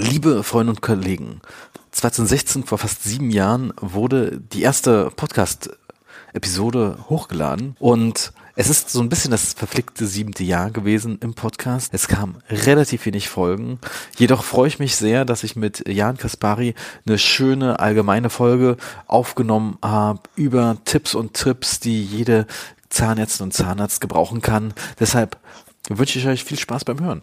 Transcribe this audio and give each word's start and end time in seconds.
Liebe 0.00 0.42
Freunde 0.44 0.72
und 0.72 0.80
Kollegen, 0.80 1.42
2016, 1.90 2.64
vor 2.64 2.78
fast 2.78 3.04
sieben 3.04 3.28
Jahren, 3.28 3.74
wurde 3.78 4.40
die 4.40 4.62
erste 4.62 5.10
Podcast-Episode 5.14 6.96
hochgeladen 7.10 7.76
und 7.78 8.32
es 8.56 8.70
ist 8.70 8.88
so 8.88 9.02
ein 9.02 9.10
bisschen 9.10 9.30
das 9.30 9.52
verflickte 9.52 10.06
siebte 10.06 10.42
Jahr 10.42 10.70
gewesen 10.70 11.18
im 11.20 11.34
Podcast. 11.34 11.92
Es 11.92 12.08
kam 12.08 12.36
relativ 12.48 13.04
wenig 13.04 13.28
Folgen. 13.28 13.78
Jedoch 14.16 14.42
freue 14.42 14.68
ich 14.68 14.78
mich 14.78 14.96
sehr, 14.96 15.26
dass 15.26 15.44
ich 15.44 15.54
mit 15.54 15.86
Jan 15.86 16.16
Kaspari 16.16 16.74
eine 17.06 17.18
schöne 17.18 17.78
allgemeine 17.78 18.30
Folge 18.30 18.78
aufgenommen 19.06 19.76
habe 19.82 20.22
über 20.34 20.78
Tipps 20.86 21.14
und 21.14 21.34
Trips, 21.34 21.78
die 21.78 22.02
jede 22.02 22.46
Zahnärztin 22.88 23.44
und 23.44 23.52
Zahnarzt 23.52 24.00
gebrauchen 24.00 24.40
kann. 24.40 24.72
Deshalb 24.98 25.36
wünsche 25.90 26.18
ich 26.18 26.26
euch 26.26 26.42
viel 26.42 26.58
Spaß 26.58 26.86
beim 26.86 27.00
Hören. 27.00 27.20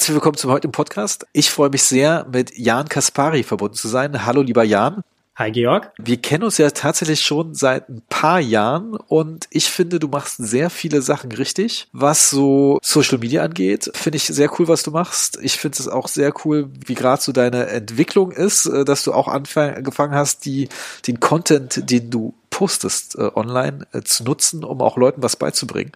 Herzlich 0.00 0.14
willkommen 0.14 0.38
zum 0.38 0.50
heutigen 0.50 0.72
Podcast. 0.72 1.26
Ich 1.34 1.50
freue 1.50 1.68
mich 1.68 1.82
sehr, 1.82 2.26
mit 2.32 2.56
Jan 2.56 2.88
Kaspari 2.88 3.42
verbunden 3.42 3.74
zu 3.74 3.86
sein. 3.86 4.24
Hallo, 4.24 4.40
lieber 4.40 4.64
Jan. 4.64 5.02
Hi 5.36 5.52
Georg. 5.52 5.92
Wir 5.98 6.16
kennen 6.16 6.44
uns 6.44 6.56
ja 6.56 6.70
tatsächlich 6.70 7.20
schon 7.20 7.54
seit 7.54 7.90
ein 7.90 8.00
paar 8.08 8.40
Jahren 8.40 8.94
und 8.94 9.46
ich 9.50 9.68
finde, 9.68 9.98
du 9.98 10.08
machst 10.08 10.38
sehr 10.38 10.70
viele 10.70 11.02
Sachen 11.02 11.32
richtig. 11.32 11.86
Was 11.92 12.30
so 12.30 12.78
Social 12.82 13.18
Media 13.18 13.44
angeht, 13.44 13.90
finde 13.92 14.16
ich 14.16 14.24
sehr 14.24 14.50
cool, 14.58 14.68
was 14.68 14.84
du 14.84 14.90
machst. 14.90 15.38
Ich 15.42 15.58
finde 15.58 15.76
es 15.78 15.86
auch 15.86 16.08
sehr 16.08 16.32
cool, 16.46 16.70
wie 16.86 16.94
gerade 16.94 17.20
so 17.20 17.32
deine 17.32 17.66
Entwicklung 17.66 18.32
ist, 18.32 18.64
äh, 18.64 18.86
dass 18.86 19.04
du 19.04 19.12
auch 19.12 19.28
angefangen 19.28 20.14
hast, 20.14 20.46
die, 20.46 20.70
den 21.06 21.20
Content, 21.20 21.90
den 21.90 22.08
du 22.08 22.32
postest 22.60 23.16
äh, 23.16 23.30
online 23.34 23.86
äh, 23.94 24.02
zu 24.02 24.22
nutzen, 24.22 24.64
um 24.64 24.82
auch 24.82 24.98
Leuten 24.98 25.22
was 25.22 25.36
beizubringen. 25.36 25.92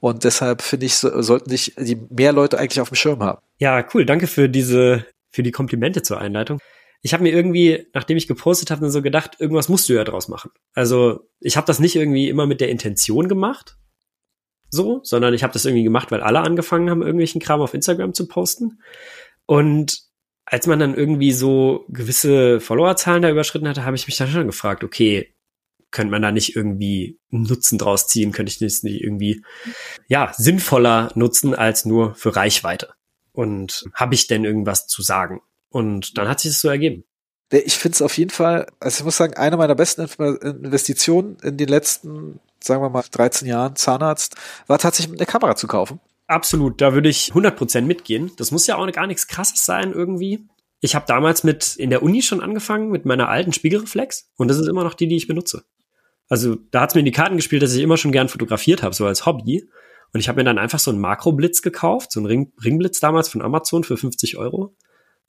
Und 0.00 0.24
deshalb 0.24 0.60
finde 0.60 0.84
ich, 0.84 0.96
so, 0.96 1.22
sollten 1.22 1.48
dich 1.48 1.74
die 1.78 1.96
mehr 2.10 2.34
Leute 2.34 2.58
eigentlich 2.58 2.82
auf 2.82 2.90
dem 2.90 2.96
Schirm 2.96 3.22
haben. 3.22 3.40
Ja, 3.56 3.82
cool. 3.94 4.04
Danke 4.04 4.26
für 4.26 4.50
diese, 4.50 5.06
für 5.30 5.42
die 5.42 5.50
Komplimente 5.50 6.02
zur 6.02 6.20
Einleitung. 6.20 6.58
Ich 7.00 7.14
habe 7.14 7.22
mir 7.22 7.32
irgendwie, 7.32 7.86
nachdem 7.94 8.18
ich 8.18 8.28
gepostet 8.28 8.70
habe, 8.70 8.82
dann 8.82 8.90
so 8.90 9.00
gedacht, 9.00 9.36
irgendwas 9.38 9.70
musst 9.70 9.88
du 9.88 9.94
ja 9.94 10.04
draus 10.04 10.28
machen. 10.28 10.50
Also 10.74 11.26
ich 11.40 11.56
habe 11.56 11.66
das 11.66 11.78
nicht 11.78 11.96
irgendwie 11.96 12.28
immer 12.28 12.44
mit 12.44 12.60
der 12.60 12.68
Intention 12.68 13.26
gemacht, 13.26 13.78
so, 14.68 15.00
sondern 15.04 15.32
ich 15.32 15.42
habe 15.42 15.54
das 15.54 15.64
irgendwie 15.64 15.84
gemacht, 15.84 16.10
weil 16.10 16.20
alle 16.20 16.40
angefangen 16.40 16.90
haben, 16.90 17.00
irgendwelchen 17.00 17.40
Kram 17.40 17.62
auf 17.62 17.72
Instagram 17.72 18.12
zu 18.12 18.28
posten. 18.28 18.82
Und 19.46 20.02
als 20.44 20.66
man 20.66 20.78
dann 20.78 20.94
irgendwie 20.94 21.32
so 21.32 21.86
gewisse 21.88 22.60
Followerzahlen 22.60 23.22
da 23.22 23.30
überschritten 23.30 23.68
hatte, 23.68 23.86
habe 23.86 23.96
ich 23.96 24.06
mich 24.06 24.18
dann 24.18 24.28
schon 24.28 24.46
gefragt, 24.46 24.84
okay, 24.84 25.33
könnte 25.94 26.10
man 26.10 26.20
da 26.20 26.32
nicht 26.32 26.56
irgendwie 26.56 27.18
einen 27.32 27.44
Nutzen 27.44 27.78
draus 27.78 28.08
ziehen? 28.08 28.32
Könnte 28.32 28.50
ich 28.50 28.58
das 28.58 28.82
nicht 28.82 29.00
irgendwie, 29.00 29.42
ja, 30.08 30.34
sinnvoller 30.36 31.10
nutzen 31.14 31.54
als 31.54 31.86
nur 31.86 32.14
für 32.16 32.36
Reichweite? 32.36 32.90
Und 33.32 33.84
habe 33.94 34.14
ich 34.14 34.26
denn 34.26 34.44
irgendwas 34.44 34.86
zu 34.86 35.02
sagen? 35.02 35.40
Und 35.70 36.18
dann 36.18 36.28
hat 36.28 36.40
sich 36.40 36.52
das 36.52 36.60
so 36.60 36.68
ergeben. 36.68 37.04
Ich 37.50 37.76
finde 37.76 37.94
es 37.94 38.02
auf 38.02 38.18
jeden 38.18 38.30
Fall, 38.30 38.66
also 38.80 39.00
ich 39.00 39.04
muss 39.04 39.16
sagen, 39.16 39.34
eine 39.34 39.56
meiner 39.56 39.74
besten 39.74 40.02
Investitionen 40.02 41.36
in 41.42 41.56
den 41.56 41.68
letzten, 41.68 42.40
sagen 42.62 42.82
wir 42.82 42.90
mal, 42.90 43.04
13 43.10 43.46
Jahren 43.46 43.76
Zahnarzt, 43.76 44.34
war 44.66 44.78
tatsächlich 44.78 45.16
eine 45.16 45.26
Kamera 45.26 45.54
zu 45.54 45.68
kaufen. 45.68 46.00
Absolut, 46.26 46.80
da 46.80 46.94
würde 46.94 47.08
ich 47.08 47.32
100% 47.32 47.82
mitgehen. 47.82 48.32
Das 48.36 48.50
muss 48.50 48.66
ja 48.66 48.76
auch 48.76 48.90
gar 48.90 49.06
nichts 49.06 49.28
Krasses 49.28 49.64
sein 49.64 49.92
irgendwie. 49.92 50.48
Ich 50.80 50.94
habe 50.94 51.06
damals 51.06 51.44
mit 51.44 51.76
in 51.76 51.90
der 51.90 52.02
Uni 52.02 52.22
schon 52.22 52.40
angefangen 52.40 52.90
mit 52.90 53.04
meiner 53.04 53.28
alten 53.28 53.52
Spiegelreflex 53.52 54.30
und 54.36 54.48
das 54.48 54.58
ist 54.58 54.68
immer 54.68 54.84
noch 54.84 54.94
die, 54.94 55.06
die 55.06 55.16
ich 55.16 55.28
benutze. 55.28 55.64
Also 56.28 56.56
da 56.70 56.82
hat 56.82 56.90
es 56.90 56.94
mir 56.94 57.00
in 57.00 57.06
die 57.06 57.12
Karten 57.12 57.36
gespielt, 57.36 57.62
dass 57.62 57.74
ich 57.74 57.82
immer 57.82 57.96
schon 57.96 58.12
gern 58.12 58.28
fotografiert 58.28 58.82
habe, 58.82 58.94
so 58.94 59.06
als 59.06 59.26
Hobby. 59.26 59.68
Und 60.12 60.20
ich 60.20 60.28
habe 60.28 60.36
mir 60.36 60.44
dann 60.44 60.58
einfach 60.58 60.78
so 60.78 60.90
einen 60.90 61.00
Makroblitz 61.00 61.60
gekauft, 61.60 62.12
so 62.12 62.20
einen 62.20 62.26
Ring, 62.26 62.52
Ringblitz 62.64 63.00
damals 63.00 63.28
von 63.28 63.42
Amazon 63.42 63.84
für 63.84 63.96
50 63.96 64.38
Euro. 64.38 64.74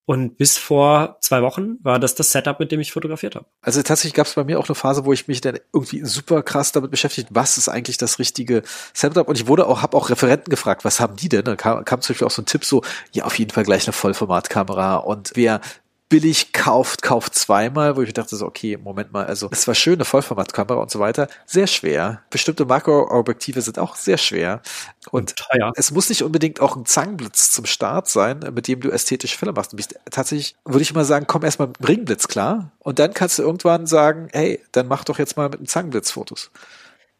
Und 0.08 0.38
bis 0.38 0.56
vor 0.60 1.18
zwei 1.22 1.42
Wochen 1.42 1.78
war 1.82 1.98
das 1.98 2.14
das 2.14 2.32
Setup, 2.32 2.60
mit 2.60 2.72
dem 2.72 2.80
ich 2.80 2.92
fotografiert 2.92 3.36
habe. 3.36 3.48
Also 3.62 3.82
tatsächlich 3.82 4.14
gab 4.14 4.28
es 4.28 4.36
bei 4.36 4.44
mir 4.44 4.60
auch 4.60 4.70
eine 4.70 4.76
Phase, 4.76 5.04
wo 5.04 5.12
ich 5.12 5.28
mich 5.28 5.42
dann 5.42 5.58
irgendwie 5.74 6.06
super 6.06 6.44
krass 6.44 6.72
damit 6.72 6.92
beschäftigt, 6.92 7.30
was 7.32 7.58
ist 7.58 7.70
eigentlich 7.70 7.98
das 7.98 8.20
richtige 8.20 8.62
Setup? 8.94 9.28
Und 9.28 9.40
ich 9.40 9.48
wurde 9.48 9.66
auch, 9.66 9.82
habe 9.82 9.98
auch 9.98 10.12
Referenten 10.12 10.52
gefragt, 10.52 10.86
was 10.86 11.00
haben 11.00 11.16
die 11.16 11.30
denn? 11.30 11.44
Dann 11.44 11.58
kam, 11.58 11.84
kam 11.86 12.02
zum 12.02 12.14
Beispiel 12.14 12.28
auch 12.28 12.32
so 12.32 12.44
ein 12.44 12.46
Tipp 12.46 12.64
so, 12.66 12.84
ja 13.14 13.26
auf 13.26 13.40
jeden 13.40 13.50
Fall 13.50 13.64
gleich 13.64 13.88
eine 13.88 13.94
Vollformatkamera 13.94 14.98
und 14.98 15.32
wer 15.34 15.60
billig 16.08 16.54
kauft, 16.54 17.02
kauft 17.02 17.34
zweimal, 17.34 17.96
wo 17.96 18.02
ich 18.02 18.14
dachte 18.14 18.36
so, 18.36 18.46
okay, 18.46 18.78
Moment 18.78 19.12
mal, 19.12 19.26
also 19.26 19.50
es 19.52 19.68
war 19.68 19.74
schön, 19.74 19.96
eine 19.96 20.06
Vollformatkamera 20.06 20.80
und 20.80 20.92
so 20.92 21.00
weiter, 21.00 21.28
sehr 21.46 21.68
schwer. 21.68 22.22
Bestimmte 22.30 22.66
Makroobjektive 22.66 23.62
sind 23.62 23.80
auch 23.80 23.96
sehr 23.96 24.18
schwer 24.18 24.62
und, 25.10 25.32
und 25.32 25.36
teuer. 25.36 25.74
es 25.76 25.92
muss 25.92 26.10
nicht 26.10 26.24
unbedingt 26.24 26.60
auch 26.60 26.76
ein 26.76 26.86
Zangenblitz 26.86 27.52
zum 27.52 27.66
Start 27.66 28.08
sein, 28.08 28.40
mit 28.54 28.68
dem 28.68 28.82
du 28.82 28.92
ästhetische 28.92 29.38
Fälle 29.38 29.54
machst. 29.54 29.74
Und 29.74 29.96
tatsächlich 30.12 30.56
würde 30.64 30.84
ich 30.84 30.94
mal 30.94 31.06
sagen, 31.06 31.26
komm 31.28 31.44
erstmal 31.44 31.70
mit 31.70 31.80
dem 31.80 31.86
Ringblitz 31.86 32.28
klar 32.28 32.72
und 32.80 33.00
dann 33.00 33.14
kannst 33.14 33.40
du 33.40 33.44
irgendwann 33.44 33.88
sagen, 33.88 34.28
hey, 34.32 34.62
dann 34.72 34.88
mach 34.88 35.06
doch 35.06 35.18
jetzt 35.18 35.38
mal 35.38 35.50
mit 35.50 35.60
einem 35.60 35.68
Zangenblitz 35.68 36.12
Fotos. 36.12 36.52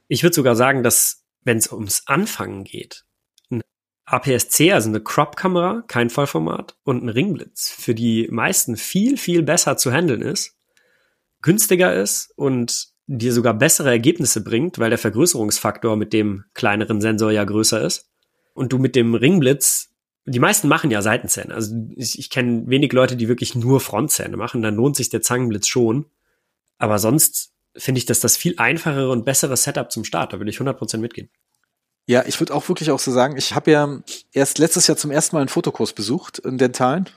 Ich 0.08 0.22
würde 0.22 0.36
sogar 0.36 0.56
sagen, 0.56 0.84
dass 0.84 1.24
wenn 1.44 1.58
es 1.58 1.72
ums 1.72 2.04
Anfangen 2.06 2.64
geht, 2.64 3.05
APS-C, 4.06 4.72
also 4.72 4.90
eine 4.90 5.02
Crop-Kamera, 5.02 5.84
kein 5.88 6.10
Vollformat 6.10 6.78
und 6.84 7.04
ein 7.04 7.10
Ringblitz 7.10 7.72
für 7.72 7.96
die 7.96 8.28
meisten 8.30 8.78
viel, 8.78 9.18
viel 9.18 9.42
besser 9.42 9.78
zu 9.78 9.92
handeln 9.92 10.22
ist, 10.22 10.56
günstiger 11.42 11.94
ist 11.94 12.32
und 12.36 12.90
dir 13.08 13.34
sogar 13.34 13.54
bessere 13.54 13.90
Ergebnisse 13.90 14.44
bringt, 14.44 14.80
weil 14.80 14.90
der 14.90 15.00
Vergrößerungsfaktor 15.00 15.96
mit 15.96 16.14
dem 16.14 16.46
kleineren 16.54 17.02
Sensor 17.02 17.32
ja 17.32 17.44
größer 17.44 17.82
ist. 17.82 18.10
Und 18.54 18.74
du 18.74 18.78
mit 18.78 18.96
dem 18.96 19.16
Ringblitz, 19.16 19.90
die 20.26 20.40
meisten 20.40 20.68
machen 20.68 20.90
ja 20.92 21.02
Seitenzähne. 21.02 21.54
Also 21.54 21.76
ich, 21.96 22.18
ich 22.18 22.30
kenne 22.30 22.64
wenig 22.68 22.94
Leute, 22.94 23.16
die 23.16 23.28
wirklich 23.28 23.54
nur 23.54 23.80
Frontzähne 23.80 24.38
machen, 24.38 24.62
dann 24.62 24.76
lohnt 24.76 24.96
sich 24.96 25.10
der 25.10 25.22
Zangenblitz 25.22 25.68
schon. 25.68 26.06
Aber 26.78 27.00
sonst 27.00 27.54
finde 27.76 28.00
ich, 28.00 28.06
dass 28.06 28.22
das 28.22 28.38
viel 28.38 28.56
einfachere 28.58 29.12
und 29.12 29.26
bessere 29.26 29.58
Setup 29.58 29.92
zum 29.92 30.04
Start. 30.04 30.34
Da 30.34 30.40
würde 30.40 30.50
ich 30.50 30.58
100% 30.58 30.98
mitgehen. 30.98 31.30
Ja, 32.08 32.24
ich 32.28 32.40
würde 32.40 32.54
auch 32.54 32.70
wirklich 32.70 32.92
auch 32.92 33.00
so 33.00 33.12
sagen, 33.12 33.36
ich 33.36 33.56
habe 33.56 33.72
ja 33.72 34.00
erst 34.32 34.60
letztes 34.60 34.86
Jahr 34.86 34.96
zum 34.96 35.10
ersten 35.10 35.36
Mal 35.36 35.40
einen 35.40 35.50
Fotokurs 35.50 35.94
besucht, 35.94 36.38
in 36.38 36.60
Dentalen. 36.60 37.10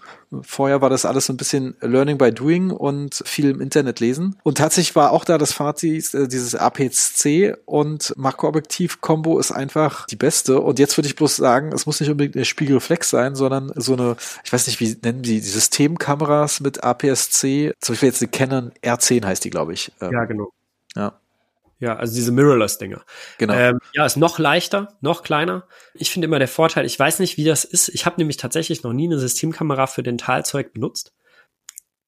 Vorher 0.42 0.80
war 0.80 0.88
das 0.88 1.04
alles 1.04 1.26
so 1.26 1.32
ein 1.34 1.36
bisschen 1.36 1.76
Learning 1.80 2.16
by 2.16 2.32
Doing 2.32 2.70
und 2.70 3.22
viel 3.26 3.50
im 3.50 3.60
Internet 3.60 4.00
lesen. 4.00 4.36
Und 4.44 4.58
tatsächlich 4.58 4.96
war 4.96 5.12
auch 5.12 5.26
da 5.26 5.36
das 5.36 5.52
Fazit, 5.52 6.14
äh, 6.14 6.26
dieses 6.26 6.54
APS-C 6.54 7.54
und 7.66 8.14
Makroobjektiv-Kombo 8.16 9.38
ist 9.38 9.52
einfach 9.52 10.06
die 10.06 10.16
beste. 10.16 10.60
Und 10.60 10.78
jetzt 10.78 10.96
würde 10.96 11.08
ich 11.08 11.16
bloß 11.16 11.36
sagen, 11.36 11.72
es 11.72 11.84
muss 11.84 12.00
nicht 12.00 12.10
unbedingt 12.10 12.36
eine 12.36 12.46
Spiegelreflex 12.46 13.10
sein, 13.10 13.34
sondern 13.34 13.70
so 13.76 13.92
eine, 13.92 14.16
ich 14.42 14.52
weiß 14.52 14.66
nicht, 14.68 14.80
wie 14.80 14.96
nennen 15.02 15.22
die, 15.22 15.40
die 15.40 15.48
Systemkameras 15.48 16.60
mit 16.60 16.82
APS-C. 16.82 17.72
Zum 17.78 17.92
Beispiel 17.92 18.08
jetzt 18.08 18.22
die 18.22 18.26
Canon 18.28 18.72
R10 18.82 19.24
heißt 19.26 19.44
die, 19.44 19.50
glaube 19.50 19.74
ich. 19.74 19.92
Ähm, 20.00 20.12
ja, 20.12 20.24
genau. 20.24 20.50
Ja. 20.94 21.20
Ja, 21.80 21.96
also 21.96 22.14
diese 22.14 22.32
Mirrorless-Dinger. 22.32 23.04
Genau. 23.38 23.54
Ähm, 23.54 23.78
ja, 23.92 24.04
ist 24.04 24.16
noch 24.16 24.38
leichter, 24.38 24.96
noch 25.00 25.22
kleiner. 25.22 25.68
Ich 25.94 26.10
finde 26.10 26.26
immer 26.26 26.40
der 26.40 26.48
Vorteil, 26.48 26.84
ich 26.84 26.98
weiß 26.98 27.20
nicht, 27.20 27.36
wie 27.36 27.44
das 27.44 27.64
ist. 27.64 27.88
Ich 27.88 28.04
habe 28.04 28.16
nämlich 28.18 28.36
tatsächlich 28.36 28.82
noch 28.82 28.92
nie 28.92 29.06
eine 29.06 29.18
Systemkamera 29.18 29.86
für 29.86 30.02
Dentalzeug 30.02 30.72
benutzt. 30.72 31.14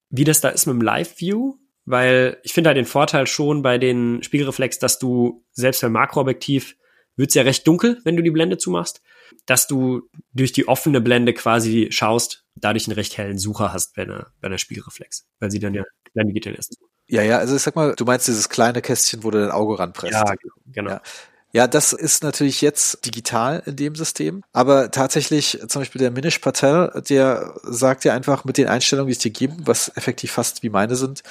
Wie 0.08 0.25
das 0.25 0.41
da 0.41 0.48
ist 0.48 0.66
mit 0.66 0.75
dem 0.75 0.82
Live-View, 0.82 1.54
weil 1.84 2.38
ich 2.42 2.53
finde 2.53 2.69
halt 2.69 2.78
den 2.78 2.84
Vorteil 2.84 3.28
schon 3.28 3.62
bei 3.62 3.78
den 3.78 4.25
Spiegelreflex, 4.25 4.81
dass 4.81 4.98
du 4.98 5.44
selbst 5.53 5.82
beim 5.82 5.92
Makroobjektiv 5.92 6.76
wird's 7.16 7.34
ja 7.34 7.42
recht 7.42 7.66
dunkel, 7.66 8.00
wenn 8.04 8.16
du 8.16 8.22
die 8.25 8.31
Blende 8.32 8.58
zumachst, 8.58 9.02
dass 9.47 9.69
du 9.69 10.08
durch 10.32 10.52
die 10.52 10.66
offene 10.66 11.00
Blende 11.00 11.32
quasi 11.32 11.88
schaust, 11.92 12.44
dadurch 12.56 12.88
einen 12.88 12.94
recht 12.94 13.16
hellen 13.19 13.38
Sucher 13.38 13.72
hast 13.72 13.94
bei 13.94 14.02
einer, 14.02 14.32
bei 14.41 14.47
einer 14.47 14.58
Spiegelreflex, 14.58 15.28
weil 15.38 15.50
sie 15.52 15.60
dann 15.60 15.75
ja, 15.75 15.84
dann 16.14 16.32
geht 16.32 16.47
dann 16.47 16.54
erst 16.54 16.75
zu. 16.75 16.90
Ja, 17.10 17.22
ja, 17.22 17.38
also 17.38 17.56
ich 17.56 17.62
sag 17.62 17.75
mal, 17.75 17.94
du 17.97 18.04
meinst 18.04 18.28
dieses 18.28 18.48
kleine 18.48 18.81
Kästchen, 18.81 19.25
wo 19.25 19.32
du 19.32 19.40
dein 19.40 19.50
Auge 19.50 19.81
ranpresst. 19.81 20.12
Ja, 20.12 20.35
genau. 20.73 20.90
Ja. 20.90 21.00
Ja, 21.52 21.67
das 21.67 21.93
ist 21.93 22.23
natürlich 22.23 22.61
jetzt 22.61 23.05
digital 23.05 23.61
in 23.67 23.75
dem 23.75 23.96
System. 23.96 24.44
Aber 24.52 24.93
tatsächlich, 24.93 25.58
zum 25.67 25.81
Beispiel 25.81 25.99
der 25.99 26.12
Minish 26.12 26.38
Patel, 26.38 27.02
der 27.08 27.55
sagt 27.64 28.05
ja 28.05 28.14
einfach 28.14 28.44
mit 28.44 28.56
den 28.56 28.69
Einstellungen, 28.69 29.08
die 29.08 29.14
es 29.14 29.19
dir 29.19 29.32
geben, 29.32 29.56
was 29.64 29.90
effektiv 29.96 30.31
fast 30.31 30.62
wie 30.62 30.70
meine 30.70 30.94
sind, 30.94 31.25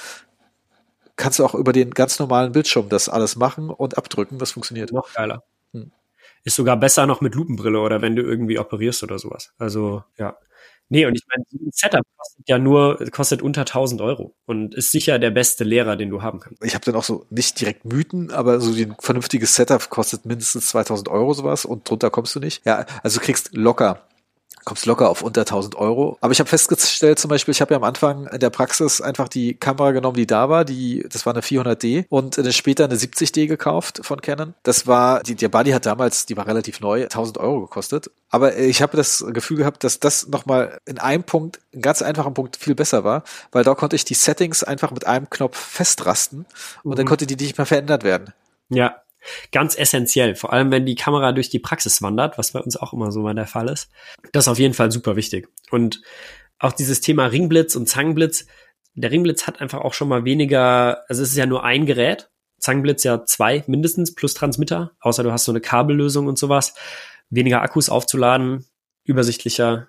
kannst 1.16 1.38
du 1.38 1.46
auch 1.46 1.54
über 1.54 1.72
den 1.72 1.92
ganz 1.92 2.18
normalen 2.18 2.52
Bildschirm 2.52 2.90
das 2.90 3.08
alles 3.08 3.36
machen 3.36 3.70
und 3.70 3.96
abdrücken. 3.96 4.38
Das 4.38 4.52
funktioniert. 4.52 4.92
Noch 4.92 5.10
geiler. 5.14 5.42
Hm. 5.72 5.90
Ist 6.44 6.56
sogar 6.56 6.76
besser 6.76 7.06
noch 7.06 7.22
mit 7.22 7.34
Lupenbrille 7.34 7.80
oder 7.80 8.02
wenn 8.02 8.14
du 8.14 8.22
irgendwie 8.22 8.58
operierst 8.58 9.02
oder 9.02 9.18
sowas. 9.18 9.54
Also, 9.56 10.04
ja. 10.18 10.36
Nee, 10.92 11.06
und 11.06 11.14
ich 11.14 11.22
meine, 11.28 11.44
ein 11.52 11.70
Setup 11.72 12.02
kostet 12.16 12.48
ja 12.48 12.58
nur, 12.58 12.98
kostet 13.12 13.42
unter 13.42 13.64
1000 13.64 14.00
Euro 14.00 14.34
und 14.46 14.74
ist 14.74 14.90
sicher 14.90 15.20
der 15.20 15.30
beste 15.30 15.62
Lehrer, 15.62 15.96
den 15.96 16.10
du 16.10 16.20
haben 16.20 16.40
kannst. 16.40 16.64
Ich 16.64 16.74
habe 16.74 16.84
dann 16.84 16.96
auch 16.96 17.04
so 17.04 17.26
nicht 17.30 17.60
direkt 17.60 17.84
Mythen, 17.84 18.32
aber 18.32 18.60
so 18.60 18.72
ein 18.72 18.96
vernünftiges 18.98 19.54
Setup 19.54 19.88
kostet 19.88 20.26
mindestens 20.26 20.66
2000 20.70 21.08
Euro 21.08 21.32
sowas 21.32 21.64
und 21.64 21.88
drunter 21.88 22.10
kommst 22.10 22.34
du 22.34 22.40
nicht. 22.40 22.66
Ja, 22.66 22.86
also 23.04 23.20
du 23.20 23.24
kriegst 23.24 23.54
locker 23.54 24.02
kommst 24.64 24.86
locker 24.86 25.08
auf 25.08 25.22
unter 25.22 25.42
1000 25.42 25.76
Euro. 25.76 26.18
Aber 26.20 26.32
ich 26.32 26.40
habe 26.40 26.48
festgestellt 26.48 27.18
zum 27.18 27.28
Beispiel, 27.28 27.52
ich 27.52 27.60
habe 27.60 27.74
ja 27.74 27.78
am 27.78 27.84
Anfang 27.84 28.26
in 28.26 28.40
der 28.40 28.50
Praxis 28.50 29.00
einfach 29.00 29.28
die 29.28 29.54
Kamera 29.54 29.92
genommen, 29.92 30.16
die 30.16 30.26
da 30.26 30.48
war, 30.48 30.64
die, 30.64 31.04
das 31.10 31.26
war 31.26 31.32
eine 31.32 31.42
400D 31.42 32.06
und 32.08 32.38
äh, 32.38 32.52
später 32.52 32.84
eine 32.84 32.96
70D 32.96 33.46
gekauft 33.46 34.00
von 34.02 34.20
Canon. 34.20 34.54
Das 34.62 34.86
war, 34.86 35.22
die, 35.22 35.34
der 35.34 35.48
Buddy 35.48 35.70
hat 35.70 35.86
damals, 35.86 36.26
die 36.26 36.36
war 36.36 36.46
relativ 36.46 36.80
neu, 36.80 37.02
1000 37.02 37.38
Euro 37.38 37.62
gekostet. 37.62 38.10
Aber 38.28 38.56
äh, 38.56 38.66
ich 38.66 38.82
habe 38.82 38.96
das 38.96 39.24
Gefühl 39.32 39.58
gehabt, 39.58 39.84
dass 39.84 40.00
das 40.00 40.28
nochmal 40.28 40.78
in 40.86 40.98
einem 40.98 41.24
Punkt, 41.24 41.60
einen 41.72 41.82
ganz 41.82 42.02
einfachen 42.02 42.34
Punkt 42.34 42.56
viel 42.56 42.74
besser 42.74 43.04
war, 43.04 43.24
weil 43.52 43.64
da 43.64 43.74
konnte 43.74 43.96
ich 43.96 44.04
die 44.04 44.14
Settings 44.14 44.62
einfach 44.62 44.90
mit 44.90 45.06
einem 45.06 45.30
Knopf 45.30 45.56
festrasten 45.56 46.46
und 46.82 46.92
mhm. 46.92 46.96
dann 46.96 47.06
konnte 47.06 47.26
die 47.26 47.36
nicht 47.36 47.58
mehr 47.58 47.66
verändert 47.66 48.04
werden. 48.04 48.32
Ja, 48.68 49.02
ganz 49.52 49.76
essentiell. 49.76 50.34
Vor 50.34 50.52
allem, 50.52 50.70
wenn 50.70 50.86
die 50.86 50.94
Kamera 50.94 51.32
durch 51.32 51.50
die 51.50 51.58
Praxis 51.58 52.02
wandert, 52.02 52.38
was 52.38 52.52
bei 52.52 52.60
uns 52.60 52.76
auch 52.76 52.92
immer 52.92 53.12
so 53.12 53.20
mal 53.20 53.34
der 53.34 53.46
Fall 53.46 53.68
ist. 53.68 53.90
Das 54.32 54.44
ist 54.44 54.48
auf 54.48 54.58
jeden 54.58 54.74
Fall 54.74 54.90
super 54.90 55.16
wichtig. 55.16 55.48
Und 55.70 56.02
auch 56.58 56.72
dieses 56.72 57.00
Thema 57.00 57.26
Ringblitz 57.26 57.74
und 57.74 57.88
Zangenblitz. 57.88 58.46
Der 58.94 59.10
Ringblitz 59.10 59.46
hat 59.46 59.60
einfach 59.60 59.80
auch 59.80 59.94
schon 59.94 60.08
mal 60.08 60.24
weniger, 60.24 61.08
also 61.08 61.22
es 61.22 61.30
ist 61.30 61.36
ja 61.36 61.46
nur 61.46 61.64
ein 61.64 61.86
Gerät. 61.86 62.30
Zangenblitz 62.58 63.02
ja 63.04 63.24
zwei 63.24 63.64
mindestens 63.66 64.14
plus 64.14 64.34
Transmitter, 64.34 64.92
außer 65.00 65.22
du 65.22 65.32
hast 65.32 65.44
so 65.44 65.52
eine 65.52 65.62
Kabellösung 65.62 66.26
und 66.26 66.38
sowas. 66.38 66.74
Weniger 67.30 67.62
Akkus 67.62 67.88
aufzuladen, 67.88 68.66
übersichtlicher, 69.04 69.88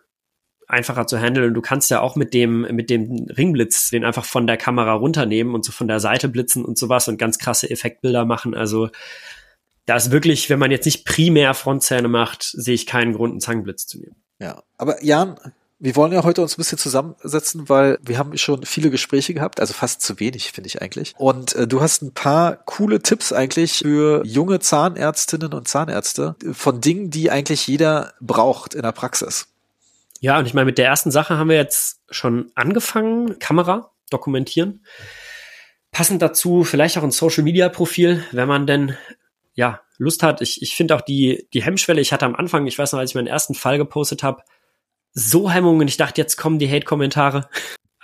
einfacher 0.72 1.08
zu 1.08 1.20
handeln. 1.20 1.50
Und 1.50 1.54
du 1.54 1.62
kannst 1.62 1.92
ja 1.92 2.02
auch 2.02 2.16
mit 2.16 2.34
dem, 2.34 2.62
mit 2.62 2.90
dem 2.90 3.28
Ringblitz 3.30 3.90
den 3.90 4.06
einfach 4.06 4.26
von 4.26 4.48
der 4.48 4.58
Kamera 4.58 4.94
runternehmen 4.94 5.54
und 5.54 5.66
so 5.66 5.72
von 5.72 5.88
der 5.88 6.00
Seite 6.00 6.30
blitzen 6.30 6.66
und 6.66 6.78
sowas 6.78 7.08
und 7.08 7.18
ganz 7.18 7.38
krasse 7.38 7.70
Effektbilder 7.70 8.26
machen. 8.26 8.56
Also 8.56 8.90
da 9.86 9.96
ist 9.96 10.12
wirklich, 10.12 10.50
wenn 10.50 10.60
man 10.60 10.72
jetzt 10.72 10.86
nicht 10.86 11.06
primär 11.06 11.54
Frontzähne 11.54 12.08
macht, 12.08 12.44
sehe 12.44 12.76
ich 12.76 12.86
keinen 12.86 13.14
Grund, 13.14 13.32
einen 13.32 13.42
Zangenblitz 13.42 13.88
zu 13.88 14.00
nehmen. 14.00 14.16
Ja, 14.40 14.64
aber 14.78 15.04
Jan, 15.04 15.38
wir 15.80 15.96
wollen 15.96 16.14
ja 16.14 16.24
heute 16.24 16.44
uns 16.44 16.54
ein 16.54 16.58
bisschen 16.58 16.78
zusammensetzen, 16.78 17.68
weil 17.68 17.98
wir 18.04 18.20
haben 18.20 18.38
schon 18.38 18.64
viele 18.66 18.92
Gespräche 18.92 19.34
gehabt, 19.34 19.60
also 19.60 19.74
fast 19.74 20.02
zu 20.02 20.20
wenig, 20.20 20.52
finde 20.52 20.68
ich 20.68 20.82
eigentlich. 20.82 21.16
Und 21.18 21.56
äh, 21.56 21.68
du 21.68 21.82
hast 21.82 22.04
ein 22.04 22.14
paar 22.14 22.56
coole 22.56 23.02
Tipps 23.02 23.34
eigentlich 23.34 23.80
für 23.80 24.24
junge 24.24 24.60
Zahnärztinnen 24.60 25.54
und 25.54 25.68
Zahnärzte 25.68 26.36
von 26.52 26.82
Dingen, 26.82 27.10
die 27.10 27.32
eigentlich 27.32 27.66
jeder 27.66 28.14
braucht 28.22 28.76
in 28.76 28.84
der 28.84 28.92
Praxis. 28.92 29.48
Ja, 30.22 30.38
und 30.38 30.46
ich 30.46 30.54
meine, 30.54 30.68
mit 30.68 30.78
der 30.78 30.86
ersten 30.86 31.10
Sache 31.10 31.38
haben 31.38 31.50
wir 31.50 31.56
jetzt 31.56 32.00
schon 32.12 32.52
angefangen. 32.54 33.40
Kamera 33.40 33.92
dokumentieren. 34.12 34.86
Passend 35.92 36.22
dazu 36.22 36.64
vielleicht 36.64 36.98
auch 36.98 37.04
ein 37.04 37.12
Social 37.12 37.44
Media 37.44 37.70
Profil, 37.70 38.24
wenn 38.32 38.48
man 38.48 38.68
denn 38.68 38.96
ja 39.56 39.82
Lust 39.98 40.22
hat. 40.22 40.42
Ich, 40.42 40.62
ich 40.62 40.76
finde 40.76 40.96
auch 40.96 41.02
die, 41.02 41.48
die 41.54 41.64
Hemmschwelle, 41.64 42.00
ich 42.00 42.14
hatte 42.14 42.28
am 42.28 42.36
Anfang, 42.36 42.68
ich 42.68 42.78
weiß 42.78 42.92
noch, 42.92 43.00
als 43.00 43.12
ich 43.12 43.16
meinen 43.16 43.28
ersten 43.28 43.56
Fall 43.56 43.80
gepostet 43.80 44.22
habe, 44.22 44.44
so 45.12 45.50
Hemmungen. 45.50 45.88
Ich 45.88 45.98
dachte, 45.98 46.22
jetzt 46.22 46.38
kommen 46.38 46.60
die 46.60 46.70
Hate-Kommentare. 46.70 47.50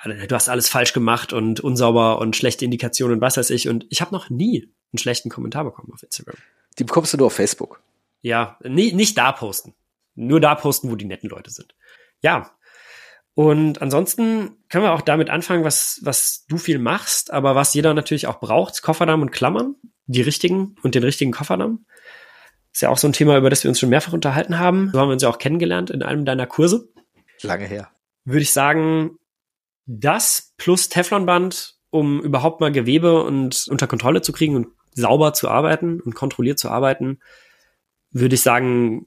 Du 0.03 0.35
hast 0.35 0.49
alles 0.49 0.69
falsch 0.69 0.93
gemacht 0.93 1.33
und 1.33 1.59
unsauber 1.59 2.19
und 2.19 2.35
schlechte 2.35 2.65
Indikationen 2.65 3.17
und 3.17 3.21
was 3.21 3.37
weiß 3.37 3.51
ich. 3.51 3.69
Und 3.69 3.85
ich 3.89 4.01
habe 4.01 4.13
noch 4.13 4.31
nie 4.31 4.73
einen 4.91 4.99
schlechten 4.99 5.29
Kommentar 5.29 5.65
bekommen 5.65 5.93
auf 5.93 6.01
Instagram. 6.01 6.35
Die 6.79 6.83
bekommst 6.83 7.13
du 7.13 7.17
nur 7.17 7.27
auf 7.27 7.33
Facebook. 7.33 7.81
Ja, 8.21 8.57
nie, 8.63 8.91
nicht 8.93 9.17
da 9.19 9.31
posten. 9.31 9.75
Nur 10.15 10.39
da 10.39 10.55
posten, 10.55 10.89
wo 10.89 10.95
die 10.95 11.05
netten 11.05 11.29
Leute 11.29 11.51
sind 11.51 11.75
ja. 12.21 12.51
Und 13.33 13.81
ansonsten 13.81 14.57
können 14.69 14.83
wir 14.83 14.93
auch 14.93 15.01
damit 15.01 15.29
anfangen, 15.29 15.63
was, 15.63 15.99
was 16.01 16.45
du 16.47 16.57
viel 16.57 16.79
machst, 16.79 17.31
aber 17.31 17.53
was 17.53 17.73
jeder 17.73 17.93
natürlich 17.93 18.25
auch 18.25 18.39
braucht, 18.39 18.81
Kofferdamm 18.81 19.21
und 19.21 19.31
Klammern, 19.31 19.75
die 20.07 20.21
richtigen 20.21 20.75
und 20.81 20.95
den 20.95 21.03
richtigen 21.03 21.31
Kofferdamm. 21.31 21.85
Ist 22.73 22.81
ja 22.81 22.89
auch 22.89 22.97
so 22.97 23.07
ein 23.07 23.13
Thema, 23.13 23.37
über 23.37 23.49
das 23.49 23.63
wir 23.63 23.69
uns 23.69 23.79
schon 23.79 23.89
mehrfach 23.89 24.13
unterhalten 24.13 24.57
haben. 24.57 24.89
So 24.91 24.99
haben 24.99 25.09
wir 25.09 25.13
uns 25.13 25.23
ja 25.23 25.29
auch 25.29 25.37
kennengelernt 25.37 25.89
in 25.89 26.01
einem 26.01 26.25
deiner 26.25 26.47
Kurse. 26.47 26.89
Lange 27.43 27.65
her. 27.65 27.91
Würde 28.25 28.41
ich 28.41 28.51
sagen, 28.51 29.17
das 29.85 30.53
plus 30.57 30.89
Teflonband, 30.89 31.75
um 31.89 32.21
überhaupt 32.21 32.59
mal 32.59 32.71
Gewebe 32.71 33.23
und 33.23 33.67
unter 33.69 33.87
Kontrolle 33.87 34.21
zu 34.21 34.31
kriegen 34.31 34.55
und 34.55 34.67
sauber 34.93 35.33
zu 35.33 35.47
arbeiten 35.47 36.01
und 36.01 36.15
kontrolliert 36.15 36.59
zu 36.59 36.69
arbeiten, 36.69 37.19
würde 38.11 38.35
ich 38.35 38.41
sagen, 38.41 39.05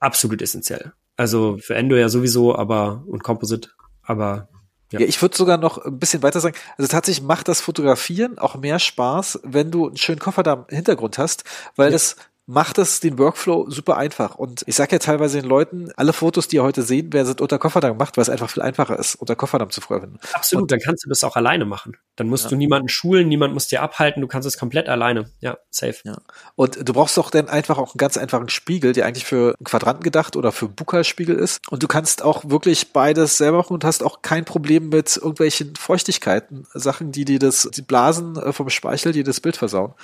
absolut 0.00 0.40
essentiell. 0.40 0.92
Also 1.16 1.58
für 1.58 1.74
Endo 1.74 1.96
ja 1.96 2.08
sowieso, 2.08 2.56
aber 2.56 3.04
und 3.06 3.22
Composite, 3.22 3.70
aber 4.02 4.48
ja. 4.92 5.00
ja, 5.00 5.06
ich 5.06 5.20
würde 5.20 5.36
sogar 5.36 5.58
noch 5.58 5.78
ein 5.78 5.98
bisschen 5.98 6.22
weiter 6.22 6.40
sagen. 6.40 6.56
Also 6.76 6.90
tatsächlich 6.90 7.24
macht 7.24 7.48
das 7.48 7.60
Fotografieren 7.60 8.38
auch 8.38 8.56
mehr 8.56 8.78
Spaß, 8.78 9.40
wenn 9.44 9.70
du 9.70 9.88
einen 9.88 9.96
schönen 9.96 10.18
Kofferdamm 10.18 10.66
Hintergrund 10.68 11.18
hast, 11.18 11.44
weil 11.76 11.86
ja. 11.86 11.92
das 11.92 12.16
macht 12.46 12.78
es 12.78 13.00
den 13.00 13.18
Workflow 13.18 13.70
super 13.70 13.96
einfach. 13.96 14.34
Und 14.34 14.62
ich 14.66 14.76
sage 14.76 14.92
ja 14.92 14.98
teilweise 14.98 15.40
den 15.40 15.48
Leuten, 15.48 15.90
alle 15.96 16.12
Fotos, 16.12 16.46
die 16.48 16.56
ihr 16.56 16.62
heute 16.62 16.82
sehen, 16.82 17.08
wer 17.12 17.24
sind 17.24 17.40
unter 17.40 17.58
Kofferdamm 17.58 17.92
gemacht, 17.92 18.16
weil 18.16 18.22
es 18.22 18.28
einfach 18.28 18.50
viel 18.50 18.62
einfacher 18.62 18.98
ist, 18.98 19.14
unter 19.14 19.34
Kofferdamm 19.34 19.70
zu 19.70 19.80
verwenden. 19.80 20.18
Absolut, 20.32 20.62
und, 20.62 20.72
dann 20.72 20.80
kannst 20.80 21.04
du 21.04 21.08
das 21.08 21.24
auch 21.24 21.36
alleine 21.36 21.64
machen. 21.64 21.96
Dann 22.16 22.28
musst 22.28 22.44
ja. 22.44 22.50
du 22.50 22.56
niemanden 22.56 22.88
schulen, 22.88 23.28
niemand 23.28 23.54
muss 23.54 23.66
dir 23.66 23.82
abhalten, 23.82 24.20
du 24.20 24.28
kannst 24.28 24.46
es 24.46 24.58
komplett 24.58 24.88
alleine. 24.88 25.30
Ja, 25.40 25.56
safe. 25.70 25.96
Ja. 26.04 26.18
Und 26.54 26.86
du 26.86 26.92
brauchst 26.92 27.16
doch 27.16 27.30
dann 27.30 27.48
einfach 27.48 27.78
auch 27.78 27.94
einen 27.94 27.98
ganz 27.98 28.18
einfachen 28.18 28.50
Spiegel, 28.50 28.92
der 28.92 29.06
eigentlich 29.06 29.24
für 29.24 29.54
einen 29.58 29.64
Quadranten 29.64 30.02
gedacht 30.02 30.36
oder 30.36 30.52
für 30.52 30.68
Buka-Spiegel 30.68 31.36
ist. 31.36 31.60
Und 31.70 31.82
du 31.82 31.88
kannst 31.88 32.22
auch 32.22 32.44
wirklich 32.48 32.92
beides 32.92 33.38
selber 33.38 33.58
machen 33.58 33.74
und 33.74 33.84
hast 33.84 34.02
auch 34.02 34.20
kein 34.20 34.44
Problem 34.44 34.90
mit 34.90 35.16
irgendwelchen 35.16 35.76
Feuchtigkeiten, 35.76 36.66
Sachen, 36.74 37.10
die 37.10 37.24
dir 37.24 37.38
das, 37.38 37.68
die 37.74 37.82
Blasen 37.82 38.36
äh, 38.36 38.52
vom 38.52 38.68
Speichel, 38.68 39.12
die 39.12 39.22
das 39.22 39.40
Bild 39.40 39.56
versauen. 39.56 39.94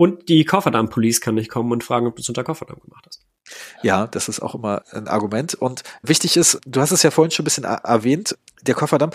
Und 0.00 0.30
die 0.30 0.46
Kofferdamm-Police 0.46 1.20
kann 1.20 1.34
nicht 1.34 1.50
kommen 1.50 1.72
und 1.72 1.84
fragen, 1.84 2.06
ob 2.06 2.16
du 2.16 2.22
es 2.22 2.28
unter 2.30 2.42
Kofferdamm 2.42 2.80
gemacht 2.80 3.04
hast. 3.06 3.20
Ja, 3.82 4.06
das 4.06 4.30
ist 4.30 4.40
auch 4.40 4.54
immer 4.54 4.82
ein 4.92 5.08
Argument. 5.08 5.52
Und 5.52 5.82
wichtig 6.00 6.38
ist, 6.38 6.58
du 6.64 6.80
hast 6.80 6.90
es 6.90 7.02
ja 7.02 7.10
vorhin 7.10 7.30
schon 7.30 7.42
ein 7.42 7.44
bisschen 7.44 7.64
erwähnt, 7.64 8.38
der 8.62 8.74
Kofferdamm, 8.74 9.10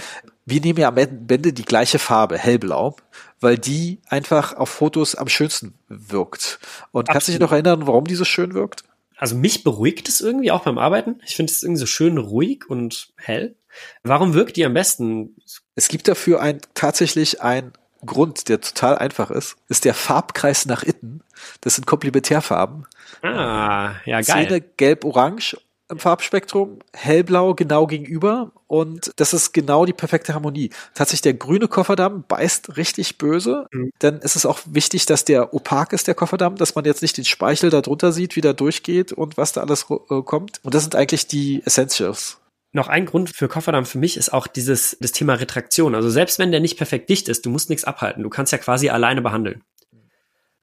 wir 0.45 0.61
nehmen 0.61 0.77
ja 0.77 0.89
am 0.89 0.97
Ende 0.97 1.53
die 1.53 1.65
gleiche 1.65 1.97
Farbe, 1.97 2.37
hellblau, 2.37 2.97
weil 3.39 3.57
die 3.57 3.99
einfach 4.09 4.53
auf 4.53 4.69
Fotos 4.69 5.15
am 5.15 5.27
schönsten 5.27 5.73
wirkt. 5.87 6.59
Und 6.91 6.99
Absolut. 6.99 7.07
kannst 7.07 7.27
du 7.29 7.31
dich 7.31 7.41
noch 7.41 7.51
erinnern, 7.51 7.87
warum 7.87 8.05
die 8.05 8.13
so 8.13 8.23
schön 8.23 8.53
wirkt? 8.53 8.83
Also 9.17 9.35
mich 9.35 9.63
beruhigt 9.63 10.07
es 10.07 10.21
irgendwie 10.21 10.51
auch 10.51 10.65
beim 10.65 10.77
Arbeiten. 10.77 11.19
Ich 11.25 11.35
finde 11.35 11.51
es 11.51 11.63
irgendwie 11.63 11.79
so 11.79 11.87
schön 11.87 12.19
ruhig 12.19 12.69
und 12.69 13.11
hell. 13.15 13.55
Warum 14.03 14.35
wirkt 14.35 14.55
die 14.55 14.65
am 14.65 14.75
besten? 14.75 15.35
Es 15.73 15.87
gibt 15.87 16.07
dafür 16.07 16.41
ein, 16.41 16.59
tatsächlich 16.75 17.41
ein 17.41 17.73
Grund, 18.05 18.49
der 18.49 18.61
total 18.61 18.97
einfach 18.97 19.31
ist, 19.31 19.55
ist 19.67 19.85
der 19.85 19.93
Farbkreis 19.93 20.65
nach 20.65 20.83
innen. 20.83 21.21
Das 21.61 21.75
sind 21.75 21.85
Komplementärfarben. 21.85 22.85
Ah, 23.21 23.93
ja, 24.05 24.21
geil. 24.21 24.47
Zähne 24.47 24.61
gelb-orange 24.61 25.57
im 25.89 25.99
Farbspektrum, 25.99 26.79
hellblau 26.93 27.53
genau 27.53 27.85
gegenüber 27.85 28.51
und 28.67 29.11
das 29.17 29.33
ist 29.33 29.53
genau 29.53 29.85
die 29.85 29.93
perfekte 29.93 30.33
Harmonie. 30.33 30.71
Tatsächlich 30.95 31.21
der 31.21 31.35
grüne 31.35 31.67
Kofferdamm 31.67 32.23
beißt 32.27 32.77
richtig 32.77 33.17
böse, 33.17 33.67
mhm. 33.71 33.91
dann 33.99 34.19
ist 34.19 34.35
es 34.35 34.45
auch 34.45 34.59
wichtig, 34.65 35.05
dass 35.05 35.25
der 35.25 35.53
opak 35.53 35.93
ist, 35.93 36.07
der 36.07 36.15
Kofferdamm, 36.15 36.55
dass 36.55 36.73
man 36.73 36.85
jetzt 36.85 37.03
nicht 37.03 37.17
den 37.17 37.25
Speichel 37.25 37.69
da 37.69 37.81
drunter 37.81 38.11
sieht, 38.11 38.35
wie 38.35 38.41
der 38.41 38.53
durchgeht 38.53 39.11
und 39.11 39.37
was 39.37 39.51
da 39.51 39.61
alles 39.61 39.85
äh, 39.89 40.21
kommt. 40.23 40.59
Und 40.63 40.73
das 40.73 40.81
sind 40.81 40.95
eigentlich 40.95 41.27
die 41.27 41.61
Essentials 41.65 42.39
noch 42.75 42.89
ein 42.89 43.05
Grund 43.05 43.29
für 43.29 43.47
Kofferdamm 43.47 43.85
für 43.85 43.97
mich 43.97 44.17
ist 44.17 44.33
auch 44.33 44.47
dieses 44.47 44.97
das 44.99 45.13
Thema 45.13 45.35
Retraktion. 45.35 45.95
Also 45.95 46.09
selbst 46.09 46.39
wenn 46.39 46.51
der 46.51 46.59
nicht 46.59 46.77
perfekt 46.77 47.09
dicht 47.09 47.29
ist, 47.29 47.45
du 47.45 47.49
musst 47.49 47.69
nichts 47.69 47.85
abhalten. 47.85 48.21
Du 48.21 48.29
kannst 48.29 48.51
ja 48.51 48.57
quasi 48.57 48.89
alleine 48.89 49.21
behandeln. 49.21 49.63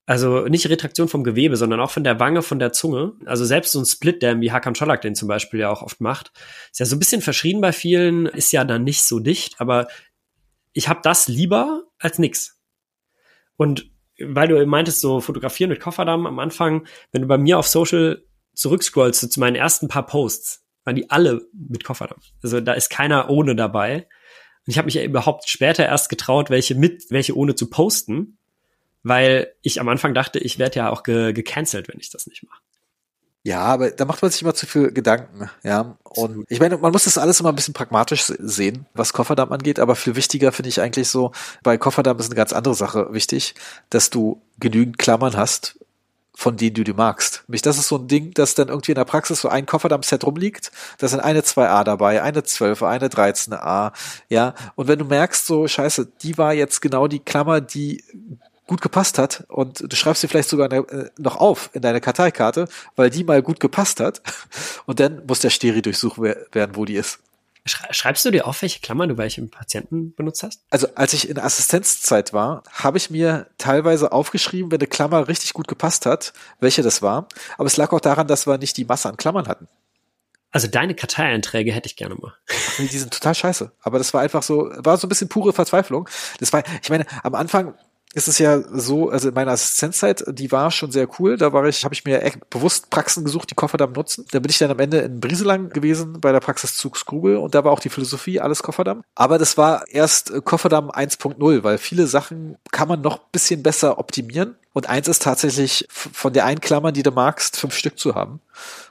Also 0.04 0.46
nicht 0.46 0.68
Retraktion 0.68 1.08
vom 1.08 1.24
Gewebe, 1.24 1.56
sondern 1.56 1.80
auch 1.80 1.90
von 1.90 2.04
der 2.04 2.20
Wange, 2.20 2.42
von 2.42 2.58
der 2.58 2.72
Zunge. 2.72 3.12
Also 3.24 3.44
selbst 3.44 3.72
so 3.72 3.80
ein 3.80 3.86
Split-Dam, 3.86 4.40
wie 4.42 4.52
Hakan 4.52 4.74
Scholak 4.74 5.00
den 5.00 5.14
zum 5.14 5.26
Beispiel 5.26 5.60
ja 5.60 5.70
auch 5.70 5.82
oft 5.82 6.00
macht, 6.00 6.32
ist 6.70 6.80
ja 6.80 6.86
so 6.86 6.96
ein 6.96 6.98
bisschen 6.98 7.22
verschrien 7.22 7.60
bei 7.60 7.72
vielen, 7.72 8.26
ist 8.26 8.52
ja 8.52 8.64
dann 8.64 8.84
nicht 8.84 9.04
so 9.04 9.18
dicht, 9.18 9.60
aber 9.60 9.88
ich 10.74 10.88
habe 10.88 11.00
das 11.02 11.28
lieber 11.28 11.84
als 11.98 12.18
nix. 12.18 12.60
Und 13.56 13.90
weil 14.18 14.48
du 14.48 14.66
meintest, 14.66 15.00
so 15.00 15.20
fotografieren 15.20 15.70
mit 15.70 15.80
Kofferdamm 15.80 16.26
am 16.26 16.38
Anfang, 16.38 16.86
wenn 17.12 17.22
du 17.22 17.28
bei 17.28 17.38
mir 17.38 17.58
auf 17.58 17.68
Social 17.68 18.22
zurückscrollst 18.54 19.32
zu 19.32 19.40
meinen 19.40 19.56
ersten 19.56 19.88
paar 19.88 20.04
Posts, 20.04 20.61
waren 20.84 20.96
die 20.96 21.10
alle 21.10 21.42
mit 21.52 21.84
Kofferdamm. 21.84 22.18
Also 22.42 22.60
da 22.60 22.72
ist 22.72 22.90
keiner 22.90 23.30
ohne 23.30 23.56
dabei. 23.56 24.06
Und 24.66 24.70
ich 24.70 24.78
habe 24.78 24.86
mich 24.86 24.94
ja 24.94 25.02
überhaupt 25.02 25.48
später 25.48 25.84
erst 25.84 26.08
getraut, 26.08 26.50
welche 26.50 26.74
mit, 26.74 27.10
welche 27.10 27.36
ohne 27.36 27.54
zu 27.54 27.68
posten, 27.68 28.38
weil 29.02 29.52
ich 29.62 29.80
am 29.80 29.88
Anfang 29.88 30.14
dachte, 30.14 30.38
ich 30.38 30.58
werde 30.58 30.76
ja 30.76 30.90
auch 30.90 31.02
ge 31.02 31.32
gecancelt, 31.32 31.88
wenn 31.88 31.98
ich 31.98 32.10
das 32.10 32.26
nicht 32.26 32.44
mache. 32.44 32.60
Ja, 33.44 33.62
aber 33.62 33.90
da 33.90 34.04
macht 34.04 34.22
man 34.22 34.30
sich 34.30 34.42
immer 34.42 34.54
zu 34.54 34.66
viel 34.66 34.92
Gedanken, 34.92 35.50
ja. 35.64 35.98
Und 36.04 36.44
ich 36.48 36.60
meine, 36.60 36.76
man 36.76 36.92
muss 36.92 37.04
das 37.04 37.18
alles 37.18 37.40
immer 37.40 37.48
ein 37.48 37.56
bisschen 37.56 37.74
pragmatisch 37.74 38.22
sehen, 38.22 38.86
was 38.94 39.12
Kofferdamm 39.12 39.50
angeht, 39.50 39.80
aber 39.80 39.96
viel 39.96 40.14
wichtiger 40.14 40.52
finde 40.52 40.68
ich 40.68 40.80
eigentlich 40.80 41.08
so, 41.08 41.32
bei 41.64 41.76
Kofferdamm 41.76 42.20
ist 42.20 42.26
eine 42.26 42.36
ganz 42.36 42.52
andere 42.52 42.76
Sache 42.76 43.08
wichtig, 43.12 43.56
dass 43.90 44.10
du 44.10 44.42
genügend 44.60 44.98
Klammern 44.98 45.36
hast, 45.36 45.81
von 46.34 46.56
denen 46.56 46.74
du 46.74 46.84
die 46.84 46.92
magst. 46.92 47.44
Mich, 47.46 47.62
das 47.62 47.78
ist 47.78 47.88
so 47.88 47.96
ein 47.96 48.08
Ding, 48.08 48.32
dass 48.34 48.54
dann 48.54 48.68
irgendwie 48.68 48.92
in 48.92 48.96
der 48.96 49.04
Praxis 49.04 49.40
so 49.40 49.48
ein 49.48 49.66
Kofferdamm-Set 49.66 50.24
rumliegt. 50.24 50.72
Da 50.98 51.08
sind 51.08 51.20
eine 51.20 51.40
2a 51.40 51.84
dabei, 51.84 52.22
eine 52.22 52.42
12, 52.42 52.82
eine 52.82 53.08
13a, 53.08 53.92
ja. 54.28 54.54
Und 54.74 54.88
wenn 54.88 54.98
du 54.98 55.04
merkst, 55.04 55.46
so, 55.46 55.68
scheiße, 55.68 56.08
die 56.22 56.38
war 56.38 56.54
jetzt 56.54 56.80
genau 56.80 57.06
die 57.06 57.20
Klammer, 57.20 57.60
die 57.60 58.02
gut 58.66 58.80
gepasst 58.80 59.18
hat 59.18 59.44
und 59.48 59.92
du 59.92 59.96
schreibst 59.96 60.22
sie 60.22 60.28
vielleicht 60.28 60.48
sogar 60.48 60.72
äh, 60.72 61.10
noch 61.18 61.36
auf 61.36 61.68
in 61.74 61.82
deine 61.82 62.00
Karteikarte, 62.00 62.68
weil 62.96 63.10
die 63.10 63.24
mal 63.24 63.42
gut 63.42 63.60
gepasst 63.60 64.00
hat 64.00 64.22
und 64.86 65.00
dann 65.00 65.26
muss 65.26 65.40
der 65.40 65.50
Steri 65.50 65.82
durchsucht 65.82 66.18
werden, 66.18 66.74
wo 66.74 66.84
die 66.84 66.94
ist. 66.94 67.18
Schreibst 67.64 68.24
du 68.24 68.32
dir 68.32 68.46
auf, 68.48 68.60
welche 68.62 68.80
Klammern 68.80 69.08
du 69.08 69.18
welche 69.18 69.40
Patienten 69.42 70.14
benutzt 70.14 70.42
hast? 70.42 70.64
Also 70.70 70.88
als 70.96 71.12
ich 71.12 71.28
in 71.28 71.38
Assistenzzeit 71.38 72.32
war, 72.32 72.64
habe 72.72 72.98
ich 72.98 73.08
mir 73.08 73.46
teilweise 73.56 74.10
aufgeschrieben, 74.10 74.72
wenn 74.72 74.80
eine 74.80 74.88
Klammer 74.88 75.28
richtig 75.28 75.52
gut 75.52 75.68
gepasst 75.68 76.04
hat, 76.04 76.32
welche 76.58 76.82
das 76.82 77.02
war. 77.02 77.28
Aber 77.58 77.66
es 77.66 77.76
lag 77.76 77.92
auch 77.92 78.00
daran, 78.00 78.26
dass 78.26 78.48
wir 78.48 78.58
nicht 78.58 78.76
die 78.76 78.84
Masse 78.84 79.08
an 79.08 79.16
Klammern 79.16 79.46
hatten. 79.46 79.68
Also 80.50 80.66
deine 80.66 80.94
Karteieinträge 80.94 81.72
hätte 81.72 81.86
ich 81.86 81.96
gerne 81.96 82.14
mal. 82.16 82.34
Die 82.78 82.98
sind 82.98 83.14
total 83.14 83.34
scheiße. 83.34 83.72
Aber 83.80 83.98
das 83.98 84.12
war 84.12 84.20
einfach 84.20 84.42
so, 84.42 84.70
war 84.76 84.98
so 84.98 85.06
ein 85.06 85.08
bisschen 85.08 85.28
pure 85.28 85.52
Verzweiflung. 85.52 86.08
Das 86.40 86.52
war, 86.52 86.62
ich 86.82 86.90
meine, 86.90 87.06
am 87.22 87.34
Anfang 87.34 87.74
ist 88.14 88.28
es 88.28 88.38
ja 88.38 88.60
so, 88.60 89.08
also 89.08 89.28
in 89.28 89.34
meiner 89.34 89.52
Assistenzzeit, 89.52 90.24
die 90.28 90.52
war 90.52 90.70
schon 90.70 90.92
sehr 90.92 91.08
cool. 91.18 91.36
Da 91.36 91.52
war 91.52 91.64
ich, 91.66 91.84
habe 91.84 91.94
ich 91.94 92.04
mir 92.04 92.20
bewusst 92.50 92.90
Praxen 92.90 93.24
gesucht, 93.24 93.50
die 93.50 93.54
Kofferdamm 93.54 93.92
nutzen. 93.92 94.26
Da 94.32 94.40
bin 94.40 94.50
ich 94.50 94.58
dann 94.58 94.70
am 94.70 94.78
Ende 94.78 94.98
in 94.98 95.20
Brieselang 95.20 95.70
gewesen 95.70 96.20
bei 96.20 96.32
der 96.32 96.40
Praxis 96.40 96.76
Zug 96.76 96.96
Skrubel 96.96 97.36
und 97.36 97.54
da 97.54 97.64
war 97.64 97.72
auch 97.72 97.80
die 97.80 97.88
Philosophie 97.88 98.40
alles 98.40 98.62
Kofferdamm. 98.62 99.02
Aber 99.14 99.38
das 99.38 99.56
war 99.56 99.88
erst 99.88 100.30
äh, 100.30 100.40
Kofferdamm 100.42 100.90
1.0, 100.90 101.64
weil 101.64 101.78
viele 101.78 102.06
Sachen 102.06 102.56
kann 102.70 102.88
man 102.88 103.00
noch 103.00 103.18
bisschen 103.18 103.62
besser 103.62 103.98
optimieren. 103.98 104.56
Und 104.74 104.88
eins 104.88 105.08
ist 105.08 105.22
tatsächlich 105.22 105.86
von 105.90 106.32
der 106.32 106.44
einen 106.44 106.60
Klammer, 106.60 106.92
die 106.92 107.02
du 107.02 107.10
magst, 107.10 107.58
fünf 107.58 107.74
Stück 107.74 107.98
zu 107.98 108.14
haben. 108.14 108.40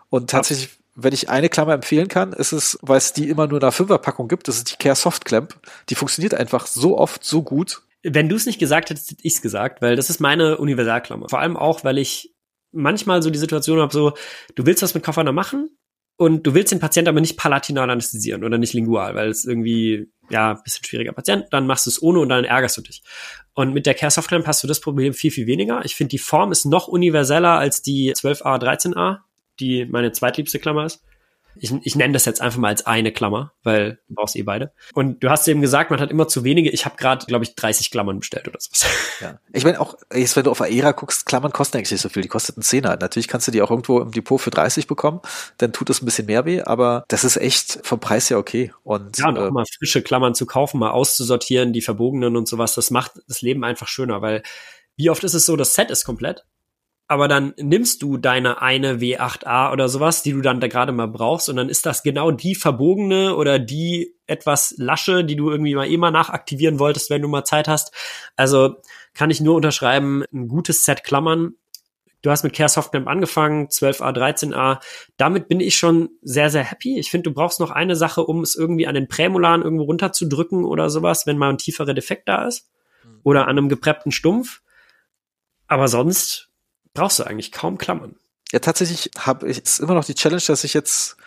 Und 0.10 0.30
tatsächlich 0.30 0.70
wenn 0.96 1.14
ich 1.14 1.30
eine 1.30 1.50
Klammer 1.50 1.74
empfehlen 1.74 2.08
kann, 2.08 2.34
ist 2.34 2.52
es, 2.52 2.78
weil 2.82 2.98
es 2.98 3.14
die 3.14 3.30
immer 3.30 3.48
nur 3.48 3.60
in 3.60 3.64
einer 3.64 3.72
Fünferpackung 3.72 4.28
gibt, 4.28 4.48
das 4.48 4.58
ist 4.58 4.72
die 4.72 4.76
Care 4.76 4.96
Soft 4.96 5.26
Clamp. 5.26 5.56
Die 5.90 5.96
funktioniert 5.96 6.34
einfach 6.34 6.68
so 6.68 6.98
oft, 6.98 7.24
so 7.24 7.44
gut. 7.44 7.82
Wenn 8.04 8.30
du 8.30 8.36
es 8.36 8.46
nicht 8.46 8.60
gesagt 8.60 8.90
hättest, 8.90 9.12
hätte 9.12 9.22
ich 9.24 9.36
es 9.36 9.42
gesagt, 9.42 9.82
weil 9.82 9.96
das 9.96 10.10
ist 10.10 10.20
meine 10.20 10.58
Universalklammer. 10.58 11.30
Vor 11.30 11.40
allem 11.40 11.58
auch, 11.58 11.84
weil 11.84 11.98
ich 11.98 12.34
manchmal 12.72 13.22
so 13.22 13.30
die 13.30 13.40
Situation 13.40 13.80
habe, 13.80 13.94
so, 13.94 14.14
du 14.56 14.66
willst 14.66 14.82
was 14.82 14.94
mit 14.94 15.04
Kofferner 15.04 15.34
machen 15.34 15.70
und 16.18 16.48
du 16.48 16.54
willst 16.54 16.72
den 16.72 16.80
Patienten 16.80 17.10
aber 17.10 17.22
nicht 17.22 17.38
palatinal 17.38 17.90
anästhesieren 17.90 18.44
oder 18.44 18.58
nicht 18.58 18.74
lingual, 18.74 19.16
weil 19.16 19.30
es 19.30 19.46
irgendwie, 19.46 20.10
ja, 20.30 20.54
bisschen 20.54 20.86
schwieriger 20.86 21.14
Patient, 21.14 21.46
dann 21.52 21.68
machst 21.68 21.86
du 21.86 21.90
es 21.90 22.02
ohne 22.02 22.20
und 22.20 22.30
dann 22.30 22.46
ärgerst 22.46 22.78
du 22.78 22.82
dich. 22.82 23.04
Und 23.54 23.74
mit 23.74 23.86
der 23.86 23.94
Care 23.94 24.12
Soft 24.12 24.30
Clamp 24.30 24.48
hast 24.48 24.64
du 24.64 24.68
das 24.68 24.80
Problem 24.80 25.14
viel, 25.14 25.32
viel 25.32 25.48
weniger. 25.48 25.84
Ich 25.84 25.96
finde, 25.96 26.10
die 26.10 26.18
Form 26.18 26.52
ist 26.52 26.66
noch 26.66 26.88
universeller 26.88 27.58
als 27.58 27.82
die 27.82 28.14
12a, 28.14 28.60
13a 28.62 29.20
die 29.62 29.86
meine 29.86 30.12
zweitliebste 30.12 30.60
Klammer 30.60 30.86
ist. 30.86 31.04
Ich, 31.56 31.74
ich 31.84 31.96
nenne 31.96 32.14
das 32.14 32.26
jetzt 32.26 32.42
einfach 32.42 32.60
mal 32.60 32.70
als 32.70 32.86
eine 32.86 33.12
Klammer, 33.12 33.54
weil 33.64 34.00
du 34.08 34.16
brauchst 34.16 34.36
eh 34.36 34.44
beide. 34.44 34.72
Und 34.94 35.24
du 35.24 35.30
hast 35.30 35.48
eben 35.48 35.62
gesagt, 35.62 35.92
man 35.92 36.00
hat 36.00 36.12
immer 36.12 36.28
zu 36.28 36.44
wenige. 36.44 36.70
Ich 36.70 36.86
habe 36.86 36.96
gerade, 36.96 37.26
glaube 37.26 37.44
ich, 37.44 37.56
30 37.56 37.92
Klammern 37.92 38.20
bestellt 38.20 38.48
oder 38.48 38.60
sowas. 38.60 38.86
Ja. 39.20 39.40
Ich 39.54 39.64
meine 39.64 39.80
auch, 39.80 39.96
jetzt 40.14 40.36
wenn 40.36 40.44
du 40.44 40.52
auf 40.52 40.62
Aera 40.62 40.92
guckst, 40.92 41.26
Klammern 41.26 41.52
kosten 41.52 41.78
eigentlich 41.78 41.92
nicht 41.92 42.02
so 42.02 42.10
viel. 42.10 42.24
Die 42.24 42.28
kosten 42.28 42.54
einen 42.56 42.64
Zehner. 42.64 42.98
Natürlich 42.98 43.28
kannst 43.28 43.48
du 43.48 43.52
die 43.52 43.62
auch 43.62 43.70
irgendwo 43.70 44.00
im 44.00 44.12
Depot 44.12 44.40
für 44.40 44.50
30 44.50 44.88
bekommen. 44.88 45.22
Dann 45.58 45.74
tut 45.74 45.90
das 45.90 46.02
ein 46.02 46.06
bisschen 46.06 46.26
mehr 46.26 46.46
weh, 46.46 46.62
aber 46.62 47.04
das 47.08 47.24
ist 47.24 47.38
echt 47.38 47.80
vom 47.84 48.00
Preis 48.00 48.30
her 48.30 48.38
okay. 48.38 48.72
Und, 48.84 49.18
ja, 49.18 49.28
und 49.28 49.38
auch 49.38 49.48
äh, 49.48 49.52
mal 49.52 49.66
frische 49.78 50.02
Klammern 50.02 50.34
zu 50.36 50.46
kaufen, 50.46 50.80
mal 50.80 50.92
auszusortieren, 50.92 51.74
die 51.74 51.82
verbogenen 51.82 52.36
und 52.36 52.48
sowas, 52.48 52.74
das 52.74 52.92
macht 52.92 53.14
das 53.28 53.42
Leben 53.42 53.64
einfach 53.64 53.88
schöner, 53.88 54.22
weil 54.22 54.44
wie 54.98 55.10
oft 55.10 55.24
ist 55.24 55.34
es 55.34 55.46
so, 55.46 55.56
das 55.56 55.74
Set 55.74 55.90
ist 55.90 56.06
komplett 56.06 56.46
aber 57.12 57.28
dann 57.28 57.54
nimmst 57.58 58.02
du 58.04 58.16
deine 58.16 58.62
eine 58.62 59.00
W8A 59.02 59.74
oder 59.74 59.90
sowas, 59.90 60.24
die 60.24 60.32
du 60.32 60.40
dann 60.40 60.62
da 60.62 60.70
gerade 60.70 60.94
mal 60.94 61.10
brauchst, 61.10 61.50
und 61.50 61.58
dann 61.58 61.68
ist 61.68 61.86
das 61.86 62.04
genau 62.04 62.32
die 62.32 62.56
verbogene 62.56 63.36
oder 63.36 63.60
die 63.60 64.16
etwas 64.28 64.76
lasche, 64.78 65.26
die 65.26 65.36
du 65.36 65.52
irgendwie 65.52 65.76
mal 65.76 65.92
immer 65.92 66.10
nachaktivieren 66.10 66.80
wolltest, 66.80 67.10
wenn 67.10 67.22
du 67.22 67.28
mal 67.28 67.44
Zeit 67.44 67.68
hast. 67.68 67.94
Also 68.38 68.78
kann 69.14 69.30
ich 69.30 69.42
nur 69.42 69.56
unterschreiben, 69.56 70.24
ein 70.32 70.48
gutes 70.48 70.86
Set 70.86 71.04
Klammern. 71.04 71.56
Du 72.22 72.32
hast 72.32 72.46
mit 72.46 72.54
Care 72.54 72.70
Softclamp 72.70 73.10
angefangen, 73.10 73.68
12a, 73.68 74.16
13a. 74.16 74.80
Damit 75.18 75.50
bin 75.50 75.60
ich 75.60 75.76
schon 75.76 76.12
sehr, 76.22 76.50
sehr 76.50 76.64
happy. 76.64 76.98
Ich 76.98 77.12
finde, 77.12 77.30
du 77.30 77.34
brauchst 77.34 77.60
noch 77.60 77.72
eine 77.72 77.98
Sache, 77.98 78.24
um 78.24 78.40
es 78.40 78.56
irgendwie 78.56 78.88
an 78.88 78.96
den 78.96 79.10
Prämolaren 79.10 79.64
irgendwo 79.64 79.84
runterzudrücken 79.84 80.64
oder 80.64 80.90
sowas, 80.90 81.28
wenn 81.28 81.38
mal 81.38 81.50
ein 81.50 81.58
tieferer 81.58 81.94
Defekt 81.94 82.30
da 82.30 82.48
ist. 82.48 82.70
Hm. 83.02 83.20
Oder 83.24 83.50
an 83.50 83.58
einem 83.58 83.68
gepreppten 83.68 84.14
Stumpf. 84.14 84.62
Aber 85.68 85.90
sonst 85.90 86.51
brauchst 86.94 87.20
du 87.20 87.24
eigentlich 87.24 87.52
kaum 87.52 87.78
Klammern. 87.78 88.16
Ja, 88.52 88.60
tatsächlich 88.60 89.12
habe 89.18 89.48
ich 89.48 89.64
ist 89.64 89.80
immer 89.80 89.94
noch 89.94 90.06
die 90.06 90.16
Challenge, 90.16 90.44
dass 90.46 90.64
ich 90.64 90.74
jetzt 90.74 91.18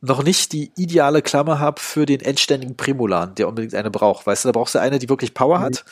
noch 0.00 0.22
nicht 0.22 0.52
die 0.52 0.72
ideale 0.76 1.22
Klammer 1.22 1.60
habe 1.60 1.80
für 1.80 2.06
den 2.06 2.20
endständigen 2.20 2.76
Prämolan, 2.76 3.34
der 3.36 3.48
unbedingt 3.48 3.74
eine 3.74 3.90
braucht. 3.90 4.26
Weißt 4.26 4.44
du, 4.44 4.48
da 4.48 4.52
brauchst 4.52 4.74
du 4.74 4.80
eine, 4.80 4.98
die 4.98 5.08
wirklich 5.08 5.32
Power 5.32 5.60
hat. 5.60 5.84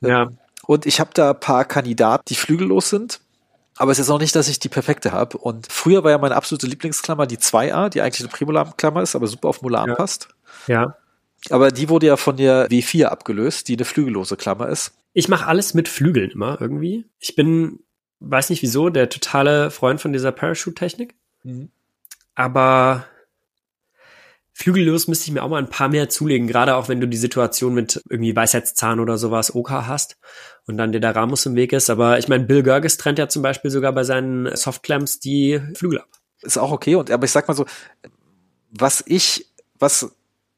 Ja. 0.00 0.28
Und 0.66 0.86
ich 0.86 1.00
habe 1.00 1.10
da 1.14 1.34
paar 1.34 1.64
Kandidaten, 1.64 2.24
die 2.28 2.34
flügellos 2.34 2.90
sind. 2.90 3.20
Aber 3.76 3.92
es 3.92 3.98
ist 3.98 4.08
auch 4.08 4.20
nicht, 4.20 4.34
dass 4.34 4.48
ich 4.48 4.58
die 4.58 4.68
perfekte 4.68 5.12
habe. 5.12 5.36
Und 5.36 5.70
früher 5.70 6.02
war 6.04 6.10
ja 6.10 6.18
meine 6.18 6.36
absolute 6.36 6.66
Lieblingsklammer 6.66 7.26
die 7.26 7.38
2A, 7.38 7.88
die 7.88 8.00
eigentlich 8.00 8.20
eine 8.20 8.30
Prämolan-Klammer 8.30 9.02
ist, 9.02 9.14
aber 9.14 9.26
super 9.26 9.48
auf 9.48 9.62
Molan 9.62 9.90
ja. 9.90 9.94
passt. 9.94 10.28
Ja. 10.66 10.96
Aber 11.50 11.70
die 11.70 11.88
wurde 11.88 12.06
ja 12.06 12.16
von 12.16 12.36
der 12.36 12.68
W4 12.68 13.06
abgelöst, 13.06 13.68
die 13.68 13.76
eine 13.76 13.84
flügellose 13.84 14.36
Klammer 14.36 14.68
ist. 14.68 14.92
Ich 15.12 15.28
mache 15.28 15.46
alles 15.46 15.74
mit 15.74 15.88
Flügeln 15.88 16.30
immer 16.30 16.58
irgendwie. 16.60 17.06
Ich 17.18 17.36
bin 17.36 17.80
weiß 18.20 18.50
nicht 18.50 18.62
wieso, 18.62 18.88
der 18.88 19.08
totale 19.08 19.70
Freund 19.70 20.00
von 20.00 20.12
dieser 20.12 20.32
Parachute-Technik. 20.32 21.14
Mhm. 21.42 21.70
Aber 22.34 23.06
flügellos 24.52 25.06
müsste 25.06 25.26
ich 25.26 25.32
mir 25.32 25.42
auch 25.42 25.50
mal 25.50 25.58
ein 25.58 25.68
paar 25.68 25.88
mehr 25.88 26.08
zulegen, 26.08 26.46
gerade 26.46 26.76
auch 26.76 26.88
wenn 26.88 27.00
du 27.00 27.06
die 27.06 27.16
Situation 27.16 27.74
mit 27.74 28.02
irgendwie 28.08 28.34
Weisheitszahn 28.34 29.00
oder 29.00 29.18
sowas 29.18 29.54
OK 29.54 29.70
hast 29.70 30.16
und 30.66 30.78
dann 30.78 30.92
dir 30.92 31.00
der 31.00 31.14
Ramus 31.14 31.44
im 31.46 31.56
Weg 31.56 31.72
ist. 31.72 31.90
Aber 31.90 32.18
ich 32.18 32.28
meine, 32.28 32.44
Bill 32.44 32.62
Gerges 32.62 32.96
trennt 32.96 33.18
ja 33.18 33.28
zum 33.28 33.42
Beispiel 33.42 33.70
sogar 33.70 33.92
bei 33.92 34.02
seinen 34.02 34.54
Softclamps 34.56 35.20
die 35.20 35.60
Flügel 35.74 36.00
ab. 36.00 36.08
Ist 36.42 36.58
auch 36.58 36.72
okay. 36.72 36.94
Und 36.94 37.10
aber 37.10 37.24
ich 37.24 37.32
sag 37.32 37.48
mal 37.48 37.54
so, 37.54 37.66
was 38.70 39.04
ich, 39.06 39.46
was 39.78 40.10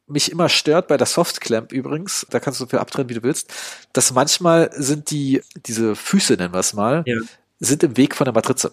mich 0.07 0.31
immer 0.31 0.49
stört 0.49 0.89
bei 0.89 0.97
der 0.97 1.07
Softclamp 1.07 1.73
übrigens, 1.73 2.27
da 2.31 2.41
kannst 2.41 2.61
du 2.61 2.65
so 2.65 2.71
viel 2.71 2.79
abtrennen, 2.79 3.11
wie 3.11 3.15
du 3.15 3.23
willst, 3.23 3.53
dass 3.93 4.13
manchmal 4.13 4.71
sind 4.73 5.11
die, 5.11 5.43
diese 5.67 5.97
Füße, 5.97 6.35
nennen 6.35 6.55
wir 6.55 6.61
es 6.61 6.73
mal, 6.73 7.03
ja 7.05 7.17
sind 7.61 7.83
im 7.83 7.97
Weg 7.97 8.15
von 8.15 8.25
der 8.25 8.35
Matrize. 8.35 8.73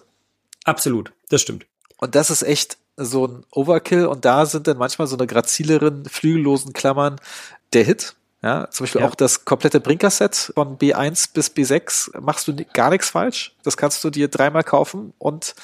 Absolut, 0.64 1.12
das 1.28 1.42
stimmt. 1.42 1.66
Und 1.98 2.14
das 2.14 2.30
ist 2.30 2.42
echt 2.42 2.78
so 2.96 3.26
ein 3.26 3.44
Overkill 3.52 4.06
und 4.06 4.24
da 4.24 4.46
sind 4.46 4.66
dann 4.66 4.78
manchmal 4.78 5.06
so 5.06 5.16
eine 5.16 5.26
grazileren, 5.26 6.04
flügellosen 6.06 6.72
Klammern 6.72 7.20
der 7.72 7.84
Hit. 7.84 8.16
Ja, 8.42 8.70
zum 8.70 8.84
Beispiel 8.84 9.00
ja. 9.00 9.08
auch 9.08 9.14
das 9.14 9.44
komplette 9.44 9.80
Brinker-Set 9.80 10.52
von 10.54 10.78
B1 10.78 11.30
bis 11.32 11.50
B6 11.50 12.20
machst 12.20 12.46
du 12.46 12.54
gar 12.72 12.90
nichts 12.90 13.10
falsch. 13.10 13.56
Das 13.64 13.76
kannst 13.76 14.04
du 14.04 14.10
dir 14.10 14.28
dreimal 14.28 14.62
kaufen 14.62 15.14
und 15.18 15.54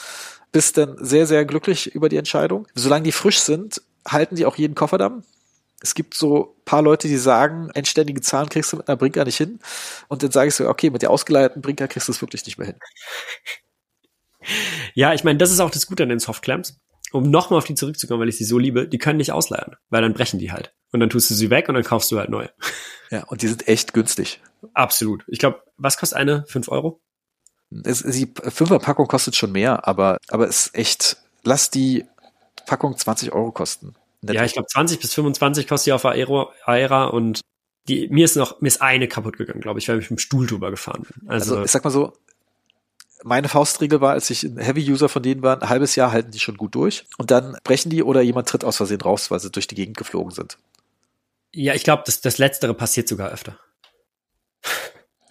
bist 0.53 0.79
dann 0.79 0.97
sehr, 0.99 1.27
sehr 1.27 1.45
glücklich 1.45 1.95
über 1.95 2.09
die 2.09 2.17
Entscheidung. 2.17 2.67
Solange 2.75 3.05
die 3.05 3.13
frisch 3.13 3.41
sind, 3.41 3.83
halten 4.07 4.37
die 4.37 4.47
auch 4.47 4.57
jeden 4.57 4.75
Kofferdamm. 4.75 5.23
Es 5.83 5.95
gibt 5.95 6.15
so 6.15 6.57
paar 6.65 6.83
Leute, 6.83 7.09
die 7.09 7.17
sagen, 7.17 7.71
endständige 7.75 8.21
Zahlen 8.21 8.49
kriegst 8.49 8.73
du 8.73 8.77
mit 8.77 8.89
einer 8.89 8.97
Brinker 8.97 9.25
nicht 9.25 9.37
hin. 9.37 9.59
Und 10.09 10.23
dann 10.23 10.31
sage 10.31 10.49
ich 10.49 10.55
so, 10.55 10.69
okay, 10.69 10.91
mit 10.91 11.03
der 11.03 11.11
ausgeleiteten 11.11 11.61
Brinker 11.61 11.89
kriegst 11.89 12.09
du 12.09 12.13
es 12.13 12.21
wirklich 12.23 12.47
nicht 12.47 12.59
mehr 12.59 12.69
hin. 12.69 12.77
Ja, 14.95 15.15
ich 15.15 15.25
meine, 15.25 15.39
das 15.39 15.51
ist 15.51 15.61
auch 15.61 15.71
das 15.71 15.87
Gute 15.87 16.03
an 16.03 16.09
den 16.09 16.19
Softclamps. 16.19 16.81
Um 17.13 17.31
nochmal 17.31 17.59
auf 17.59 17.65
die 17.65 17.75
zurückzukommen, 17.75 18.21
weil 18.21 18.29
ich 18.29 18.39
sie 18.39 18.45
so 18.45 18.59
liebe, 18.59 18.89
die 18.89 18.99
können 18.99 19.19
nicht 19.19 19.33
ausleihen, 19.33 19.77
weil 19.91 20.01
dann 20.01 20.15
brechen 20.15 20.39
die 20.39 20.51
halt. 20.51 20.75
Und 20.93 21.01
dann 21.01 21.11
tust 21.11 21.31
du 21.31 21.35
sie 21.35 21.51
weg 21.51 21.69
und 21.69 21.75
dann 21.75 21.85
kaufst 21.85 22.11
du 22.11 22.19
halt 22.19 22.31
neue. 22.31 22.51
Ja, 23.11 23.25
und 23.25 23.43
die 23.43 23.49
sind 23.49 23.69
echt 23.69 23.93
günstig. 23.93 24.41
Absolut. 24.73 25.23
Ich 25.27 25.39
glaube, 25.39 25.63
was 25.77 25.99
kostet 25.99 26.17
eine? 26.17 26.47
Fünf 26.47 26.69
Euro? 26.69 27.03
Es, 27.85 28.03
die 28.03 28.33
Fünferpackung 28.43 29.07
kostet 29.09 29.37
schon 29.37 29.53
mehr, 29.53 29.87
aber, 29.87 30.17
aber 30.29 30.49
es 30.49 30.67
ist 30.69 30.75
echt, 30.75 31.17
lass 31.43 31.71
die 31.71 32.07
Packung 32.67 32.97
20 32.97 33.33
Euro 33.33 33.53
kosten. 33.53 33.95
Ja, 34.23 34.45
ich 34.45 34.53
glaube 34.53 34.69
20 34.69 35.01
bis 35.01 35.15
25 35.15 35.67
kostet 35.67 35.87
die 35.87 35.93
auf 35.93 36.05
Aero, 36.05 36.53
Aera 36.65 37.07
und 37.07 37.41
die, 37.89 38.09
mir 38.09 38.25
ist 38.25 38.37
noch, 38.37 38.61
mir 38.61 38.69
ist 38.69 38.81
eine 38.81 39.09
kaputt 39.09 39.37
gegangen, 39.37 39.61
glaube 39.61 39.81
ich, 39.81 39.89
weil 39.89 39.99
ich 39.99 40.11
mit 40.11 40.19
dem 40.19 40.23
Stuhl 40.23 40.47
drüber 40.47 40.71
gefahren 40.71 41.03
bin. 41.03 41.29
Also, 41.29 41.55
also 41.55 41.65
ich 41.65 41.71
sag 41.71 41.83
mal 41.83 41.91
so, 41.91 42.13
meine 43.25 43.49
Faustregel 43.49 44.01
war, 44.01 44.13
als 44.13 44.31
ich 44.31 44.45
ein 44.45 44.59
Heavy-User 44.59 45.09
von 45.09 45.23
denen 45.23 45.43
war, 45.43 45.61
ein 45.61 45.69
halbes 45.69 45.97
Jahr 45.97 46.13
halten 46.13 46.31
die 46.31 46.39
schon 46.39 46.57
gut 46.57 46.75
durch 46.75 47.05
und 47.19 47.31
dann 47.31 47.57
brechen 47.65 47.91
die 47.91 48.03
oder 48.03 48.21
jemand 48.21 48.49
tritt 48.49 48.65
aus 48.65 48.77
Versehen 48.77 49.01
raus, 49.01 49.31
weil 49.31 49.41
sie 49.41 49.51
durch 49.51 49.67
die 49.67 49.75
Gegend 49.75 49.97
geflogen 49.97 50.33
sind. 50.33 50.59
Ja, 51.53 51.75
ich 51.75 51.83
glaube, 51.83 52.03
das, 52.07 52.21
das 52.21 52.39
Letztere 52.39 52.75
passiert 52.75 53.09
sogar 53.09 53.31
öfter. 53.31 53.59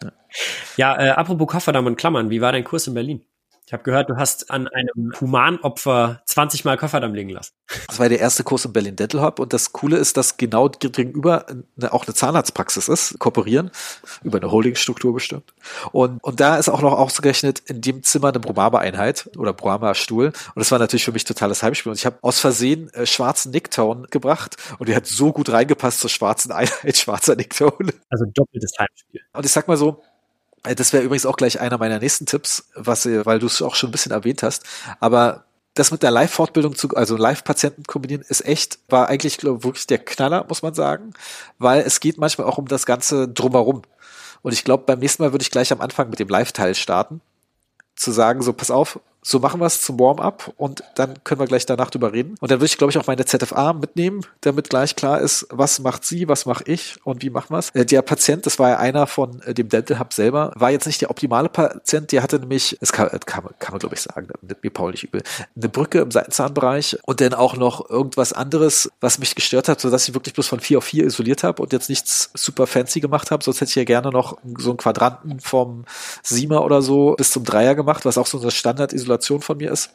ja, 0.02 0.12
ja 0.78 1.00
äh, 1.00 1.10
apropos 1.12 1.48
Kofferdamm 1.48 1.86
und 1.86 1.96
Klammern, 1.96 2.30
wie 2.30 2.42
war 2.42 2.52
dein 2.52 2.64
Kurs 2.64 2.88
in 2.88 2.94
Berlin? 2.94 3.26
Ich 3.72 3.74
habe 3.74 3.84
gehört, 3.84 4.10
du 4.10 4.18
hast 4.18 4.51
an 4.51 4.68
einem 4.68 5.13
Humanopfer 5.22 6.22
20 6.25 6.66
Mal 6.66 6.75
Kofferdamm 6.75 7.13
liegen 7.13 7.30
lassen. 7.30 7.54
Das 7.88 8.00
war 8.00 8.10
der 8.10 8.20
erste 8.20 8.44
Kurs 8.44 8.66
im 8.66 8.74
Berlin 8.74 8.98
Dental 8.98 9.22
Hub 9.22 9.40
und 9.40 9.54
das 9.54 9.72
Coole 9.72 9.96
ist, 9.96 10.18
dass 10.18 10.36
genau 10.36 10.68
gegenüber 10.68 11.46
eine, 11.48 11.94
auch 11.94 12.06
eine 12.06 12.13
Zahnarztpraxis 12.13 12.90
ist, 12.90 13.18
kooperieren, 13.20 13.72
über 14.24 14.40
eine 14.40 14.51
Holdingstruktur 14.51 15.13
bestimmt. 15.13 15.54
Und, 15.94 16.22
und 16.22 16.42
da 16.42 16.58
ist 16.58 16.68
auch 16.68 16.82
noch 16.82 16.92
ausgerechnet 16.92 17.60
in 17.60 17.80
dem 17.80 18.04
Zimmer 18.04 18.28
eine 18.28 18.42
Bromaba-Einheit 18.42 19.30
oder 19.38 19.54
Bromaba-Stuhl 19.54 20.25
und 20.25 20.36
das 20.58 20.70
war 20.72 20.80
natürlich 20.80 21.06
für 21.06 21.13
mich 21.13 21.24
totales 21.24 21.63
Heimspiel 21.63 21.92
und 21.92 21.98
ich 21.98 22.06
habe 22.06 22.18
aus 22.24 22.42
Versehen 22.42 22.94
äh, 22.94 23.06
schwarzen 23.06 23.51
Nicktone 23.51 24.06
gebracht 24.10 24.58
und 24.80 24.90
die 24.90 24.96
hat 24.98 25.08
so 25.08 25.32
gut 25.32 25.50
reingepasst 25.50 26.01
zur 26.01 26.10
schwarzen 26.10 26.51
Einheit, 26.51 26.98
schwarzer 26.98 27.38
Nicktone. 27.38 27.94
Also 28.10 28.25
doppeltes 28.34 28.74
Heimspiel. 28.78 29.22
Und 29.32 29.46
ich 29.46 29.51
sag 29.54 29.70
mal 29.70 29.78
so, 29.78 30.04
das 30.63 30.94
wäre 30.94 31.03
übrigens 31.03 31.25
auch 31.25 31.38
gleich 31.38 31.60
einer 31.60 31.77
meiner 31.77 32.00
nächsten 32.00 32.25
Tipps, 32.25 32.65
was, 32.75 33.06
weil 33.06 33.39
du 33.39 33.48
es 33.48 33.62
auch 33.62 33.75
schon 33.75 33.89
ein 33.89 33.91
bisschen 33.91 34.12
erwähnt 34.12 34.44
hast. 34.44 34.63
Aber 35.00 35.46
das 35.74 35.91
mit 35.91 36.03
der 36.03 36.12
Live-Fortbildung 36.12 36.75
zu, 36.75 36.89
also 36.89 37.15
Live-Patienten 37.15 37.84
kombinieren, 37.84 38.24
ist 38.27 38.46
echt, 38.46 38.80
war 38.89 39.08
eigentlich 39.08 39.38
glaub, 39.38 39.63
wirklich 39.63 39.88
der 39.88 40.00
Knaller, 40.00 40.46
muss 40.48 40.62
man 40.62 40.74
sagen, 40.74 41.13
weil 41.60 41.82
es 41.82 42.00
geht 42.00 42.18
manchmal 42.18 42.48
auch 42.48 42.58
um 42.58 42.68
das 42.68 42.86
Ganze 42.86 43.27
drumherum. 43.27 43.84
Und 44.41 44.53
ich 44.53 44.63
glaube, 44.63 44.84
beim 44.86 45.00
nächsten 45.00 45.24
Mal 45.24 45.32
würde 45.32 45.44
ich 45.44 45.51
gleich 45.51 45.72
am 45.72 45.82
Anfang 45.82 46.10
mit 46.10 46.20
dem 46.20 46.27
Live-Teil 46.27 46.75
starten, 46.75 47.22
zu 47.96 48.12
sagen, 48.12 48.41
so 48.41 48.53
pass 48.53 48.72
auf, 48.72 49.00
so 49.24 49.40
machen 49.40 49.60
wir 49.60 49.68
es 49.68 49.82
zum 49.82 50.00
Warm-up 50.00 50.54
und 50.58 50.84
dann 50.96 51.24
können 51.24 51.40
wir 51.40 51.48
gleich 51.48 51.66
danach 51.66 51.90
drüber 51.92 52.12
reden. 52.12 52.36
Und 52.40 52.50
dann 52.50 52.60
würde 52.60 52.66
ich, 52.66 52.78
glaube 52.78 52.92
ich, 52.92 52.98
auch 52.98 53.08
meine 53.08 53.25
ZFA 53.25 53.74
mitnehmen, 53.74 54.25
damit 54.42 54.70
gleich 54.70 54.96
klar 54.96 55.22
ist, 55.22 55.48
was 55.51 55.80
macht 55.80 56.06
sie, 56.06 56.28
was 56.28 56.46
mache 56.46 56.63
ich 56.66 56.96
und 57.04 57.22
wie 57.22 57.30
machen 57.30 57.54
wir 57.54 57.60
es. 57.60 57.70
Äh, 57.72 57.86
der 57.86 58.01
Patient, 58.01 58.46
das 58.46 58.58
war 58.58 58.70
ja 58.70 58.78
einer 58.78 59.06
von 59.06 59.42
äh, 59.44 59.54
dem 59.54 59.70
Dental 59.70 60.00
Hub 60.00 60.13
selber, 60.13 60.51
war 60.56 60.72
jetzt 60.72 60.88
nicht 60.88 61.01
der 61.01 61.12
optimale 61.12 61.50
Patient, 61.50 62.12
der 62.12 62.24
hatte 62.24 62.40
nämlich, 62.40 62.78
das 62.80 62.92
kann, 62.92 63.10
kann, 63.25 63.44
man, 63.44 63.54
kann 63.60 63.74
man 63.74 63.80
glaube 63.80 63.96
ich 63.96 64.01
sagen, 64.01 64.28
nimmt 64.42 64.63
mir 64.63 64.72
Paul 64.72 64.92
nicht 64.92 65.04
übel, 65.04 65.22
eine 65.56 65.70
Brücke 65.70 66.00
im 66.00 66.10
Seitenzahnbereich 66.10 66.98
und 67.04 67.22
dann 67.22 67.34
auch 67.36 67.56
noch 67.56 67.90
irgendwas 67.90 68.34
anderes, 68.34 68.90
was 69.01 69.20
mich 69.20 69.36
gestört 69.36 69.68
hat, 69.68 69.80
sodass 69.82 70.08
ich 70.08 70.16
wirklich 70.16 70.34
bloß 70.34 70.48
von 70.48 70.60
vier 70.60 70.80
auf 70.80 70.86
vier 70.86 71.06
isoliert 71.06 71.44
habe 71.44 71.62
und 71.62 71.74
jetzt 71.74 71.90
nichts 71.90 72.32
super 72.34 72.66
fancy 72.66 73.00
gemacht 73.00 73.30
habe. 73.30 73.44
Sonst 73.44 73.62
hätte 73.62 73.70
ich 73.70 73.75
ja 73.75 73.84
gerne 73.84 74.10
noch 74.10 74.38
so 74.58 74.72
einen 74.72 74.78
Quadranten 74.78 75.40
vom 75.40 75.86
Siemer 76.24 76.63
oder 76.63 76.82
so 76.82 77.16
bis 77.18 77.32
zum 77.32 77.44
Dreier 77.44 77.75
gemacht, 77.75 78.06
was 78.06 78.18
auch 78.18 78.25
so 78.25 78.40
eine 78.40 78.51
Standard-Isolation 78.51 79.11
Isolation 79.12 79.41
von 79.41 79.58
mir 79.58 79.72
ist. 79.72 79.91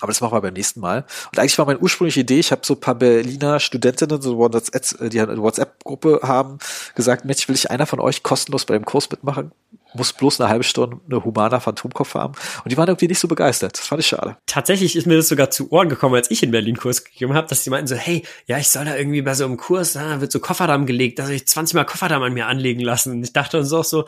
Aber 0.00 0.10
das 0.10 0.20
machen 0.20 0.34
wir 0.34 0.40
beim 0.40 0.54
nächsten 0.54 0.80
Mal. 0.80 1.04
Und 1.30 1.38
eigentlich 1.38 1.56
war 1.56 1.66
meine 1.66 1.78
ursprüngliche 1.78 2.20
Idee, 2.20 2.40
ich 2.40 2.50
habe 2.50 2.62
so 2.64 2.74
ein 2.74 2.80
paar 2.80 2.96
Berliner 2.96 3.60
Studentinnen, 3.60 4.20
so 4.20 4.36
WhatsApp, 4.38 5.10
die 5.10 5.20
eine 5.20 5.40
WhatsApp-Gruppe 5.40 6.20
haben, 6.24 6.58
gesagt, 6.96 7.24
Mensch, 7.24 7.48
will 7.48 7.54
ich 7.54 7.70
einer 7.70 7.86
von 7.86 8.00
euch 8.00 8.22
kostenlos 8.24 8.64
bei 8.64 8.74
dem 8.74 8.84
Kurs 8.84 9.08
mitmachen? 9.10 9.52
Muss 9.94 10.12
bloß 10.12 10.40
eine 10.40 10.50
halbe 10.50 10.64
Stunde 10.64 10.98
eine 11.06 11.24
humaner 11.24 11.60
Phantomkopf 11.60 12.14
haben. 12.14 12.34
Und 12.64 12.72
die 12.72 12.76
waren 12.76 12.88
irgendwie 12.88 13.06
nicht 13.06 13.20
so 13.20 13.28
begeistert. 13.28 13.78
Das 13.78 13.86
fand 13.86 14.00
ich 14.00 14.08
schade. 14.08 14.36
Tatsächlich 14.46 14.96
ist 14.96 15.06
mir 15.06 15.16
das 15.16 15.28
sogar 15.28 15.50
zu 15.50 15.70
Ohren 15.70 15.88
gekommen, 15.88 16.16
als 16.16 16.28
ich 16.32 16.42
in 16.42 16.50
Berlin 16.50 16.76
Kurs 16.76 17.04
gegeben 17.04 17.34
habe, 17.34 17.46
dass 17.46 17.62
die 17.62 17.70
meinten 17.70 17.86
so, 17.86 17.94
hey, 17.94 18.24
ja, 18.46 18.58
ich 18.58 18.68
soll 18.70 18.84
da 18.86 18.96
irgendwie 18.96 19.22
bei 19.22 19.34
so 19.34 19.44
einem 19.44 19.56
Kurs, 19.56 19.92
da 19.92 20.20
wird 20.20 20.32
so 20.32 20.40
Kofferdamm 20.40 20.86
gelegt, 20.86 21.20
dass 21.20 21.28
ich 21.28 21.46
20 21.46 21.76
Mal 21.76 21.84
Kofferdamm 21.84 22.22
an 22.22 22.34
mir 22.34 22.48
anlegen 22.48 22.80
lassen. 22.80 23.12
Und 23.12 23.22
ich 23.22 23.32
dachte 23.32 23.58
uns 23.58 23.72
auch 23.72 23.84
so, 23.84 24.04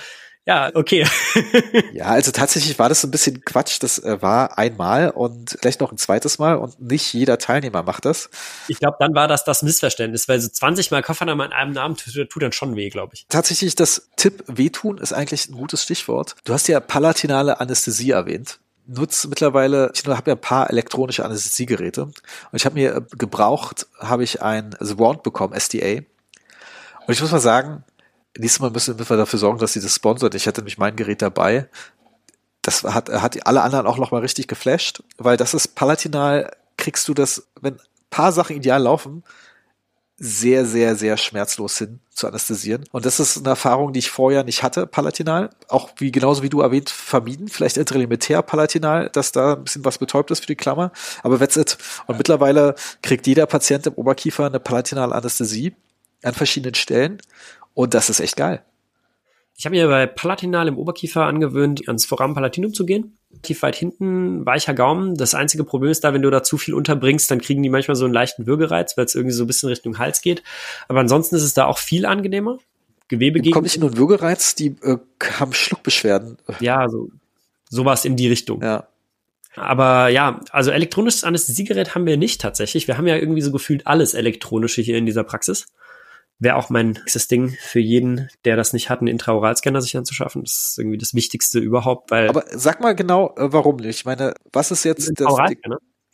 ja, 0.47 0.71
okay. 0.75 1.05
ja, 1.93 2.05
also 2.07 2.31
tatsächlich 2.31 2.79
war 2.79 2.89
das 2.89 3.01
so 3.01 3.09
ein 3.09 3.11
bisschen 3.11 3.45
Quatsch. 3.45 3.79
Das 3.81 3.99
äh, 3.99 4.23
war 4.23 4.59
einmal 4.59 5.11
und 5.11 5.57
vielleicht 5.61 5.81
noch 5.81 5.91
ein 5.91 5.99
zweites 5.99 6.39
Mal 6.39 6.55
und 6.55 6.81
nicht 6.81 7.13
jeder 7.13 7.39
Teilnehmer 7.39 7.83
macht 7.83 8.05
das. 8.05 8.31
Ich 8.69 8.79
glaube, 8.79 8.97
dann 9.01 9.13
war 9.13 9.27
das 9.27 9.45
das 9.45 9.63
Missverständnis, 9.63 10.29
weil 10.29 10.41
so 10.41 10.49
20 10.49 10.93
Mal 10.93 11.03
Koffernamen 11.03 11.47
an 11.47 11.53
einem 11.53 11.73
Namen 11.73 11.97
tut, 11.97 12.31
tut 12.31 12.43
dann 12.43 12.53
schon 12.53 12.77
weh, 12.77 12.91
glaube 12.91 13.15
ich. 13.15 13.27
Tatsächlich, 13.29 13.75
das 13.75 14.09
Tipp 14.15 14.45
wehtun 14.47 14.99
ist 14.99 15.13
eigentlich 15.13 15.49
ein 15.49 15.57
gutes 15.57 15.83
Stichwort. 15.83 16.37
Du 16.45 16.53
hast 16.53 16.69
ja 16.69 16.79
palatinale 16.79 17.59
Anästhesie 17.61 18.13
erwähnt 18.13 18.61
nutze 18.87 19.27
mittlerweile, 19.29 19.91
ich 19.93 20.07
habe 20.07 20.31
ja 20.31 20.37
ein 20.37 20.41
paar 20.41 20.71
elektronische 20.71 21.25
Anästhesiegeräte 21.25 22.03
und 22.05 22.15
ich 22.53 22.65
habe 22.65 22.77
mir 22.77 23.05
gebraucht, 23.19 23.87
habe 23.99 24.23
ich 24.23 24.43
ein 24.43 24.77
The 24.79 24.99
Wand 24.99 25.25
bekommen, 25.25 25.59
SDA. 25.59 26.03
Und 27.07 27.13
ich 27.13 27.21
muss 27.21 27.33
mal 27.33 27.41
sagen, 27.41 27.85
nächstes 28.39 28.61
Mal 28.61 28.71
müssen 28.71 28.99
wir 28.99 29.17
dafür 29.17 29.39
sorgen, 29.39 29.59
dass 29.59 29.73
sie 29.73 29.81
das 29.81 29.95
sponsert. 29.95 30.35
Ich 30.35 30.47
hatte 30.47 30.61
nämlich 30.61 30.79
mein 30.79 30.97
Gerät 30.97 31.23
dabei. 31.23 31.69
Das 32.63 32.83
hat, 32.83 33.09
hat 33.11 33.47
alle 33.47 33.63
anderen 33.63 33.87
auch 33.87 33.99
noch 33.99 34.11
mal 34.11 34.21
richtig 34.21 34.49
geflasht, 34.49 35.03
weil 35.19 35.37
das 35.37 35.55
ist 35.55 35.75
Palatinal, 35.75 36.51
kriegst 36.77 37.07
du 37.09 37.15
das, 37.15 37.47
wenn 37.61 37.79
paar 38.11 38.33
Sachen 38.33 38.57
ideal 38.57 38.83
laufen, 38.83 39.23
sehr, 40.19 40.65
sehr, 40.65 40.97
sehr 40.97 41.17
schmerzlos 41.19 41.77
hin 41.77 42.01
zu 42.11 42.27
anästhesieren. 42.27 42.85
Und 42.91 43.05
das 43.05 43.21
ist 43.21 43.37
eine 43.37 43.51
Erfahrung, 43.51 43.93
die 43.93 43.99
ich 43.99 44.11
vorher 44.11 44.45
nicht 44.45 44.63
hatte, 44.63 44.87
Palatinal. 44.87 45.51
Auch 45.69 45.91
wie, 45.99 46.11
genauso 46.11 46.43
wie 46.43 46.49
du 46.49 46.63
erwähnt, 46.63 46.89
vermieden. 46.89 47.49
Vielleicht 47.49 47.77
intralimär 47.77 48.41
Palatinal, 48.43 49.11
dass 49.11 49.33
da 49.33 49.53
ein 49.53 49.65
bisschen 49.65 49.85
was 49.85 49.99
betäubt 49.99 50.31
ist 50.31 50.41
für 50.41 50.47
die 50.47 50.57
Klammer. 50.57 50.91
Aber 51.23 51.39
that's 51.39 51.57
it. 51.57 51.77
Und 52.07 52.17
mittlerweile 52.17 52.75
kriegt 53.03 53.27
jeder 53.27 53.45
Patient 53.45 53.87
im 53.87 53.95
Oberkiefer 53.95 54.47
eine 54.47 54.59
Palatinal-Anästhesie 54.59 55.75
an 56.23 56.33
verschiedenen 56.33 56.75
Stellen. 56.75 57.21
Und 57.77 57.93
das 57.93 58.09
ist 58.09 58.21
echt 58.21 58.37
geil. 58.37 58.63
Ich 59.59 59.67
habe 59.67 59.77
mir 59.77 59.87
bei 59.87 60.07
Palatinal 60.07 60.67
im 60.67 60.79
Oberkiefer 60.79 61.27
angewöhnt, 61.27 61.87
ans 61.89 62.07
Foramen 62.07 62.35
Palatinum 62.35 62.73
zu 62.73 62.87
gehen. 62.87 63.19
Tief 63.43 63.61
weit 63.61 63.77
hinten, 63.77 64.47
weicher 64.47 64.73
Gaumen. 64.73 65.15
Das 65.15 65.35
einzige 65.35 65.63
Problem 65.63 65.91
ist 65.91 66.03
da, 66.03 66.15
wenn 66.15 66.23
du 66.23 66.31
da 66.31 66.43
zu 66.43 66.57
viel 66.57 66.73
unterbringst, 66.73 67.31
dann 67.31 67.41
kriegen 67.43 67.63
die 67.63 67.69
manchmal 67.69 67.95
so 67.95 68.07
einen 68.07 68.15
leichten 68.15 68.47
Würgereiz, 68.47 68.97
weil 68.97 69.05
es 69.05 69.15
irgendwie 69.15 69.35
so 69.35 69.45
ein 69.45 69.47
bisschen 69.47 69.69
Richtung 69.69 69.99
Hals 69.99 70.23
geht. 70.23 70.43
Aber 70.89 71.01
ansonsten 71.01 71.37
ist 71.37 71.43
es 71.43 71.53
da 71.53 71.67
auch 71.67 71.77
viel 71.77 72.07
angenehmer. 72.07 72.59
Gewebe 73.09 73.41
gegen. 73.41 73.53
Kommt 73.53 73.65
nicht 73.65 73.79
nur 73.79 73.91
ein 73.91 73.99
Würgereiz, 73.99 74.55
die 74.55 74.77
äh, 74.83 74.97
haben 75.39 75.53
Schluckbeschwerden. 75.53 76.39
Ja, 76.61 76.89
so 76.89 77.11
sowas 77.69 78.07
in 78.07 78.17
die 78.17 78.29
Richtung. 78.29 78.63
Ja. 78.63 78.89
Aber 79.55 80.09
ja, 80.09 80.41
also 80.51 80.71
elektronisches 80.71 81.25
Anästhesiegerät 81.25 81.95
haben 81.95 82.07
wir 82.07 82.17
nicht 82.17 82.41
tatsächlich. 82.41 82.89
Wir 82.89 82.97
haben 82.97 83.07
ja 83.07 83.17
irgendwie 83.17 83.43
so 83.43 83.53
gefühlt 83.53 83.87
alles 83.87 84.15
elektronische 84.15 84.81
hier 84.81 84.97
in 84.97 85.05
dieser 85.05 85.25
Praxis 85.25 85.67
wäre 86.39 86.57
auch 86.57 86.71
mein 86.71 86.91
nächstes 86.91 87.29
Ding 87.29 87.57
für 87.59 87.81
jeden, 87.81 88.29
der 88.45 88.57
das 88.57 88.73
nicht 88.73 88.91
hat, 88.91 89.01
einen 89.01 89.09
Intraoralscanner 89.09 89.81
sich 89.81 89.97
anzuschaffen. 89.97 90.43
Das 90.45 90.71
ist 90.71 90.79
irgendwie 90.79 90.99
das 90.99 91.15
Wichtigste 91.15 91.59
überhaupt, 91.59 92.11
weil. 92.11 92.29
Aber 92.29 92.45
sag 92.51 92.81
mal 92.81 92.95
genau, 92.95 93.35
äh, 93.37 93.53
warum 93.53 93.77
nicht? 93.77 93.99
Ich 93.99 94.05
meine, 94.05 94.35
was 94.53 94.71
ist 94.71 94.85
jetzt 94.85 95.11
das? 95.17 95.35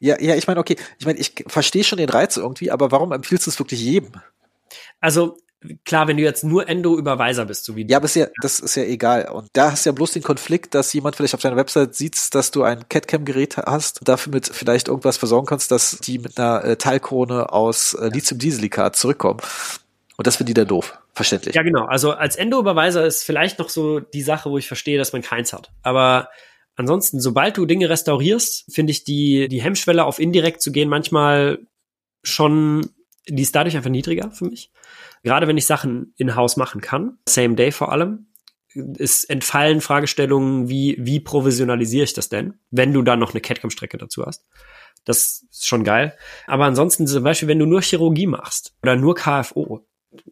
Ja, 0.01 0.21
ja, 0.21 0.35
ich 0.35 0.49
meine, 0.49 0.59
okay, 0.59 0.77
ich 0.99 1.07
meine, 1.07 1.21
ich 1.21 1.45
verstehe 1.47 1.85
schon 1.85 1.99
den 1.99 2.09
Reiz 2.09 2.37
irgendwie, 2.37 2.73
aber 2.73 2.91
warum 2.91 3.13
empfiehlst 3.13 3.47
du 3.47 3.51
es 3.51 3.59
wirklich 3.61 3.81
jedem? 3.81 4.11
Also 5.01 5.37
klar, 5.85 6.09
wenn 6.09 6.17
du 6.17 6.23
jetzt 6.23 6.45
nur 6.45 6.69
Endo-Überweiser 6.69 7.45
bist, 7.45 7.65
so 7.65 7.77
wie 7.77 7.87
Ja, 7.87 7.99
aber 7.99 8.07
ist 8.07 8.17
ja, 8.17 8.27
das 8.41 8.61
ist 8.61 8.75
ja 8.75 8.83
egal. 8.83 9.29
Und 9.29 9.49
da 9.53 9.73
hast 9.73 9.85
du 9.85 9.91
ja 9.91 9.93
bloß 9.93 10.13
den 10.13 10.23
Konflikt, 10.23 10.75
dass 10.75 10.93
jemand 10.93 11.17
vielleicht 11.17 11.35
auf 11.35 11.41
deiner 11.41 11.57
Website 11.57 11.95
sieht, 11.95 12.35
dass 12.35 12.51
du 12.51 12.63
ein 12.63 12.89
CAD-Cam-Gerät 12.89 13.59
hast, 13.59 14.01
dafür 14.03 14.33
mit 14.33 14.49
vielleicht 14.49 14.89
irgendwas 14.89 15.17
versorgen 15.17 15.47
kannst, 15.47 15.71
dass 15.71 15.99
die 15.99 16.19
mit 16.19 16.39
einer 16.39 16.65
äh, 16.65 16.77
Teilkrone 16.77 17.53
aus 17.53 17.95
äh, 17.95 18.09
Lithium-Dieselikat 18.09 18.97
zurückkommen. 18.97 19.41
Und 20.23 20.29
das 20.29 20.37
finde 20.37 20.53
ich 20.53 20.55
dann 20.55 20.69
doof. 20.69 20.97
Verständlich. 21.15 21.57
Ja, 21.57 21.63
genau. 21.63 21.85
Also 21.87 22.13
als 22.13 22.37
Endo-Überweiser 22.37 23.05
ist 23.05 23.25
vielleicht 23.25 23.59
noch 23.59 23.69
so 23.69 23.99
die 23.99 24.23
Sache, 24.23 24.53
wo 24.53 24.57
ich 24.57 24.69
verstehe, 24.69 24.97
dass 24.97 25.13
man 25.13 25.21
keins 25.21 25.53
hat. 25.53 25.73
Aber 25.83 26.29
ansonsten, 26.77 27.21
sobald 27.21 27.57
du 27.57 27.67
Dinge 27.67 27.91
restaurierst, 27.91 28.73
finde 28.73 28.93
ich 28.93 29.03
die, 29.03 29.49
die 29.49 29.61
Hemmschwelle 29.61 30.05
auf 30.05 30.21
indirekt 30.21 30.63
zu 30.63 30.71
gehen 30.71 30.89
manchmal 30.89 31.59
schon, 32.23 32.89
die 33.29 33.43
ist 33.43 33.57
dadurch 33.57 33.77
einfach 33.77 33.91
niedriger 33.91 34.31
für 34.31 34.45
mich. 34.45 34.71
Gerade 35.25 35.49
wenn 35.49 35.59
ich 35.59 35.67
Sachen 35.67 36.15
in-house 36.17 36.57
machen 36.57 36.81
kann, 36.81 37.19
same 37.29 37.57
day 37.57 37.73
vor 37.73 37.91
allem, 37.91 38.29
es 38.97 39.25
entfallen 39.25 39.81
Fragestellungen 39.81 40.69
wie, 40.69 40.99
wie 41.01 41.19
provisionalisiere 41.19 42.05
ich 42.05 42.13
das 42.13 42.29
denn, 42.29 42.61
wenn 42.71 42.93
du 42.93 43.03
dann 43.03 43.19
noch 43.19 43.33
eine 43.33 43.41
CAD-Cam-Strecke 43.41 43.99
dazu 43.99 44.25
hast. 44.25 44.45
Das 45.05 45.45
ist 45.51 45.67
schon 45.67 45.83
geil. 45.83 46.17
Aber 46.47 46.67
ansonsten 46.67 47.09
zum 47.09 47.25
Beispiel, 47.25 47.49
wenn 47.49 47.59
du 47.59 47.67
nur 47.67 47.83
Chirurgie 47.83 48.29
machst 48.29 48.77
oder 48.85 48.95
nur 48.95 49.17
KFO, 49.17 49.85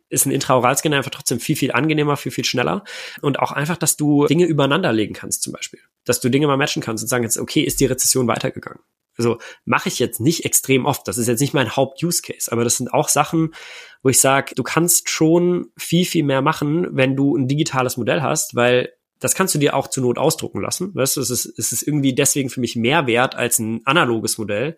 ist 0.09 0.27
ein 0.27 0.31
Intraoralscanner 0.31 0.97
einfach 0.97 1.11
trotzdem 1.11 1.41
viel, 1.41 1.57
viel 1.57 1.73
angenehmer, 1.73 2.17
viel, 2.17 2.33
viel 2.33 2.45
schneller. 2.45 2.85
Und 3.21 3.39
auch 3.39 3.53
einfach, 3.53 3.77
dass 3.77 3.97
du 3.97 4.27
Dinge 4.27 4.47
übereinander 4.47 4.93
legen 4.93 5.15
kannst, 5.15 5.43
zum 5.43 5.53
Beispiel. 5.53 5.81
Dass 6.05 6.21
du 6.21 6.29
Dinge 6.29 6.47
mal 6.47 6.57
matchen 6.57 6.83
kannst 6.83 7.05
und 7.05 7.09
sagen 7.09 7.25
jetzt, 7.25 7.39
okay, 7.39 7.63
ist 7.63 7.81
die 7.81 7.87
Rezession 7.87 8.27
weitergegangen? 8.27 8.81
Also 9.17 9.39
mache 9.65 9.89
ich 9.89 9.99
jetzt 9.99 10.21
nicht 10.21 10.45
extrem 10.45 10.87
oft. 10.87 11.07
Das 11.07 11.19
ist 11.19 11.27
jetzt 11.27 11.41
nicht 11.41 11.53
mein 11.53 11.77
Haupt-Use-Case, 11.77 12.51
aber 12.51 12.65
das 12.65 12.79
sind 12.79 12.93
auch 12.93 13.09
Sachen, 13.09 13.55
wo 14.03 14.09
ich 14.09 14.19
sage, 14.19 14.55
du 14.55 14.63
kannst 14.63 15.11
schon 15.11 15.67
viel, 15.77 16.07
viel 16.07 16.25
mehr 16.25 16.41
machen, 16.41 16.89
wenn 16.93 17.17
du 17.17 17.37
ein 17.37 17.47
digitales 17.47 17.97
Modell 17.97 18.23
hast, 18.23 18.55
weil 18.55 18.93
das 19.19 19.35
kannst 19.35 19.55
du 19.55 19.59
dir 19.59 19.77
auch 19.77 19.89
zur 19.89 20.03
Not 20.03 20.17
ausdrucken 20.17 20.63
lassen. 20.63 20.95
Weißt 20.95 21.17
du, 21.17 21.21
es 21.21 21.29
ist, 21.29 21.59
es 21.59 21.73
ist 21.73 21.83
irgendwie 21.83 22.15
deswegen 22.15 22.49
für 22.49 22.61
mich 22.61 22.77
mehr 22.77 23.07
wert 23.07 23.35
als 23.35 23.59
ein 23.59 23.83
analoges 23.85 24.39
Modell 24.39 24.77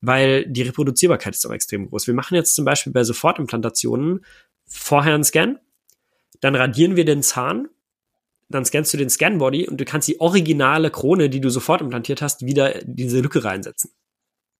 weil 0.00 0.46
die 0.46 0.62
Reproduzierbarkeit 0.62 1.34
ist 1.34 1.46
auch 1.46 1.52
extrem 1.52 1.88
groß. 1.88 2.06
Wir 2.06 2.14
machen 2.14 2.34
jetzt 2.34 2.54
zum 2.54 2.64
Beispiel 2.64 2.92
bei 2.92 3.04
Sofortimplantationen 3.04 4.24
vorher 4.66 5.14
einen 5.14 5.24
Scan, 5.24 5.58
dann 6.40 6.54
radieren 6.54 6.96
wir 6.96 7.04
den 7.04 7.22
Zahn, 7.22 7.68
dann 8.48 8.64
scannst 8.64 8.92
du 8.92 8.98
den 8.98 9.10
Scanbody 9.10 9.68
und 9.68 9.80
du 9.80 9.84
kannst 9.84 10.08
die 10.08 10.20
originale 10.20 10.90
Krone, 10.90 11.30
die 11.30 11.40
du 11.40 11.50
sofort 11.50 11.80
implantiert 11.80 12.22
hast, 12.22 12.46
wieder 12.46 12.80
diese 12.84 13.20
Lücke 13.20 13.42
reinsetzen. 13.44 13.90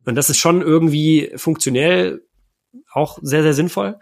Und 0.04 0.14
das 0.14 0.30
ist 0.30 0.38
schon 0.38 0.62
irgendwie 0.62 1.32
funktionell 1.36 2.22
auch 2.92 3.18
sehr, 3.22 3.42
sehr 3.42 3.54
sinnvoll. 3.54 3.98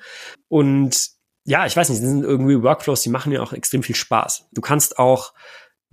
Und 0.49 1.11
ja, 1.45 1.67
ich 1.67 1.77
weiß 1.77 1.89
nicht, 1.91 2.03
das 2.03 2.09
sind 2.09 2.25
irgendwie 2.25 2.63
Workflows, 2.63 3.03
die 3.03 3.11
machen 3.11 3.33
ja 3.33 3.43
auch 3.43 3.53
extrem 3.53 3.83
viel 3.83 3.95
Spaß. 3.95 4.49
Du 4.53 4.61
kannst 4.61 4.99
auch 4.99 5.35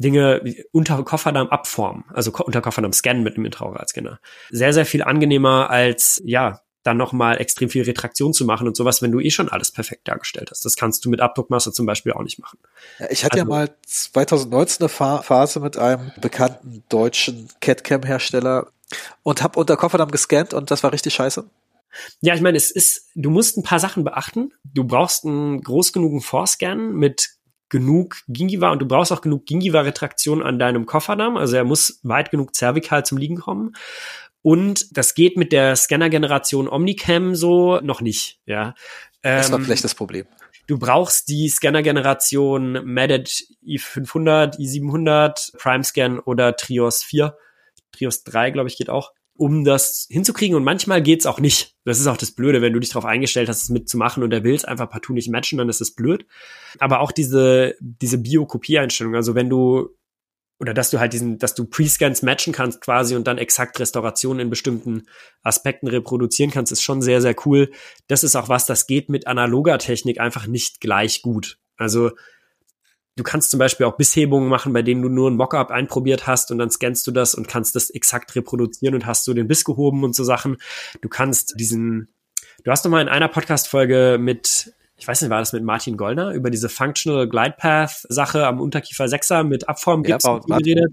Dinge 0.02 0.42
unter 0.72 1.02
Kofferdamm 1.04 1.48
abformen, 1.50 2.06
also 2.14 2.32
unter 2.32 2.62
Kofferdamm 2.62 2.94
scannen 2.94 3.24
mit 3.24 3.36
einem 3.36 3.46
Intraoralscanner. 3.46 4.20
Sehr, 4.50 4.74
sehr 4.74 4.86
viel 4.86 5.04
angenehmer 5.04 5.70
als, 5.70 6.22
ja, 6.26 6.62
dann 6.84 6.98
nochmal 6.98 7.40
extrem 7.40 7.70
viel 7.70 7.84
Retraktion 7.84 8.34
zu 8.34 8.44
machen 8.46 8.68
und 8.68 8.76
sowas, 8.76 9.02
wenn 9.02 9.12
du 9.12 9.20
eh 9.20 9.30
schon 9.30 9.50
alles 9.50 9.72
perfekt 9.72 10.08
dargestellt 10.08 10.50
hast. 10.50 10.66
Das 10.66 10.76
kannst 10.76 11.06
du 11.06 11.10
mit 11.10 11.22
Abdruckmasse 11.22 11.72
zum 11.72 11.86
Beispiel 11.86 12.14
auch 12.14 12.24
nicht 12.24 12.40
machen. 12.40 12.58
Ich 13.10 13.24
hatte 13.24 13.40
also, 13.40 13.46
ja 13.46 13.58
mal 13.58 13.76
2019 13.86 14.88
eine 14.88 14.90
Phase 14.90 15.60
mit 15.60 15.78
einem 15.78 16.12
bekannten 16.20 16.84
deutschen 16.90 17.50
CAD-Cam-Hersteller 17.60 18.68
und 19.24 19.44
habe 19.44 19.60
unter 19.60 19.78
Kofferdamm 19.78 20.10
gescannt 20.10 20.54
und 20.54 20.72
das 20.72 20.84
war 20.84 20.92
richtig 20.92 21.14
scheiße. 21.14 21.46
Ja, 22.22 22.34
ich 22.34 22.42
meine, 22.42 22.58
es 22.58 22.72
ist, 22.72 23.10
du 23.16 23.30
musst 23.30 23.58
ein 23.58 23.64
paar 23.64 23.80
Sachen 23.80 24.04
beachten. 24.04 24.54
Du 24.64 24.84
brauchst 24.86 25.26
einen 25.26 25.62
groß 25.62 25.94
genugen 25.94 26.22
Vorscan 26.22 26.94
mit 26.94 27.32
genug 27.72 28.18
Gingiva 28.28 28.70
und 28.70 28.80
du 28.80 28.86
brauchst 28.86 29.12
auch 29.12 29.22
genug 29.22 29.46
Gingiva-Retraktion 29.48 30.44
an 30.44 30.60
deinem 30.60 30.86
Kofferdamm. 30.86 31.38
Also 31.38 31.56
er 31.56 31.64
muss 31.64 32.00
weit 32.04 32.30
genug 32.30 32.54
zervikal 32.54 33.04
zum 33.06 33.18
Liegen 33.18 33.38
kommen. 33.38 33.74
Und 34.44 34.86
das 34.96 35.16
geht 35.16 35.38
mit 35.38 35.52
der 35.52 35.76
Scanner-Generation 35.76 36.68
Omnicam 36.68 37.34
so 37.34 37.80
noch 37.80 38.02
nicht, 38.02 38.40
ja. 38.46 38.76
Das 39.22 39.52
war 39.52 39.60
ähm, 39.60 39.66
vielleicht 39.66 39.84
das 39.84 39.96
Problem. 39.96 40.28
Du 40.68 40.78
brauchst 40.78 41.30
die 41.30 41.48
Scanner-Generation 41.48 42.84
Medet 42.84 43.44
i500, 43.66 44.58
i700, 44.60 45.58
PrimeScan 45.58 46.20
oder 46.20 46.56
Trios 46.56 47.04
4. 47.04 47.38
Trios 47.92 48.24
3, 48.24 48.52
glaube 48.52 48.68
ich, 48.68 48.78
geht 48.78 48.90
auch, 48.90 49.14
um 49.42 49.64
das 49.64 50.06
hinzukriegen. 50.08 50.56
Und 50.56 50.64
manchmal 50.64 51.02
geht's 51.02 51.26
auch 51.26 51.40
nicht. 51.40 51.76
Das 51.84 52.00
ist 52.00 52.06
auch 52.06 52.16
das 52.16 52.32
Blöde, 52.32 52.62
wenn 52.62 52.74
du 52.74 52.80
dich 52.80 52.90
darauf 52.90 53.06
eingestellt 53.06 53.50
hast, 53.50 53.64
es 53.64 53.70
mitzumachen 53.70 54.22
und 54.22 54.32
er 54.32 54.44
will 54.44 54.54
es 54.54 54.66
einfach 54.66 54.88
partout 54.88 55.14
nicht 55.14 55.32
matchen, 55.32 55.58
dann 55.58 55.68
ist 55.68 55.82
es 55.82 55.96
blöd. 55.96 56.28
Aber 56.78 57.00
auch 57.00 57.12
diese, 57.12 57.74
diese 57.80 58.20
Bio-Kopie-Einstellung, 58.20 59.16
also 59.16 59.34
wenn 59.34 59.50
du 59.50 59.98
oder 60.60 60.76
dass 60.76 60.92
du 60.92 61.00
halt 61.00 61.14
diesen, 61.14 61.40
dass 61.40 61.56
du 61.56 61.66
Pre-Scans 61.66 62.22
matchen 62.22 62.54
kannst 62.54 62.82
quasi 62.82 63.16
und 63.16 63.26
dann 63.26 63.40
exakt 63.40 63.80
Restaurationen 63.80 64.42
in 64.42 64.52
bestimmten 64.52 65.08
Aspekten 65.42 65.88
reproduzieren 65.88 66.52
kannst, 66.52 66.72
ist 66.72 66.84
schon 66.84 67.02
sehr, 67.02 67.20
sehr 67.20 67.36
cool. 67.48 67.72
Das 68.06 68.24
ist 68.24 68.36
auch 68.36 68.48
was, 68.48 68.68
das 68.68 68.86
geht 68.86 69.10
mit 69.10 69.26
analoger 69.26 69.80
Technik 69.80 70.20
einfach 70.20 70.46
nicht 70.46 70.82
gleich 70.82 71.24
gut. 71.24 71.58
Also 71.78 72.12
du 73.16 73.24
kannst 73.24 73.52
zum 73.52 73.60
Beispiel 73.60 73.86
auch 73.86 73.98
Bisshebungen 73.98 74.50
machen, 74.50 74.74
bei 74.74 74.82
denen 74.82 75.02
du 75.02 75.10
nur 75.10 75.30
ein 75.30 75.36
Mockup 75.36 75.72
einprobiert 75.72 76.28
hast 76.28 76.52
und 76.52 76.58
dann 76.58 76.70
scannst 76.70 77.06
du 77.08 77.12
das 77.12 77.36
und 77.36 77.48
kannst 77.48 77.76
das 77.76 77.90
exakt 77.90 78.36
reproduzieren 78.36 78.96
und 78.96 79.06
hast 79.06 79.28
du 79.28 79.34
den 79.34 79.48
Biss 79.48 79.64
gehoben 79.64 80.04
und 80.04 80.16
so 80.16 80.24
Sachen. 80.24 80.58
Du 81.02 81.10
kannst 81.10 81.60
diesen, 81.60 82.14
du 82.64 82.72
hast 82.72 82.86
doch 82.86 82.90
mal 82.90 83.02
in 83.02 83.10
einer 83.10 83.28
Podcast-Folge 83.28 84.18
mit 84.20 84.74
ich 85.02 85.08
weiß 85.08 85.20
nicht, 85.22 85.32
war 85.32 85.40
das 85.40 85.52
mit 85.52 85.64
Martin 85.64 85.98
Goldner, 85.98 86.32
über 86.32 86.52
diese 86.52 86.70
Functional 86.70 87.28
Glide 87.28 87.56
Path 87.58 88.06
Sache 88.08 88.46
am 88.46 88.62
Unterkiefer 88.62 89.06
6er 89.06 89.44
mit 89.44 89.68
Abformgips 89.68 90.24
ja, 90.26 90.38
geredet. 90.38 90.92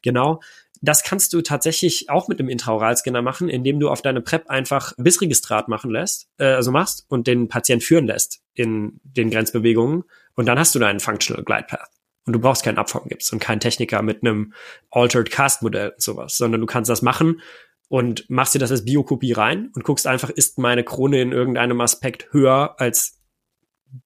Genau. 0.00 0.40
Das 0.80 1.02
kannst 1.02 1.34
du 1.34 1.42
tatsächlich 1.42 2.08
auch 2.08 2.26
mit 2.28 2.40
einem 2.40 2.48
Intraoralscanner 2.48 3.20
machen, 3.20 3.50
indem 3.50 3.78
du 3.78 3.90
auf 3.90 4.00
deine 4.00 4.22
PrEP 4.22 4.48
einfach 4.48 4.94
Bissregistrat 4.96 5.68
machen 5.68 5.90
lässt, 5.90 6.30
äh, 6.38 6.46
also 6.46 6.70
machst 6.70 7.04
und 7.08 7.26
den 7.26 7.48
Patient 7.48 7.84
führen 7.84 8.06
lässt 8.06 8.40
in 8.54 8.98
den 9.04 9.28
Grenzbewegungen 9.28 10.04
und 10.34 10.46
dann 10.46 10.58
hast 10.58 10.74
du 10.74 10.78
deinen 10.78 11.00
Functional 11.00 11.44
Glide 11.44 11.66
Path. 11.68 11.88
Und 12.26 12.34
du 12.34 12.38
brauchst 12.38 12.62
keinen 12.62 12.78
Abformgips 12.78 13.32
und 13.32 13.40
keinen 13.40 13.60
Techniker 13.60 14.02
mit 14.02 14.22
einem 14.22 14.52
Altered 14.90 15.30
Cast 15.30 15.62
Modell 15.62 15.90
und 15.90 16.02
sowas, 16.02 16.36
sondern 16.36 16.60
du 16.60 16.66
kannst 16.66 16.90
das 16.90 17.02
machen 17.02 17.40
und 17.88 18.28
machst 18.30 18.54
dir 18.54 18.58
das 18.58 18.70
als 18.70 18.84
Biokopie 18.84 19.32
rein 19.32 19.70
und 19.74 19.84
guckst 19.84 20.06
einfach, 20.06 20.30
ist 20.30 20.58
meine 20.58 20.84
Krone 20.84 21.20
in 21.20 21.32
irgendeinem 21.32 21.80
Aspekt 21.80 22.28
höher 22.32 22.76
als 22.78 23.20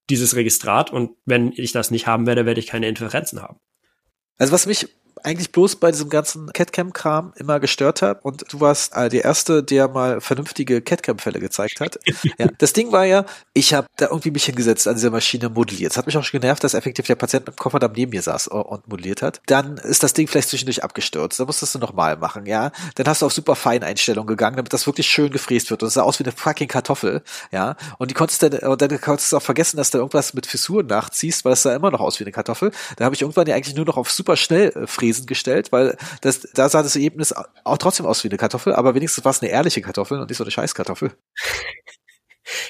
dieses 0.09 0.37
Registrat 0.37 0.91
und 0.91 1.17
wenn 1.27 1.53
ich 1.53 1.73
das 1.73 1.91
nicht 1.91 2.07
haben 2.07 2.27
werde, 2.27 2.47
werde 2.47 2.61
ich 2.61 2.67
keine 2.67 2.89
Interferenzen 2.89 3.43
haben. 3.43 3.59
Also 4.39 4.53
was 4.53 4.67
mich 4.67 4.89
eigentlich 5.25 5.53
bloß 5.53 5.77
bei 5.77 5.91
diesem 5.91 6.11
ganzen 6.11 6.53
Catcam-Kram 6.53 7.33
immer 7.37 7.59
gestört 7.59 8.03
hat. 8.03 8.25
Und 8.25 8.45
du 8.53 8.61
warst 8.61 8.95
äh, 8.95 9.09
der 9.09 9.25
Erste, 9.25 9.63
der 9.63 9.89
mal 9.89 10.21
vernünftige 10.21 10.83
Catcam-Fälle 10.83 11.41
gezeigt 11.41 11.81
hat. 11.81 11.99
ja. 12.39 12.47
Das 12.59 12.75
Ding 12.75 12.93
war 12.93 13.05
ja, 13.07 13.25
ich 13.55 13.73
habe 13.73 13.87
da 13.97 14.07
irgendwie 14.07 14.31
mich 14.31 14.45
hingesetzt 14.45 14.87
an 14.87 14.95
dieser 14.95 15.11
Maschine 15.11 15.49
modelliert. 15.49 15.93
Es 15.93 15.99
hat 15.99 16.07
mich 16.07 16.17
auch 16.17 16.25
schon 16.25 16.41
genervt, 16.41 16.63
dass 16.63 16.75
effektiv 16.75 17.07
der 17.07 17.15
Patient 17.15 17.49
im 17.49 17.57
Koffer 17.57 17.79
da 17.79 17.89
neben 17.89 18.11
mir 18.11 18.23
saß 18.23 18.49
und 18.49 18.87
modelliert 18.87 19.23
hat. 19.23 19.41
Dann 19.47 19.79
ist 19.79 20.03
das 20.03 20.13
Ding 20.13 20.29
vielleicht 20.29 20.51
zwischendurch 20.51 20.85
abgestürzt. 20.85 21.41
Dann 21.41 21.47
musstest 21.47 21.75
du 21.75 21.79
nochmal 21.79 22.17
machen, 22.17 22.45
ja. 22.45 22.71
Dann 22.97 23.07
hast 23.07 23.23
du 23.23 23.27
auf 23.27 23.33
super 23.33 23.57
Feineinstellungen 23.57 24.29
gegangen, 24.29 24.57
damit 24.57 24.73
das 24.73 24.87
wirklich 24.87 25.07
schön 25.07 25.31
gefräst 25.31 25.71
wird. 25.71 25.83
Und 25.83 25.89
es 25.89 25.95
sah 25.95 26.03
aus 26.03 26.19
wie 26.19 26.25
eine 26.25 26.33
fucking 26.33 26.69
Kartoffel, 26.69 27.23
ja. 27.51 27.77
Und 27.99 28.11
die 28.11 28.15
konntest 28.15 28.43
dann, 28.43 28.53
und 28.53 28.83
dann 28.83 29.01
konntest 29.01 29.33
du 29.33 29.39
auch 29.39 29.43
vergessen, 29.43 29.79
dass 29.79 29.91
du 29.91 29.99
irgendwas 29.99 30.35
mit 30.35 30.47
Fissuren 30.47 30.87
nachziehst, 30.87 31.45
weil 31.45 31.55
es 31.55 31.63
sah 31.63 31.75
immer 31.75 31.91
noch 31.91 32.01
aus 32.01 32.21
wie 32.21 32.25
eine 32.25 32.33
Kartoffel. 32.33 32.73
Da 32.97 33.07
habe 33.07 33.15
ich 33.15 33.23
irgendwann 33.23 33.47
ja 33.47 33.55
eigentlich 33.55 33.75
nur 33.75 33.87
noch 33.87 33.97
auf 33.97 34.11
super 34.11 34.37
schnell 34.37 34.69
äh, 34.69 34.87
fräsen 34.87 35.14
Fräsen 35.15 35.27
gestellt, 35.27 35.73
weil 35.73 35.97
das, 36.21 36.41
da 36.55 36.69
sah 36.69 36.83
das 36.83 36.97
Ergebnis 36.97 37.33
auch 37.33 37.79
trotzdem 37.79 38.07
aus 38.07 38.25
wie 38.25 38.29
eine 38.29 38.39
Kartoffel, 38.39 38.75
aber 38.75 38.95
wenigstens 38.95 39.25
war 39.25 39.31
es 39.31 39.43
eine 39.43 39.51
ehrliche 39.51 39.81
Kartoffel 39.81 40.21
und 40.21 40.29
nicht 40.29 40.39
so 40.39 40.45
eine 40.45 40.51
Scheißkartoffel. 40.51 41.13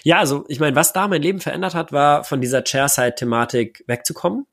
Ja, 0.05 0.21
also 0.21 0.45
ich 0.47 0.61
meine, 0.61 0.77
was 0.77 0.93
da 0.93 1.09
mein 1.09 1.21
Leben 1.21 1.41
verändert 1.41 1.75
hat, 1.75 1.91
war 1.91 2.23
von 2.23 2.41
dieser 2.41 2.63
Chairside-Thematik 2.63 3.83
wegzukommen 3.89 4.47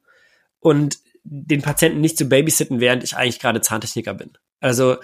und 0.60 0.98
den 1.24 1.62
Patienten 1.62 2.02
nicht 2.02 2.18
zu 2.18 2.26
babysitten, 2.26 2.80
während 2.80 3.04
ich 3.04 3.16
eigentlich 3.16 3.40
gerade 3.40 3.62
Zahntechniker 3.62 4.16
bin. 4.16 4.32
Also 4.62 4.98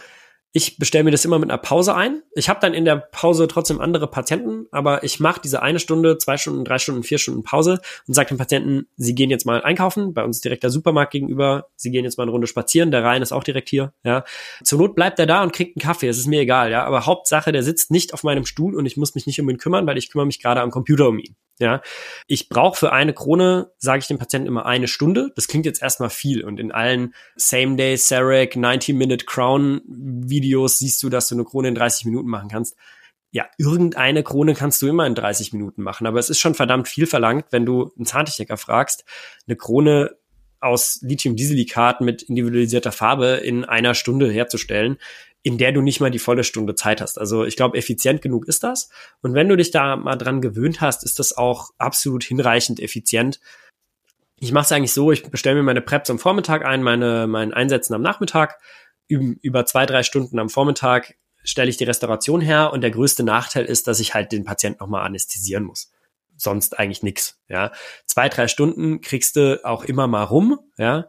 ich 0.53 0.77
bestelle 0.77 1.03
mir 1.03 1.11
das 1.11 1.25
immer 1.25 1.39
mit 1.39 1.49
einer 1.49 1.57
Pause 1.57 1.93
ein. 1.93 2.23
Ich 2.33 2.49
habe 2.49 2.59
dann 2.59 2.73
in 2.73 2.85
der 2.85 2.95
Pause 2.95 3.47
trotzdem 3.47 3.79
andere 3.79 4.07
Patienten, 4.07 4.65
aber 4.71 5.03
ich 5.03 5.19
mache 5.19 5.41
diese 5.43 5.61
eine 5.61 5.79
Stunde, 5.79 6.17
zwei 6.17 6.37
Stunden, 6.37 6.63
drei 6.63 6.79
Stunden, 6.79 7.03
vier 7.03 7.17
Stunden 7.17 7.43
Pause 7.43 7.79
und 8.07 8.13
sage 8.13 8.29
dem 8.29 8.37
Patienten, 8.37 8.87
sie 8.95 9.13
gehen 9.13 9.29
jetzt 9.29 9.45
mal 9.45 9.61
einkaufen, 9.61 10.13
bei 10.13 10.23
uns 10.23 10.41
direkt 10.41 10.63
der 10.63 10.69
Supermarkt 10.69 11.11
gegenüber, 11.11 11.67
sie 11.75 11.91
gehen 11.91 12.05
jetzt 12.05 12.17
mal 12.17 12.23
eine 12.23 12.31
Runde 12.31 12.47
spazieren, 12.47 12.91
der 12.91 13.03
Rhein 13.03 13.21
ist 13.21 13.31
auch 13.31 13.43
direkt 13.43 13.69
hier, 13.69 13.93
ja. 14.03 14.23
Zur 14.63 14.79
Not 14.79 14.95
bleibt 14.95 15.19
er 15.19 15.25
da 15.25 15.43
und 15.43 15.53
kriegt 15.53 15.77
einen 15.77 15.83
Kaffee, 15.83 16.07
es 16.07 16.17
ist 16.17 16.27
mir 16.27 16.41
egal, 16.41 16.71
ja, 16.71 16.83
aber 16.85 17.05
Hauptsache, 17.05 17.51
der 17.51 17.63
sitzt 17.63 17.91
nicht 17.91 18.13
auf 18.13 18.23
meinem 18.23 18.45
Stuhl 18.45 18.75
und 18.75 18.85
ich 18.85 18.97
muss 18.97 19.15
mich 19.15 19.27
nicht 19.27 19.39
um 19.39 19.49
ihn 19.49 19.57
kümmern, 19.57 19.85
weil 19.85 19.97
ich 19.97 20.09
kümmere 20.09 20.27
mich 20.27 20.41
gerade 20.41 20.61
am 20.61 20.71
Computer 20.71 21.09
um 21.09 21.19
ihn. 21.19 21.35
Ja, 21.59 21.81
ich 22.27 22.49
brauche 22.49 22.77
für 22.77 22.91
eine 22.91 23.13
Krone, 23.13 23.71
sage 23.77 23.99
ich 23.99 24.07
dem 24.07 24.19
Patienten 24.19 24.47
immer 24.47 24.67
eine 24.67 24.87
Stunde. 24.87 25.31
Das 25.35 25.47
klingt 25.47 25.65
jetzt 25.65 25.81
erstmal 25.81 26.11
viel 26.11 26.43
und 26.43 26.59
in 26.59 26.71
allen 26.71 27.15
Same 27.35 27.77
Day 27.77 27.97
CEREC 27.97 28.55
90 28.55 28.95
Minute 28.95 29.25
Crown 29.25 29.81
Videos 29.87 30.77
siehst 30.77 31.01
du, 31.01 31.09
dass 31.09 31.27
du 31.27 31.35
eine 31.35 31.45
Krone 31.45 31.69
in 31.69 31.75
30 31.75 32.05
Minuten 32.05 32.29
machen 32.29 32.49
kannst. 32.49 32.75
Ja, 33.31 33.45
irgendeine 33.57 34.23
Krone 34.23 34.53
kannst 34.53 34.81
du 34.81 34.87
immer 34.87 35.07
in 35.07 35.15
30 35.15 35.51
Minuten 35.53 35.81
machen, 35.81 36.05
aber 36.05 36.19
es 36.19 36.29
ist 36.29 36.39
schon 36.39 36.53
verdammt 36.53 36.87
viel 36.87 37.07
verlangt, 37.07 37.45
wenn 37.49 37.65
du 37.65 37.91
einen 37.95 38.05
Zahntechniker 38.05 38.57
fragst, 38.57 39.03
eine 39.47 39.55
Krone 39.55 40.15
aus 40.59 40.99
Lithium-Dieselikat 41.01 42.01
mit 42.01 42.23
individualisierter 42.23 42.91
Farbe 42.91 43.41
in 43.43 43.65
einer 43.65 43.93
Stunde 43.93 44.31
herzustellen 44.31 44.97
in 45.47 45.57
der 45.57 45.71
du 45.71 45.81
nicht 45.81 46.01
mal 46.01 46.11
die 46.11 46.19
volle 46.19 46.43
Stunde 46.43 46.75
Zeit 46.75 46.99
hast. 46.99 47.17
Also 47.17 47.45
ich 47.45 47.55
glaube, 47.55 47.77
effizient 47.77 48.21
genug 48.21 48.49
ist 48.49 48.63
das. 48.63 48.89
Und 49.21 49.33
wenn 49.33 49.47
du 49.47 49.55
dich 49.55 49.71
da 49.71 49.95
mal 49.95 50.17
dran 50.17 50.41
gewöhnt 50.41 50.81
hast, 50.81 51.05
ist 51.05 51.19
das 51.19 51.37
auch 51.37 51.69
absolut 51.77 52.25
hinreichend 52.25 52.81
effizient. 52.81 53.39
Ich 54.41 54.51
mache 54.51 54.65
es 54.65 54.71
eigentlich 54.73 54.91
so, 54.91 55.09
ich 55.09 55.23
bestelle 55.23 55.55
mir 55.55 55.63
meine 55.63 55.79
Preps 55.79 56.09
am 56.09 56.19
Vormittag 56.19 56.65
ein, 56.65 56.83
meine 56.83 57.27
meinen 57.27 57.53
Einsätzen 57.53 57.93
am 57.93 58.01
Nachmittag. 58.01 58.59
Über 59.07 59.65
zwei, 59.65 59.85
drei 59.85 60.03
Stunden 60.03 60.37
am 60.37 60.49
Vormittag 60.49 61.15
stelle 61.45 61.69
ich 61.69 61.77
die 61.77 61.85
Restauration 61.85 62.41
her 62.41 62.73
und 62.73 62.81
der 62.81 62.91
größte 62.91 63.23
Nachteil 63.23 63.63
ist, 63.63 63.87
dass 63.87 64.01
ich 64.01 64.13
halt 64.13 64.33
den 64.33 64.43
Patienten 64.43 64.79
nochmal 64.81 65.05
anästhesieren 65.05 65.63
muss. 65.63 65.93
Sonst 66.35 66.77
eigentlich 66.77 67.03
nix. 67.03 67.39
Ja, 67.47 67.71
zwei, 68.05 68.27
drei 68.27 68.49
Stunden 68.49 68.99
kriegst 68.99 69.37
du 69.37 69.63
auch 69.63 69.85
immer 69.85 70.07
mal 70.07 70.23
rum. 70.23 70.59
Ja, 70.77 71.07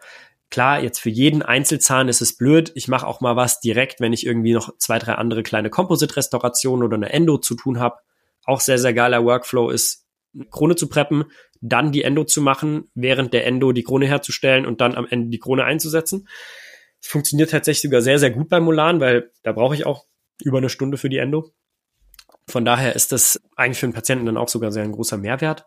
Klar, 0.50 0.82
jetzt 0.82 0.98
für 0.98 1.10
jeden 1.10 1.42
Einzelzahn 1.42 2.08
ist 2.08 2.22
es 2.22 2.36
blöd. 2.36 2.72
Ich 2.74 2.88
mache 2.88 3.06
auch 3.06 3.20
mal 3.20 3.36
was 3.36 3.60
direkt, 3.60 4.00
wenn 4.00 4.14
ich 4.14 4.24
irgendwie 4.24 4.54
noch 4.54 4.76
zwei, 4.78 4.98
drei 4.98 5.14
andere 5.14 5.42
kleine 5.42 5.68
Composite-Restaurationen 5.68 6.84
oder 6.84 6.96
eine 6.96 7.12
Endo 7.12 7.38
zu 7.38 7.54
tun 7.54 7.78
habe. 7.80 7.98
Auch 8.44 8.60
sehr, 8.60 8.78
sehr 8.78 8.94
geiler 8.94 9.24
Workflow 9.24 9.68
ist, 9.68 10.06
Krone 10.50 10.76
zu 10.76 10.88
preppen, 10.88 11.24
dann 11.60 11.92
die 11.92 12.02
Endo 12.02 12.24
zu 12.24 12.40
machen, 12.40 12.90
während 12.94 13.34
der 13.34 13.46
Endo 13.46 13.72
die 13.72 13.82
Krone 13.82 14.06
herzustellen 14.06 14.64
und 14.64 14.80
dann 14.80 14.94
am 14.94 15.06
Ende 15.08 15.28
die 15.28 15.38
Krone 15.38 15.64
einzusetzen. 15.64 16.28
Es 17.00 17.08
funktioniert 17.08 17.50
tatsächlich 17.50 17.82
sogar 17.82 18.00
sehr, 18.00 18.18
sehr 18.18 18.30
gut 18.30 18.48
bei 18.48 18.60
Mulan, 18.60 19.00
weil 19.00 19.30
da 19.42 19.52
brauche 19.52 19.74
ich 19.74 19.84
auch 19.84 20.06
über 20.42 20.58
eine 20.58 20.68
Stunde 20.68 20.96
für 20.96 21.08
die 21.08 21.18
Endo. 21.18 21.52
Von 22.48 22.64
daher 22.64 22.96
ist 22.96 23.12
das 23.12 23.40
eigentlich 23.56 23.78
für 23.78 23.86
den 23.86 23.92
Patienten 23.92 24.26
dann 24.26 24.36
auch 24.36 24.48
sogar 24.48 24.72
sehr 24.72 24.82
ein 24.82 24.92
großer 24.92 25.18
Mehrwert. 25.18 25.66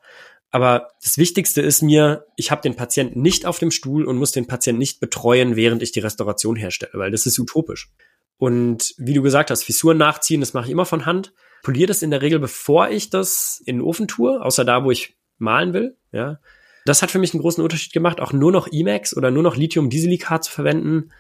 Aber 0.52 0.90
das 1.02 1.18
Wichtigste 1.18 1.62
ist 1.62 1.82
mir, 1.82 2.26
ich 2.36 2.52
habe 2.52 2.62
den 2.62 2.76
Patienten 2.76 3.22
nicht 3.22 3.46
auf 3.46 3.58
dem 3.58 3.72
Stuhl 3.72 4.06
und 4.06 4.18
muss 4.18 4.34
den 4.34 4.48
Patienten 4.48 4.80
nicht 4.80 5.00
betreuen, 5.00 5.56
während 5.56 5.82
ich 5.82 5.94
die 5.94 6.02
Restauration 6.02 6.58
herstelle, 6.58 6.92
weil 6.96 7.12
das 7.12 7.26
ist 7.26 7.40
utopisch. 7.40 7.90
Und 8.38 8.94
wie 8.98 9.14
du 9.14 9.22
gesagt 9.22 9.50
hast, 9.50 9.64
Fissuren 9.64 9.98
nachziehen, 9.98 10.42
das 10.42 10.54
mache 10.54 10.66
ich 10.66 10.72
immer 10.72 10.86
von 10.86 11.06
Hand. 11.06 11.34
Poliere 11.64 11.88
das 11.88 12.02
in 12.02 12.12
der 12.12 12.22
Regel, 12.22 12.40
bevor 12.40 12.90
ich 12.90 13.10
das 13.10 13.62
in 13.66 13.78
den 13.78 13.82
Ofen 13.82 14.08
tue, 14.08 14.42
außer 14.42 14.66
da, 14.66 14.84
wo 14.84 14.92
ich 14.92 15.16
malen 15.38 15.74
will. 15.74 15.96
Ja, 16.12 16.40
das 16.86 17.02
hat 17.02 17.12
für 17.12 17.20
mich 17.20 17.34
einen 17.34 17.42
großen 17.42 17.64
Unterschied 17.64 17.94
gemacht, 17.94 18.20
auch 18.20 18.34
nur 18.34 18.52
noch 18.52 18.68
Emacs 18.72 19.16
oder 19.16 19.32
nur 19.32 19.44
noch 19.44 19.56
Lithium-Dieselikat 19.56 20.44
zu 20.44 20.52
verwenden. 20.52 21.12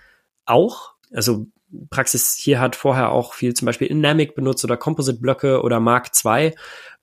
Auch, 0.45 0.93
also 1.13 1.45
Praxis 1.89 2.35
hier 2.35 2.59
hat 2.59 2.75
vorher 2.75 3.11
auch 3.11 3.33
viel 3.33 3.53
zum 3.53 3.67
Beispiel 3.67 3.87
Dynamic 3.87 4.35
benutzt 4.35 4.63
oder 4.65 4.75
Composite-Blöcke 4.75 5.61
oder 5.61 5.79
Mark 5.79 6.09
II. 6.25 6.55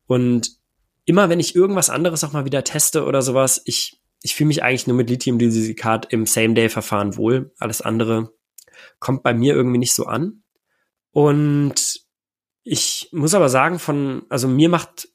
Und 0.06 0.57
immer 1.08 1.30
wenn 1.30 1.40
ich 1.40 1.56
irgendwas 1.56 1.88
anderes 1.88 2.22
auch 2.22 2.32
mal 2.32 2.44
wieder 2.44 2.64
teste 2.64 3.06
oder 3.06 3.22
sowas, 3.22 3.62
ich, 3.64 3.98
ich 4.22 4.34
fühle 4.34 4.48
mich 4.48 4.62
eigentlich 4.62 4.86
nur 4.86 4.96
mit 4.96 5.08
Lithium-Desikat 5.08 6.12
im 6.12 6.26
Same-Day-Verfahren 6.26 7.16
wohl. 7.16 7.50
Alles 7.58 7.80
andere 7.80 8.34
kommt 8.98 9.22
bei 9.22 9.32
mir 9.32 9.54
irgendwie 9.54 9.78
nicht 9.78 9.94
so 9.94 10.04
an. 10.04 10.42
Und 11.10 12.02
ich 12.62 13.08
muss 13.12 13.32
aber 13.32 13.48
sagen, 13.48 13.78
von, 13.78 14.26
also 14.28 14.48
mir 14.48 14.68
macht 14.68 15.08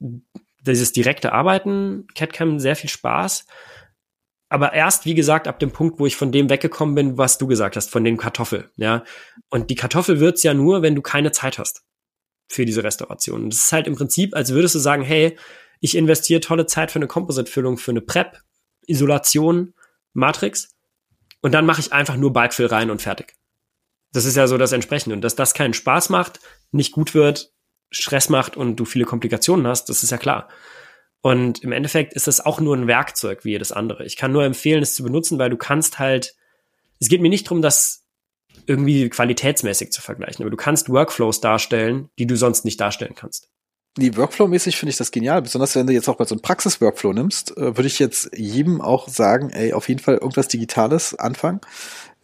dieses 0.61 0.93
direkte 0.93 1.31
Arbeiten, 1.31 2.07
CatCam, 2.15 2.59
sehr 2.59 2.75
viel 2.75 2.89
Spaß. 2.89 3.45
Aber 4.49 4.73
erst, 4.73 5.05
wie 5.05 5.13
gesagt, 5.13 5.47
ab 5.47 5.59
dem 5.59 5.69
Punkt, 5.69 5.99
wo 5.99 6.07
ich 6.07 6.15
von 6.15 6.31
dem 6.31 6.49
weggekommen 6.49 6.95
bin, 6.95 7.17
was 7.19 7.37
du 7.37 7.45
gesagt 7.45 7.75
hast, 7.75 7.91
von 7.91 8.03
den 8.03 8.17
Kartoffel, 8.17 8.71
ja. 8.77 9.03
Und 9.49 9.69
die 9.69 9.75
Kartoffel 9.75 10.19
wird's 10.19 10.41
ja 10.41 10.55
nur, 10.55 10.81
wenn 10.81 10.95
du 10.95 11.03
keine 11.03 11.31
Zeit 11.31 11.59
hast 11.59 11.83
für 12.49 12.65
diese 12.65 12.83
Restauration. 12.83 13.51
Das 13.51 13.59
ist 13.59 13.71
halt 13.71 13.85
im 13.85 13.95
Prinzip, 13.95 14.35
als 14.35 14.53
würdest 14.53 14.73
du 14.73 14.79
sagen, 14.79 15.03
hey, 15.03 15.37
ich 15.83 15.97
investiere 15.97 16.39
tolle 16.39 16.65
Zeit 16.65 16.91
für 16.91 16.99
eine 16.99 17.07
Composite-Füllung, 17.07 17.77
für 17.77 17.91
eine 17.91 17.99
Prep, 17.99 18.39
Isolation, 18.87 19.73
Matrix. 20.13 20.69
Und 21.41 21.51
dann 21.51 21.65
mache 21.65 21.81
ich 21.81 21.91
einfach 21.91 22.15
nur 22.15 22.31
Bulkfill 22.31 22.67
rein 22.67 22.89
und 22.89 23.01
fertig. 23.01 23.35
Das 24.13 24.23
ist 24.23 24.37
ja 24.37 24.47
so 24.47 24.57
das 24.57 24.71
Entsprechende. 24.71 25.13
Und 25.13 25.21
dass 25.23 25.35
das 25.35 25.53
keinen 25.53 25.73
Spaß 25.73 26.07
macht, 26.07 26.39
nicht 26.71 26.93
gut 26.93 27.13
wird, 27.13 27.51
Stress 27.91 28.29
macht 28.29 28.55
und 28.55 28.77
du 28.77 28.85
viele 28.85 29.03
Komplikationen 29.03 29.67
hast, 29.67 29.89
das 29.89 30.03
ist 30.03 30.11
ja 30.11 30.17
klar. 30.17 30.47
Und 31.19 31.61
im 31.63 31.73
Endeffekt 31.73 32.13
ist 32.13 32.27
das 32.27 32.39
auch 32.39 32.61
nur 32.61 32.77
ein 32.77 32.87
Werkzeug 32.87 33.43
wie 33.43 33.51
jedes 33.51 33.73
andere. 33.73 34.05
Ich 34.05 34.15
kann 34.15 34.31
nur 34.31 34.45
empfehlen, 34.45 34.83
es 34.83 34.95
zu 34.95 35.03
benutzen, 35.03 35.37
weil 35.37 35.49
du 35.49 35.57
kannst 35.57 35.99
halt, 35.99 36.33
es 37.01 37.09
geht 37.09 37.19
mir 37.19 37.29
nicht 37.29 37.47
darum, 37.47 37.61
das 37.61 38.05
irgendwie 38.67 39.09
qualitätsmäßig 39.09 39.91
zu 39.91 40.01
vergleichen, 40.01 40.43
aber 40.43 40.49
du 40.49 40.57
kannst 40.57 40.87
Workflows 40.87 41.41
darstellen, 41.41 42.09
die 42.19 42.25
du 42.25 42.37
sonst 42.37 42.63
nicht 42.63 42.79
darstellen 42.79 43.15
kannst. 43.15 43.49
Nee, 43.97 44.15
Workflow-mäßig 44.15 44.75
finde 44.75 44.89
ich 44.89 44.97
das 44.97 45.11
genial. 45.11 45.41
Besonders 45.43 45.75
wenn 45.75 45.85
du 45.85 45.93
jetzt 45.93 46.09
auch 46.09 46.17
mal 46.17 46.27
so 46.27 46.33
einen 46.33 46.41
Praxis-Workflow 46.41 47.13
nimmst, 47.13 47.55
äh, 47.57 47.77
würde 47.77 47.87
ich 47.87 47.99
jetzt 47.99 48.31
jedem 48.35 48.81
auch 48.81 49.07
sagen, 49.07 49.51
ey, 49.51 49.73
auf 49.73 49.87
jeden 49.87 49.99
Fall 49.99 50.15
irgendwas 50.15 50.47
Digitales 50.47 51.13
anfangen, 51.13 51.61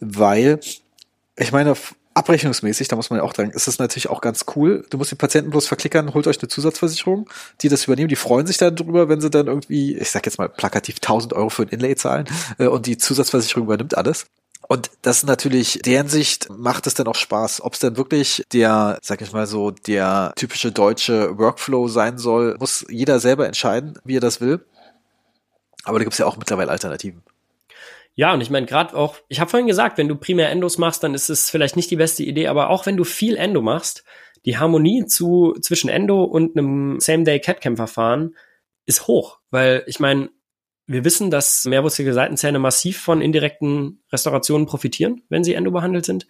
weil 0.00 0.58
ich 1.36 1.52
meine, 1.52 1.76
abrechnungsmäßig, 2.14 2.88
da 2.88 2.96
muss 2.96 3.10
man 3.10 3.18
ja 3.18 3.22
auch 3.24 3.34
sagen, 3.34 3.50
ist 3.50 3.68
das 3.68 3.78
natürlich 3.78 4.10
auch 4.10 4.20
ganz 4.20 4.44
cool. 4.56 4.84
Du 4.90 4.98
musst 4.98 5.12
den 5.12 5.18
Patienten 5.18 5.50
bloß 5.50 5.68
verklickern, 5.68 6.12
holt 6.12 6.26
euch 6.26 6.40
eine 6.40 6.48
Zusatzversicherung, 6.48 7.30
die 7.60 7.68
das 7.68 7.84
übernehmen. 7.84 8.08
Die 8.08 8.16
freuen 8.16 8.46
sich 8.46 8.58
dann 8.58 8.74
drüber, 8.74 9.08
wenn 9.08 9.20
sie 9.20 9.30
dann 9.30 9.46
irgendwie, 9.46 9.96
ich 9.96 10.10
sag 10.10 10.26
jetzt 10.26 10.38
mal 10.38 10.48
plakativ 10.48 10.96
1000 10.96 11.32
Euro 11.34 11.50
für 11.50 11.62
ein 11.62 11.68
Inlay 11.68 11.94
zahlen 11.94 12.26
äh, 12.58 12.66
und 12.66 12.86
die 12.86 12.98
Zusatzversicherung 12.98 13.64
übernimmt 13.64 13.96
alles. 13.96 14.26
Und 14.72 14.88
das 15.02 15.16
ist 15.16 15.26
natürlich, 15.26 15.80
deren 15.84 16.06
Sicht 16.06 16.48
macht 16.48 16.86
es 16.86 16.94
dann 16.94 17.08
auch 17.08 17.16
Spaß. 17.16 17.60
Ob 17.62 17.74
es 17.74 17.80
dann 17.80 17.96
wirklich 17.96 18.44
der, 18.52 19.00
sag 19.02 19.20
ich 19.20 19.32
mal 19.32 19.48
so, 19.48 19.72
der 19.72 20.32
typische 20.36 20.70
deutsche 20.70 21.36
Workflow 21.36 21.88
sein 21.88 22.18
soll, 22.18 22.56
muss 22.60 22.86
jeder 22.88 23.18
selber 23.18 23.48
entscheiden, 23.48 23.98
wie 24.04 24.18
er 24.18 24.20
das 24.20 24.40
will. 24.40 24.64
Aber 25.82 25.98
da 25.98 26.04
gibt 26.04 26.12
es 26.12 26.18
ja 26.20 26.26
auch 26.26 26.36
mittlerweile 26.36 26.70
Alternativen. 26.70 27.24
Ja, 28.14 28.32
und 28.32 28.42
ich 28.42 28.50
meine, 28.50 28.66
gerade 28.66 28.94
auch, 28.96 29.16
ich 29.26 29.40
habe 29.40 29.50
vorhin 29.50 29.66
gesagt, 29.66 29.98
wenn 29.98 30.06
du 30.06 30.14
primär 30.14 30.50
Endos 30.50 30.78
machst, 30.78 31.02
dann 31.02 31.14
ist 31.14 31.30
es 31.30 31.50
vielleicht 31.50 31.74
nicht 31.74 31.90
die 31.90 31.96
beste 31.96 32.22
Idee, 32.22 32.46
aber 32.46 32.70
auch 32.70 32.86
wenn 32.86 32.96
du 32.96 33.02
viel 33.02 33.34
Endo 33.36 33.62
machst, 33.62 34.04
die 34.44 34.56
Harmonie 34.56 35.04
zu, 35.04 35.56
zwischen 35.60 35.90
Endo 35.90 36.22
und 36.22 36.56
einem 36.56 37.00
Same-Day-CAD-Cam-Verfahren 37.00 38.36
ist 38.86 39.08
hoch. 39.08 39.40
Weil 39.50 39.82
ich 39.88 39.98
meine, 39.98 40.30
wir 40.90 41.04
wissen, 41.04 41.30
dass 41.30 41.64
mehrwurzelige 41.66 42.12
Seitenzähne 42.12 42.58
massiv 42.58 43.00
von 43.00 43.20
indirekten 43.20 44.02
Restaurationen 44.12 44.66
profitieren, 44.66 45.22
wenn 45.28 45.44
sie 45.44 45.54
endobehandelt 45.54 46.04
sind. 46.04 46.26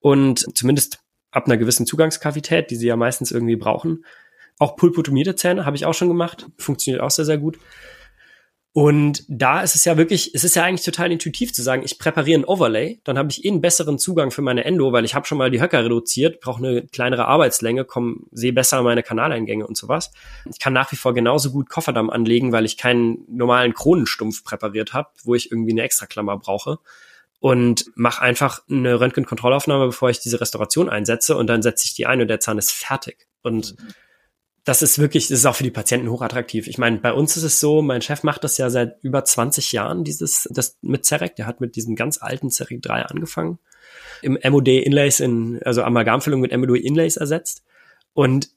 Und 0.00 0.44
zumindest 0.56 0.98
ab 1.30 1.46
einer 1.46 1.56
gewissen 1.56 1.86
Zugangskavität, 1.86 2.70
die 2.70 2.76
sie 2.76 2.88
ja 2.88 2.96
meistens 2.96 3.30
irgendwie 3.30 3.54
brauchen. 3.54 4.04
Auch 4.58 4.74
pulpotomierte 4.74 5.36
Zähne 5.36 5.64
habe 5.64 5.76
ich 5.76 5.86
auch 5.86 5.94
schon 5.94 6.08
gemacht. 6.08 6.48
Funktioniert 6.58 7.00
auch 7.00 7.10
sehr, 7.10 7.24
sehr 7.24 7.38
gut. 7.38 7.58
Und 8.74 9.24
da 9.28 9.60
ist 9.60 9.74
es 9.74 9.84
ja 9.84 9.98
wirklich, 9.98 10.34
es 10.34 10.44
ist 10.44 10.56
ja 10.56 10.64
eigentlich 10.64 10.84
total 10.84 11.12
intuitiv 11.12 11.52
zu 11.52 11.62
sagen, 11.62 11.82
ich 11.84 11.98
präpariere 11.98 12.40
ein 12.40 12.44
Overlay, 12.46 13.00
dann 13.04 13.18
habe 13.18 13.30
ich 13.30 13.44
eh 13.44 13.50
einen 13.50 13.60
besseren 13.60 13.98
Zugang 13.98 14.30
für 14.30 14.40
meine 14.40 14.64
Endo, 14.64 14.92
weil 14.92 15.04
ich 15.04 15.14
habe 15.14 15.26
schon 15.26 15.36
mal 15.36 15.50
die 15.50 15.60
Höcker 15.60 15.84
reduziert, 15.84 16.40
brauche 16.40 16.64
eine 16.64 16.86
kleinere 16.86 17.26
Arbeitslänge, 17.26 17.84
komm, 17.84 18.28
sehe 18.30 18.54
besser 18.54 18.82
meine 18.82 19.02
Kanaleingänge 19.02 19.66
und 19.66 19.76
sowas. 19.76 20.10
Ich 20.50 20.58
kann 20.58 20.72
nach 20.72 20.90
wie 20.90 20.96
vor 20.96 21.12
genauso 21.12 21.50
gut 21.50 21.68
Kofferdamm 21.68 22.08
anlegen, 22.08 22.52
weil 22.52 22.64
ich 22.64 22.78
keinen 22.78 23.26
normalen 23.28 23.74
Kronenstumpf 23.74 24.42
präpariert 24.42 24.94
habe, 24.94 25.10
wo 25.22 25.34
ich 25.34 25.52
irgendwie 25.52 25.72
eine 25.72 25.82
Extraklammer 25.82 26.38
brauche. 26.38 26.78
Und 27.40 27.86
mache 27.96 28.22
einfach 28.22 28.62
eine 28.70 29.00
Röntgenkontrollaufnahme, 29.00 29.86
bevor 29.86 30.08
ich 30.08 30.20
diese 30.20 30.40
Restauration 30.40 30.88
einsetze 30.88 31.36
und 31.36 31.48
dann 31.48 31.60
setze 31.60 31.84
ich 31.86 31.94
die 31.94 32.06
ein 32.06 32.20
und 32.22 32.28
der 32.28 32.38
Zahn 32.38 32.56
ist 32.56 32.70
fertig. 32.70 33.26
Und 33.42 33.76
mhm 33.78 33.88
das 34.64 34.82
ist 34.82 34.98
wirklich, 34.98 35.28
das 35.28 35.40
ist 35.40 35.46
auch 35.46 35.56
für 35.56 35.64
die 35.64 35.70
Patienten 35.70 36.08
hochattraktiv. 36.08 36.68
Ich 36.68 36.78
meine, 36.78 36.98
bei 36.98 37.12
uns 37.12 37.36
ist 37.36 37.42
es 37.42 37.58
so, 37.58 37.82
mein 37.82 38.00
Chef 38.00 38.22
macht 38.22 38.44
das 38.44 38.58
ja 38.58 38.70
seit 38.70 39.02
über 39.02 39.24
20 39.24 39.72
Jahren, 39.72 40.04
dieses, 40.04 40.48
das 40.50 40.78
mit 40.82 41.04
Cerec. 41.04 41.34
Der 41.36 41.46
hat 41.46 41.60
mit 41.60 41.74
diesem 41.74 41.96
ganz 41.96 42.22
alten 42.22 42.50
Cerec 42.50 42.80
3 42.80 43.06
angefangen. 43.06 43.58
Im 44.22 44.38
MOD 44.42 44.68
Inlays 44.68 45.18
in, 45.18 45.60
also 45.64 45.82
Amalgamfüllung 45.82 46.40
mit 46.40 46.56
MOD 46.56 46.78
Inlays 46.78 47.16
ersetzt. 47.16 47.64
Und 48.14 48.50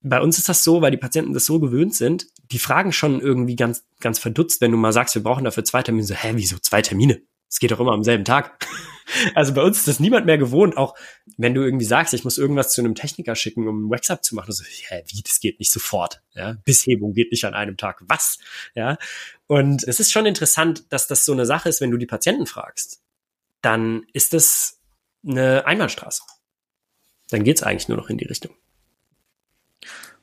bei 0.00 0.20
uns 0.20 0.38
ist 0.38 0.48
das 0.48 0.64
so, 0.64 0.80
weil 0.80 0.90
die 0.90 0.96
Patienten 0.96 1.34
das 1.34 1.44
so 1.44 1.60
gewöhnt 1.60 1.94
sind, 1.94 2.26
die 2.50 2.58
fragen 2.58 2.92
schon 2.92 3.20
irgendwie 3.20 3.56
ganz, 3.56 3.84
ganz 4.00 4.18
verdutzt, 4.18 4.60
wenn 4.62 4.70
du 4.70 4.78
mal 4.78 4.92
sagst, 4.92 5.14
wir 5.14 5.22
brauchen 5.22 5.44
dafür 5.44 5.64
zwei 5.64 5.82
Termine. 5.82 6.06
So, 6.06 6.14
hä, 6.14 6.32
wieso 6.34 6.58
zwei 6.58 6.80
Termine? 6.80 7.20
Es 7.48 7.58
geht 7.58 7.70
doch 7.70 7.80
immer 7.80 7.92
am 7.92 8.04
selben 8.04 8.24
Tag. 8.24 8.66
Also 9.34 9.54
bei 9.54 9.62
uns 9.62 9.78
ist 9.78 9.88
das 9.88 10.00
niemand 10.00 10.26
mehr 10.26 10.38
gewohnt, 10.38 10.76
auch 10.76 10.94
wenn 11.36 11.54
du 11.54 11.62
irgendwie 11.62 11.84
sagst, 11.84 12.14
ich 12.14 12.24
muss 12.24 12.38
irgendwas 12.38 12.72
zu 12.72 12.80
einem 12.80 12.94
Techniker 12.94 13.34
schicken, 13.34 13.68
um 13.68 13.86
ein 13.86 13.90
Wax-Up 13.90 14.24
zu 14.24 14.34
machen. 14.34 14.52
So, 14.52 14.64
hä, 14.64 15.02
wie, 15.06 15.22
das 15.22 15.40
geht 15.40 15.58
nicht 15.58 15.70
sofort. 15.70 16.22
Ja? 16.34 16.56
Bisshebung 16.64 17.12
geht 17.12 17.30
nicht 17.30 17.44
an 17.44 17.54
einem 17.54 17.76
Tag. 17.76 18.02
Was? 18.06 18.38
Ja. 18.74 18.98
Und 19.46 19.84
es 19.84 20.00
ist 20.00 20.12
schon 20.12 20.26
interessant, 20.26 20.84
dass 20.92 21.06
das 21.06 21.24
so 21.24 21.32
eine 21.32 21.46
Sache 21.46 21.68
ist, 21.68 21.80
wenn 21.80 21.90
du 21.90 21.96
die 21.96 22.06
Patienten 22.06 22.46
fragst, 22.46 23.02
dann 23.60 24.04
ist 24.12 24.32
das 24.32 24.80
eine 25.26 25.66
Einbahnstraße. 25.66 26.22
Dann 27.30 27.44
geht's 27.44 27.62
eigentlich 27.62 27.88
nur 27.88 27.98
noch 27.98 28.10
in 28.10 28.18
die 28.18 28.26
Richtung. 28.26 28.54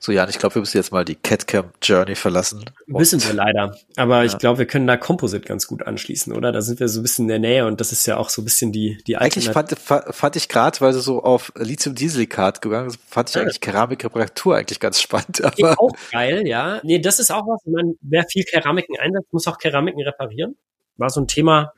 So, 0.01 0.13
Jan, 0.13 0.29
ich 0.29 0.39
glaube, 0.39 0.55
wir 0.55 0.61
müssen 0.61 0.77
jetzt 0.77 0.93
mal 0.93 1.03
die 1.03 1.15
CatCam 1.15 1.71
Journey 1.81 2.15
verlassen. 2.15 2.63
Wissen 2.87 3.21
wir 3.21 3.33
leider. 3.33 3.75
Aber 3.97 4.19
ja. 4.19 4.23
ich 4.23 4.37
glaube, 4.37 4.59
wir 4.59 4.65
können 4.65 4.87
da 4.87 4.95
Composite 4.95 5.45
ganz 5.45 5.67
gut 5.67 5.85
anschließen, 5.85 6.31
oder? 6.31 6.53
Da 6.53 6.61
sind 6.61 6.79
wir 6.79 6.87
so 6.87 7.01
ein 7.01 7.03
bisschen 7.03 7.25
in 7.25 7.27
der 7.27 7.39
Nähe 7.39 7.65
und 7.65 7.81
das 7.81 7.91
ist 7.91 8.07
ja 8.07 8.15
auch 8.15 8.29
so 8.29 8.41
ein 8.41 8.45
bisschen 8.45 8.71
die, 8.71 8.97
die 9.05 9.17
Eigentlich 9.17 9.49
fand, 9.49 9.77
fand 9.77 10.35
ich 10.37 10.47
gerade, 10.47 10.79
weil 10.79 10.93
du 10.93 11.01
so 11.01 11.21
auf 11.21 11.51
Lithium-Dieselikat 11.57 12.61
gegangen 12.61 12.87
bist, 12.87 12.99
fand 13.05 13.27
ich 13.27 13.35
ja. 13.35 13.41
eigentlich 13.41 13.59
Keramik-Reparatur 13.59 14.55
eigentlich 14.55 14.79
ganz 14.79 15.01
spannend. 15.01 15.43
Aber 15.43 15.75
auch 15.77 15.91
geil, 16.13 16.47
ja. 16.47 16.79
Nee, 16.83 16.99
das 16.99 17.19
ist 17.19 17.29
auch 17.29 17.45
was, 17.45 17.59
wenn 17.65 17.73
man, 17.73 17.95
wer 17.99 18.23
viel 18.23 18.45
Keramiken 18.45 18.97
einsetzt, 18.97 19.33
muss 19.33 19.47
auch 19.47 19.57
Keramiken 19.57 20.01
reparieren. 20.01 20.55
War 20.95 21.09
so 21.09 21.19
ein 21.19 21.27
Thema, 21.27 21.73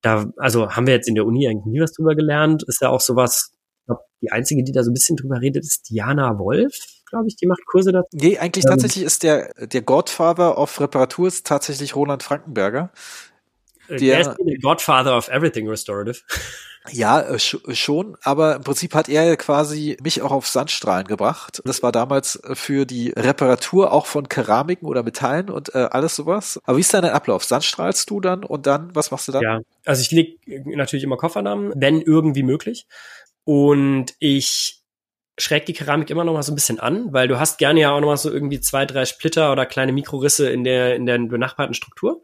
da, 0.00 0.30
also 0.36 0.70
haben 0.70 0.86
wir 0.86 0.94
jetzt 0.94 1.08
in 1.08 1.16
der 1.16 1.26
Uni 1.26 1.48
eigentlich 1.48 1.66
nie 1.66 1.80
was 1.80 1.92
drüber 1.92 2.14
gelernt. 2.14 2.62
Ist 2.68 2.82
ja 2.82 2.88
auch 2.88 3.00
sowas, 3.00 3.50
ich 3.80 3.86
glaube, 3.86 4.02
die 4.20 4.30
einzige, 4.30 4.62
die 4.62 4.70
da 4.70 4.84
so 4.84 4.92
ein 4.92 4.94
bisschen 4.94 5.16
drüber 5.16 5.40
redet, 5.40 5.64
ist 5.64 5.90
Diana 5.90 6.38
Wolf 6.38 6.78
glaube 7.12 7.28
ich, 7.28 7.36
die 7.36 7.46
macht 7.46 7.64
Kurse 7.66 7.92
dazu. 7.92 8.08
Nee, 8.12 8.38
eigentlich 8.38 8.64
ähm, 8.64 8.70
tatsächlich 8.70 9.04
ist 9.04 9.22
der, 9.22 9.52
der 9.54 9.82
Godfather 9.82 10.58
of 10.58 10.80
Reparatur 10.80 11.28
ist 11.28 11.46
tatsächlich 11.46 11.94
Roland 11.94 12.22
Frankenberger. 12.22 12.90
Äh, 13.88 13.96
der, 13.96 13.98
der 13.98 14.20
ist 14.20 14.36
der 14.38 14.58
Godfather 14.58 15.16
of 15.16 15.28
Everything 15.28 15.68
Restorative. 15.68 16.20
Ja, 16.90 17.20
äh, 17.20 17.38
schon, 17.38 18.16
aber 18.24 18.56
im 18.56 18.62
Prinzip 18.62 18.92
hat 18.96 19.08
er 19.08 19.36
quasi 19.36 19.96
mich 20.02 20.20
auch 20.20 20.32
auf 20.32 20.48
Sandstrahlen 20.48 21.06
gebracht. 21.06 21.62
Das 21.64 21.80
war 21.84 21.92
damals 21.92 22.42
für 22.54 22.86
die 22.86 23.10
Reparatur 23.10 23.92
auch 23.92 24.06
von 24.06 24.28
Keramiken 24.28 24.88
oder 24.88 25.04
Metallen 25.04 25.48
und 25.48 25.72
äh, 25.76 25.88
alles 25.92 26.16
sowas. 26.16 26.60
Aber 26.64 26.78
wie 26.78 26.80
ist 26.80 26.92
dein 26.92 27.04
Ablauf? 27.04 27.44
Sandstrahlst 27.44 28.10
du 28.10 28.20
dann 28.20 28.42
und 28.42 28.66
dann, 28.66 28.92
was 28.96 29.12
machst 29.12 29.28
du 29.28 29.32
dann? 29.32 29.42
Ja, 29.42 29.60
also 29.84 30.02
ich 30.02 30.10
lege 30.10 30.38
natürlich 30.76 31.04
immer 31.04 31.16
Koffernamen, 31.16 31.72
wenn 31.76 32.00
irgendwie 32.00 32.42
möglich. 32.42 32.88
Und 33.44 34.14
ich 34.18 34.81
schrägt 35.38 35.68
die 35.68 35.72
Keramik 35.72 36.10
immer 36.10 36.24
noch 36.24 36.34
mal 36.34 36.42
so 36.42 36.52
ein 36.52 36.54
bisschen 36.54 36.78
an, 36.78 37.12
weil 37.12 37.28
du 37.28 37.38
hast 37.38 37.58
gerne 37.58 37.80
ja 37.80 37.90
auch 37.90 38.00
noch 38.00 38.08
mal 38.08 38.16
so 38.16 38.30
irgendwie 38.30 38.60
zwei, 38.60 38.84
drei 38.86 39.04
Splitter 39.04 39.52
oder 39.52 39.66
kleine 39.66 39.92
Mikrorisse 39.92 40.50
in 40.50 40.64
der, 40.64 40.94
in 40.94 41.06
der 41.06 41.18
benachbarten 41.18 41.74
Struktur. 41.74 42.22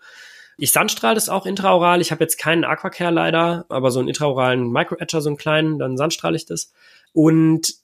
Ich 0.59 0.73
sandstrahle 0.73 1.15
das 1.15 1.29
auch 1.29 1.47
intraoral. 1.47 2.01
Ich 2.01 2.11
habe 2.11 2.25
jetzt 2.25 2.37
keinen 2.37 2.65
Aquacare 2.65 3.13
leider, 3.13 3.65
aber 3.69 3.91
so 3.91 4.01
einen 4.01 4.09
intraoralen 4.09 4.71
Microetcher, 4.71 5.21
so 5.21 5.31
einen 5.31 5.37
kleinen, 5.37 5.79
dann 5.79 5.97
sandstrahle 5.97 6.37
ich 6.37 6.47
das. 6.47 6.73
Und 7.13 7.75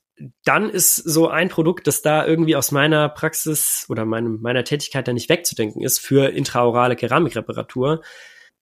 dann 0.45 0.71
ist 0.71 0.97
so 0.97 1.29
ein 1.29 1.49
Produkt, 1.49 1.87
das 1.87 2.03
da 2.03 2.27
irgendwie 2.27 2.57
aus 2.57 2.71
meiner 2.71 3.09
Praxis 3.09 3.87
oder 3.89 4.05
meinem, 4.05 4.41
meiner 4.41 4.65
Tätigkeit 4.65 5.09
da 5.09 5.13
nicht 5.13 5.29
wegzudenken 5.29 5.83
ist 5.83 5.99
für 5.99 6.31
intraorale 6.31 6.97
Keramikreparatur, 6.97 8.03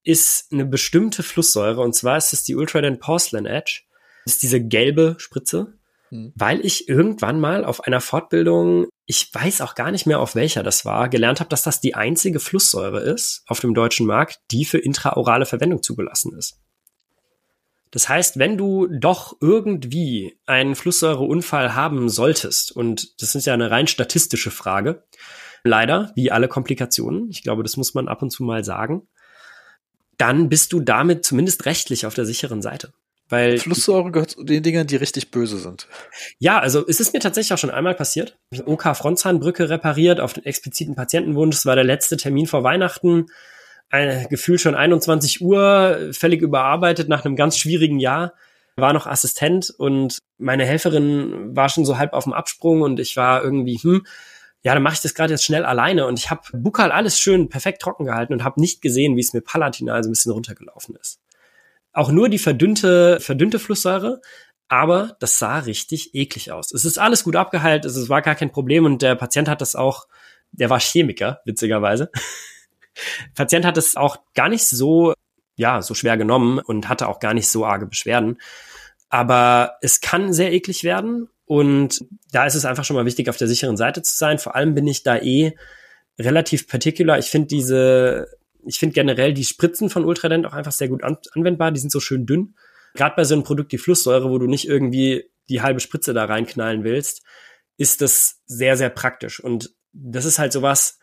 ist 0.03 0.51
eine 0.51 0.65
bestimmte 0.65 1.23
Flusssäure. 1.23 1.81
Und 1.81 1.95
zwar 1.95 2.17
ist 2.17 2.33
es 2.33 2.43
die 2.43 2.55
Ultradent 2.55 2.99
Porcelain 2.99 3.45
Edge. 3.45 3.81
Das 4.25 4.35
ist 4.35 4.43
diese 4.43 4.63
gelbe 4.63 5.15
Spritze, 5.17 5.73
hm. 6.13 6.31
weil 6.35 6.63
ich 6.63 6.87
irgendwann 6.87 7.39
mal 7.39 7.65
auf 7.65 7.85
einer 7.85 7.99
Fortbildung, 7.99 8.85
ich 9.07 9.33
weiß 9.33 9.61
auch 9.61 9.73
gar 9.73 9.89
nicht 9.89 10.05
mehr 10.05 10.19
auf 10.19 10.35
welcher 10.35 10.61
das 10.61 10.85
war, 10.85 11.09
gelernt 11.09 11.39
habe, 11.39 11.49
dass 11.49 11.63
das 11.63 11.81
die 11.81 11.95
einzige 11.95 12.39
Flusssäure 12.39 12.99
ist 12.99 13.41
auf 13.47 13.59
dem 13.59 13.73
deutschen 13.73 14.05
Markt, 14.05 14.37
die 14.51 14.63
für 14.63 14.77
intraorale 14.77 15.47
Verwendung 15.47 15.81
zugelassen 15.81 16.37
ist. 16.37 16.59
Das 17.89 18.09
heißt, 18.09 18.37
wenn 18.37 18.57
du 18.57 18.87
doch 18.87 19.37
irgendwie 19.41 20.37
einen 20.45 20.75
Flusssäureunfall 20.75 21.73
haben 21.73 22.09
solltest, 22.09 22.71
und 22.71 23.19
das 23.21 23.33
ist 23.33 23.45
ja 23.47 23.55
eine 23.55 23.71
rein 23.71 23.87
statistische 23.87 24.51
Frage, 24.51 25.03
leider, 25.63 26.11
wie 26.15 26.31
alle 26.31 26.47
Komplikationen, 26.47 27.27
ich 27.31 27.41
glaube, 27.41 27.63
das 27.63 27.75
muss 27.75 27.95
man 27.95 28.07
ab 28.07 28.21
und 28.21 28.29
zu 28.29 28.43
mal 28.43 28.63
sagen, 28.63 29.07
dann 30.17 30.47
bist 30.47 30.73
du 30.73 30.79
damit 30.79 31.25
zumindest 31.25 31.65
rechtlich 31.65 32.05
auf 32.05 32.13
der 32.13 32.25
sicheren 32.25 32.61
Seite. 32.61 32.93
Weil 33.33 33.57
Flusssäure 33.57 34.11
gehört 34.11 34.29
zu 34.29 34.43
den 34.43 34.61
Dingern, 34.61 34.85
die 34.85 34.95
richtig 34.95 35.31
böse 35.31 35.57
sind. 35.57 35.87
Ja, 36.37 36.59
also 36.59 36.85
es 36.87 36.99
ist 36.99 37.13
mir 37.13 37.19
tatsächlich 37.19 37.51
auch 37.51 37.57
schon 37.57 37.71
einmal 37.71 37.95
passiert. 37.95 38.37
OK 38.65 38.95
Frontzahnbrücke 38.95 39.71
repariert 39.71 40.19
auf 40.19 40.33
den 40.33 40.45
expliziten 40.45 40.93
Patientenwunsch. 40.93 41.55
Es 41.55 41.65
war 41.65 41.73
der 41.73 41.83
letzte 41.83 42.15
Termin 42.15 42.45
vor 42.45 42.63
Weihnachten. 42.63 43.25
Ein 43.89 44.27
Gefühl 44.29 44.59
schon 44.59 44.75
21 44.75 45.41
Uhr, 45.41 46.11
völlig 46.11 46.43
überarbeitet 46.43 47.09
nach 47.09 47.25
einem 47.25 47.35
ganz 47.35 47.57
schwierigen 47.57 47.99
Jahr. 47.99 48.33
War 48.75 48.93
noch 48.93 49.07
Assistent 49.07 49.73
und 49.75 50.19
meine 50.37 50.65
Helferin 50.65 51.55
war 51.55 51.69
schon 51.69 51.85
so 51.85 51.97
halb 51.97 52.13
auf 52.13 52.25
dem 52.25 52.33
Absprung 52.33 52.81
und 52.81 52.99
ich 52.99 53.17
war 53.17 53.43
irgendwie, 53.43 53.79
hm, 53.81 54.05
ja, 54.61 54.75
dann 54.75 54.83
mache 54.83 54.93
ich 54.93 55.01
das 55.01 55.15
gerade 55.15 55.33
jetzt 55.33 55.43
schnell 55.43 55.65
alleine 55.65 56.05
und 56.05 56.19
ich 56.19 56.29
habe 56.29 56.41
Bukal 56.53 56.91
alles 56.91 57.19
schön 57.19 57.49
perfekt 57.49 57.81
trocken 57.81 58.05
gehalten 58.05 58.33
und 58.33 58.43
habe 58.43 58.61
nicht 58.61 58.83
gesehen, 58.83 59.17
wie 59.17 59.21
es 59.21 59.33
mit 59.33 59.45
Palatinal 59.45 60.03
so 60.03 60.09
ein 60.09 60.13
bisschen 60.13 60.33
runtergelaufen 60.33 60.95
ist. 61.01 61.19
Auch 61.93 62.11
nur 62.11 62.27
die 62.27 62.39
verdünnte, 62.39 63.19
verdünnte 63.19 63.59
Flusssäure, 63.59 64.19
aber 64.67 65.15
das 65.19 65.37
sah 65.37 65.59
richtig 65.59 66.15
eklig 66.15 66.51
aus. 66.51 66.73
Es 66.73 66.85
ist 66.85 66.97
alles 66.97 67.23
gut 67.23 67.35
abgeheilt, 67.35 67.85
es 67.85 68.09
war 68.09 68.21
gar 68.21 68.35
kein 68.35 68.51
Problem 68.51 68.85
und 68.85 69.01
der 69.01 69.15
Patient 69.15 69.47
hat 69.47 69.61
das 69.61 69.75
auch, 69.75 70.07
der 70.51 70.69
war 70.69 70.79
Chemiker, 70.79 71.41
witzigerweise. 71.45 72.09
Patient 73.35 73.65
hat 73.65 73.77
es 73.77 73.95
auch 73.95 74.17
gar 74.33 74.49
nicht 74.49 74.65
so, 74.65 75.13
ja, 75.55 75.81
so 75.81 75.93
schwer 75.93 76.17
genommen 76.17 76.59
und 76.59 76.89
hatte 76.89 77.07
auch 77.07 77.19
gar 77.19 77.33
nicht 77.33 77.47
so 77.47 77.65
arge 77.65 77.85
Beschwerden. 77.85 78.39
Aber 79.09 79.77
es 79.81 80.01
kann 80.01 80.33
sehr 80.33 80.51
eklig 80.51 80.83
werden 80.83 81.29
und 81.45 82.03
da 82.31 82.45
ist 82.45 82.55
es 82.55 82.65
einfach 82.65 82.83
schon 82.83 82.95
mal 82.95 83.05
wichtig, 83.05 83.29
auf 83.29 83.37
der 83.37 83.47
sicheren 83.47 83.77
Seite 83.77 84.01
zu 84.01 84.17
sein. 84.17 84.39
Vor 84.39 84.55
allem 84.55 84.73
bin 84.73 84.87
ich 84.87 85.03
da 85.03 85.17
eh 85.17 85.55
relativ 86.17 86.67
particular. 86.67 87.19
Ich 87.19 87.27
finde 87.27 87.47
diese, 87.47 88.27
ich 88.65 88.79
finde 88.79 88.93
generell 88.93 89.33
die 89.33 89.43
Spritzen 89.43 89.89
von 89.89 90.05
Ultradent 90.05 90.45
auch 90.45 90.53
einfach 90.53 90.71
sehr 90.71 90.89
gut 90.89 91.03
an 91.03 91.17
anwendbar. 91.33 91.71
Die 91.71 91.79
sind 91.79 91.91
so 91.91 91.99
schön 91.99 92.25
dünn. 92.25 92.55
Gerade 92.93 93.15
bei 93.15 93.23
so 93.23 93.33
einem 93.33 93.43
Produkt 93.43 93.71
wie 93.71 93.77
Flusssäure, 93.77 94.29
wo 94.29 94.37
du 94.37 94.47
nicht 94.47 94.67
irgendwie 94.67 95.25
die 95.49 95.61
halbe 95.61 95.79
Spritze 95.79 96.13
da 96.13 96.25
reinknallen 96.25 96.83
willst, 96.83 97.23
ist 97.77 98.01
das 98.01 98.41
sehr, 98.45 98.77
sehr 98.77 98.89
praktisch. 98.89 99.39
Und 99.39 99.73
das 99.91 100.25
ist 100.25 100.39
halt 100.39 100.53
sowas, 100.53 100.99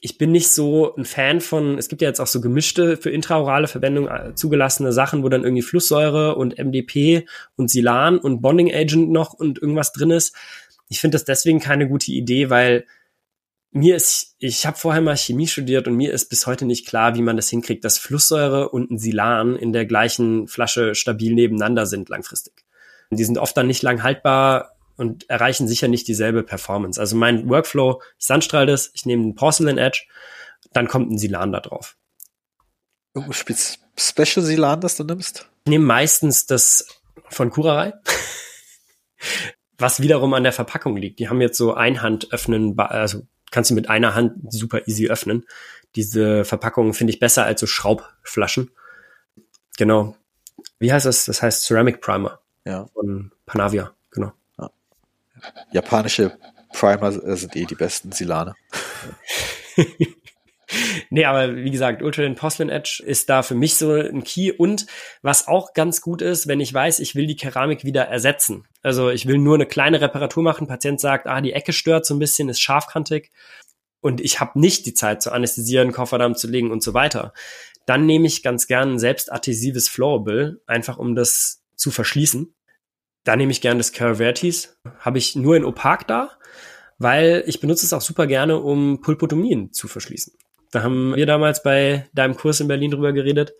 ich 0.00 0.18
bin 0.18 0.32
nicht 0.32 0.48
so 0.48 0.94
ein 0.96 1.04
Fan 1.04 1.40
von, 1.40 1.78
es 1.78 1.88
gibt 1.88 2.00
ja 2.02 2.08
jetzt 2.08 2.20
auch 2.20 2.26
so 2.26 2.40
gemischte 2.40 2.96
für 2.96 3.10
intraorale 3.10 3.68
Verwendung 3.68 4.08
äh, 4.08 4.34
zugelassene 4.34 4.92
Sachen, 4.92 5.22
wo 5.22 5.28
dann 5.28 5.44
irgendwie 5.44 5.62
Flusssäure 5.62 6.36
und 6.36 6.58
MDP 6.58 7.26
und 7.56 7.70
Silan 7.70 8.18
und 8.18 8.40
Bonding 8.40 8.72
Agent 8.72 9.10
noch 9.10 9.34
und 9.34 9.60
irgendwas 9.60 9.92
drin 9.92 10.10
ist. 10.10 10.34
Ich 10.88 11.00
finde 11.00 11.16
das 11.16 11.24
deswegen 11.24 11.60
keine 11.60 11.86
gute 11.86 12.10
Idee, 12.12 12.50
weil 12.50 12.86
mir 13.72 13.96
ist, 13.96 14.34
ich 14.38 14.66
habe 14.66 14.76
vorher 14.76 15.02
mal 15.02 15.16
Chemie 15.16 15.46
studiert 15.46 15.86
und 15.86 15.94
mir 15.94 16.12
ist 16.12 16.28
bis 16.28 16.46
heute 16.46 16.64
nicht 16.64 16.86
klar, 16.86 17.14
wie 17.14 17.22
man 17.22 17.36
das 17.36 17.48
hinkriegt, 17.48 17.84
dass 17.84 17.98
Flusssäure 17.98 18.68
und 18.70 18.90
ein 18.90 18.98
Silan 18.98 19.56
in 19.56 19.72
der 19.72 19.86
gleichen 19.86 20.48
Flasche 20.48 20.94
stabil 20.94 21.34
nebeneinander 21.34 21.86
sind 21.86 22.08
langfristig. 22.08 22.64
Die 23.10 23.24
sind 23.24 23.38
oft 23.38 23.56
dann 23.56 23.66
nicht 23.66 23.82
lang 23.82 24.02
haltbar, 24.02 24.76
und 25.00 25.30
erreichen 25.30 25.66
sicher 25.66 25.88
nicht 25.88 26.06
dieselbe 26.08 26.42
Performance. 26.42 27.00
Also 27.00 27.16
mein 27.16 27.48
Workflow, 27.48 28.02
ich 28.18 28.26
sandstrahl 28.26 28.66
das, 28.66 28.90
ich 28.92 29.06
nehme 29.06 29.22
einen 29.22 29.34
Porcelain 29.34 29.78
Edge, 29.78 30.04
dann 30.74 30.88
kommt 30.88 31.10
ein 31.10 31.16
Silan 31.16 31.52
da 31.52 31.60
drauf. 31.60 31.96
Special 33.98 34.44
Silan, 34.44 34.82
das 34.82 34.96
du 34.96 35.04
nimmst? 35.04 35.48
Ich 35.64 35.70
nehme 35.70 35.86
meistens 35.86 36.44
das 36.44 36.86
von 37.30 37.48
Kurerei, 37.48 37.94
was 39.78 40.00
wiederum 40.00 40.34
an 40.34 40.42
der 40.42 40.52
Verpackung 40.52 40.98
liegt. 40.98 41.18
Die 41.18 41.30
haben 41.30 41.40
jetzt 41.40 41.56
so 41.56 41.72
Einhand 41.72 42.30
öffnen, 42.30 42.78
also 42.78 43.22
kannst 43.50 43.70
du 43.70 43.74
mit 43.74 43.88
einer 43.88 44.14
Hand 44.14 44.52
super 44.52 44.86
easy 44.86 45.08
öffnen. 45.08 45.46
Diese 45.96 46.44
Verpackungen 46.44 46.94
finde 46.94 47.12
ich 47.12 47.20
besser 47.20 47.44
als 47.44 47.60
so 47.60 47.66
Schraubflaschen. 47.66 48.70
Genau. 49.76 50.16
Wie 50.78 50.92
heißt 50.92 51.06
das? 51.06 51.24
Das 51.24 51.42
heißt 51.42 51.64
Ceramic 51.64 52.00
Primer. 52.00 52.40
Ja. 52.64 52.86
Von 52.94 53.32
Panavia, 53.46 53.94
genau 54.10 54.32
japanische 55.72 56.38
Primer 56.72 57.12
sind 57.12 57.56
eh 57.56 57.64
die 57.64 57.74
besten 57.74 58.12
Silane. 58.12 58.54
nee, 61.10 61.24
aber 61.24 61.56
wie 61.56 61.70
gesagt, 61.70 62.02
Ultra 62.02 62.28
Porcelain 62.34 62.70
Edge 62.70 63.02
ist 63.04 63.28
da 63.28 63.42
für 63.42 63.54
mich 63.54 63.76
so 63.76 63.92
ein 63.92 64.24
Key. 64.24 64.52
Und 64.52 64.86
was 65.22 65.48
auch 65.48 65.74
ganz 65.74 66.00
gut 66.00 66.22
ist, 66.22 66.46
wenn 66.46 66.60
ich 66.60 66.72
weiß, 66.72 67.00
ich 67.00 67.14
will 67.14 67.26
die 67.26 67.36
Keramik 67.36 67.84
wieder 67.84 68.04
ersetzen. 68.04 68.66
Also 68.82 69.10
ich 69.10 69.26
will 69.26 69.38
nur 69.38 69.54
eine 69.54 69.66
kleine 69.66 70.00
Reparatur 70.00 70.42
machen. 70.42 70.66
Patient 70.66 71.00
sagt, 71.00 71.26
ah, 71.26 71.40
die 71.40 71.52
Ecke 71.52 71.72
stört 71.72 72.06
so 72.06 72.14
ein 72.14 72.18
bisschen, 72.18 72.48
ist 72.48 72.60
scharfkantig. 72.60 73.30
Und 74.00 74.20
ich 74.20 74.40
habe 74.40 74.58
nicht 74.58 74.86
die 74.86 74.94
Zeit 74.94 75.22
zu 75.22 75.30
anästhesieren, 75.32 75.92
Kofferdamm 75.92 76.34
zu 76.34 76.48
legen 76.48 76.70
und 76.70 76.82
so 76.82 76.94
weiter. 76.94 77.32
Dann 77.86 78.06
nehme 78.06 78.26
ich 78.26 78.42
ganz 78.42 78.66
gern 78.66 78.94
ein 78.94 78.98
selbstadhesives 78.98 79.88
Flowable, 79.88 80.60
einfach 80.66 80.98
um 80.98 81.14
das 81.14 81.62
zu 81.76 81.90
verschließen. 81.90 82.54
Da 83.24 83.36
nehme 83.36 83.52
ich 83.52 83.60
gerne 83.60 83.78
das 83.78 83.92
Caravertis. 83.92 84.78
Habe 85.00 85.18
ich 85.18 85.36
nur 85.36 85.56
in 85.56 85.64
Opak 85.64 86.06
da, 86.06 86.30
weil 86.98 87.42
ich 87.46 87.60
benutze 87.60 87.84
es 87.84 87.92
auch 87.92 88.00
super 88.00 88.26
gerne, 88.26 88.58
um 88.58 89.00
Pulpotomien 89.00 89.72
zu 89.72 89.88
verschließen. 89.88 90.32
Da 90.70 90.82
haben 90.82 91.16
wir 91.16 91.26
damals 91.26 91.62
bei 91.62 92.08
deinem 92.12 92.36
Kurs 92.36 92.60
in 92.60 92.68
Berlin 92.68 92.92
drüber 92.92 93.12
geredet, 93.12 93.54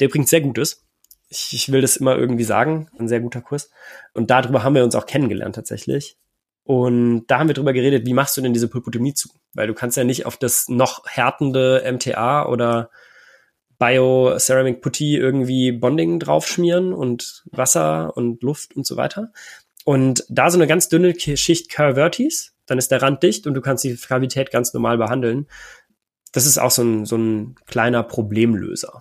der 0.00 0.08
übrigens 0.08 0.30
sehr 0.30 0.40
gut 0.40 0.58
ist. 0.58 0.84
Ich, 1.28 1.52
ich 1.52 1.72
will 1.72 1.80
das 1.80 1.96
immer 1.96 2.16
irgendwie 2.16 2.44
sagen, 2.44 2.88
ein 2.98 3.08
sehr 3.08 3.20
guter 3.20 3.40
Kurs. 3.40 3.70
Und 4.12 4.30
darüber 4.30 4.62
haben 4.62 4.74
wir 4.74 4.84
uns 4.84 4.94
auch 4.94 5.06
kennengelernt 5.06 5.54
tatsächlich. 5.54 6.16
Und 6.64 7.26
da 7.26 7.38
haben 7.38 7.48
wir 7.48 7.54
drüber 7.54 7.72
geredet, 7.72 8.06
wie 8.06 8.14
machst 8.14 8.36
du 8.36 8.40
denn 8.40 8.54
diese 8.54 8.68
Pulpotomie 8.68 9.14
zu? 9.14 9.28
Weil 9.52 9.66
du 9.66 9.74
kannst 9.74 9.96
ja 9.96 10.04
nicht 10.04 10.26
auf 10.26 10.36
das 10.36 10.68
noch 10.68 11.06
härtende 11.06 11.84
MTA 11.90 12.46
oder 12.46 12.90
Bio-Ceramic 13.78 14.80
Putty 14.80 15.16
irgendwie 15.16 15.72
Bonding 15.72 16.18
draufschmieren 16.18 16.92
und 16.92 17.44
Wasser 17.50 18.16
und 18.16 18.42
Luft 18.42 18.74
und 18.74 18.86
so 18.86 18.96
weiter. 18.96 19.32
Und 19.84 20.24
da 20.30 20.50
so 20.50 20.56
eine 20.56 20.66
ganz 20.66 20.88
dünne 20.88 21.14
Schicht 21.18 21.70
Curvertis, 21.70 22.54
dann 22.66 22.78
ist 22.78 22.90
der 22.90 23.02
Rand 23.02 23.22
dicht 23.22 23.46
und 23.46 23.52
du 23.52 23.60
kannst 23.60 23.84
die 23.84 23.94
Kavität 23.96 24.50
ganz 24.50 24.72
normal 24.72 24.96
behandeln. 24.96 25.46
Das 26.34 26.46
ist 26.46 26.58
auch 26.58 26.72
so 26.72 26.82
ein, 26.82 27.06
so 27.06 27.16
ein 27.16 27.54
kleiner 27.66 28.02
Problemlöser. 28.02 29.00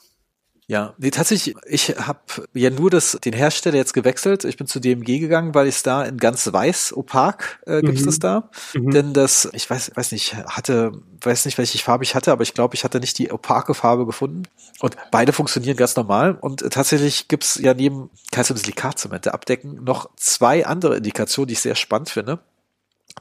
Ja, 0.68 0.94
nee, 0.98 1.12
tatsächlich, 1.12 1.56
ich 1.66 1.90
habe 1.90 2.20
ja 2.54 2.70
nur 2.70 2.90
das, 2.90 3.18
den 3.24 3.34
Hersteller 3.34 3.76
jetzt 3.76 3.94
gewechselt. 3.94 4.46
Ich 4.46 4.56
bin 4.56 4.66
zu 4.66 4.80
DMG 4.80 5.20
gegangen, 5.20 5.54
weil 5.54 5.68
ich 5.68 5.84
da 5.84 6.04
in 6.04 6.18
ganz 6.18 6.52
weiß, 6.52 6.94
opak 6.96 7.60
äh, 7.66 7.82
gibt 7.82 7.96
es 7.96 8.02
mhm. 8.02 8.06
das 8.06 8.20
da. 8.20 8.50
Mhm. 8.74 8.92
Denn 8.92 9.14
das, 9.14 9.50
ich 9.52 9.70
weiß, 9.70 9.92
weiß 9.96 10.14
nicht, 10.14 10.36
hatte, 10.36 10.94
weiß 11.22 11.46
nicht, 11.46 11.58
welche 11.58 11.80
Farbe 11.80 12.06
ich 12.06 12.16
hatte, 12.16 12.32
aber 12.32 12.44
ich 12.44 12.54
glaube, 12.54 12.76
ich 12.76 12.86
hatte 12.86 13.02
nicht 13.02 13.18
die 13.18 13.32
opake 13.32 13.74
Farbe 13.74 14.06
gefunden. 14.06 14.44
Und 14.80 14.96
beide 15.12 15.34
funktionieren 15.34 15.76
ganz 15.76 15.96
normal. 15.98 16.38
Und 16.40 16.60
tatsächlich 16.72 17.28
gibt's 17.28 17.60
ja 17.62 17.74
neben 17.74 18.10
Calcium 18.32 18.58
Silikatzemente 18.58 19.34
abdecken 19.34 19.84
noch 19.84 20.12
zwei 20.16 20.66
andere 20.66 20.96
Indikationen, 20.98 21.48
die 21.48 21.54
ich 21.54 21.62
sehr 21.62 21.76
spannend 21.76 22.10
finde 22.10 22.40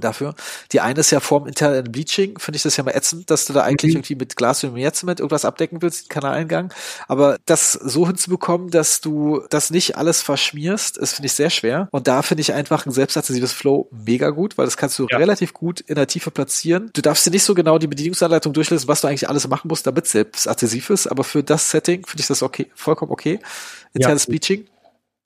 dafür. 0.01 0.35
Die 0.73 0.81
eine 0.81 1.01
ist 1.01 1.11
ja 1.11 1.21
vorm 1.21 1.47
internen 1.47 1.91
Bleaching, 1.91 2.39
finde 2.39 2.57
ich 2.57 2.63
das 2.63 2.77
ja 2.77 2.85
mal 2.85 2.93
ätzend, 2.93 3.31
dass 3.31 3.45
du 3.45 3.53
da 3.53 3.63
eigentlich 3.63 3.93
mhm. 3.93 3.99
irgendwie 3.99 4.15
mit 4.17 4.37
Glas 4.37 4.63
mit 4.63 5.21
irgendwas 5.21 5.45
abdecken 5.45 5.83
willst, 5.83 6.05
den 6.05 6.09
Kanaleingang. 6.09 6.73
Aber 7.09 7.39
das 7.47 7.73
so 7.73 8.07
hinzubekommen, 8.07 8.71
dass 8.71 9.01
du 9.01 9.43
das 9.51 9.71
nicht 9.71 9.97
alles 9.97 10.23
verschmierst, 10.23 10.97
ist, 10.99 11.15
finde 11.15 11.27
ich, 11.27 11.33
sehr 11.33 11.51
schwer. 11.51 11.89
Und 11.91 12.07
da 12.09 12.23
finde 12.23 12.41
ich 12.41 12.53
einfach 12.53 12.87
ein 12.87 12.93
selbstadhesives 12.93 13.53
Flow 13.53 13.89
mega 13.91 14.31
gut, 14.31 14.59
weil 14.59 14.65
das 14.65 14.77
kannst 14.77 14.99
du 14.99 15.07
ja. 15.11 15.19
relativ 15.19 15.53
gut 15.53 15.81
in 15.81 15.97
der 15.97 16.07
Tiefe 16.07 16.31
platzieren. 16.31 16.91
Du 16.93 17.03
darfst 17.03 17.27
dir 17.27 17.31
nicht 17.31 17.45
so 17.45 17.55
genau 17.55 17.79
die 17.79 17.87
Bedienungsanleitung 17.87 18.53
durchlesen, 18.53 18.89
was 18.89 19.01
du 19.01 19.09
eigentlich 19.09 19.29
alles 19.29 19.49
machen 19.49 19.69
musst, 19.69 19.87
damit 19.87 20.07
es 20.07 20.13
selbstadhesiv 20.13 20.91
ist. 20.91 21.07
Aber 21.07 21.25
für 21.25 21.43
das 21.43 21.71
Setting 21.71 22.07
finde 22.07 22.21
ich 22.21 22.27
das 22.27 22.43
okay, 22.43 22.71
vollkommen 22.75 23.13
okay. 23.13 23.41
Internes 23.95 24.25
ja. 24.25 24.31
Bleaching. 24.31 24.67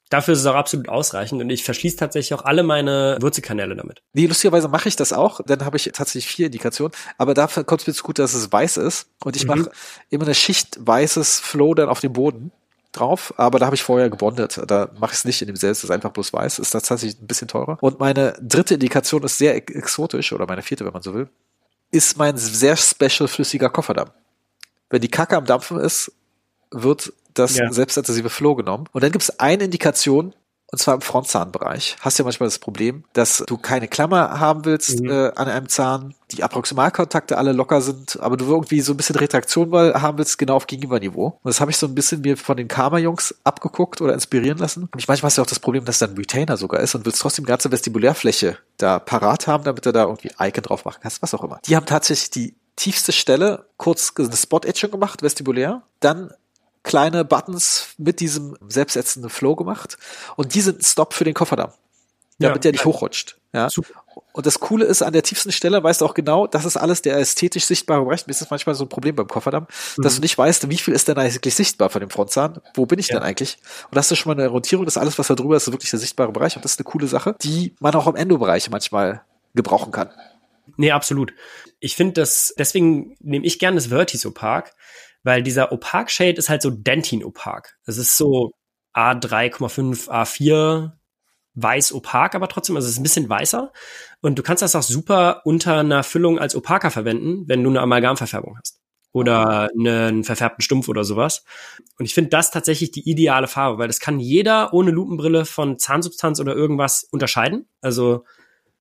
Dafür 0.08 0.34
ist 0.34 0.40
es 0.40 0.46
auch 0.46 0.54
absolut 0.54 0.88
ausreichend 0.88 1.40
und 1.40 1.50
ich 1.50 1.64
verschließe 1.64 1.96
tatsächlich 1.96 2.38
auch 2.38 2.44
alle 2.44 2.62
meine 2.62 3.18
Wurzelkanäle 3.20 3.74
damit. 3.74 4.02
Nee, 4.12 4.26
lustigerweise 4.26 4.68
mache 4.68 4.88
ich 4.88 4.94
das 4.94 5.12
auch, 5.12 5.40
dann 5.44 5.64
habe 5.64 5.76
ich 5.76 5.90
tatsächlich 5.92 6.28
vier 6.28 6.46
Indikationen, 6.46 6.92
aber 7.18 7.34
dafür 7.34 7.64
kommt 7.64 7.80
es 7.80 7.86
mir 7.88 7.92
zu 7.92 8.04
gut, 8.04 8.18
dass 8.20 8.34
es 8.34 8.52
weiß 8.52 8.76
ist 8.76 9.08
und 9.24 9.34
ich 9.34 9.42
mhm. 9.42 9.48
mache 9.48 9.70
immer 10.10 10.24
eine 10.24 10.34
Schicht 10.34 10.78
weißes 10.78 11.40
Flow 11.40 11.74
dann 11.74 11.88
auf 11.88 12.00
dem 12.00 12.12
Boden 12.12 12.52
drauf, 12.92 13.34
aber 13.36 13.58
da 13.58 13.66
habe 13.66 13.76
ich 13.76 13.82
vorher 13.82 14.08
gebondet. 14.10 14.60
Da 14.66 14.90
mache 14.98 15.12
ich 15.12 15.18
es 15.18 15.24
nicht 15.24 15.42
in 15.42 15.48
dem 15.48 15.56
selbst, 15.56 15.82
das 15.82 15.90
ist 15.90 15.94
einfach 15.94 16.10
bloß 16.10 16.32
weiß, 16.32 16.58
ist 16.58 16.70
tatsächlich 16.70 17.20
ein 17.20 17.26
bisschen 17.26 17.48
teurer. 17.48 17.78
Und 17.80 18.00
meine 18.00 18.34
dritte 18.40 18.74
Indikation 18.74 19.22
ist 19.22 19.38
sehr 19.38 19.54
exotisch, 19.56 20.32
oder 20.32 20.46
meine 20.46 20.62
vierte, 20.62 20.84
wenn 20.84 20.92
man 20.92 21.02
so 21.02 21.14
will, 21.14 21.28
ist 21.90 22.16
mein 22.16 22.36
sehr 22.36 22.76
special 22.76 23.28
flüssiger 23.28 23.70
Kofferdamm. 23.70 24.10
Wenn 24.90 25.00
die 25.00 25.08
Kacke 25.08 25.36
am 25.36 25.44
Dampfen 25.44 25.78
ist, 25.78 26.12
wird 26.70 27.12
das 27.38 27.56
ja. 27.56 27.72
selbstadhesive 27.72 28.30
Flow 28.30 28.54
genommen. 28.54 28.88
Und 28.92 29.02
dann 29.02 29.12
gibt 29.12 29.22
es 29.22 29.38
eine 29.38 29.64
Indikation, 29.64 30.34
und 30.72 30.78
zwar 30.78 30.94
im 30.94 31.00
Frontzahnbereich. 31.00 31.96
Hast 32.00 32.18
ja 32.18 32.24
manchmal 32.24 32.48
das 32.48 32.58
Problem, 32.58 33.04
dass 33.12 33.44
du 33.46 33.56
keine 33.56 33.86
Klammer 33.86 34.40
haben 34.40 34.64
willst 34.64 35.00
mhm. 35.00 35.10
äh, 35.10 35.32
an 35.36 35.48
einem 35.48 35.68
Zahn, 35.68 36.14
die 36.32 36.42
Approximalkontakte 36.42 37.38
alle 37.38 37.52
locker 37.52 37.80
sind, 37.80 38.18
aber 38.20 38.36
du 38.36 38.46
irgendwie 38.46 38.80
so 38.80 38.92
ein 38.92 38.96
bisschen 38.96 39.14
Retraktion 39.14 39.68
mal 39.68 39.94
haben 40.02 40.18
willst, 40.18 40.38
genau 40.38 40.56
auf 40.56 40.66
Gegenüberniveau. 40.66 41.26
Und 41.26 41.48
das 41.48 41.60
habe 41.60 41.70
ich 41.70 41.76
so 41.76 41.86
ein 41.86 41.94
bisschen 41.94 42.22
mir 42.22 42.36
von 42.36 42.56
den 42.56 42.66
Karma-Jungs 42.66 43.36
abgeguckt 43.44 44.00
oder 44.00 44.12
inspirieren 44.12 44.58
lassen. 44.58 44.88
Und 44.92 44.98
ich 44.98 45.06
manchmal 45.06 45.28
hast 45.28 45.38
du 45.38 45.42
auch 45.42 45.46
das 45.46 45.60
Problem, 45.60 45.84
dass 45.84 46.00
da 46.00 46.06
ein 46.06 46.16
Retainer 46.16 46.56
sogar 46.56 46.80
ist 46.80 46.96
und 46.96 47.06
willst 47.06 47.20
trotzdem 47.20 47.44
die 47.44 47.50
ganze 47.50 47.70
Vestibulärfläche 47.70 48.58
da 48.76 48.98
parat 48.98 49.46
haben, 49.46 49.62
damit 49.62 49.86
du 49.86 49.92
da 49.92 50.02
irgendwie 50.02 50.32
Icon 50.40 50.64
drauf 50.64 50.84
machen 50.84 50.98
kannst, 51.00 51.22
was 51.22 51.32
auch 51.32 51.44
immer. 51.44 51.60
Die 51.64 51.76
haben 51.76 51.86
tatsächlich 51.86 52.30
die 52.30 52.56
tiefste 52.74 53.12
Stelle 53.12 53.66
kurz 53.76 54.12
eine 54.18 54.36
Spot-Etching 54.36 54.90
gemacht, 54.90 55.22
vestibulär, 55.22 55.82
dann 56.00 56.32
kleine 56.86 57.24
Buttons 57.24 57.88
mit 57.98 58.20
diesem 58.20 58.56
selbstsetzenden 58.68 59.28
Flow 59.28 59.56
gemacht 59.56 59.98
und 60.36 60.54
die 60.54 60.60
sind 60.60 60.80
ein 60.80 60.84
Stop 60.84 61.12
für 61.12 61.24
den 61.24 61.34
Kofferdamm, 61.34 61.72
damit 62.38 62.56
ja, 62.56 62.60
der 62.60 62.72
nicht 62.72 62.84
hochrutscht. 62.84 63.36
Ja. 63.52 63.68
Super. 63.68 64.04
Und 64.32 64.46
das 64.46 64.60
Coole 64.60 64.84
ist, 64.84 65.02
an 65.02 65.12
der 65.12 65.22
tiefsten 65.22 65.50
Stelle 65.50 65.82
weißt 65.82 66.00
du 66.00 66.04
auch 66.04 66.14
genau, 66.14 66.46
das 66.46 66.64
ist 66.64 66.76
alles 66.76 67.02
der 67.02 67.16
ästhetisch 67.16 67.64
sichtbare 67.64 68.04
Bereich. 68.04 68.26
Mir 68.26 68.30
ist 68.30 68.40
das 68.40 68.50
manchmal 68.50 68.74
so 68.74 68.84
ein 68.84 68.88
Problem 68.88 69.16
beim 69.16 69.26
Kofferdamm, 69.26 69.66
mhm. 69.96 70.02
dass 70.02 70.14
du 70.14 70.20
nicht 70.20 70.38
weißt, 70.38 70.70
wie 70.70 70.76
viel 70.76 70.94
ist 70.94 71.08
denn 71.08 71.18
eigentlich 71.18 71.54
sichtbar 71.54 71.90
von 71.90 72.00
dem 72.00 72.10
Frontzahn? 72.10 72.60
Wo 72.74 72.86
bin 72.86 72.98
ich 72.98 73.08
ja. 73.08 73.16
denn 73.16 73.24
eigentlich? 73.24 73.58
Und 73.90 73.96
das 73.96 74.10
ist 74.10 74.18
schon 74.18 74.34
mal 74.34 74.40
eine 74.40 74.50
Rotierung, 74.50 74.84
das 74.84 74.96
alles, 74.96 75.18
was 75.18 75.26
da 75.26 75.34
drüber 75.34 75.56
ist, 75.56 75.66
ist 75.66 75.72
wirklich 75.72 75.90
der 75.90 75.98
sichtbare 75.98 76.32
Bereich. 76.32 76.54
Und 76.54 76.64
das 76.64 76.72
ist 76.72 76.78
eine 76.78 76.84
coole 76.84 77.08
Sache, 77.08 77.34
die 77.42 77.74
man 77.80 77.94
auch 77.94 78.06
im 78.06 78.14
Endobereich 78.14 78.70
manchmal 78.70 79.22
gebrauchen 79.54 79.90
kann. 79.90 80.10
Nee, 80.76 80.90
absolut. 80.90 81.32
Ich 81.80 81.96
finde 81.96 82.14
das, 82.14 82.54
deswegen 82.58 83.16
nehme 83.20 83.46
ich 83.46 83.58
gerne 83.58 83.76
das 83.76 83.86
Vertis 83.86 84.26
Opak, 84.26 84.74
weil 85.26 85.42
dieser 85.42 85.72
Opak 85.72 86.08
Shade 86.08 86.38
ist 86.38 86.48
halt 86.48 86.62
so 86.62 86.70
Dentin 86.70 87.24
Opak. 87.24 87.76
Es 87.84 87.98
ist 87.98 88.16
so 88.16 88.52
A3,5, 88.94 90.08
A4 90.08 90.92
weiß 91.54 91.94
opak, 91.94 92.36
aber 92.36 92.48
trotzdem, 92.48 92.76
also 92.76 92.86
es 92.86 92.92
ist 92.92 93.00
ein 93.00 93.02
bisschen 93.02 93.28
weißer. 93.28 93.72
Und 94.20 94.38
du 94.38 94.44
kannst 94.44 94.62
das 94.62 94.76
auch 94.76 94.84
super 94.84 95.42
unter 95.44 95.80
einer 95.80 96.04
Füllung 96.04 96.38
als 96.38 96.54
Opaker 96.54 96.92
verwenden, 96.92 97.48
wenn 97.48 97.64
du 97.64 97.70
eine 97.70 97.80
Amalgamverfärbung 97.80 98.56
hast. 98.56 98.78
Oder 99.10 99.68
einen 99.76 100.22
verfärbten 100.22 100.62
Stumpf 100.62 100.88
oder 100.88 101.02
sowas. 101.02 101.44
Und 101.98 102.04
ich 102.04 102.14
finde 102.14 102.30
das 102.30 102.52
tatsächlich 102.52 102.92
die 102.92 103.10
ideale 103.10 103.48
Farbe, 103.48 103.78
weil 103.78 103.88
das 103.88 103.98
kann 103.98 104.20
jeder 104.20 104.72
ohne 104.74 104.92
Lupenbrille 104.92 105.44
von 105.44 105.76
Zahnsubstanz 105.76 106.38
oder 106.38 106.54
irgendwas 106.54 107.02
unterscheiden. 107.10 107.68
Also 107.80 108.24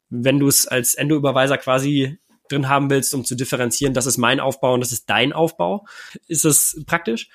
wenn 0.09 0.37
du 0.37 0.47
es 0.47 0.67
als 0.67 0.93
Endoüberweiser 0.93 1.57
quasi 1.57 2.19
drin 2.49 2.69
haben 2.69 2.89
willst, 2.89 3.13
um 3.13 3.25
zu 3.25 3.35
differenzieren, 3.35 3.93
das 3.93 4.05
ist 4.05 4.17
mein 4.17 4.39
Aufbau 4.39 4.73
und 4.73 4.81
das 4.81 4.91
ist 4.91 5.09
dein 5.09 5.33
Aufbau, 5.33 5.85
ist 6.27 6.45
es 6.45 6.81
praktisch. 6.85 7.29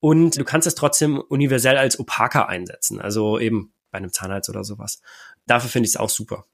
Und 0.00 0.38
du 0.38 0.44
kannst 0.44 0.66
es 0.66 0.74
trotzdem 0.74 1.20
universell 1.20 1.76
als 1.76 1.98
Opaker 1.98 2.48
einsetzen. 2.48 3.00
Also 3.00 3.38
eben 3.38 3.72
bei 3.92 3.98
einem 3.98 4.12
Zahnarzt 4.12 4.50
oder 4.50 4.64
sowas. 4.64 5.00
Dafür 5.46 5.70
finde 5.70 5.86
ich 5.86 5.94
es 5.94 5.96
auch 5.96 6.10
super. 6.10 6.44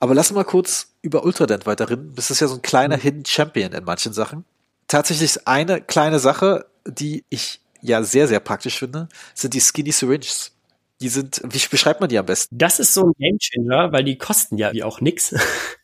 Aber 0.00 0.14
lass 0.14 0.30
mal 0.30 0.44
kurz 0.44 0.94
über 1.02 1.24
Ultradent 1.24 1.66
weiterreden. 1.66 2.14
Das 2.14 2.30
ist 2.30 2.40
ja 2.40 2.46
so 2.46 2.54
ein 2.54 2.62
kleiner 2.62 2.98
mhm. 2.98 3.00
Hidden 3.00 3.24
Champion 3.24 3.72
in 3.72 3.84
manchen 3.84 4.12
Sachen. 4.12 4.44
Tatsächlich 4.86 5.24
ist 5.24 5.48
eine 5.48 5.80
kleine 5.80 6.18
Sache, 6.18 6.66
die 6.86 7.24
ich 7.30 7.60
ja 7.82 8.02
sehr, 8.02 8.28
sehr 8.28 8.40
praktisch 8.40 8.78
finde, 8.78 9.08
sind 9.34 9.54
die 9.54 9.60
Skinny 9.60 9.92
Syringes. 9.92 10.52
Die 11.00 11.08
sind, 11.08 11.40
wie 11.44 11.60
beschreibt 11.70 12.00
man 12.00 12.08
die 12.08 12.18
am 12.18 12.26
besten? 12.26 12.58
Das 12.58 12.80
ist 12.80 12.94
so 12.94 13.06
ein 13.06 13.12
Gamechanger, 13.18 13.92
weil 13.92 14.02
die 14.02 14.18
kosten 14.18 14.58
ja 14.58 14.72
wie 14.72 14.82
auch 14.82 15.00
nix, 15.00 15.34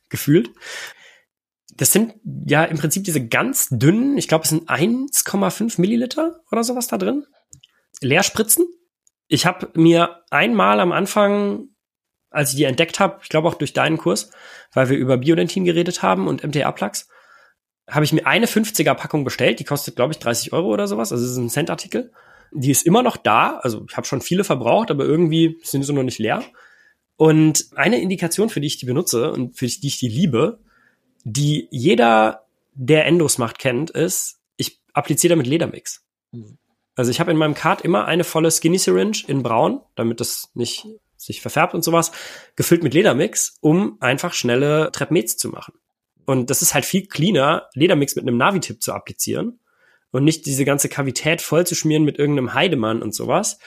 gefühlt. 0.08 0.50
Das 1.76 1.92
sind 1.92 2.14
ja 2.46 2.64
im 2.64 2.78
Prinzip 2.78 3.04
diese 3.04 3.26
ganz 3.26 3.68
dünnen, 3.70 4.16
ich 4.16 4.28
glaube, 4.28 4.44
es 4.44 4.50
sind 4.50 4.68
1,5 4.68 5.80
Milliliter 5.80 6.40
oder 6.50 6.62
sowas 6.62 6.86
da 6.86 6.98
drin. 6.98 7.24
Leerspritzen 8.00 8.66
ich 9.28 9.46
habe 9.46 9.70
mir 9.74 10.22
einmal 10.30 10.80
am 10.80 10.92
Anfang, 10.92 11.68
als 12.30 12.50
ich 12.50 12.56
die 12.56 12.64
entdeckt 12.64 13.00
habe, 13.00 13.20
ich 13.22 13.28
glaube 13.28 13.48
auch 13.48 13.54
durch 13.54 13.72
deinen 13.72 13.98
Kurs, 13.98 14.30
weil 14.72 14.88
wir 14.88 14.96
über 14.96 15.16
Biodentin 15.16 15.64
geredet 15.64 16.02
haben 16.02 16.26
und 16.26 16.44
MTA-Plugs, 16.44 17.08
habe 17.88 18.04
ich 18.04 18.12
mir 18.12 18.26
eine 18.26 18.46
50er 18.46 18.94
Packung 18.94 19.24
bestellt. 19.24 19.60
Die 19.60 19.64
kostet, 19.64 19.96
glaube 19.96 20.12
ich, 20.12 20.18
30 20.18 20.52
Euro 20.52 20.68
oder 20.68 20.88
sowas. 20.88 21.12
Also 21.12 21.24
es 21.24 21.32
ist 21.32 21.36
ein 21.36 21.50
Cent-Artikel. 21.50 22.12
Die 22.50 22.70
ist 22.70 22.86
immer 22.86 23.02
noch 23.02 23.16
da. 23.16 23.58
Also 23.58 23.84
ich 23.88 23.96
habe 23.96 24.06
schon 24.06 24.22
viele 24.22 24.44
verbraucht, 24.44 24.90
aber 24.90 25.04
irgendwie 25.04 25.58
sind 25.62 25.82
sie 25.82 25.92
noch 25.92 26.02
nicht 26.02 26.18
leer. 26.18 26.42
Und 27.16 27.68
eine 27.76 28.00
Indikation, 28.00 28.50
für 28.50 28.60
die 28.60 28.66
ich 28.66 28.78
die 28.78 28.86
benutze 28.86 29.32
und 29.32 29.56
für 29.56 29.66
die 29.66 29.86
ich 29.86 29.98
die 29.98 30.08
liebe, 30.08 30.58
die 31.24 31.68
jeder, 31.70 32.46
der 32.74 33.06
Endos 33.06 33.38
macht, 33.38 33.58
kennt, 33.58 33.90
ist, 33.90 34.40
ich 34.56 34.80
appliziere 34.92 35.30
damit 35.32 35.46
Ledermix. 35.46 36.04
Mhm. 36.32 36.58
Also 36.96 37.10
ich 37.10 37.20
habe 37.20 37.30
in 37.30 37.36
meinem 37.36 37.54
Card 37.54 37.82
immer 37.82 38.06
eine 38.06 38.24
volle 38.24 38.50
Skinny 38.50 38.78
Syringe 38.78 39.18
in 39.26 39.42
braun, 39.42 39.80
damit 39.96 40.20
das 40.20 40.50
nicht 40.54 40.86
sich 41.16 41.40
verfärbt 41.40 41.74
und 41.74 41.82
sowas, 41.82 42.12
gefüllt 42.56 42.82
mit 42.82 42.94
Ledermix, 42.94 43.56
um 43.60 43.96
einfach 44.00 44.34
schnelle 44.34 44.92
Trepmets 44.92 45.36
zu 45.36 45.48
machen. 45.48 45.74
Und 46.26 46.50
das 46.50 46.62
ist 46.62 46.74
halt 46.74 46.84
viel 46.84 47.06
cleaner, 47.06 47.68
Ledermix 47.74 48.16
mit 48.16 48.26
einem 48.26 48.36
Navi-Tipp 48.36 48.82
zu 48.82 48.92
applizieren 48.92 49.60
und 50.10 50.24
nicht 50.24 50.46
diese 50.46 50.64
ganze 50.64 50.88
Kavität 50.88 51.42
voll 51.42 51.66
zu 51.66 51.74
schmieren 51.74 52.04
mit 52.04 52.18
irgendeinem 52.18 52.54
Heidemann 52.54 53.02
und 53.02 53.14
sowas. 53.14 53.58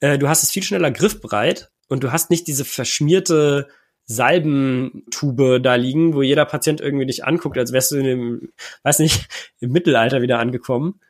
Äh, 0.00 0.18
du 0.18 0.28
hast 0.28 0.42
es 0.42 0.50
viel 0.50 0.62
schneller 0.62 0.90
griffbereit 0.90 1.70
und 1.88 2.02
du 2.04 2.12
hast 2.12 2.30
nicht 2.30 2.46
diese 2.46 2.64
verschmierte 2.64 3.68
Salbentube 4.04 5.60
da 5.60 5.74
liegen, 5.74 6.14
wo 6.14 6.22
jeder 6.22 6.44
Patient 6.44 6.80
irgendwie 6.80 7.06
dich 7.06 7.24
anguckt, 7.24 7.58
als 7.58 7.72
wärst 7.72 7.90
du 7.90 7.96
in 7.96 8.04
dem, 8.04 8.52
weiß 8.82 9.00
nicht, 9.00 9.28
im 9.60 9.72
Mittelalter 9.72 10.22
wieder 10.22 10.38
angekommen. 10.38 11.00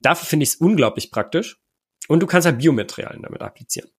Dafür 0.00 0.26
finde 0.26 0.44
ich 0.44 0.50
es 0.50 0.56
unglaublich 0.56 1.10
praktisch. 1.10 1.58
Und 2.08 2.20
du 2.20 2.26
kannst 2.26 2.46
halt 2.46 2.58
Biomaterialien 2.58 3.22
damit 3.22 3.42
applizieren. 3.42 3.90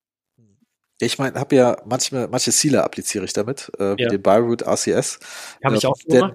Ich 0.99 1.19
meine, 1.19 1.39
habe 1.39 1.55
ja 1.55 1.77
manchmal, 1.85 2.27
manche 2.27 2.51
Sealer 2.51 2.83
appliziere 2.83 3.25
ich 3.25 3.33
damit, 3.33 3.71
äh, 3.79 3.95
ja. 4.01 4.09
den 4.09 4.21
Byroot 4.21 4.63
RCS. 4.63 5.19
Habe 5.63 5.75
ich 5.75 5.83
äh, 5.83 5.87
auch 5.87 5.97
denn, 6.07 6.31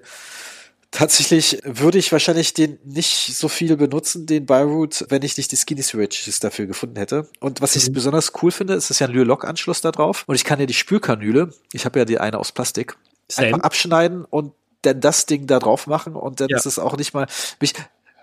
Tatsächlich 0.93 1.59
würde 1.63 1.97
ich 1.97 2.11
wahrscheinlich 2.11 2.53
den 2.53 2.77
nicht 2.83 3.35
so 3.35 3.47
viel 3.47 3.75
benutzen, 3.77 4.27
den 4.27 4.45
Byroot, 4.45 5.07
wenn 5.09 5.23
ich 5.23 5.35
nicht 5.37 5.51
die 5.51 5.55
Skinny 5.55 5.81
Switches 5.81 6.39
dafür 6.39 6.67
gefunden 6.67 6.97
hätte. 6.97 7.27
Und 7.39 7.61
was 7.61 7.75
ich 7.75 7.89
mhm. 7.89 7.93
besonders 7.93 8.31
cool 8.41 8.51
finde, 8.51 8.75
ist, 8.75 8.91
dass 8.91 8.99
ja 8.99 9.07
ein 9.07 9.13
Lyre-Lock-Anschluss 9.13 9.81
da 9.81 9.91
drauf. 9.91 10.23
Und 10.27 10.35
ich 10.35 10.43
kann 10.43 10.59
ja 10.59 10.67
die 10.67 10.75
Spülkanüle, 10.75 11.51
ich 11.73 11.85
habe 11.85 11.97
ja 11.97 12.05
die 12.05 12.19
eine 12.19 12.37
aus 12.37 12.51
Plastik, 12.51 12.95
Same. 13.27 13.47
einfach 13.47 13.61
abschneiden 13.61 14.23
und 14.23 14.53
dann 14.83 15.01
das 15.01 15.25
Ding 15.25 15.47
da 15.47 15.57
drauf 15.57 15.87
machen 15.87 16.15
und 16.15 16.39
dann 16.39 16.49
ja. 16.49 16.57
ist 16.57 16.67
es 16.67 16.77
auch 16.77 16.95
nicht 16.95 17.15
mal, 17.15 17.25
mich, 17.59 17.73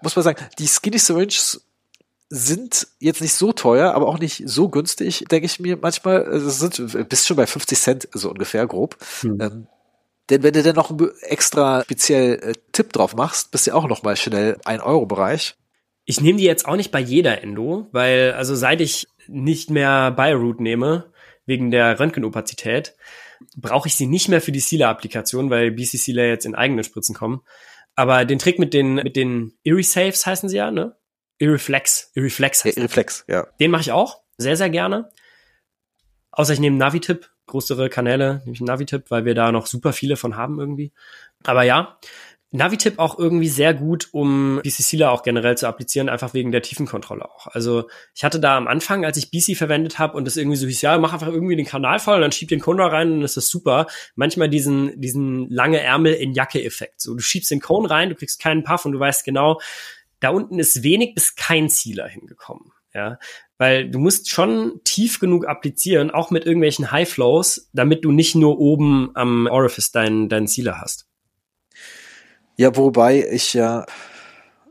muss 0.02 0.14
man 0.14 0.22
sagen, 0.22 0.38
die 0.60 0.68
Skinny 0.68 0.98
Syringes 0.98 1.62
sind 2.28 2.86
jetzt 3.00 3.20
nicht 3.20 3.34
so 3.34 3.52
teuer, 3.52 3.94
aber 3.94 4.06
auch 4.06 4.20
nicht 4.20 4.44
so 4.46 4.68
günstig, 4.68 5.24
denke 5.28 5.46
ich 5.46 5.58
mir 5.58 5.76
manchmal. 5.76 6.24
Also 6.24 6.50
sind 6.50 7.08
bist 7.08 7.26
schon 7.26 7.36
bei 7.36 7.48
50 7.48 7.80
Cent 7.80 8.08
so 8.12 8.30
ungefähr 8.30 8.64
grob. 8.68 8.96
Hm. 9.22 9.40
Ähm, 9.40 9.66
denn 10.30 10.42
wenn 10.42 10.52
du 10.52 10.62
dann 10.62 10.76
noch 10.76 10.90
einen 10.90 11.10
extra 11.22 11.82
speziell 11.82 12.34
äh, 12.34 12.52
Tipp 12.72 12.92
drauf 12.92 13.14
machst, 13.14 13.50
bist 13.50 13.66
du 13.66 13.74
auch 13.74 13.88
noch 13.88 14.02
mal 14.02 14.16
schnell 14.16 14.58
ein 14.64 14.80
Euro 14.80 15.06
Bereich. 15.06 15.56
Ich 16.04 16.20
nehme 16.20 16.38
die 16.38 16.44
jetzt 16.44 16.66
auch 16.66 16.76
nicht 16.76 16.90
bei 16.90 17.00
jeder 17.00 17.42
Endo, 17.42 17.88
weil 17.92 18.32
also 18.32 18.54
seit 18.54 18.80
ich 18.80 19.08
nicht 19.28 19.70
mehr 19.70 20.10
Bioroot 20.10 20.60
nehme 20.60 21.12
wegen 21.46 21.70
der 21.70 21.98
Röntgenopazität, 21.98 22.96
brauche 23.56 23.88
ich 23.88 23.96
sie 23.96 24.06
nicht 24.06 24.28
mehr 24.28 24.40
für 24.40 24.52
die 24.52 24.60
Sealer-Applikation, 24.60 25.50
weil 25.50 25.70
BC 25.70 25.98
Sealer 25.98 26.26
jetzt 26.26 26.46
in 26.46 26.54
eigene 26.54 26.84
Spritzen 26.84 27.14
kommen. 27.14 27.42
Aber 27.94 28.24
den 28.24 28.38
Trick 28.38 28.58
mit 28.58 28.72
den, 28.72 28.94
mit 28.94 29.16
den 29.16 29.58
Irresaves 29.62 30.26
heißen 30.26 30.48
sie 30.48 30.56
ja, 30.56 30.70
ne? 30.70 30.96
Irreflex. 31.38 32.12
Irreflex 32.14 32.64
heißt 32.64 32.76
ja, 32.76 32.82
Irreflex, 32.82 33.24
ja. 33.28 33.46
Den 33.58 33.70
mache 33.70 33.82
ich 33.82 33.92
auch. 33.92 34.22
Sehr, 34.36 34.56
sehr 34.56 34.70
gerne. 34.70 35.10
Außer 36.30 36.52
ich 36.52 36.60
nehme 36.60 36.76
Navitip, 36.76 37.30
größere 37.50 37.90
Kanäle, 37.90 38.40
nehme 38.44 38.54
ich 38.54 38.60
einen 38.60 38.68
Navitip, 38.68 39.10
weil 39.10 39.24
wir 39.24 39.34
da 39.34 39.52
noch 39.52 39.66
super 39.66 39.92
viele 39.92 40.16
von 40.16 40.36
haben 40.36 40.58
irgendwie. 40.58 40.92
Aber 41.44 41.62
ja, 41.62 41.98
Navitip 42.52 42.98
auch 42.98 43.16
irgendwie 43.16 43.48
sehr 43.48 43.74
gut, 43.74 44.08
um 44.10 44.60
BC 44.62 44.82
Sealer 44.82 45.12
auch 45.12 45.22
generell 45.22 45.56
zu 45.56 45.68
applizieren, 45.68 46.08
einfach 46.08 46.34
wegen 46.34 46.50
der 46.50 46.62
Tiefenkontrolle 46.62 47.24
auch. 47.24 47.46
Also 47.46 47.88
ich 48.12 48.24
hatte 48.24 48.40
da 48.40 48.56
am 48.56 48.66
Anfang, 48.66 49.04
als 49.04 49.16
ich 49.18 49.30
BC 49.30 49.56
verwendet 49.56 50.00
habe 50.00 50.16
und 50.16 50.24
das 50.26 50.36
irgendwie 50.36 50.56
so 50.56 50.66
hieß, 50.66 50.82
ja, 50.82 50.98
mach 50.98 51.12
einfach 51.12 51.28
irgendwie 51.28 51.54
den 51.54 51.66
Kanal 51.66 52.00
voll 52.00 52.16
und 52.16 52.22
dann 52.22 52.32
schieb 52.32 52.48
den 52.48 52.58
Cone 52.58 52.82
rein 52.90 53.12
und 53.12 53.20
das 53.20 53.36
ist 53.36 53.50
super. 53.50 53.86
Manchmal 54.16 54.48
diesen, 54.48 55.00
diesen 55.00 55.48
lange 55.48 55.80
Ärmel 55.80 56.14
in 56.14 56.32
Jacke-Effekt. 56.32 57.00
So, 57.00 57.14
du 57.14 57.20
schiebst 57.20 57.52
den 57.52 57.60
Cone 57.60 57.88
rein, 57.88 58.08
du 58.08 58.16
kriegst 58.16 58.40
keinen 58.40 58.64
Puff 58.64 58.84
und 58.84 58.92
du 58.92 58.98
weißt 58.98 59.24
genau, 59.24 59.60
da 60.18 60.30
unten 60.30 60.58
ist 60.58 60.82
wenig 60.82 61.14
bis 61.14 61.36
kein 61.36 61.68
Sealer 61.68 62.08
hingekommen. 62.08 62.72
Ja, 62.92 63.18
weil 63.56 63.88
du 63.88 63.98
musst 63.98 64.30
schon 64.30 64.80
tief 64.84 65.20
genug 65.20 65.46
applizieren, 65.46 66.10
auch 66.10 66.30
mit 66.30 66.44
irgendwelchen 66.44 66.90
High 66.90 67.08
Flows, 67.08 67.68
damit 67.72 68.04
du 68.04 68.10
nicht 68.10 68.34
nur 68.34 68.58
oben 68.58 69.10
am 69.14 69.46
Orifice 69.46 69.92
deinen, 69.92 70.28
deinen 70.28 70.48
Sealer 70.48 70.80
hast. 70.80 71.06
Ja, 72.56 72.76
wobei 72.76 73.24
ich 73.30 73.54
ja 73.54 73.86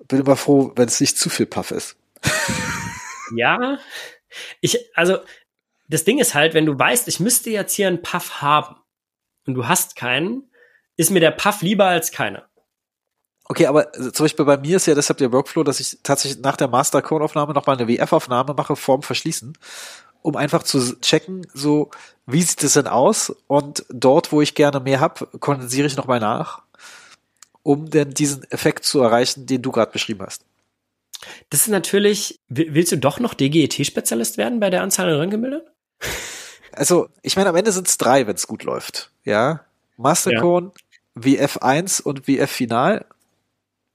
bin 0.09 0.19
immer 0.19 0.35
froh, 0.35 0.73
wenn 0.75 0.87
es 0.87 0.99
nicht 0.99 1.17
zu 1.17 1.29
viel 1.29 1.45
Puff 1.45 1.71
ist. 1.71 1.95
ja, 3.35 3.79
ich, 4.59 4.89
also 4.95 5.19
das 5.87 6.03
Ding 6.03 6.19
ist 6.19 6.35
halt, 6.35 6.53
wenn 6.53 6.65
du 6.65 6.77
weißt, 6.77 7.07
ich 7.07 7.19
müsste 7.19 7.49
jetzt 7.51 7.73
hier 7.73 7.87
einen 7.87 8.01
Puff 8.01 8.41
haben 8.41 8.75
und 9.45 9.53
du 9.53 9.67
hast 9.67 9.95
keinen, 9.95 10.51
ist 10.97 11.11
mir 11.11 11.21
der 11.21 11.31
Puff 11.31 11.61
lieber 11.61 11.85
als 11.85 12.11
keiner. 12.11 12.48
Okay, 13.49 13.65
aber 13.65 13.93
äh, 13.93 14.13
zum 14.13 14.23
Beispiel 14.23 14.45
bei 14.45 14.57
mir 14.57 14.77
ist 14.77 14.85
ja 14.85 14.95
deshalb 14.95 15.17
der 15.17 15.33
Workflow, 15.33 15.63
dass 15.63 15.81
ich 15.81 15.97
tatsächlich 16.03 16.41
nach 16.41 16.55
der 16.55 16.69
Master-Code-Aufnahme 16.69 17.53
nochmal 17.53 17.77
eine 17.77 17.87
WF-Aufnahme 17.87 18.53
mache 18.53 18.77
vorm 18.77 19.01
Verschließen, 19.01 19.57
um 20.21 20.37
einfach 20.37 20.63
zu 20.63 20.97
checken, 21.01 21.45
so, 21.53 21.89
wie 22.25 22.41
sieht 22.41 22.63
es 22.63 22.73
denn 22.73 22.87
aus? 22.87 23.35
Und 23.47 23.85
dort, 23.89 24.31
wo 24.31 24.41
ich 24.41 24.55
gerne 24.55 24.79
mehr 24.79 25.01
habe, 25.01 25.27
kondensiere 25.39 25.87
ich 25.87 25.97
nochmal 25.97 26.21
nach 26.21 26.61
um 27.63 27.89
denn 27.89 28.11
diesen 28.11 28.49
Effekt 28.51 28.85
zu 28.85 28.99
erreichen, 29.01 29.45
den 29.45 29.61
du 29.61 29.71
gerade 29.71 29.91
beschrieben 29.91 30.25
hast? 30.25 30.43
Das 31.49 31.61
ist 31.61 31.67
natürlich, 31.67 32.39
willst 32.47 32.91
du 32.91 32.97
doch 32.97 33.19
noch 33.19 33.33
DGET-Spezialist 33.33 34.37
werden 34.37 34.59
bei 34.59 34.69
der 34.69 34.81
Anzahl 34.81 35.09
an 35.09 35.15
Röntgenbildern? 35.15 35.61
Also, 36.71 37.09
ich 37.21 37.35
meine, 37.35 37.49
am 37.49 37.55
Ende 37.55 37.71
sind 37.71 37.87
es 37.87 37.97
drei, 37.97 38.25
wenn 38.25 38.35
es 38.35 38.47
gut 38.47 38.63
läuft. 38.63 39.11
Ja. 39.23 39.65
Mastercone, 39.97 40.71
ja. 41.15 41.21
WF1 41.21 42.01
und 42.01 42.27
WF 42.27 42.49
Final. 42.49 43.05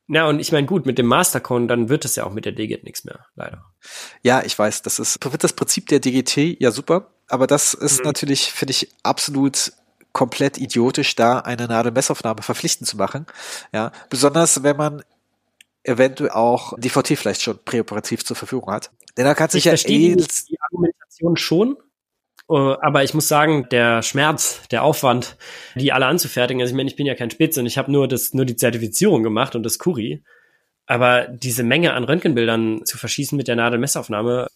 Na, 0.06 0.28
und 0.28 0.38
ich 0.38 0.52
meine, 0.52 0.66
gut, 0.66 0.84
mit 0.84 0.98
dem 0.98 1.06
Mastercone, 1.06 1.66
dann 1.66 1.88
wird 1.88 2.04
es 2.04 2.16
ja 2.16 2.24
auch 2.24 2.32
mit 2.32 2.44
der 2.44 2.52
DGET 2.52 2.84
nichts 2.84 3.04
mehr, 3.04 3.26
leider. 3.36 3.64
Ja, 4.22 4.42
ich 4.44 4.58
weiß, 4.58 4.82
das 4.82 4.98
ist, 4.98 5.24
wird 5.24 5.44
das 5.44 5.54
Prinzip 5.54 5.86
der 5.88 6.00
DGT 6.00 6.60
ja 6.60 6.70
super, 6.70 7.10
aber 7.28 7.46
das 7.46 7.72
ist 7.72 8.00
mhm. 8.00 8.06
natürlich, 8.06 8.52
finde 8.52 8.72
ich, 8.72 8.90
absolut 9.02 9.72
komplett 10.12 10.58
idiotisch, 10.58 11.16
da 11.16 11.40
eine 11.40 11.66
Nadelmessaufnahme 11.66 12.42
verpflichtend 12.42 12.88
zu 12.88 12.96
machen. 12.96 13.26
Ja, 13.72 13.92
besonders 14.10 14.62
wenn 14.62 14.76
man 14.76 15.02
eventuell 15.82 16.30
auch 16.30 16.72
DVT 16.78 17.18
vielleicht 17.18 17.42
schon 17.42 17.58
präoperativ 17.64 18.24
zur 18.24 18.36
Verfügung 18.36 18.72
hat. 18.72 18.90
Denn 19.16 19.24
da 19.24 19.34
kann 19.34 19.50
sich 19.50 19.66
ich 19.66 19.84
ja 19.84 19.90
eh 19.90 20.16
die 20.16 20.58
Argumentation 20.60 21.36
schon, 21.36 21.76
Uh, 22.46 22.76
aber 22.82 23.04
ich 23.04 23.14
muss 23.14 23.26
sagen, 23.26 23.66
der 23.70 24.02
Schmerz, 24.02 24.60
der 24.70 24.82
Aufwand, 24.82 25.36
die 25.76 25.92
alle 25.92 26.06
anzufertigen, 26.06 26.60
also 26.60 26.72
ich 26.72 26.76
meine, 26.76 26.90
ich 26.90 26.96
bin 26.96 27.06
ja 27.06 27.14
kein 27.14 27.30
Spitze 27.30 27.60
und 27.60 27.66
ich 27.66 27.78
habe 27.78 27.90
nur 27.90 28.06
das, 28.06 28.34
nur 28.34 28.44
die 28.44 28.56
Zertifizierung 28.56 29.22
gemacht 29.22 29.56
und 29.56 29.62
das 29.62 29.78
Kuri. 29.78 30.22
Aber 30.86 31.26
diese 31.26 31.62
Menge 31.62 31.94
an 31.94 32.04
Röntgenbildern 32.04 32.84
zu 32.84 32.98
verschießen 32.98 33.36
mit 33.36 33.48
der 33.48 33.56
Nadelmessaufnahme, 33.56 34.48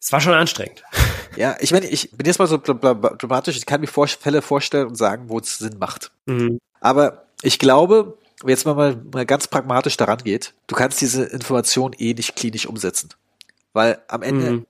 es 0.00 0.12
war 0.12 0.20
schon 0.20 0.34
anstrengend. 0.34 0.82
Ja, 1.36 1.56
ich 1.58 1.72
meine, 1.72 1.86
ich 1.86 2.12
bin 2.12 2.28
jetzt 2.28 2.38
mal 2.38 2.46
so 2.46 2.58
dramatisch, 2.58 3.56
ich 3.56 3.66
kann 3.66 3.80
mir 3.80 3.88
Vor 3.88 4.06
Fälle 4.06 4.40
vorstellen 4.40 4.86
und 4.86 4.94
sagen, 4.94 5.28
wo 5.28 5.40
es 5.40 5.58
Sinn 5.58 5.78
macht. 5.80 6.12
Mhm. 6.26 6.60
Aber 6.80 7.26
ich 7.42 7.58
glaube, 7.58 8.16
jetzt 8.46 8.66
mal, 8.66 9.02
mal 9.12 9.26
ganz 9.26 9.48
pragmatisch 9.48 9.96
daran 9.96 10.18
geht, 10.18 10.54
du 10.68 10.76
kannst 10.76 11.00
diese 11.00 11.24
Information 11.24 11.92
eh 11.98 12.14
nicht 12.14 12.36
klinisch 12.36 12.66
umsetzen. 12.66 13.08
Weil 13.72 13.98
am 14.06 14.22
Ende, 14.22 14.50
mhm. 14.52 14.66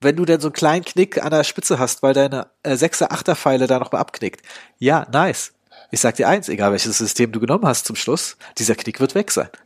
Wenn 0.00 0.16
du 0.16 0.24
denn 0.24 0.40
so 0.40 0.48
einen 0.48 0.54
kleinen 0.54 0.84
Knick 0.84 1.22
an 1.22 1.30
der 1.30 1.44
Spitze 1.44 1.78
hast, 1.78 2.02
weil 2.02 2.14
deine 2.14 2.48
äh, 2.62 2.72
6er, 2.72 3.10
8er 3.10 3.34
Pfeile 3.34 3.66
da 3.66 3.78
noch 3.78 3.92
mal 3.92 3.98
abknickt, 3.98 4.42
ja, 4.78 5.06
nice. 5.12 5.52
Ich 5.90 6.00
sag 6.00 6.16
dir 6.16 6.28
eins, 6.28 6.48
egal 6.48 6.70
welches 6.70 6.98
System 6.98 7.32
du 7.32 7.40
genommen 7.40 7.66
hast 7.66 7.84
zum 7.84 7.96
Schluss, 7.96 8.36
dieser 8.58 8.76
Knick 8.76 9.00
wird 9.00 9.14
weg 9.14 9.30
sein. 9.30 9.48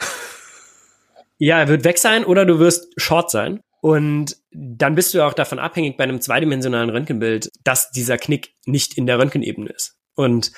Ja, 1.36 1.58
er 1.58 1.66
wird 1.68 1.82
weg 1.82 1.98
sein 1.98 2.24
oder 2.24 2.46
du 2.46 2.60
wirst 2.60 2.88
short 2.96 3.28
sein. 3.28 3.60
Und 3.80 4.36
dann 4.52 4.94
bist 4.94 5.12
du 5.12 5.22
auch 5.22 5.34
davon 5.34 5.58
abhängig 5.58 5.96
bei 5.96 6.04
einem 6.04 6.20
zweidimensionalen 6.20 6.90
Röntgenbild, 6.90 7.50
dass 7.64 7.90
dieser 7.90 8.16
Knick 8.18 8.54
nicht 8.64 8.96
in 8.96 9.06
der 9.06 9.18
Röntgenebene 9.18 9.68
ist. 9.68 9.96
Und 10.14 10.52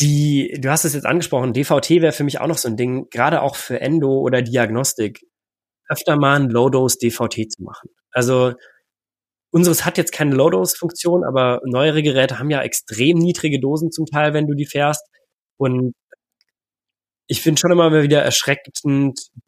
die, 0.00 0.56
du 0.58 0.70
hast 0.70 0.84
es 0.84 0.94
jetzt 0.94 1.06
angesprochen, 1.06 1.52
DVT 1.52 1.90
wäre 2.00 2.12
für 2.12 2.24
mich 2.24 2.40
auch 2.40 2.46
noch 2.46 2.56
so 2.56 2.68
ein 2.68 2.76
Ding, 2.76 3.10
gerade 3.10 3.42
auch 3.42 3.56
für 3.56 3.80
Endo 3.80 4.20
oder 4.20 4.42
Diagnostik, 4.42 5.26
öfter 5.88 6.16
mal 6.16 6.36
ein 6.36 6.48
Low-Dose 6.48 6.98
DVT 7.02 7.50
zu 7.50 7.62
machen. 7.62 7.90
Also 8.12 8.54
unseres 9.50 9.84
hat 9.84 9.98
jetzt 9.98 10.12
keine 10.12 10.34
Low-Dose-Funktion, 10.34 11.24
aber 11.24 11.60
neuere 11.64 12.02
Geräte 12.02 12.38
haben 12.38 12.50
ja 12.50 12.62
extrem 12.62 13.18
niedrige 13.18 13.60
Dosen 13.60 13.90
zum 13.90 14.06
Teil, 14.06 14.34
wenn 14.34 14.46
du 14.46 14.54
die 14.54 14.66
fährst. 14.66 15.04
Und 15.56 15.94
ich 17.26 17.42
finde 17.42 17.60
schon 17.60 17.72
immer 17.72 17.92
wieder 18.02 18.22
erschreckend, 18.22 18.80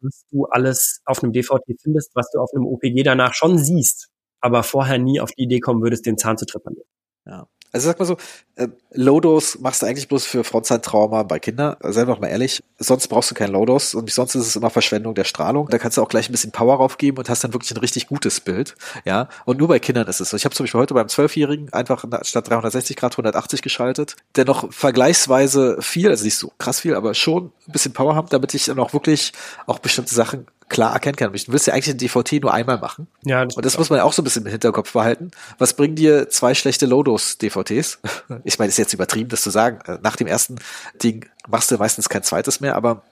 was 0.01 0.25
du 0.29 0.45
alles 0.45 1.01
auf 1.05 1.23
einem 1.23 1.33
DVT 1.33 1.63
findest, 1.81 2.11
was 2.15 2.29
du 2.31 2.39
auf 2.39 2.51
einem 2.53 2.65
OPG 2.65 3.03
danach 3.03 3.33
schon 3.33 3.57
siehst, 3.57 4.09
aber 4.39 4.63
vorher 4.63 4.99
nie 4.99 5.19
auf 5.19 5.31
die 5.31 5.43
Idee 5.43 5.59
kommen 5.59 5.81
würdest, 5.81 6.05
den 6.05 6.17
Zahn 6.17 6.37
zu 6.37 6.45
trepanieren. 6.45 6.87
Ja. 7.25 7.47
Also 7.71 7.87
sag 7.87 7.99
mal 7.99 8.05
so, 8.05 8.17
äh, 8.55 8.67
Low-Dose 8.93 9.59
machst 9.61 9.81
du 9.81 9.85
eigentlich 9.85 10.07
bloß 10.09 10.25
für 10.25 10.43
Frontzeittrauma 10.43 11.23
bei 11.23 11.39
Kindern. 11.39 11.77
Sei 11.81 12.03
doch 12.03 12.19
mal 12.19 12.27
ehrlich, 12.27 12.61
sonst 12.77 13.07
brauchst 13.07 13.31
du 13.31 13.35
keinen 13.35 13.53
Low-Dose 13.53 13.97
und 13.97 14.09
sonst 14.11 14.35
ist 14.35 14.47
es 14.47 14.55
immer 14.55 14.69
Verschwendung 14.69 15.15
der 15.15 15.23
Strahlung. 15.23 15.67
Da 15.69 15.77
kannst 15.77 15.97
du 15.97 16.01
auch 16.01 16.09
gleich 16.09 16.29
ein 16.29 16.33
bisschen 16.33 16.51
Power 16.51 16.75
raufgeben 16.75 17.17
und 17.17 17.29
hast 17.29 17.43
dann 17.43 17.53
wirklich 17.53 17.71
ein 17.71 17.77
richtig 17.77 18.07
gutes 18.07 18.41
Bild. 18.41 18.75
Ja, 19.05 19.29
und 19.45 19.57
nur 19.57 19.69
bei 19.69 19.79
Kindern 19.79 20.07
ist 20.07 20.19
es 20.19 20.29
so. 20.29 20.37
Ich 20.37 20.43
habe 20.43 20.53
zum 20.53 20.65
Beispiel 20.65 20.81
heute 20.81 20.93
beim 20.93 21.07
Zwölfjährigen 21.07 21.71
einfach 21.71 22.03
statt 22.23 22.49
360 22.49 22.97
Grad 22.97 23.13
180 23.13 23.61
geschaltet, 23.61 24.17
der 24.35 24.45
noch 24.45 24.71
vergleichsweise 24.73 25.77
viel, 25.79 26.09
also 26.09 26.25
nicht 26.25 26.37
so 26.37 26.51
krass 26.57 26.81
viel, 26.81 26.95
aber 26.95 27.13
schon 27.13 27.51
ein 27.67 27.71
bisschen 27.71 27.93
Power 27.93 28.15
haben, 28.15 28.27
damit 28.29 28.53
ich 28.53 28.65
dann 28.65 28.79
auch 28.79 28.91
wirklich 28.93 29.31
auch 29.65 29.79
bestimmte 29.79 30.13
Sachen 30.13 30.47
klar 30.71 30.93
erkennen 30.93 31.15
kann. 31.15 31.31
Du 31.31 31.39
willst 31.51 31.67
ja 31.67 31.73
eigentlich 31.73 31.89
ein 31.89 31.97
DVT 31.97 32.41
nur 32.41 32.53
einmal 32.53 32.79
machen. 32.79 33.07
Ja, 33.23 33.45
das 33.45 33.55
und 33.55 33.65
das 33.65 33.77
muss 33.77 33.89
man 33.89 33.97
ja 33.97 34.03
auch 34.03 34.13
so 34.13 34.21
ein 34.21 34.23
bisschen 34.23 34.45
im 34.45 34.51
Hinterkopf 34.51 34.93
behalten. 34.93 35.29
Was 35.59 35.75
bringen 35.75 35.95
dir 35.95 36.29
zwei 36.29 36.55
schlechte 36.55 36.87
Lodos-DVTs? 36.87 37.99
Ich 38.43 38.57
meine, 38.57 38.69
ist 38.69 38.77
jetzt 38.77 38.93
übertrieben, 38.93 39.29
das 39.29 39.41
zu 39.41 39.49
sagen. 39.49 39.79
Äh, 39.85 39.99
nach 40.01 40.15
dem 40.15 40.25
ersten 40.25 40.55
Ding 41.03 41.29
machst 41.47 41.69
du 41.69 41.77
meistens 41.77 42.09
kein 42.09 42.23
zweites 42.23 42.61
mehr, 42.61 42.75
aber 42.75 43.03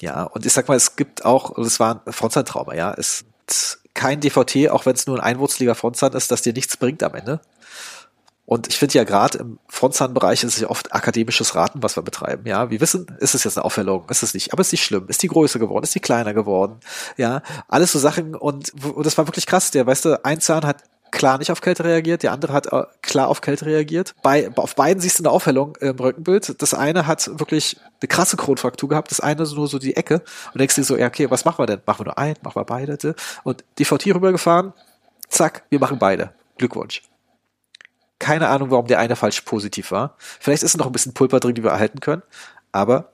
ja, 0.00 0.24
und 0.24 0.46
ich 0.46 0.52
sag 0.52 0.68
mal, 0.68 0.76
es 0.76 0.96
gibt 0.96 1.24
auch, 1.24 1.56
es 1.58 1.80
war 1.80 2.02
ein 2.06 2.12
Frontzahntrauma, 2.12 2.74
ja, 2.74 2.94
es 2.96 3.24
ist 3.46 3.80
kein 3.94 4.20
DVT, 4.20 4.70
auch 4.70 4.86
wenn 4.86 4.94
es 4.94 5.06
nur 5.06 5.16
ein 5.16 5.22
einwurzeliger 5.22 5.74
Frontzahn 5.74 6.12
ist, 6.12 6.30
das 6.30 6.42
dir 6.42 6.52
nichts 6.52 6.76
bringt 6.76 7.02
am 7.02 7.14
Ende. 7.14 7.40
Und 8.46 8.68
ich 8.68 8.78
finde 8.78 8.98
ja 8.98 9.04
gerade 9.04 9.38
im 9.38 9.58
Frontzahnbereich 9.80 10.44
ist 10.44 10.56
es 10.56 10.60
ja 10.60 10.68
oft 10.68 10.92
akademisches 10.92 11.54
Raten, 11.54 11.82
was 11.82 11.96
wir 11.96 12.02
betreiben. 12.02 12.46
Ja, 12.46 12.68
wir 12.68 12.82
wissen, 12.82 13.06
ist 13.18 13.34
es 13.34 13.44
jetzt 13.44 13.56
eine 13.56 13.64
Auffällung, 13.64 14.04
ist 14.10 14.22
es 14.22 14.34
nicht, 14.34 14.52
aber 14.52 14.60
ist 14.60 14.72
nicht 14.72 14.84
schlimm, 14.84 15.06
ist 15.08 15.22
die 15.22 15.28
größer 15.28 15.58
geworden, 15.58 15.84
ist 15.84 15.94
die 15.94 16.00
kleiner 16.00 16.34
geworden. 16.34 16.80
Ja, 17.16 17.40
alles 17.66 17.92
so 17.92 17.98
Sachen 17.98 18.34
und, 18.34 18.74
und 18.84 19.06
das 19.06 19.16
war 19.16 19.26
wirklich 19.26 19.46
krass. 19.46 19.70
Der, 19.70 19.86
weißt 19.86 20.04
du, 20.04 20.22
ein 20.22 20.38
Zahn 20.38 20.66
hat 20.66 20.82
klar 21.10 21.38
nicht 21.38 21.50
auf 21.50 21.62
Kälte 21.62 21.84
reagiert, 21.84 22.22
der 22.22 22.32
andere 22.32 22.52
hat 22.52 22.70
äh, 22.70 22.82
klar 23.00 23.28
auf 23.28 23.40
Kälte 23.40 23.64
reagiert. 23.64 24.14
Bei, 24.22 24.50
auf 24.54 24.74
beiden 24.74 25.00
siehst 25.00 25.18
du 25.18 25.22
eine 25.22 25.30
Aufhellung 25.30 25.76
im 25.80 25.98
Rückenbild. 25.98 26.60
Das 26.60 26.74
eine 26.74 27.06
hat 27.06 27.30
wirklich 27.40 27.78
eine 28.02 28.08
krasse 28.08 28.36
Kronfraktur 28.36 28.90
gehabt, 28.90 29.10
das 29.10 29.20
eine 29.20 29.44
nur 29.44 29.66
so 29.66 29.78
die 29.78 29.96
Ecke. 29.96 30.22
Und 30.52 30.60
denkst 30.60 30.74
dir 30.74 30.84
so, 30.84 30.98
ja, 30.98 31.06
okay, 31.06 31.30
was 31.30 31.46
machen 31.46 31.62
wir 31.62 31.66
denn? 31.66 31.80
Machen 31.86 32.00
wir 32.00 32.04
nur 32.04 32.18
ein, 32.18 32.34
machen 32.42 32.56
wir 32.56 32.66
beide? 32.66 33.14
Und 33.44 33.64
DVT 33.78 34.08
rübergefahren, 34.08 34.74
zack, 35.30 35.62
wir 35.70 35.80
machen 35.80 35.98
beide. 35.98 36.34
Glückwunsch. 36.58 37.00
Keine 38.20 38.48
Ahnung, 38.48 38.70
warum 38.70 38.86
der 38.86 39.00
eine 39.00 39.16
falsch 39.16 39.40
positiv 39.40 39.90
war. 39.90 40.14
Vielleicht 40.18 40.62
ist 40.62 40.76
noch 40.76 40.86
ein 40.86 40.92
bisschen 40.92 41.14
Pulper 41.14 41.40
drin, 41.40 41.54
die 41.54 41.64
wir 41.64 41.70
erhalten 41.70 41.98
können. 41.98 42.22
Aber 42.70 43.10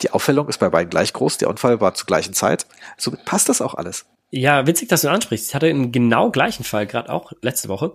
die 0.00 0.10
Auffällung 0.12 0.48
ist 0.48 0.58
bei 0.58 0.70
beiden 0.70 0.88
gleich 0.88 1.12
groß. 1.12 1.36
Der 1.36 1.50
Unfall 1.50 1.82
war 1.82 1.92
zur 1.92 2.06
gleichen 2.06 2.32
Zeit. 2.32 2.66
Somit 2.96 3.26
passt 3.26 3.50
das 3.50 3.60
auch 3.60 3.74
alles. 3.74 4.06
Ja, 4.30 4.66
witzig, 4.66 4.88
dass 4.88 5.02
du 5.02 5.10
ansprichst. 5.10 5.48
Ich 5.48 5.54
hatte 5.54 5.66
einen 5.66 5.92
genau 5.92 6.30
gleichen 6.30 6.64
Fall, 6.64 6.86
gerade 6.86 7.10
auch 7.10 7.32
letzte 7.42 7.68
Woche. 7.68 7.94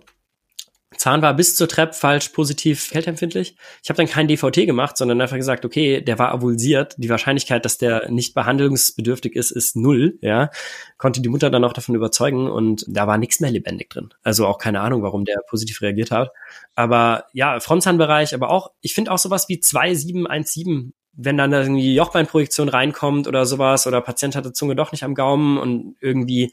Zahn 0.98 1.22
war 1.22 1.34
bis 1.34 1.56
zur 1.56 1.68
Treppe 1.68 1.94
falsch 1.94 2.30
positiv 2.30 2.90
kälteempfindlich. 2.90 3.56
Ich 3.84 3.90
habe 3.90 3.98
dann 3.98 4.08
kein 4.08 4.28
DVT 4.28 4.66
gemacht, 4.66 4.98
sondern 4.98 5.22
einfach 5.22 5.38
gesagt, 5.38 5.66
okay, 5.66 6.02
der 6.02 6.20
war 6.20 6.32
avulsiert. 6.32 6.96
Die 6.98 7.10
Wahrscheinlichkeit, 7.10 7.66
dass 7.66 7.78
der 7.78 8.10
nicht 8.10 8.34
behandlungsbedürftig 8.34 9.36
ist, 9.36 9.52
ist 9.52 9.76
null. 9.76 10.18
Ja, 10.22 10.50
konnte 10.98 11.22
die 11.22 11.30
Mutter 11.30 11.50
dann 11.50 11.64
auch 11.64 11.74
davon 11.74 11.96
überzeugen 11.96 12.50
und 12.50 12.86
da 12.88 13.08
war 13.08 13.18
nichts 13.18 13.40
mehr 13.40 13.52
lebendig 13.52 13.90
drin. 13.90 14.10
Also 14.24 14.48
auch 14.48 14.58
keine 14.58 14.82
Ahnung, 14.82 15.04
warum 15.04 15.26
der 15.26 15.42
positiv 15.50 15.82
reagiert 15.82 16.12
hat. 16.12 16.32
Aber 16.76 17.26
ja, 17.34 17.60
Frontzahnbereich, 17.60 18.34
aber 18.34 18.50
auch, 18.50 18.72
ich 18.82 18.94
finde 18.94 19.12
auch 19.12 19.20
sowas 19.20 19.50
wie 19.50 19.60
2717 19.60 20.94
wenn 21.18 21.38
dann 21.38 21.54
irgendwie 21.54 21.96
Jochbeinprojektion 21.96 22.70
reinkommt 22.70 23.28
oder 23.28 23.46
sowas 23.46 23.88
oder 23.88 24.02
Patient 24.02 24.36
hat 24.36 24.46
die 24.46 24.54
Zunge 24.54 24.76
doch 24.76 24.92
nicht 24.92 25.04
am 25.04 25.16
Gaumen 25.16 25.58
und 25.58 25.96
irgendwie 26.02 26.52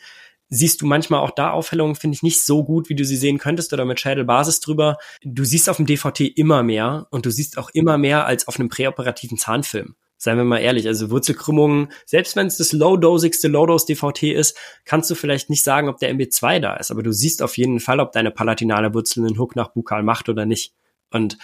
siehst 0.54 0.82
du 0.82 0.86
manchmal 0.86 1.20
auch 1.20 1.30
da 1.30 1.50
Aufhellungen, 1.50 1.94
finde 1.94 2.14
ich, 2.14 2.22
nicht 2.22 2.44
so 2.44 2.62
gut, 2.62 2.90
wie 2.90 2.94
du 2.94 3.06
sie 3.06 3.16
sehen 3.16 3.38
könntest 3.38 3.72
oder 3.72 3.86
mit 3.86 3.98
Schädelbasis 3.98 4.60
drüber. 4.60 4.98
Du 5.24 5.44
siehst 5.44 5.70
auf 5.70 5.78
dem 5.78 5.86
DVT 5.86 6.20
immer 6.36 6.62
mehr 6.62 7.06
und 7.10 7.24
du 7.24 7.30
siehst 7.30 7.56
auch 7.56 7.70
immer 7.70 7.96
mehr 7.96 8.26
als 8.26 8.46
auf 8.46 8.60
einem 8.60 8.68
präoperativen 8.68 9.38
Zahnfilm. 9.38 9.96
Seien 10.18 10.36
wir 10.36 10.44
mal 10.44 10.58
ehrlich, 10.58 10.86
also 10.86 11.10
Wurzelkrümmungen, 11.10 11.88
selbst 12.04 12.36
wenn 12.36 12.46
es 12.46 12.58
das 12.58 12.72
low-dosigste 12.72 13.48
Low-Dose-DVT 13.48 14.24
ist, 14.24 14.56
kannst 14.84 15.10
du 15.10 15.14
vielleicht 15.14 15.48
nicht 15.48 15.64
sagen, 15.64 15.88
ob 15.88 15.96
der 15.98 16.14
MB2 16.14 16.60
da 16.60 16.76
ist, 16.76 16.90
aber 16.90 17.02
du 17.02 17.12
siehst 17.12 17.42
auf 17.42 17.56
jeden 17.56 17.80
Fall, 17.80 17.98
ob 17.98 18.12
deine 18.12 18.30
palatinale 18.30 18.92
Wurzel 18.92 19.24
einen 19.24 19.38
Hook 19.38 19.56
nach 19.56 19.68
Bukal 19.68 20.02
macht 20.02 20.28
oder 20.28 20.44
nicht. 20.44 20.74
Und 21.10 21.38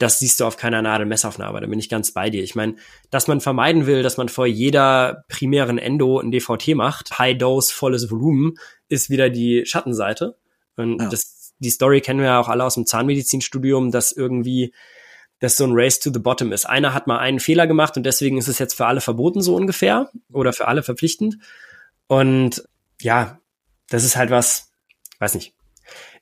das 0.00 0.18
siehst 0.18 0.40
du 0.40 0.46
auf 0.46 0.56
keiner 0.56 0.80
Nadelmessaufnahme, 0.80 1.60
da 1.60 1.66
bin 1.66 1.78
ich 1.78 1.90
ganz 1.90 2.12
bei 2.12 2.30
dir. 2.30 2.42
Ich 2.42 2.54
meine, 2.54 2.76
dass 3.10 3.28
man 3.28 3.42
vermeiden 3.42 3.86
will, 3.86 4.02
dass 4.02 4.16
man 4.16 4.30
vor 4.30 4.46
jeder 4.46 5.24
primären 5.28 5.76
Endo 5.76 6.18
ein 6.18 6.30
DVT 6.30 6.74
macht, 6.74 7.18
High 7.18 7.36
Dose, 7.36 7.72
volles 7.72 8.10
Volumen, 8.10 8.54
ist 8.88 9.10
wieder 9.10 9.28
die 9.28 9.66
Schattenseite. 9.66 10.38
Und 10.76 11.02
ja. 11.02 11.08
das, 11.10 11.52
die 11.58 11.68
Story 11.68 12.00
kennen 12.00 12.20
wir 12.20 12.28
ja 12.28 12.40
auch 12.40 12.48
alle 12.48 12.64
aus 12.64 12.74
dem 12.74 12.86
Zahnmedizinstudium, 12.86 13.90
dass 13.90 14.10
irgendwie 14.10 14.72
das 15.38 15.58
so 15.58 15.64
ein 15.64 15.72
Race 15.74 16.00
to 16.00 16.10
the 16.10 16.18
Bottom 16.18 16.50
ist. 16.52 16.64
Einer 16.64 16.94
hat 16.94 17.06
mal 17.06 17.18
einen 17.18 17.38
Fehler 17.38 17.66
gemacht 17.66 17.98
und 17.98 18.04
deswegen 18.04 18.38
ist 18.38 18.48
es 18.48 18.58
jetzt 18.58 18.74
für 18.74 18.86
alle 18.86 19.02
verboten, 19.02 19.42
so 19.42 19.54
ungefähr, 19.54 20.10
oder 20.32 20.54
für 20.54 20.66
alle 20.66 20.82
verpflichtend. 20.82 21.36
Und 22.06 22.64
ja, 23.02 23.38
das 23.90 24.04
ist 24.04 24.16
halt 24.16 24.30
was, 24.30 24.72
weiß 25.18 25.34
nicht, 25.34 25.52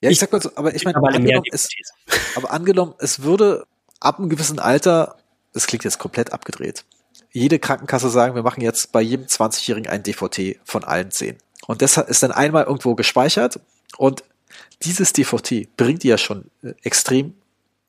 ja, 0.01 0.11
ich, 0.11 0.15
ich 0.15 0.19
sag 0.21 0.33
mal 0.33 0.41
so, 0.41 0.51
aber 0.55 0.75
ich 0.75 0.85
meine, 0.85 0.99
angenommen, 0.99 1.45
es, 1.53 1.69
aber 2.37 2.51
angenommen, 2.53 2.95
es 2.99 3.23
würde 3.23 3.67
ab 4.01 4.19
einem 4.19 4.29
gewissen 4.29 4.59
Alter, 4.59 5.17
das 5.53 5.67
klingt 5.67 5.85
jetzt 5.85 5.99
komplett 5.99 6.33
abgedreht, 6.33 6.85
jede 7.33 7.59
Krankenkasse 7.59 8.11
sagen, 8.11 8.35
wir 8.35 8.43
machen 8.43 8.63
jetzt 8.63 8.93
bei 8.93 9.01
jedem 9.01 9.27
20-Jährigen 9.27 9.91
ein 9.91 10.03
DVT 10.03 10.59
von 10.65 10.85
allen 10.85 11.11
zehn. 11.11 11.37
Und 11.67 11.83
das 11.83 11.97
ist 11.97 12.23
dann 12.23 12.33
einmal 12.33 12.65
irgendwo 12.65 12.95
gespeichert 12.95 13.61
und 13.97 14.25
dieses 14.83 15.13
DVT 15.13 15.77
bringt 15.77 16.03
dir 16.03 16.11
ja 16.11 16.19
schon 16.19 16.51
äh, 16.63 16.73
extrem 16.83 17.35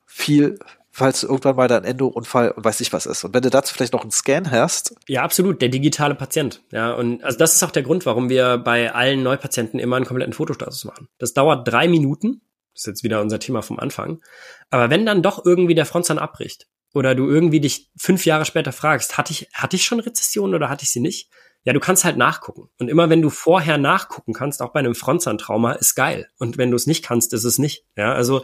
viel 0.06 0.58
falls 1.00 1.22
irgendwann 1.22 1.56
mal 1.56 1.66
dein 1.66 1.84
Endo-Unfall 1.84 2.50
und 2.50 2.62
weiß 2.62 2.82
ich 2.82 2.92
was 2.92 3.06
ist. 3.06 3.24
Und 3.24 3.32
wenn 3.32 3.40
du 3.40 3.48
dazu 3.48 3.72
vielleicht 3.72 3.94
noch 3.94 4.02
einen 4.02 4.10
Scan 4.10 4.50
hast. 4.50 4.94
Ja, 5.08 5.22
absolut, 5.22 5.62
der 5.62 5.70
digitale 5.70 6.14
Patient. 6.14 6.60
Ja, 6.72 6.92
und 6.92 7.24
also 7.24 7.38
das 7.38 7.54
ist 7.54 7.62
auch 7.62 7.70
der 7.70 7.82
Grund, 7.82 8.04
warum 8.04 8.28
wir 8.28 8.58
bei 8.58 8.92
allen 8.92 9.22
Neupatienten 9.22 9.80
immer 9.80 9.96
einen 9.96 10.04
kompletten 10.04 10.34
Fotostatus 10.34 10.84
machen. 10.84 11.08
Das 11.18 11.32
dauert 11.32 11.66
drei 11.66 11.88
Minuten. 11.88 12.42
Das 12.74 12.82
ist 12.82 12.86
jetzt 12.86 13.02
wieder 13.02 13.22
unser 13.22 13.38
Thema 13.38 13.62
vom 13.62 13.78
Anfang. 13.78 14.20
Aber 14.68 14.90
wenn 14.90 15.06
dann 15.06 15.22
doch 15.22 15.42
irgendwie 15.42 15.74
der 15.74 15.86
Frontzahn 15.86 16.18
abbricht 16.18 16.68
oder 16.92 17.14
du 17.14 17.30
irgendwie 17.30 17.60
dich 17.60 17.90
fünf 17.96 18.26
Jahre 18.26 18.44
später 18.44 18.72
fragst, 18.72 19.16
hatte 19.16 19.32
ich, 19.32 19.48
hatte 19.54 19.76
ich 19.76 19.84
schon 19.86 20.00
Rezession 20.00 20.54
oder 20.54 20.68
hatte 20.68 20.82
ich 20.82 20.90
sie 20.90 21.00
nicht? 21.00 21.30
Ja, 21.64 21.72
du 21.72 21.80
kannst 21.80 22.04
halt 22.04 22.18
nachgucken. 22.18 22.68
Und 22.78 22.88
immer 22.88 23.08
wenn 23.08 23.22
du 23.22 23.30
vorher 23.30 23.78
nachgucken 23.78 24.34
kannst, 24.34 24.60
auch 24.60 24.72
bei 24.72 24.80
einem 24.80 24.94
Frontzahntrauma, 24.94 25.72
ist 25.72 25.94
geil. 25.94 26.28
Und 26.38 26.58
wenn 26.58 26.70
du 26.70 26.76
es 26.76 26.86
nicht 26.86 27.02
kannst, 27.04 27.32
ist 27.32 27.44
es 27.44 27.58
nicht. 27.58 27.86
Ja, 27.96 28.12
also 28.12 28.42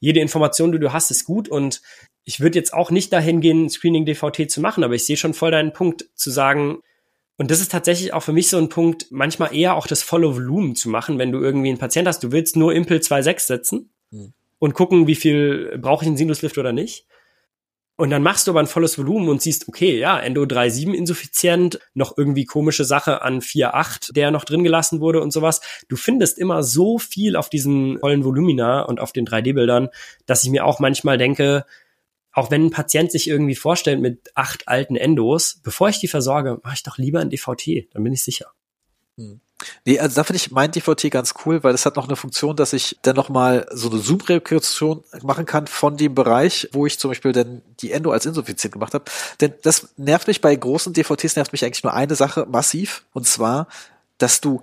jede 0.00 0.20
Information, 0.20 0.72
die 0.72 0.78
du 0.78 0.92
hast, 0.92 1.10
ist 1.10 1.24
gut 1.24 1.48
und 1.48 1.82
ich 2.24 2.40
würde 2.40 2.58
jetzt 2.58 2.74
auch 2.74 2.90
nicht 2.90 3.12
dahin 3.12 3.40
gehen, 3.40 3.70
Screening 3.70 4.04
DVT 4.04 4.50
zu 4.50 4.60
machen, 4.60 4.84
aber 4.84 4.94
ich 4.94 5.06
sehe 5.06 5.16
schon 5.16 5.34
voll 5.34 5.50
deinen 5.50 5.72
Punkt 5.72 6.06
zu 6.14 6.30
sagen, 6.30 6.78
Und 7.40 7.50
das 7.52 7.60
ist 7.60 7.70
tatsächlich 7.70 8.12
auch 8.12 8.22
für 8.22 8.32
mich 8.32 8.48
so 8.48 8.58
ein 8.58 8.68
Punkt, 8.68 9.06
manchmal 9.10 9.54
eher 9.54 9.76
auch 9.76 9.86
das 9.86 10.02
volle 10.02 10.34
Volumen 10.34 10.74
zu 10.74 10.88
machen, 10.88 11.18
wenn 11.18 11.32
du 11.32 11.38
irgendwie 11.38 11.68
einen 11.68 11.78
Patient 11.78 12.08
hast, 12.08 12.22
du 12.22 12.32
willst 12.32 12.56
nur 12.56 12.74
Impel 12.74 12.98
2.6 12.98 13.40
setzen 13.46 13.90
hm. 14.10 14.32
und 14.58 14.74
gucken, 14.74 15.06
wie 15.06 15.14
viel 15.14 15.78
brauche 15.80 16.04
ich 16.04 16.08
einen 16.08 16.16
Sinuslift 16.16 16.58
oder 16.58 16.72
nicht. 16.72 17.06
Und 18.00 18.10
dann 18.10 18.22
machst 18.22 18.46
du 18.46 18.52
aber 18.52 18.60
ein 18.60 18.68
volles 18.68 18.96
Volumen 18.96 19.28
und 19.28 19.42
siehst, 19.42 19.66
okay, 19.66 19.98
ja, 19.98 20.20
Endo 20.20 20.42
3.7 20.42 20.94
insuffizient, 20.94 21.80
noch 21.94 22.16
irgendwie 22.16 22.44
komische 22.44 22.84
Sache 22.84 23.22
an 23.22 23.40
4.8, 23.40 24.12
der 24.12 24.30
noch 24.30 24.44
drin 24.44 24.62
gelassen 24.62 25.00
wurde 25.00 25.20
und 25.20 25.32
sowas. 25.32 25.60
Du 25.88 25.96
findest 25.96 26.38
immer 26.38 26.62
so 26.62 27.00
viel 27.00 27.34
auf 27.34 27.50
diesen 27.50 27.98
vollen 27.98 28.24
Volumina 28.24 28.82
und 28.82 29.00
auf 29.00 29.10
den 29.10 29.26
3D-Bildern, 29.26 29.88
dass 30.26 30.44
ich 30.44 30.50
mir 30.50 30.64
auch 30.64 30.78
manchmal 30.78 31.18
denke, 31.18 31.66
auch 32.30 32.52
wenn 32.52 32.66
ein 32.66 32.70
Patient 32.70 33.10
sich 33.10 33.26
irgendwie 33.26 33.56
vorstellt 33.56 34.00
mit 34.00 34.30
acht 34.36 34.68
alten 34.68 34.94
Endos, 34.94 35.60
bevor 35.64 35.88
ich 35.88 35.98
die 35.98 36.06
versorge, 36.06 36.60
mache 36.62 36.74
ich 36.74 36.84
doch 36.84 36.98
lieber 36.98 37.18
ein 37.18 37.30
DVT, 37.30 37.92
dann 37.92 38.04
bin 38.04 38.12
ich 38.12 38.22
sicher. 38.22 38.52
Hm. 39.16 39.40
Nee, 39.84 39.98
also 39.98 40.14
da 40.16 40.24
finde 40.24 40.36
ich 40.36 40.50
mein 40.50 40.70
DVT 40.70 41.10
ganz 41.10 41.34
cool, 41.44 41.64
weil 41.64 41.74
es 41.74 41.84
hat 41.84 41.96
noch 41.96 42.06
eine 42.06 42.16
Funktion, 42.16 42.54
dass 42.54 42.72
ich 42.72 42.96
dann 43.02 43.16
nochmal 43.16 43.66
so 43.72 43.90
eine 43.90 43.98
Zoom-Rekursion 43.98 45.02
machen 45.22 45.46
kann 45.46 45.66
von 45.66 45.96
dem 45.96 46.14
Bereich, 46.14 46.68
wo 46.72 46.86
ich 46.86 46.98
zum 46.98 47.10
Beispiel 47.10 47.32
dann 47.32 47.62
die 47.80 47.92
Endo 47.92 48.12
als 48.12 48.26
insuffizient 48.26 48.72
gemacht 48.72 48.94
habe. 48.94 49.04
Denn 49.40 49.54
das 49.62 49.88
nervt 49.96 50.28
mich 50.28 50.40
bei 50.40 50.54
großen 50.54 50.92
DVTs, 50.92 51.36
nervt 51.36 51.52
mich 51.52 51.64
eigentlich 51.64 51.82
nur 51.82 51.94
eine 51.94 52.14
Sache 52.14 52.46
massiv, 52.48 53.04
und 53.12 53.26
zwar, 53.26 53.66
dass 54.18 54.40
du 54.40 54.62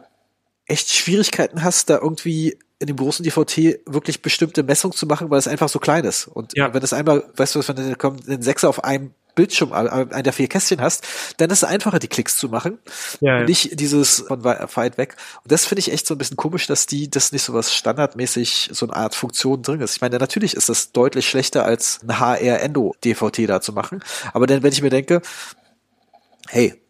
echt 0.66 0.90
Schwierigkeiten 0.90 1.64
hast, 1.64 1.90
da 1.90 2.00
irgendwie 2.00 2.58
in 2.80 2.88
dem 2.88 2.98
großen 2.98 3.24
DVT 3.24 3.82
wirklich 3.86 4.22
bestimmte 4.22 4.64
Messungen 4.64 4.96
zu 4.96 5.06
machen, 5.06 5.30
weil 5.30 5.40
es 5.40 5.48
einfach 5.48 5.70
so 5.70 5.80
klein 5.80 6.04
ist. 6.04 6.28
Und 6.28 6.56
ja. 6.56 6.74
wenn 6.74 6.84
es 6.84 6.94
einmal, 6.94 7.24
weißt 7.36 7.56
du, 7.56 7.68
wenn 7.68 7.76
du 7.76 8.12
den 8.28 8.42
Sechser 8.42 8.70
auf 8.70 8.84
einem 8.84 9.12
Bildschirm, 9.36 9.72
ein 9.74 10.24
der 10.24 10.34
vier 10.34 10.48
Kästchen 10.48 10.82
hast, 10.82 11.06
dann 11.38 11.50
ist 11.50 11.62
es 11.62 11.64
einfacher, 11.64 12.00
die 12.00 12.08
Klicks 12.08 12.38
zu 12.38 12.50
machen. 12.50 12.80
Ja, 13.20 13.40
ja. 13.40 13.44
Nicht 13.46 13.80
dieses 13.80 14.22
von 14.28 14.44
weit 14.44 14.98
weg. 14.98 15.16
Und 15.44 15.52
das 15.52 15.66
finde 15.66 15.80
ich 15.80 15.92
echt 15.92 16.08
so 16.08 16.16
ein 16.16 16.18
bisschen 16.18 16.38
komisch, 16.38 16.68
dass 16.68 16.86
die, 16.86 17.10
das 17.10 17.32
nicht 17.32 17.44
so 17.44 17.54
was 17.54 17.74
standardmäßig, 17.74 18.70
so 18.72 18.88
eine 18.88 18.96
Art 18.96 19.16
Funktion 19.16 19.62
drin 19.62 19.82
ist. 19.82 19.96
Ich 19.96 20.02
meine, 20.02 20.18
natürlich 20.18 20.56
ist 20.56 20.70
das 20.70 20.92
deutlich 20.92 21.30
schlechter 21.30 21.66
als 21.66 22.00
ein 22.04 22.20
HR-Endo-DVT 22.20 23.48
da 23.50 23.62
zu 23.62 23.74
machen. 23.74 24.04
Aber 24.34 24.48
dann, 24.48 24.64
wenn 24.64 24.72
ich 24.72 24.82
mir 24.82 24.90
denke, 24.90 25.22
hey, 26.48 26.82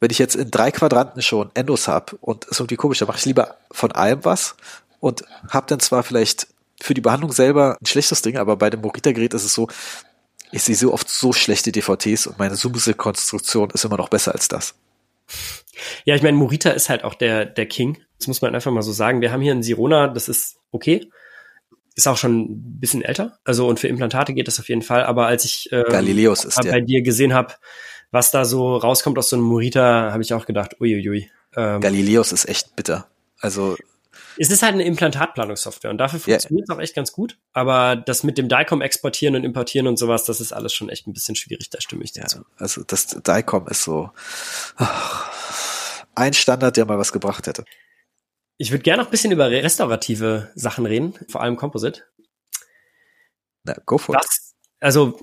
wenn 0.00 0.10
ich 0.10 0.18
jetzt 0.18 0.36
in 0.36 0.50
drei 0.50 0.70
Quadranten 0.70 1.22
schon 1.22 1.50
Endos 1.54 1.88
hab 1.88 2.12
und 2.20 2.44
ist 2.44 2.60
irgendwie 2.60 2.76
komisch, 2.76 2.98
dann 2.98 3.08
mache 3.08 3.18
ich 3.18 3.24
lieber 3.24 3.56
von 3.70 3.92
allem 3.92 4.24
was 4.24 4.54
und 5.00 5.24
habe 5.50 5.66
dann 5.66 5.80
zwar 5.80 6.02
vielleicht 6.02 6.46
für 6.80 6.94
die 6.94 7.00
Behandlung 7.00 7.32
selber 7.32 7.76
ein 7.80 7.86
schlechtes 7.86 8.22
Ding, 8.22 8.36
aber 8.36 8.56
bei 8.56 8.70
dem 8.70 8.80
Morita-Gerät 8.80 9.34
ist 9.34 9.44
es 9.44 9.52
so, 9.54 9.68
ich 10.52 10.62
sehe 10.62 10.74
so 10.74 10.92
oft 10.92 11.08
so 11.08 11.32
schlechte 11.32 11.72
DVTs 11.72 12.26
und 12.26 12.38
meine 12.38 12.56
Zoom-Konstruktion 12.56 13.70
ist 13.70 13.84
immer 13.84 13.96
noch 13.96 14.08
besser 14.08 14.32
als 14.32 14.48
das. 14.48 14.74
Ja, 16.04 16.14
ich 16.14 16.22
meine, 16.22 16.36
Morita 16.36 16.70
ist 16.70 16.88
halt 16.88 17.04
auch 17.04 17.14
der, 17.14 17.44
der 17.44 17.66
King. 17.66 17.98
Das 18.18 18.26
muss 18.26 18.42
man 18.42 18.54
einfach 18.54 18.72
mal 18.72 18.82
so 18.82 18.92
sagen. 18.92 19.20
Wir 19.20 19.32
haben 19.32 19.42
hier 19.42 19.52
einen 19.52 19.62
Sirona, 19.62 20.08
das 20.08 20.28
ist 20.28 20.56
okay. 20.70 21.08
Ist 21.94 22.08
auch 22.08 22.16
schon 22.16 22.40
ein 22.40 22.80
bisschen 22.80 23.02
älter. 23.02 23.38
Also, 23.44 23.68
und 23.68 23.80
für 23.80 23.88
Implantate 23.88 24.32
geht 24.34 24.48
das 24.48 24.58
auf 24.58 24.68
jeden 24.68 24.82
Fall. 24.82 25.04
Aber 25.04 25.26
als 25.26 25.44
ich 25.44 25.68
ähm, 25.72 25.84
Galileos 25.88 26.44
ist 26.44 26.60
bei 26.62 26.80
dir 26.80 27.02
gesehen 27.02 27.34
habe, 27.34 27.54
was 28.10 28.30
da 28.30 28.44
so 28.44 28.76
rauskommt 28.76 29.18
aus 29.18 29.28
so 29.28 29.36
einem 29.36 29.44
Morita, 29.44 30.12
habe 30.12 30.22
ich 30.22 30.32
auch 30.32 30.46
gedacht, 30.46 30.80
uiuiui. 30.80 31.30
Ähm, 31.56 31.80
Galileos 31.80 32.32
ist 32.32 32.48
echt 32.48 32.74
bitter. 32.76 33.08
Also 33.40 33.76
es 34.36 34.50
ist 34.50 34.62
halt 34.62 34.74
eine 34.74 34.84
Implantatplanungssoftware 34.84 35.90
und 35.90 35.98
dafür 35.98 36.20
funktioniert 36.20 36.64
es 36.64 36.68
yeah. 36.68 36.76
auch 36.76 36.82
echt 36.82 36.94
ganz 36.94 37.12
gut. 37.12 37.38
Aber 37.52 37.96
das 37.96 38.22
mit 38.22 38.38
dem 38.38 38.48
DICOM 38.48 38.82
exportieren 38.82 39.36
und 39.36 39.44
importieren 39.44 39.86
und 39.86 39.98
sowas, 39.98 40.24
das 40.24 40.40
ist 40.40 40.52
alles 40.52 40.74
schon 40.74 40.88
echt 40.88 41.06
ein 41.06 41.12
bisschen 41.12 41.36
schwierig, 41.36 41.70
da 41.70 41.80
stimme 41.80 42.04
ich 42.04 42.12
dir 42.12 42.22
ja, 42.22 42.26
zu. 42.26 42.44
Also 42.56 42.82
das 42.84 43.06
DICOM 43.06 43.66
ist 43.68 43.82
so 43.82 44.10
ach, 44.76 46.04
ein 46.14 46.34
Standard, 46.34 46.76
der 46.76 46.84
mal 46.84 46.98
was 46.98 47.12
gebracht 47.12 47.46
hätte. 47.46 47.64
Ich 48.56 48.72
würde 48.72 48.82
gerne 48.82 49.02
noch 49.02 49.08
ein 49.08 49.12
bisschen 49.12 49.32
über 49.32 49.50
restaurative 49.50 50.50
Sachen 50.54 50.84
reden, 50.84 51.14
vor 51.28 51.40
allem 51.40 51.56
Composite. 51.56 52.02
Na, 53.64 53.76
go 53.86 53.98
for 53.98 54.16
it. 54.16 54.22
Also 54.80 55.18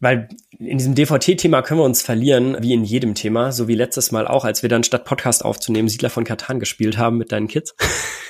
weil 0.00 0.28
in 0.58 0.78
diesem 0.78 0.94
DVT-Thema 0.94 1.62
können 1.62 1.80
wir 1.80 1.84
uns 1.84 2.02
verlieren, 2.02 2.56
wie 2.60 2.72
in 2.72 2.84
jedem 2.84 3.14
Thema, 3.14 3.52
so 3.52 3.68
wie 3.68 3.74
letztes 3.74 4.12
Mal 4.12 4.26
auch, 4.26 4.44
als 4.44 4.62
wir 4.62 4.70
dann 4.70 4.82
statt 4.82 5.04
Podcast 5.04 5.44
aufzunehmen 5.44 5.88
Siedler 5.88 6.10
von 6.10 6.24
Katan 6.24 6.58
gespielt 6.58 6.96
haben 6.96 7.18
mit 7.18 7.32
deinen 7.32 7.48
Kids. 7.48 7.74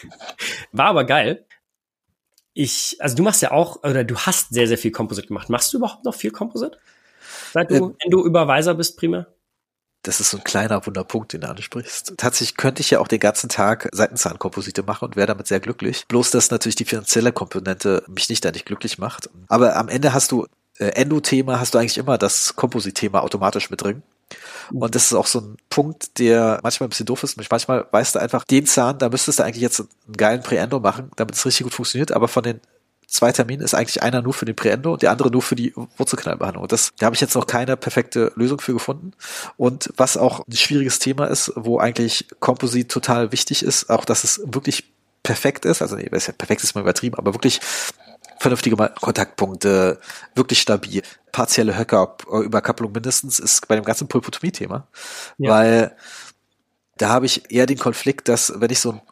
War 0.72 0.86
aber 0.86 1.04
geil. 1.04 1.46
Ich, 2.52 2.96
also 2.98 3.16
du 3.16 3.22
machst 3.22 3.40
ja 3.42 3.52
auch, 3.52 3.84
oder 3.84 4.02
du 4.02 4.16
hast 4.16 4.52
sehr, 4.52 4.66
sehr 4.66 4.78
viel 4.78 4.90
Composite 4.90 5.28
gemacht. 5.28 5.48
Machst 5.48 5.72
du 5.72 5.78
überhaupt 5.78 6.04
noch 6.04 6.14
viel 6.14 6.32
Composite? 6.32 6.76
Seit 7.52 7.70
du, 7.70 7.74
ähm, 7.74 7.96
wenn 8.02 8.10
du 8.10 8.24
Überweiser 8.24 8.74
bist, 8.74 8.98
primär? 8.98 9.28
Das 10.02 10.18
ist 10.18 10.30
so 10.30 10.38
ein 10.38 10.44
kleiner 10.44 10.84
Wunderpunkt, 10.86 11.34
den 11.34 11.42
du 11.42 11.48
ansprichst. 11.48 12.14
Tatsächlich 12.16 12.56
könnte 12.56 12.80
ich 12.80 12.90
ja 12.90 13.00
auch 13.00 13.08
den 13.08 13.20
ganzen 13.20 13.50
Tag 13.50 13.88
Seitenzahnkomposite 13.92 14.82
machen 14.82 15.04
und 15.04 15.16
wäre 15.16 15.26
damit 15.26 15.46
sehr 15.46 15.60
glücklich. 15.60 16.06
Bloß, 16.08 16.30
dass 16.30 16.50
natürlich 16.50 16.76
die 16.76 16.86
finanzielle 16.86 17.32
Komponente 17.32 18.02
mich 18.08 18.28
nicht 18.30 18.42
da 18.44 18.50
nicht 18.50 18.64
glücklich 18.64 18.98
macht. 18.98 19.28
Aber 19.48 19.76
am 19.76 19.88
Ende 19.88 20.14
hast 20.14 20.32
du 20.32 20.46
Endo-Thema 20.84 21.60
hast 21.60 21.74
du 21.74 21.78
eigentlich 21.78 21.98
immer 21.98 22.18
das 22.18 22.56
Komposit-Thema 22.56 23.22
automatisch 23.22 23.70
mit 23.70 23.82
drin. 23.82 24.02
Und 24.72 24.94
das 24.94 25.06
ist 25.06 25.14
auch 25.14 25.26
so 25.26 25.40
ein 25.40 25.56
Punkt, 25.68 26.18
der 26.18 26.60
manchmal 26.62 26.86
ein 26.86 26.90
bisschen 26.90 27.06
doof 27.06 27.22
ist. 27.24 27.36
Manchmal 27.36 27.86
weißt 27.90 28.14
du 28.14 28.18
einfach, 28.20 28.44
den 28.44 28.66
Zahn, 28.66 28.98
da 28.98 29.08
müsstest 29.08 29.38
du 29.38 29.42
eigentlich 29.42 29.62
jetzt 29.62 29.80
einen 29.80 30.16
geilen 30.16 30.42
Preendo 30.42 30.80
machen, 30.80 31.10
damit 31.16 31.34
es 31.34 31.44
richtig 31.44 31.64
gut 31.64 31.74
funktioniert. 31.74 32.12
Aber 32.12 32.28
von 32.28 32.44
den 32.44 32.60
zwei 33.10 33.32
Terminen 33.32 33.62
ist 33.62 33.74
eigentlich 33.74 34.02
einer 34.02 34.22
nur 34.22 34.32
für 34.32 34.44
den 34.44 34.54
Preendo 34.54 34.92
und 34.92 35.02
der 35.02 35.10
andere 35.10 35.30
nur 35.30 35.42
für 35.42 35.56
die 35.56 35.74
Wurzelkanalbehandlung. 35.96 36.62
Und 36.62 36.72
das, 36.72 36.92
da 36.98 37.06
habe 37.06 37.14
ich 37.14 37.20
jetzt 37.20 37.34
noch 37.34 37.46
keine 37.46 37.76
perfekte 37.76 38.32
Lösung 38.36 38.60
für 38.60 38.72
gefunden. 38.72 39.12
Und 39.56 39.92
was 39.96 40.16
auch 40.16 40.46
ein 40.46 40.56
schwieriges 40.56 41.00
Thema 41.00 41.26
ist, 41.26 41.52
wo 41.56 41.78
eigentlich 41.78 42.28
Komposit 42.38 42.90
total 42.90 43.32
wichtig 43.32 43.64
ist, 43.64 43.90
auch 43.90 44.04
dass 44.04 44.22
es 44.24 44.40
wirklich 44.44 44.84
perfekt 45.22 45.64
ist, 45.64 45.82
also 45.82 45.96
nee, 45.96 46.08
perfekt 46.08 46.62
ist 46.62 46.74
mal 46.74 46.80
übertrieben, 46.80 47.16
aber 47.16 47.34
wirklich 47.34 47.60
vernünftige 48.40 48.76
Kontaktpunkte, 48.76 50.00
wirklich 50.34 50.60
stabil. 50.60 51.02
Partielle 51.30 51.76
Höcker-Überkapplung 51.76 52.90
mindestens 52.90 53.38
ist 53.38 53.68
bei 53.68 53.76
dem 53.76 53.84
ganzen 53.84 54.08
Pulpotomie-Thema. 54.08 54.88
Ja. 55.38 55.50
Weil 55.50 55.96
da 56.96 57.10
habe 57.10 57.26
ich 57.26 57.50
eher 57.50 57.66
den 57.66 57.78
Konflikt, 57.78 58.28
dass 58.28 58.52
wenn 58.56 58.70
ich 58.70 58.80
so 58.80 58.92
ein 58.92 59.02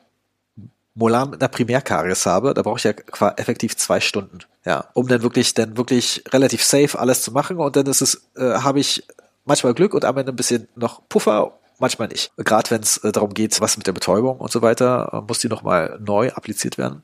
Molar 0.94 1.26
mit 1.26 1.40
einer 1.40 1.48
Primärkaries 1.48 2.26
habe, 2.26 2.54
da 2.54 2.62
brauche 2.62 2.78
ich 2.78 2.84
ja 2.84 2.92
effektiv 3.36 3.76
zwei 3.76 4.00
Stunden, 4.00 4.38
ja, 4.64 4.88
um 4.94 5.06
dann 5.06 5.22
wirklich, 5.22 5.54
dann 5.54 5.76
wirklich 5.76 6.24
relativ 6.30 6.64
safe 6.64 6.98
alles 6.98 7.22
zu 7.22 7.30
machen 7.30 7.58
und 7.58 7.76
dann 7.76 7.86
ist 7.86 8.00
es, 8.00 8.28
äh, 8.36 8.54
habe 8.54 8.80
ich 8.80 9.06
manchmal 9.44 9.74
Glück 9.74 9.94
und 9.94 10.04
am 10.04 10.16
Ende 10.16 10.32
ein 10.32 10.36
bisschen 10.36 10.68
noch 10.74 11.02
Puffer 11.08 11.52
manchmal 11.78 12.08
nicht. 12.08 12.32
Gerade 12.36 12.70
wenn 12.70 12.82
es 12.82 12.96
äh, 12.98 13.12
darum 13.12 13.32
geht, 13.32 13.60
was 13.60 13.76
mit 13.76 13.86
der 13.86 13.92
Betäubung 13.92 14.38
und 14.38 14.50
so 14.50 14.62
weiter, 14.62 15.10
äh, 15.12 15.20
muss 15.20 15.38
die 15.38 15.48
nochmal 15.48 15.98
neu 16.04 16.30
appliziert 16.32 16.78
werden. 16.78 17.02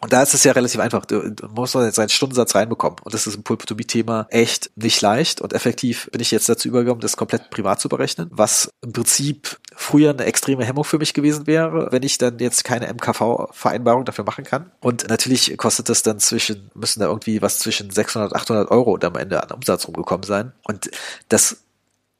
Und 0.00 0.12
da 0.12 0.22
ist 0.22 0.32
es 0.32 0.44
ja 0.44 0.52
relativ 0.52 0.80
einfach. 0.80 1.04
Du, 1.06 1.30
du 1.30 1.48
musst 1.48 1.74
jetzt 1.74 1.96
seinen 1.96 2.08
Stundensatz 2.08 2.54
reinbekommen. 2.54 2.98
Und 3.02 3.14
das 3.14 3.26
ist 3.26 3.36
ein 3.36 3.42
Pulpotomie-Thema 3.42 4.28
echt 4.30 4.70
nicht 4.76 5.00
leicht. 5.00 5.40
Und 5.40 5.52
effektiv 5.52 6.08
bin 6.12 6.20
ich 6.20 6.30
jetzt 6.30 6.48
dazu 6.48 6.68
übergekommen, 6.68 7.00
das 7.00 7.16
komplett 7.16 7.50
privat 7.50 7.80
zu 7.80 7.88
berechnen, 7.88 8.28
was 8.30 8.70
im 8.80 8.92
Prinzip 8.92 9.58
früher 9.74 10.10
eine 10.10 10.24
extreme 10.24 10.64
Hemmung 10.64 10.84
für 10.84 10.98
mich 10.98 11.14
gewesen 11.14 11.46
wäre, 11.46 11.88
wenn 11.90 12.02
ich 12.04 12.18
dann 12.18 12.38
jetzt 12.38 12.64
keine 12.64 12.92
MKV-Vereinbarung 12.92 14.04
dafür 14.04 14.24
machen 14.24 14.44
kann. 14.44 14.70
Und 14.80 15.08
natürlich 15.08 15.56
kostet 15.56 15.88
das 15.88 16.02
dann 16.02 16.20
zwischen, 16.20 16.70
müssen 16.74 17.00
da 17.00 17.06
irgendwie 17.06 17.42
was 17.42 17.58
zwischen 17.58 17.90
600, 17.90 18.34
800 18.34 18.70
Euro 18.70 18.98
am 19.02 19.16
Ende 19.16 19.42
an 19.42 19.50
Umsatz 19.50 19.86
rumgekommen 19.86 20.24
sein. 20.24 20.52
Und 20.64 20.90
das 21.28 21.58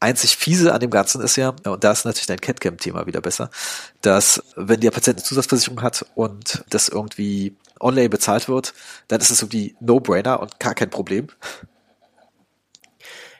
einzig 0.00 0.36
fiese 0.36 0.72
an 0.72 0.80
dem 0.80 0.90
Ganzen 0.90 1.20
ist 1.22 1.36
ja, 1.36 1.54
und 1.64 1.84
da 1.84 1.92
ist 1.92 2.04
natürlich 2.04 2.26
dein 2.26 2.40
CatCam-Thema 2.40 3.06
wieder 3.06 3.20
besser, 3.20 3.50
dass 4.00 4.42
wenn 4.56 4.80
der 4.80 4.90
Patient 4.90 5.18
eine 5.18 5.24
Zusatzversicherung 5.24 5.82
hat 5.82 6.06
und 6.14 6.64
das 6.70 6.88
irgendwie 6.88 7.56
online 7.80 8.08
bezahlt 8.08 8.48
wird, 8.48 8.74
dann 9.08 9.20
ist 9.20 9.30
es 9.30 9.42
irgendwie 9.42 9.76
No-Brainer 9.80 10.40
und 10.40 10.58
gar 10.60 10.74
kein 10.74 10.90
Problem. 10.90 11.28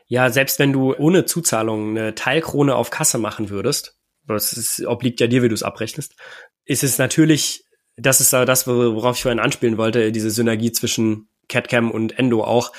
Ja, 0.07 0.31
selbst 0.31 0.59
wenn 0.59 0.73
du 0.73 0.95
ohne 0.95 1.27
Zuzahlung 1.27 1.91
eine 1.91 2.15
Teilkrone 2.15 2.75
auf 2.75 2.91
Kasse 2.91 3.19
machen 3.19 3.51
würdest, 3.51 3.99
das 4.27 4.53
ist, 4.53 4.85
obliegt 4.87 5.21
ja 5.21 5.27
dir, 5.27 5.43
wie 5.43 5.49
du 5.49 5.55
es 5.55 5.63
abrechnest, 5.63 6.15
ist 6.65 6.83
es 6.83 6.99
natürlich, 6.99 7.65
das 7.97 8.21
ist 8.21 8.33
das, 8.33 8.67
worauf 8.67 9.17
ich 9.17 9.23
vorhin 9.23 9.41
anspielen 9.41 9.79
wollte, 9.79 10.13
diese 10.13 10.31
Synergie 10.31 10.73
zwischen 10.73 11.29
CatCam 11.49 11.91
und 11.91 12.19
Endo 12.19 12.45
auch. 12.45 12.73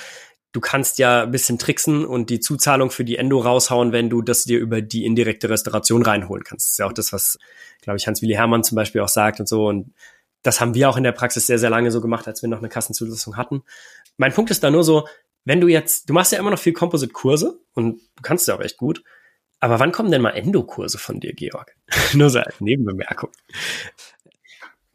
Du 0.52 0.60
kannst 0.60 0.98
ja 0.98 1.22
ein 1.22 1.30
bisschen 1.30 1.58
tricksen 1.58 2.04
und 2.04 2.30
die 2.30 2.40
Zuzahlung 2.40 2.90
für 2.90 3.04
die 3.04 3.16
Endo 3.16 3.38
raushauen, 3.38 3.92
wenn 3.92 4.10
du 4.10 4.22
das 4.22 4.44
dir 4.44 4.58
über 4.58 4.80
die 4.82 5.04
indirekte 5.04 5.48
Restauration 5.48 6.02
reinholen 6.02 6.42
kannst. 6.42 6.66
Das 6.66 6.72
ist 6.72 6.78
ja 6.78 6.86
auch 6.86 6.92
das, 6.92 7.12
was, 7.12 7.38
glaube 7.82 7.98
ich, 7.98 8.06
Hans-Willi 8.08 8.34
Hermann 8.34 8.64
zum 8.64 8.74
Beispiel 8.74 9.00
auch 9.00 9.08
sagt 9.08 9.38
und 9.38 9.48
so. 9.48 9.68
Und 9.68 9.92
das 10.42 10.60
haben 10.60 10.74
wir 10.74 10.88
auch 10.88 10.96
in 10.96 11.04
der 11.04 11.12
Praxis 11.12 11.46
sehr, 11.46 11.58
sehr 11.58 11.70
lange 11.70 11.90
so 11.90 12.00
gemacht, 12.00 12.26
als 12.26 12.42
wir 12.42 12.48
noch 12.48 12.58
eine 12.58 12.68
Kassenzulassung 12.68 13.36
hatten. 13.36 13.62
Mein 14.16 14.32
Punkt 14.32 14.50
ist 14.50 14.62
da 14.62 14.70
nur 14.70 14.84
so, 14.84 15.06
wenn 15.44 15.60
du 15.60 15.68
jetzt, 15.68 16.08
du 16.08 16.14
machst 16.14 16.32
ja 16.32 16.38
immer 16.38 16.50
noch 16.50 16.58
viel 16.58 16.72
Composite-Kurse 16.72 17.60
und 17.74 18.00
du 18.16 18.22
kannst 18.22 18.48
ja 18.48 18.56
auch 18.56 18.60
echt 18.60 18.76
gut, 18.76 19.02
aber 19.60 19.78
wann 19.78 19.92
kommen 19.92 20.10
denn 20.10 20.22
mal 20.22 20.30
Endokurse 20.30 20.98
von 20.98 21.20
dir, 21.20 21.34
Georg? 21.34 21.76
nur 22.14 22.30
so 22.30 22.38
als 22.40 22.60
Nebenbemerkung. 22.60 23.30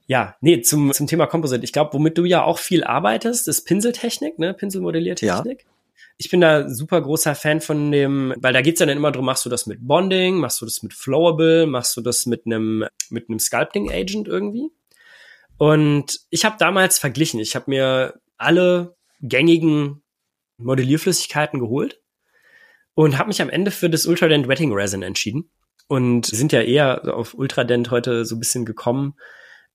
Ja, 0.08 0.36
nee, 0.42 0.62
zum, 0.62 0.92
zum 0.94 1.08
Thema 1.08 1.28
Composite. 1.28 1.64
Ich 1.64 1.74
glaube, 1.74 1.94
womit 1.94 2.18
du 2.18 2.26
ja 2.26 2.44
auch 2.44 2.60
viel 2.60 2.84
arbeitest, 2.84 3.48
ist 3.48 3.66
Pinseltechnik, 3.66 4.38
ne? 4.38 4.54
Pinselmodelliertechnik. 4.54 5.62
Ja. 5.62 5.72
Ich 6.18 6.30
bin 6.30 6.42
da 6.42 6.70
super 6.70 7.02
großer 7.02 7.36
Fan 7.36 7.60
von 7.60 7.92
dem, 7.92 8.34
weil 8.38 8.54
da 8.54 8.62
geht's 8.62 8.80
ja 8.80 8.86
dann 8.86 8.98
immer 8.98 9.12
drum, 9.12 9.26
machst 9.26 9.46
du 9.46 9.50
das 9.50 9.66
mit 9.66 9.86
Bonding, 9.86 10.36
machst 10.36 10.62
du 10.62 10.66
das 10.66 10.82
mit 10.82 10.94
Flowable, 10.94 11.66
machst 11.66 11.98
du 11.98 12.02
das 12.02 12.26
mit 12.26 12.46
einem 12.46 12.86
mit 13.10 13.30
einem 13.30 13.40
Sculpting 13.40 13.92
Agent 13.92 14.28
irgendwie? 14.28 14.70
Und 15.58 16.20
ich 16.30 16.46
habe 16.46 16.58
damals 16.60 17.00
verglichen. 17.00 17.40
Ich 17.40 17.56
habe 17.56 17.66
mir 17.70 18.20
alle 18.38 18.96
gängigen 19.22 20.04
Modellierflüssigkeiten 20.58 21.60
geholt 21.60 22.02
und 22.94 23.18
habe 23.18 23.28
mich 23.28 23.42
am 23.42 23.50
Ende 23.50 23.72
für 23.72 23.90
das 23.90 24.06
Ultradent 24.06 24.48
Wetting 24.48 24.74
Resin 24.74 25.02
entschieden 25.02 25.50
und 25.88 26.26
sind 26.26 26.52
ja 26.52 26.62
eher 26.62 27.16
auf 27.16 27.34
Ultradent 27.34 27.92
heute 27.92 28.26
so 28.26 28.36
ein 28.36 28.40
bisschen 28.40 28.66
gekommen, 28.66 29.16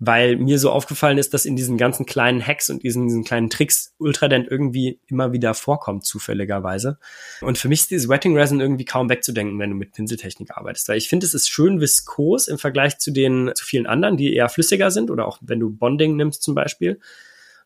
weil 0.03 0.36
mir 0.36 0.59
so 0.59 0.70
aufgefallen 0.70 1.18
ist, 1.18 1.34
dass 1.34 1.44
in 1.44 1.57
diesen 1.57 1.76
ganzen 1.76 2.07
kleinen 2.07 2.44
Hacks 2.44 2.70
und 2.70 2.82
diesen, 2.82 3.07
diesen 3.07 3.22
kleinen 3.22 3.51
Tricks 3.51 3.94
Ultradent 3.98 4.48
irgendwie 4.51 4.98
immer 5.07 5.32
wieder 5.32 5.53
vorkommt, 5.53 6.07
zufälligerweise. 6.07 6.98
Und 7.42 7.59
für 7.59 7.68
mich 7.68 7.82
ist 7.82 7.90
dieses 7.90 8.09
Wetting 8.09 8.36
Resin 8.36 8.61
irgendwie 8.61 8.86
kaum 8.86 9.11
wegzudenken, 9.11 9.59
wenn 9.59 9.68
du 9.68 9.76
mit 9.76 9.92
Pinseltechnik 9.92 10.57
arbeitest, 10.57 10.88
weil 10.88 10.96
ich 10.96 11.11
finde, 11.11 11.26
es 11.26 11.34
ist 11.34 11.51
schön 11.51 11.82
viskos 11.82 12.48
im 12.48 12.57
Vergleich 12.57 12.98
zu 12.98 13.11
den, 13.11 13.51
zu 13.55 13.66
vielen 13.66 13.86
anderen, 13.86 14.16
die 14.16 14.34
eher 14.34 14.48
flüssiger 14.48 14.90
sind 14.90 15.11
oder 15.11 15.28
auch 15.28 15.38
wenn 15.42 15.61
du 15.61 15.68
Bonding 15.68 16.16
nimmst 16.16 16.42
zum 16.42 16.55
Beispiel. 16.55 16.98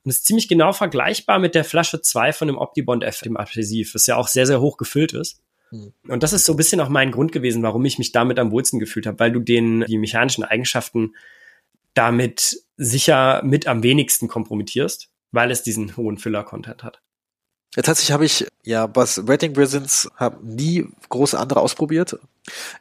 Und 0.03 0.11
es 0.11 0.16
ist 0.16 0.26
ziemlich 0.26 0.49
genau 0.49 0.72
vergleichbar 0.72 1.39
mit 1.39 1.55
der 1.55 1.64
Flasche 1.64 2.03
2 2.03 2.32
von 2.32 2.49
dem 2.49 2.59
Optibond 2.59 3.05
F, 3.05 3.20
dem 3.20 3.37
Adhesiv, 3.37 3.93
das 3.93 4.09
ja 4.09 4.16
auch 4.16 4.26
sehr, 4.26 4.47
sehr 4.47 4.61
hoch 4.61 4.76
gefüllt 4.76 5.12
ist. 5.12 5.41
Hm. 5.70 5.93
Und 6.09 6.24
das 6.24 6.32
ist 6.32 6.47
so 6.47 6.55
ein 6.55 6.57
bisschen 6.57 6.80
auch 6.80 6.89
mein 6.89 7.12
Grund 7.12 7.30
gewesen, 7.30 7.62
warum 7.62 7.85
ich 7.85 7.99
mich 7.99 8.11
damit 8.11 8.41
am 8.41 8.51
wohlsten 8.51 8.80
gefühlt 8.80 9.07
habe, 9.07 9.20
weil 9.20 9.30
du 9.30 9.39
den, 9.39 9.85
die 9.87 9.99
mechanischen 9.99 10.43
Eigenschaften 10.43 11.12
damit 11.95 12.57
sicher 12.76 13.42
mit 13.45 13.66
am 13.66 13.82
wenigsten 13.82 14.28
kompromittierst, 14.28 15.09
weil 15.32 15.51
es 15.51 15.62
diesen 15.62 15.97
hohen 15.97 16.18
Filler-Content 16.18 16.82
hat. 16.82 17.01
Ja, 17.76 17.82
tatsächlich 17.82 18.12
habe 18.12 18.24
ich 18.24 18.47
ja 18.62 18.88
was 18.95 19.20
Rating 19.26 19.57
Resins 19.57 20.09
habe 20.16 20.38
nie 20.47 20.86
große 21.09 21.38
andere 21.38 21.61
ausprobiert. 21.61 22.16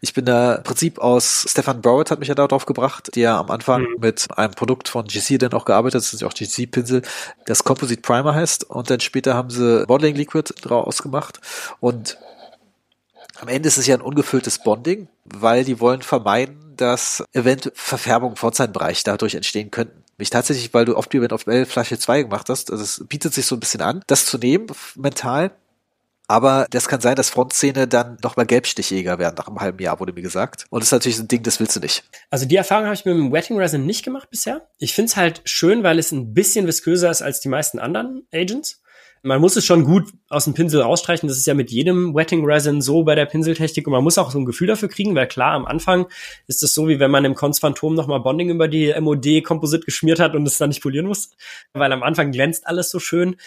Ich 0.01 0.13
bin 0.13 0.25
da 0.25 0.55
im 0.55 0.63
Prinzip 0.63 0.99
aus 0.99 1.47
Stefan 1.49 1.81
Browett 1.81 2.11
hat 2.11 2.19
mich 2.19 2.27
ja 2.27 2.35
darauf 2.35 2.65
gebracht, 2.67 3.15
der 3.15 3.35
am 3.35 3.49
Anfang 3.49 3.81
mhm. 3.81 3.95
mit 3.99 4.27
einem 4.37 4.53
Produkt 4.53 4.89
von 4.89 5.07
GC 5.07 5.39
dann 5.39 5.53
auch 5.53 5.65
gearbeitet, 5.65 6.01
das 6.01 6.13
ist 6.13 6.21
ja 6.21 6.27
auch 6.27 6.33
GC 6.33 6.69
Pinsel, 6.69 7.01
das 7.45 7.63
Composite 7.63 8.01
Primer 8.01 8.35
heißt 8.35 8.69
und 8.69 8.89
dann 8.89 8.99
später 8.99 9.33
haben 9.33 9.49
sie 9.49 9.85
Modeling 9.87 10.15
Liquid 10.15 10.53
draus 10.61 11.01
gemacht 11.01 11.39
und 11.79 12.19
am 13.39 13.47
Ende 13.47 13.67
ist 13.67 13.77
es 13.77 13.87
ja 13.87 13.95
ein 13.95 14.01
ungefülltes 14.01 14.59
Bonding, 14.59 15.07
weil 15.25 15.63
die 15.63 15.79
wollen 15.79 16.03
vermeiden, 16.03 16.62
dass 16.75 17.23
eventuell 17.33 17.73
Verfärbungen 17.75 18.35
von 18.35 18.53
seinem 18.53 18.73
Bereich 18.73 19.03
dadurch 19.03 19.35
entstehen 19.35 19.71
könnten. 19.71 20.03
Mich 20.17 20.29
tatsächlich, 20.29 20.73
weil 20.73 20.85
du 20.85 20.95
oft 20.95 21.13
Event 21.13 21.33
auf 21.33 21.47
L 21.47 21.65
Flasche 21.65 21.97
2 21.97 22.23
gemacht 22.23 22.49
hast, 22.49 22.71
also 22.71 22.83
es 22.83 23.03
bietet 23.07 23.33
sich 23.33 23.45
so 23.45 23.55
ein 23.55 23.59
bisschen 23.59 23.81
an, 23.81 24.03
das 24.07 24.25
zu 24.25 24.37
nehmen, 24.37 24.67
mental. 24.95 25.51
Aber 26.27 26.67
das 26.69 26.87
kann 26.87 27.01
sein, 27.01 27.15
dass 27.15 27.29
Frontszene 27.29 27.87
dann 27.87 28.17
nochmal 28.23 28.45
Gelbstichjäger 28.45 29.19
werden 29.19 29.35
nach 29.37 29.47
einem 29.47 29.59
halben 29.59 29.79
Jahr, 29.79 29.99
wurde 29.99 30.13
mir 30.13 30.21
gesagt. 30.21 30.65
Und 30.69 30.79
das 30.79 30.87
ist 30.87 30.93
natürlich 30.93 31.19
ein 31.19 31.27
Ding, 31.27 31.43
das 31.43 31.59
willst 31.59 31.75
du 31.75 31.79
nicht. 31.81 32.03
Also 32.29 32.45
die 32.45 32.55
Erfahrung 32.55 32.85
habe 32.85 32.95
ich 32.95 33.03
mit 33.03 33.13
dem 33.13 33.31
Wetting 33.33 33.57
Resin 33.59 33.85
nicht 33.85 34.05
gemacht 34.05 34.29
bisher. 34.29 34.67
Ich 34.77 34.93
finde 34.93 35.09
es 35.09 35.17
halt 35.17 35.41
schön, 35.43 35.83
weil 35.83 35.99
es 35.99 36.11
ein 36.11 36.33
bisschen 36.33 36.65
visköser 36.65 37.11
ist 37.11 37.21
als 37.21 37.41
die 37.41 37.49
meisten 37.49 37.77
anderen 37.77 38.25
Agents 38.31 38.82
man 39.23 39.39
muss 39.39 39.55
es 39.55 39.65
schon 39.65 39.85
gut 39.85 40.11
aus 40.27 40.43
dem 40.43 40.53
Pinsel 40.53 40.81
rausstreichen. 40.81 41.27
Das 41.29 41.37
ist 41.37 41.47
ja 41.47 41.53
mit 41.53 41.71
jedem 41.71 42.13
Wetting 42.13 42.45
Resin 42.45 42.81
so 42.81 43.03
bei 43.03 43.15
der 43.15 43.25
Pinseltechnik 43.25 43.87
und 43.87 43.93
man 43.93 44.03
muss 44.03 44.17
auch 44.17 44.31
so 44.31 44.37
ein 44.37 44.45
Gefühl 44.45 44.67
dafür 44.67 44.89
kriegen, 44.89 45.15
weil 45.15 45.27
klar, 45.27 45.53
am 45.53 45.65
Anfang 45.65 46.07
ist 46.47 46.61
es 46.61 46.73
so, 46.73 46.89
wie 46.89 46.99
wenn 46.99 47.09
man 47.09 47.23
im 47.23 47.33
Cons 47.33 47.59
Phantom 47.59 47.95
nochmal 47.95 48.19
Bonding 48.19 48.49
über 48.49 48.67
die 48.67 48.93
MOD-Komposit 48.99 49.85
geschmiert 49.85 50.19
hat 50.19 50.35
und 50.35 50.45
es 50.45 50.57
dann 50.57 50.69
nicht 50.69 50.83
polieren 50.83 51.07
muss, 51.07 51.31
weil 51.71 51.91
am 51.93 52.03
Anfang 52.03 52.31
glänzt 52.31 52.67
alles 52.67 52.89
so 52.91 52.99
schön. 52.99 53.37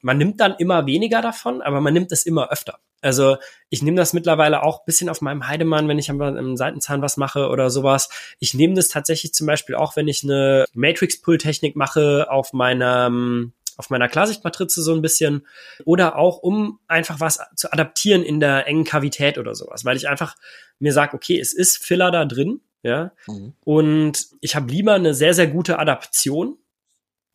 Man 0.00 0.16
nimmt 0.16 0.40
dann 0.40 0.54
immer 0.58 0.86
weniger 0.86 1.20
davon, 1.20 1.60
aber 1.60 1.80
man 1.82 1.92
nimmt 1.92 2.12
es 2.12 2.24
immer 2.24 2.50
öfter. 2.50 2.78
Also 3.02 3.36
ich 3.68 3.82
nehme 3.82 3.98
das 3.98 4.14
mittlerweile 4.14 4.62
auch 4.62 4.84
bisschen 4.84 5.10
auf 5.10 5.20
meinem 5.20 5.46
Heidemann, 5.46 5.86
wenn 5.86 5.98
ich 5.98 6.10
am, 6.10 6.56
Seitenzahn 6.56 7.02
was 7.02 7.18
mache 7.18 7.48
oder 7.48 7.68
sowas. 7.68 8.08
Ich 8.40 8.54
nehme 8.54 8.74
das 8.74 8.88
tatsächlich 8.88 9.34
zum 9.34 9.46
Beispiel 9.46 9.74
auch, 9.74 9.96
wenn 9.96 10.08
ich 10.08 10.24
eine 10.24 10.64
Matrix-Pull-Technik 10.72 11.76
mache 11.76 12.30
auf 12.30 12.54
meinem 12.54 13.52
auf 13.76 13.90
meiner 13.90 14.08
Klarsichtmatrize 14.08 14.82
so 14.82 14.94
ein 14.94 15.02
bisschen 15.02 15.46
oder 15.84 16.16
auch 16.16 16.38
um 16.38 16.80
einfach 16.88 17.20
was 17.20 17.40
zu 17.56 17.72
adaptieren 17.72 18.22
in 18.22 18.40
der 18.40 18.66
engen 18.66 18.84
Kavität 18.84 19.38
oder 19.38 19.54
sowas, 19.54 19.84
weil 19.84 19.96
ich 19.96 20.08
einfach 20.08 20.36
mir 20.78 20.92
sage, 20.92 21.14
okay, 21.14 21.38
es 21.38 21.52
ist 21.52 21.78
Filler 21.78 22.10
da 22.10 22.24
drin, 22.24 22.60
ja, 22.82 23.12
mhm. 23.26 23.54
und 23.64 24.26
ich 24.40 24.54
habe 24.56 24.70
lieber 24.70 24.94
eine 24.94 25.14
sehr 25.14 25.34
sehr 25.34 25.46
gute 25.46 25.78
Adaption, 25.78 26.58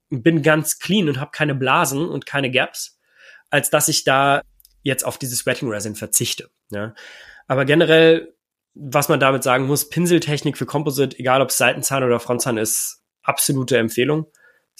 bin 0.10 0.42
ganz 0.42 0.80
clean 0.80 1.10
und 1.10 1.20
habe 1.20 1.32
keine 1.32 1.56
Blasen 1.56 2.08
und 2.08 2.26
keine 2.26 2.52
Gaps, 2.52 3.00
als 3.50 3.70
dass 3.70 3.88
ich 3.88 4.04
da 4.04 4.42
jetzt 4.84 5.06
auf 5.06 5.18
dieses 5.18 5.46
Wetting 5.46 5.70
Resin 5.70 5.96
verzichte, 5.96 6.50
ja. 6.72 6.94
Aber 7.48 7.66
generell 7.66 8.34
was 8.74 9.10
man 9.10 9.20
damit 9.20 9.44
sagen 9.44 9.68
muss, 9.68 9.90
Pinseltechnik 9.90 10.58
für 10.58 10.66
Composite, 10.66 11.20
egal 11.20 11.42
ob 11.42 11.50
es 11.50 11.58
Seitenzahn 11.58 12.04
oder 12.04 12.20
Frontzahn 12.20 12.58
ist, 12.58 13.04
absolute 13.22 13.78
Empfehlung. 13.78 14.28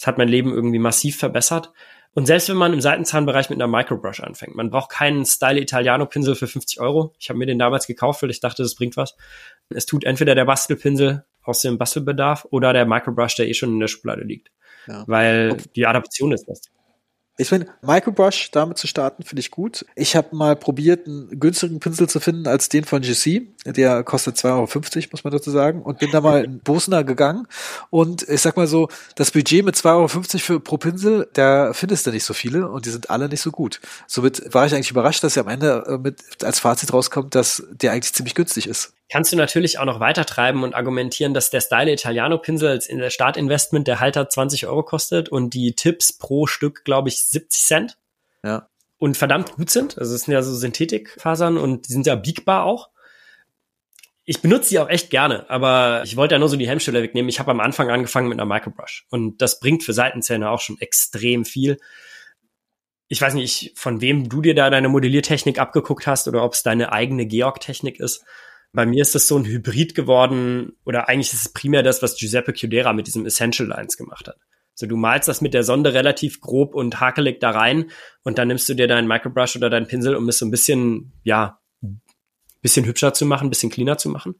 Es 0.02 0.06
hat 0.08 0.18
mein 0.18 0.26
Leben 0.26 0.52
irgendwie 0.52 0.80
massiv 0.80 1.16
verbessert. 1.16 1.72
Und 2.12 2.26
selbst 2.26 2.48
wenn 2.48 2.56
man 2.56 2.72
im 2.72 2.80
Seitenzahnbereich 2.80 3.50
mit 3.50 3.62
einer 3.62 3.68
Microbrush 3.68 4.18
anfängt, 4.18 4.56
man 4.56 4.68
braucht 4.68 4.90
keinen 4.90 5.24
Style 5.24 5.60
Italiano 5.60 6.06
Pinsel 6.06 6.34
für 6.34 6.48
50 6.48 6.80
Euro. 6.80 7.14
Ich 7.20 7.28
habe 7.28 7.38
mir 7.38 7.46
den 7.46 7.60
damals 7.60 7.86
gekauft, 7.86 8.20
weil 8.20 8.30
ich 8.30 8.40
dachte, 8.40 8.64
das 8.64 8.74
bringt 8.74 8.96
was. 8.96 9.14
Es 9.68 9.86
tut 9.86 10.02
entweder 10.02 10.34
der 10.34 10.44
Bastelpinsel 10.44 11.24
aus 11.44 11.60
dem 11.60 11.78
Bastelbedarf 11.78 12.48
oder 12.50 12.72
der 12.72 12.84
Microbrush, 12.84 13.36
der 13.36 13.46
eh 13.46 13.54
schon 13.54 13.68
in 13.70 13.78
der 13.78 13.86
Schublade 13.86 14.24
liegt. 14.24 14.50
Ja. 14.88 15.04
Weil 15.06 15.56
die 15.76 15.86
Adaption 15.86 16.32
ist 16.32 16.46
das. 16.48 16.62
Ich 17.38 17.48
finde, 17.48 17.68
Microbrush 17.80 18.50
damit 18.50 18.76
zu 18.76 18.86
starten, 18.86 19.22
finde 19.22 19.40
ich 19.40 19.50
gut. 19.50 19.86
Ich 19.94 20.14
habe 20.16 20.36
mal 20.36 20.54
probiert, 20.54 21.06
einen 21.06 21.40
günstigen 21.40 21.80
Pinsel 21.80 22.06
zu 22.06 22.20
finden 22.20 22.46
als 22.46 22.68
den 22.68 22.84
von 22.84 23.00
GC. 23.00 23.48
Der 23.64 24.04
kostet 24.04 24.36
2,50 24.36 24.96
Euro, 24.96 25.08
muss 25.12 25.24
man 25.24 25.32
dazu 25.32 25.50
sagen. 25.50 25.80
Und 25.82 25.98
bin 25.98 26.10
da 26.10 26.20
mal 26.20 26.44
in 26.44 26.58
Bosner 26.64 27.04
gegangen. 27.04 27.46
Und 27.88 28.28
ich 28.28 28.42
sag 28.42 28.58
mal 28.58 28.66
so, 28.66 28.88
das 29.16 29.30
Budget 29.30 29.64
mit 29.64 29.76
2,50 29.76 29.86
Euro 29.86 30.08
für, 30.08 30.60
pro 30.60 30.76
Pinsel, 30.76 31.26
da 31.32 31.72
findest 31.72 32.06
du 32.06 32.10
nicht 32.10 32.24
so 32.24 32.34
viele 32.34 32.68
und 32.68 32.84
die 32.84 32.90
sind 32.90 33.08
alle 33.08 33.30
nicht 33.30 33.40
so 33.40 33.50
gut. 33.50 33.80
Somit 34.06 34.52
war 34.52 34.66
ich 34.66 34.74
eigentlich 34.74 34.90
überrascht, 34.90 35.24
dass 35.24 35.34
ja 35.34 35.42
am 35.42 35.48
Ende 35.48 35.84
äh, 35.88 35.96
mit 35.96 36.44
als 36.44 36.58
Fazit 36.58 36.92
rauskommt, 36.92 37.34
dass 37.34 37.62
der 37.70 37.92
eigentlich 37.92 38.12
ziemlich 38.12 38.34
günstig 38.34 38.66
ist 38.66 38.92
kannst 39.12 39.30
du 39.30 39.36
natürlich 39.36 39.78
auch 39.78 39.84
noch 39.84 40.00
weiter 40.00 40.24
treiben 40.24 40.64
und 40.64 40.74
argumentieren, 40.74 41.34
dass 41.34 41.50
der 41.50 41.60
Style 41.60 41.92
Italiano 41.92 42.38
Pinsel 42.38 42.70
als 42.70 42.86
in 42.86 42.96
der 42.96 43.10
Startinvestment 43.10 43.86
der 43.86 44.00
Halter 44.00 44.30
20 44.30 44.66
Euro 44.66 44.82
kostet 44.84 45.28
und 45.28 45.52
die 45.52 45.74
Tipps 45.74 46.16
pro 46.16 46.46
Stück, 46.46 46.82
glaube 46.86 47.10
ich, 47.10 47.22
70 47.26 47.62
Cent. 47.62 47.98
Ja. 48.42 48.70
Und 48.96 49.18
verdammt 49.18 49.52
gut 49.52 49.68
sind. 49.68 49.98
Also 49.98 50.14
es 50.14 50.22
sind 50.22 50.32
ja 50.32 50.40
so 50.40 50.54
Synthetikfasern 50.54 51.58
und 51.58 51.88
die 51.88 51.92
sind 51.92 52.06
ja 52.06 52.14
biegbar 52.14 52.64
auch. 52.64 52.88
Ich 54.24 54.40
benutze 54.40 54.70
die 54.70 54.78
auch 54.78 54.88
echt 54.88 55.10
gerne, 55.10 55.50
aber 55.50 56.00
ich 56.04 56.16
wollte 56.16 56.36
ja 56.36 56.38
nur 56.38 56.48
so 56.48 56.56
die 56.56 56.68
Hemmschwelle 56.68 57.02
wegnehmen. 57.02 57.28
Ich 57.28 57.38
habe 57.38 57.50
am 57.50 57.60
Anfang 57.60 57.90
angefangen 57.90 58.30
mit 58.30 58.40
einer 58.40 58.46
Microbrush 58.46 59.06
und 59.10 59.42
das 59.42 59.60
bringt 59.60 59.82
für 59.82 59.92
Seitenzähne 59.92 60.48
auch 60.48 60.60
schon 60.60 60.80
extrem 60.80 61.44
viel. 61.44 61.76
Ich 63.08 63.20
weiß 63.20 63.34
nicht, 63.34 63.72
von 63.74 64.00
wem 64.00 64.30
du 64.30 64.40
dir 64.40 64.54
da 64.54 64.70
deine 64.70 64.88
Modelliertechnik 64.88 65.58
abgeguckt 65.58 66.06
hast 66.06 66.28
oder 66.28 66.42
ob 66.42 66.54
es 66.54 66.62
deine 66.62 66.92
eigene 66.92 67.26
Georg-Technik 67.26 68.00
ist. 68.00 68.24
Bei 68.72 68.86
mir 68.86 69.02
ist 69.02 69.14
das 69.14 69.28
so 69.28 69.36
ein 69.36 69.44
Hybrid 69.44 69.94
geworden, 69.94 70.72
oder 70.84 71.08
eigentlich 71.08 71.32
ist 71.32 71.46
es 71.46 71.52
primär 71.52 71.82
das, 71.82 72.02
was 72.02 72.16
Giuseppe 72.16 72.54
Chiudera 72.54 72.92
mit 72.92 73.06
diesem 73.06 73.26
Essential 73.26 73.68
Lines 73.68 73.96
gemacht 73.96 74.28
hat. 74.28 74.36
Also 74.74 74.86
du 74.86 74.96
malst 74.96 75.28
das 75.28 75.42
mit 75.42 75.52
der 75.52 75.64
Sonde 75.64 75.92
relativ 75.92 76.40
grob 76.40 76.74
und 76.74 76.98
hakelig 76.98 77.40
da 77.40 77.50
rein 77.50 77.90
und 78.22 78.38
dann 78.38 78.48
nimmst 78.48 78.68
du 78.68 78.74
dir 78.74 78.88
deinen 78.88 79.06
Microbrush 79.06 79.56
oder 79.56 79.68
deinen 79.68 79.86
Pinsel, 79.86 80.16
um 80.16 80.28
es 80.28 80.38
so 80.38 80.46
ein 80.46 80.50
bisschen, 80.50 81.12
ja, 81.24 81.60
bisschen 82.62 82.86
hübscher 82.86 83.12
zu 83.12 83.26
machen, 83.26 83.50
bisschen 83.50 83.70
cleaner 83.70 83.98
zu 83.98 84.08
machen 84.08 84.36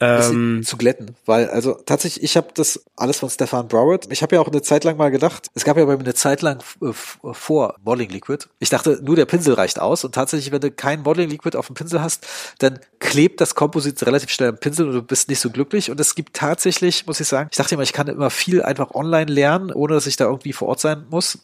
ähm, 0.00 0.62
zu 0.64 0.76
glätten, 0.76 1.16
weil 1.26 1.50
also 1.50 1.74
tatsächlich, 1.74 2.22
ich 2.22 2.36
habe 2.36 2.48
das 2.54 2.84
alles 2.94 3.18
von 3.18 3.30
Stefan 3.30 3.66
Broward. 3.66 4.06
Ich 4.12 4.22
habe 4.22 4.36
ja 4.36 4.40
auch 4.40 4.46
eine 4.46 4.62
Zeit 4.62 4.84
lang 4.84 4.96
mal 4.96 5.10
gedacht, 5.10 5.48
es 5.54 5.64
gab 5.64 5.76
ja 5.76 5.84
bei 5.84 5.96
mir 5.96 6.04
eine 6.04 6.14
Zeit 6.14 6.40
lang 6.40 6.62
äh, 6.82 6.92
vor 6.92 7.74
Modeling 7.84 8.10
Liquid. 8.10 8.46
Ich 8.60 8.70
dachte, 8.70 9.00
nur 9.02 9.16
der 9.16 9.26
Pinsel 9.26 9.54
reicht 9.54 9.80
aus 9.80 10.04
und 10.04 10.14
tatsächlich, 10.14 10.52
wenn 10.52 10.60
du 10.60 10.70
kein 10.70 11.02
Modeling 11.02 11.30
Liquid 11.30 11.56
auf 11.56 11.66
dem 11.66 11.74
Pinsel 11.74 12.00
hast, 12.00 12.26
dann 12.58 12.78
klebt 13.00 13.40
das 13.40 13.56
Komposit 13.56 14.04
relativ 14.06 14.30
schnell 14.30 14.50
am 14.50 14.58
Pinsel 14.58 14.86
und 14.86 14.94
du 14.94 15.02
bist 15.02 15.28
nicht 15.28 15.40
so 15.40 15.50
glücklich. 15.50 15.90
Und 15.90 15.98
es 15.98 16.14
gibt 16.14 16.36
tatsächlich, 16.36 17.06
muss 17.06 17.18
ich 17.18 17.26
sagen, 17.26 17.48
ich 17.50 17.56
dachte 17.56 17.74
immer, 17.74 17.82
ich 17.82 17.92
kann 17.92 18.06
immer 18.06 18.30
viel 18.30 18.62
einfach 18.62 18.92
online 18.94 19.30
lernen, 19.30 19.72
ohne 19.72 19.94
dass 19.94 20.06
ich 20.06 20.16
da 20.16 20.26
irgendwie 20.26 20.52
vor 20.52 20.68
Ort 20.68 20.80
sein 20.80 21.06
muss. 21.10 21.38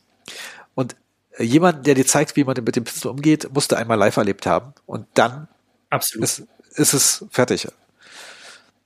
Und 0.76 0.94
jemand, 1.38 1.86
der 1.86 1.94
dir 1.94 2.07
zeigt, 2.07 2.36
wie 2.36 2.44
man 2.44 2.57
mit 2.62 2.76
dem 2.76 2.84
Pinsel 2.84 3.11
umgeht, 3.11 3.52
musste 3.52 3.76
einmal 3.76 3.98
live 3.98 4.16
erlebt 4.16 4.46
haben. 4.46 4.74
Und 4.86 5.07
dann 5.14 5.48
Absolut. 5.90 6.24
Ist, 6.24 6.42
ist 6.74 6.92
es 6.92 7.24
fertig. 7.30 7.68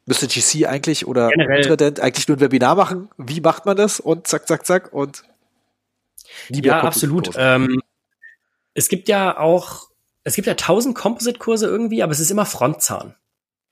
Müsste 0.09 0.26
GC 0.26 0.66
eigentlich 0.66 1.06
oder 1.06 1.30
Intradent 1.34 2.00
eigentlich 2.00 2.28
nur 2.28 2.38
ein 2.38 2.40
Webinar 2.40 2.76
machen? 2.76 3.11
Wie 3.18 3.42
macht 3.42 3.66
man 3.66 3.76
das? 3.76 4.00
Und 4.00 4.26
zack, 4.26 4.48
zack, 4.48 4.64
zack 4.64 4.90
und 4.92 5.22
ja, 6.48 6.80
absolut. 6.80 7.30
Ähm, 7.36 7.82
es 8.72 8.88
gibt 8.88 9.11
ja 9.11 9.38
auch, 9.38 9.90
es 10.24 10.34
gibt 10.34 10.46
ja 10.46 10.54
tausend 10.54 10.94
Composite-Kurse 10.94 11.66
irgendwie, 11.66 12.02
aber 12.02 12.12
es 12.12 12.20
ist 12.20 12.30
immer 12.30 12.46
Frontzahn. 12.46 13.16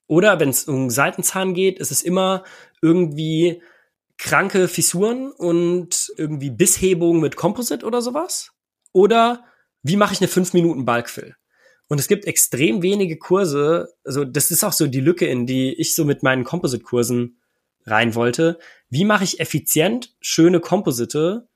Oder 0.09 0.39
wenn 0.39 0.51
es 0.51 0.65
um 0.65 0.91
Seitenzahn 0.91 1.55
geht, 1.55 1.79
ist 1.79 1.91
es 1.91 2.03
immer 2.03 2.45
irgendwie 2.83 3.63
kranke 4.19 4.69
Fissuren 4.69 5.33
und 5.33 6.13
irgendwie 6.19 6.51
Bisshebung 6.51 7.19
mit 7.21 7.37
Composite 7.37 7.87
oder 7.87 8.03
sowas. 8.03 8.53
Oder 8.93 9.45
wie 9.83 9.97
mache 9.97 10.13
ich 10.13 10.21
eine 10.21 10.29
5 10.29 10.53
Minuten 10.53 10.85
Bulkfill? 10.85 11.35
Und 11.89 12.01
es 12.01 12.09
gibt 12.09 12.25
extrem 12.25 12.83
wenige 12.83 13.17
Kurse, 13.17 13.95
also 14.05 14.25
das 14.25 14.51
ist 14.51 14.65
auch 14.65 14.73
so 14.73 14.87
die 14.87 15.01
Lücke, 15.01 15.27
in 15.27 15.47
die 15.47 15.73
ich 15.75 15.95
so 15.95 16.05
mit 16.05 16.23
meinen 16.23 16.45
Composite-Kursen 16.45 17.41
rein 17.85 18.15
wollte. 18.15 18.59
Wie 18.91 19.05
mache 19.05 19.25
ich 19.25 19.39
effizient 19.41 20.15
schöne 20.21 20.61
Komposite, 20.61 21.49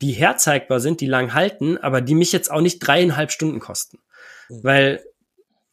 die 0.00 0.12
herzeigbar 0.12 0.80
sind, 0.80 1.00
die 1.00 1.06
lang 1.06 1.34
halten, 1.34 1.76
aber 1.78 2.00
die 2.00 2.14
mich 2.14 2.32
jetzt 2.32 2.50
auch 2.50 2.60
nicht 2.60 2.78
dreieinhalb 2.78 3.30
Stunden 3.30 3.60
kosten? 3.60 3.98
Mhm. 4.48 4.64
Weil 4.64 5.04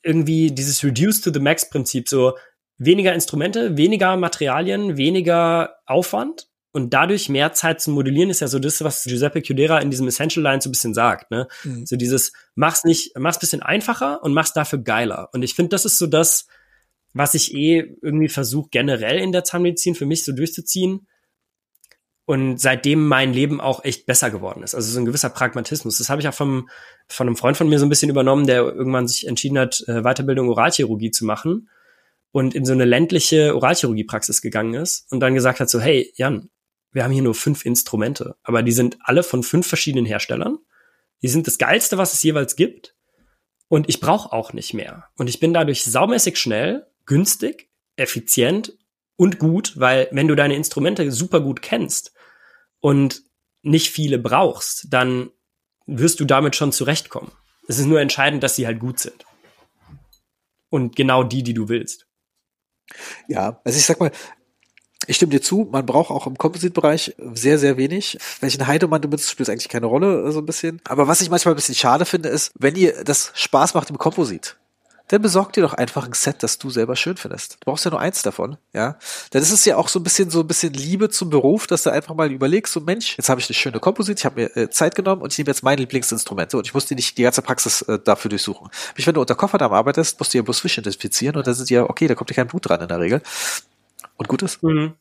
irgendwie 0.02 0.52
dieses 0.52 0.84
Reduce 0.84 1.22
to 1.22 1.32
the 1.32 1.40
Max 1.40 1.70
Prinzip, 1.70 2.10
so 2.10 2.38
weniger 2.78 3.14
Instrumente, 3.14 3.78
weniger 3.78 4.18
Materialien, 4.18 4.98
weniger 4.98 5.78
Aufwand 5.86 6.50
und 6.74 6.92
dadurch 6.92 7.30
mehr 7.30 7.54
Zeit 7.54 7.82
zu 7.82 7.92
modellieren 7.92 8.32
ist 8.32 8.42
ja 8.42 8.48
so 8.48 8.58
das, 8.58 8.84
was 8.84 9.04
Giuseppe 9.04 9.44
Chiudera 9.44 9.80
in 9.80 9.92
diesem 9.92 10.08
Essential 10.08 10.44
Line 10.44 10.60
so 10.60 10.70
ein 10.70 10.72
bisschen 10.72 10.96
sagt, 10.96 11.30
ne? 11.30 11.48
Mhm. 11.64 11.86
So 11.86 11.96
dieses, 11.96 12.34
mach's 12.56 12.84
nicht, 12.84 13.18
mach's 13.18 13.38
bisschen 13.38 13.62
einfacher 13.62 14.24
und 14.24 14.34
mach's 14.34 14.54
dafür 14.54 14.80
geiler. 14.80 15.30
Und 15.34 15.44
ich 15.44 15.54
finde, 15.54 15.70
das 15.70 15.86
ist 15.86 16.00
so 16.00 16.08
das, 16.08 16.48
was 17.14 17.36
ich 17.36 17.54
eh 17.54 17.96
irgendwie 18.02 18.28
versuche, 18.28 18.70
generell 18.72 19.20
in 19.20 19.32
der 19.32 19.44
Zahnmedizin 19.44 19.94
für 19.94 20.08
mich 20.08 20.26
so 20.26 20.32
durchzuziehen. 20.32 21.08
Und 22.26 22.60
seitdem 22.60 23.06
mein 23.08 23.34
Leben 23.34 23.62
auch 23.62 23.84
echt 23.84 24.06
besser 24.06 24.32
geworden 24.32 24.64
ist. 24.64 24.74
Also 24.74 24.92
so 24.92 25.00
ein 25.00 25.06
gewisser 25.06 25.30
Pragmatismus. 25.30 25.98
Das 25.98 26.10
habe 26.10 26.22
ich 26.22 26.28
auch 26.28 26.34
vom, 26.34 26.70
von 27.08 27.28
einem 27.28 27.36
Freund 27.36 27.58
von 27.58 27.68
mir 27.70 27.78
so 27.78 27.86
ein 27.86 27.90
bisschen 27.90 28.10
übernommen, 28.10 28.48
der 28.48 28.64
irgendwann 28.64 29.08
sich 29.10 29.28
entschieden 29.28 29.60
hat, 29.60 29.84
äh, 29.88 30.02
Weiterbildung 30.02 30.50
Oralchirurgie 30.50 31.12
zu 31.12 31.26
machen 31.26 31.70
und 32.32 32.56
in 32.56 32.66
so 32.66 32.74
eine 32.74 32.86
ländliche 32.86 33.56
Oralchirurgiepraxis 33.56 34.42
gegangen 34.42 34.74
ist 34.74 35.06
und 35.12 35.20
dann 35.20 35.36
gesagt 35.36 35.60
hat 35.60 35.70
so, 35.70 35.80
hey, 35.80 36.12
Jan, 36.16 36.50
wir 36.94 37.04
haben 37.04 37.12
hier 37.12 37.24
nur 37.24 37.36
fünf 37.36 37.66
Instrumente, 37.66 38.38
aber 38.44 38.64
die 38.64 38.72
sind 38.72 38.98
alle 39.02 39.24
von 39.24 39.44
fünf 39.44 39.68
verschiedenen 39.68 40.06
Herstellern. 40.06 40.60
Die 41.22 41.28
sind 41.28 41.48
das 41.48 41.58
geilste, 41.58 41.98
was 41.98 42.14
es 42.14 42.24
jeweils 42.24 42.56
gibt. 42.56 42.96
Und 43.68 43.90
ich 43.90 44.00
brauche 44.00 44.32
auch 44.32 44.54
nicht 44.54 44.74
mehr. 44.74 45.10
Und 45.18 45.28
ich 45.28 45.40
bin 45.40 45.54
dadurch 45.54 45.84
saumäßig 45.84 46.38
schnell, 46.38 46.86
günstig, 47.06 47.72
effizient 47.96 48.78
und 49.16 49.40
gut, 49.40 49.80
weil 49.80 50.08
wenn 50.12 50.28
du 50.28 50.36
deine 50.36 50.56
Instrumente 50.56 51.12
super 51.12 51.42
gut 51.42 51.62
kennst 51.62 52.14
und 52.80 53.24
nicht 53.64 53.90
viele 53.90 54.20
brauchst, 54.20 54.88
dann 54.94 55.32
wirst 55.88 56.20
du 56.20 56.26
damit 56.26 56.56
schon 56.56 56.72
zurechtkommen. 56.72 57.32
Es 57.68 57.80
ist 57.80 57.86
nur 57.86 58.02
entscheidend, 58.02 58.44
dass 58.44 58.56
sie 58.56 58.68
halt 58.68 58.80
gut 58.80 59.00
sind. 59.00 59.26
Und 60.70 60.96
genau 60.96 61.24
die, 61.24 61.44
die 61.44 61.54
du 61.54 61.70
willst. 61.70 62.08
Ja, 63.28 63.62
also 63.64 63.78
ich 63.78 63.86
sag 63.86 64.00
mal, 64.00 64.12
ich 65.08 65.16
stimme 65.16 65.32
dir 65.32 65.42
zu, 65.42 65.68
man 65.72 65.86
braucht 65.86 66.12
auch 66.12 66.28
im 66.28 66.38
Composite-Bereich 66.38 67.16
sehr, 67.34 67.60
sehr 67.60 67.78
wenig. 67.78 68.18
Welchen 68.40 68.68
Heidemann 68.68 69.02
du 69.02 69.08
benutzt, 69.08 69.30
spielt 69.30 69.50
eigentlich 69.50 69.70
keine 69.70 69.86
Rolle, 69.86 70.32
so 70.32 70.40
ein 70.40 70.46
bisschen. 70.46 70.82
Aber 70.86 71.08
was 71.08 71.22
ich 71.22 71.30
manchmal 71.30 71.54
ein 71.54 71.58
bisschen 71.58 71.76
schade 71.76 72.06
finde, 72.06 72.30
ist, 72.30 72.52
wenn 72.58 72.76
ihr 72.76 73.04
das 73.04 73.32
Spaß 73.34 73.74
macht 73.74 73.90
im 73.90 73.98
Composite, 73.98 74.56
dann 75.10 75.22
besorg 75.22 75.54
dir 75.54 75.62
doch 75.62 75.74
einfach 75.74 76.08
ein 76.08 76.14
Set, 76.14 76.42
das 76.42 76.58
du 76.58 76.70
selber 76.70 76.96
schön 76.96 77.18
findest. 77.18 77.54
Du 77.54 77.66
brauchst 77.66 77.86
ja 77.86 77.92
nur 77.92 78.00
eins 78.00 78.22
davon, 78.22 78.58
ja. 78.74 78.98
Denn 79.34 79.42
es 79.42 79.52
ist 79.52 79.66
ja 79.66 79.78
auch 79.78 79.90
so 79.90 80.00
ein 80.00 80.04
bisschen 80.04 80.30
so 80.30 80.40
ein 80.40 80.48
bisschen 80.48 80.74
Liebe 80.74 81.10
zum 81.10 81.30
Beruf, 81.30 81.68
dass 81.68 81.84
du 81.84 81.92
einfach 81.92 82.16
mal 82.16 82.32
überlegst, 82.32 82.74
so 82.74 82.80
Mensch, 82.80 83.18
jetzt 83.18 83.30
habe 83.30 83.42
ich 83.42 83.48
eine 83.48 83.54
schöne 83.54 83.80
Komposit, 83.80 84.20
ich 84.20 84.26
habe 84.26 84.42
mir 84.42 84.58
äh, 84.58 84.70
Zeit 84.70 84.96
genommen 84.96 85.22
und 85.22 85.32
ich 85.32 85.38
nehme 85.38 85.50
jetzt 85.50 85.62
mein 85.62 85.78
Lieblingsinstrument 85.78 86.54
und 86.56 86.66
ich 86.66 86.74
muss 86.74 86.86
die 86.86 86.96
nicht 86.96 87.18
die 87.18 87.24
ganze 87.24 87.42
Praxis 87.42 87.82
äh, 87.84 88.00
dafür 88.00 88.30
durchsuchen. 88.30 88.70
Mich, 88.96 89.06
wenn 89.06 89.14
du 89.14 89.22
unter 89.22 89.36
Kofferdamm 89.36 89.74
arbeitest, 89.74 90.20
musst 90.20 90.34
du 90.34 90.38
ja 90.38 90.42
bloß 90.42 90.62
Fisch 90.62 90.78
identifizieren 90.78 91.36
und 91.36 91.46
dann 91.46 91.54
sind 91.54 91.70
ja, 91.70 91.84
okay, 91.84 92.08
da 92.08 92.16
kommt 92.16 92.30
ja 92.32 92.36
kein 92.36 92.48
Blut 92.48 92.68
dran 92.68 92.82
in 92.82 92.88
der 92.88 93.00
Regel. 93.00 93.22
Und 94.18 94.28
gut 94.28 94.42
ist. 94.42 94.64
Mhm. 94.64 94.96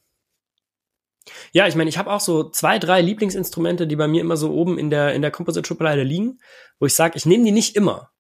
Ja, 1.53 1.67
ich 1.67 1.77
meine, 1.77 1.89
ich 1.89 1.99
habe 1.99 2.11
auch 2.11 2.21
so 2.21 2.51
zwei, 2.51 2.79
drei 2.79 3.01
Lieblingsinstrumente, 3.01 3.87
die 3.87 3.97
bei 3.97 4.09
mir 4.09 4.21
immer 4.21 4.37
so 4.37 4.53
oben 4.53 4.79
in 4.79 4.91
der, 4.91 5.15
in 5.15 5.23
der 5.23 5.31
Composite-Schublade 5.31 6.03
liegen, 6.03 6.41
wo 6.79 6.87
ich 6.87 6.95
sage, 6.95 7.17
ich 7.17 7.27
nehme 7.27 7.45
die 7.45 7.53
nicht 7.53 7.77
immer. 7.77 8.11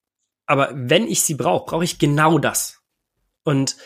Aber 0.46 0.70
wenn 0.74 1.06
ich 1.06 1.22
sie 1.22 1.34
brauche, 1.34 1.66
brauche 1.66 1.84
ich 1.84 1.98
genau 1.98 2.38
das. 2.38 2.80
Und 3.44 3.76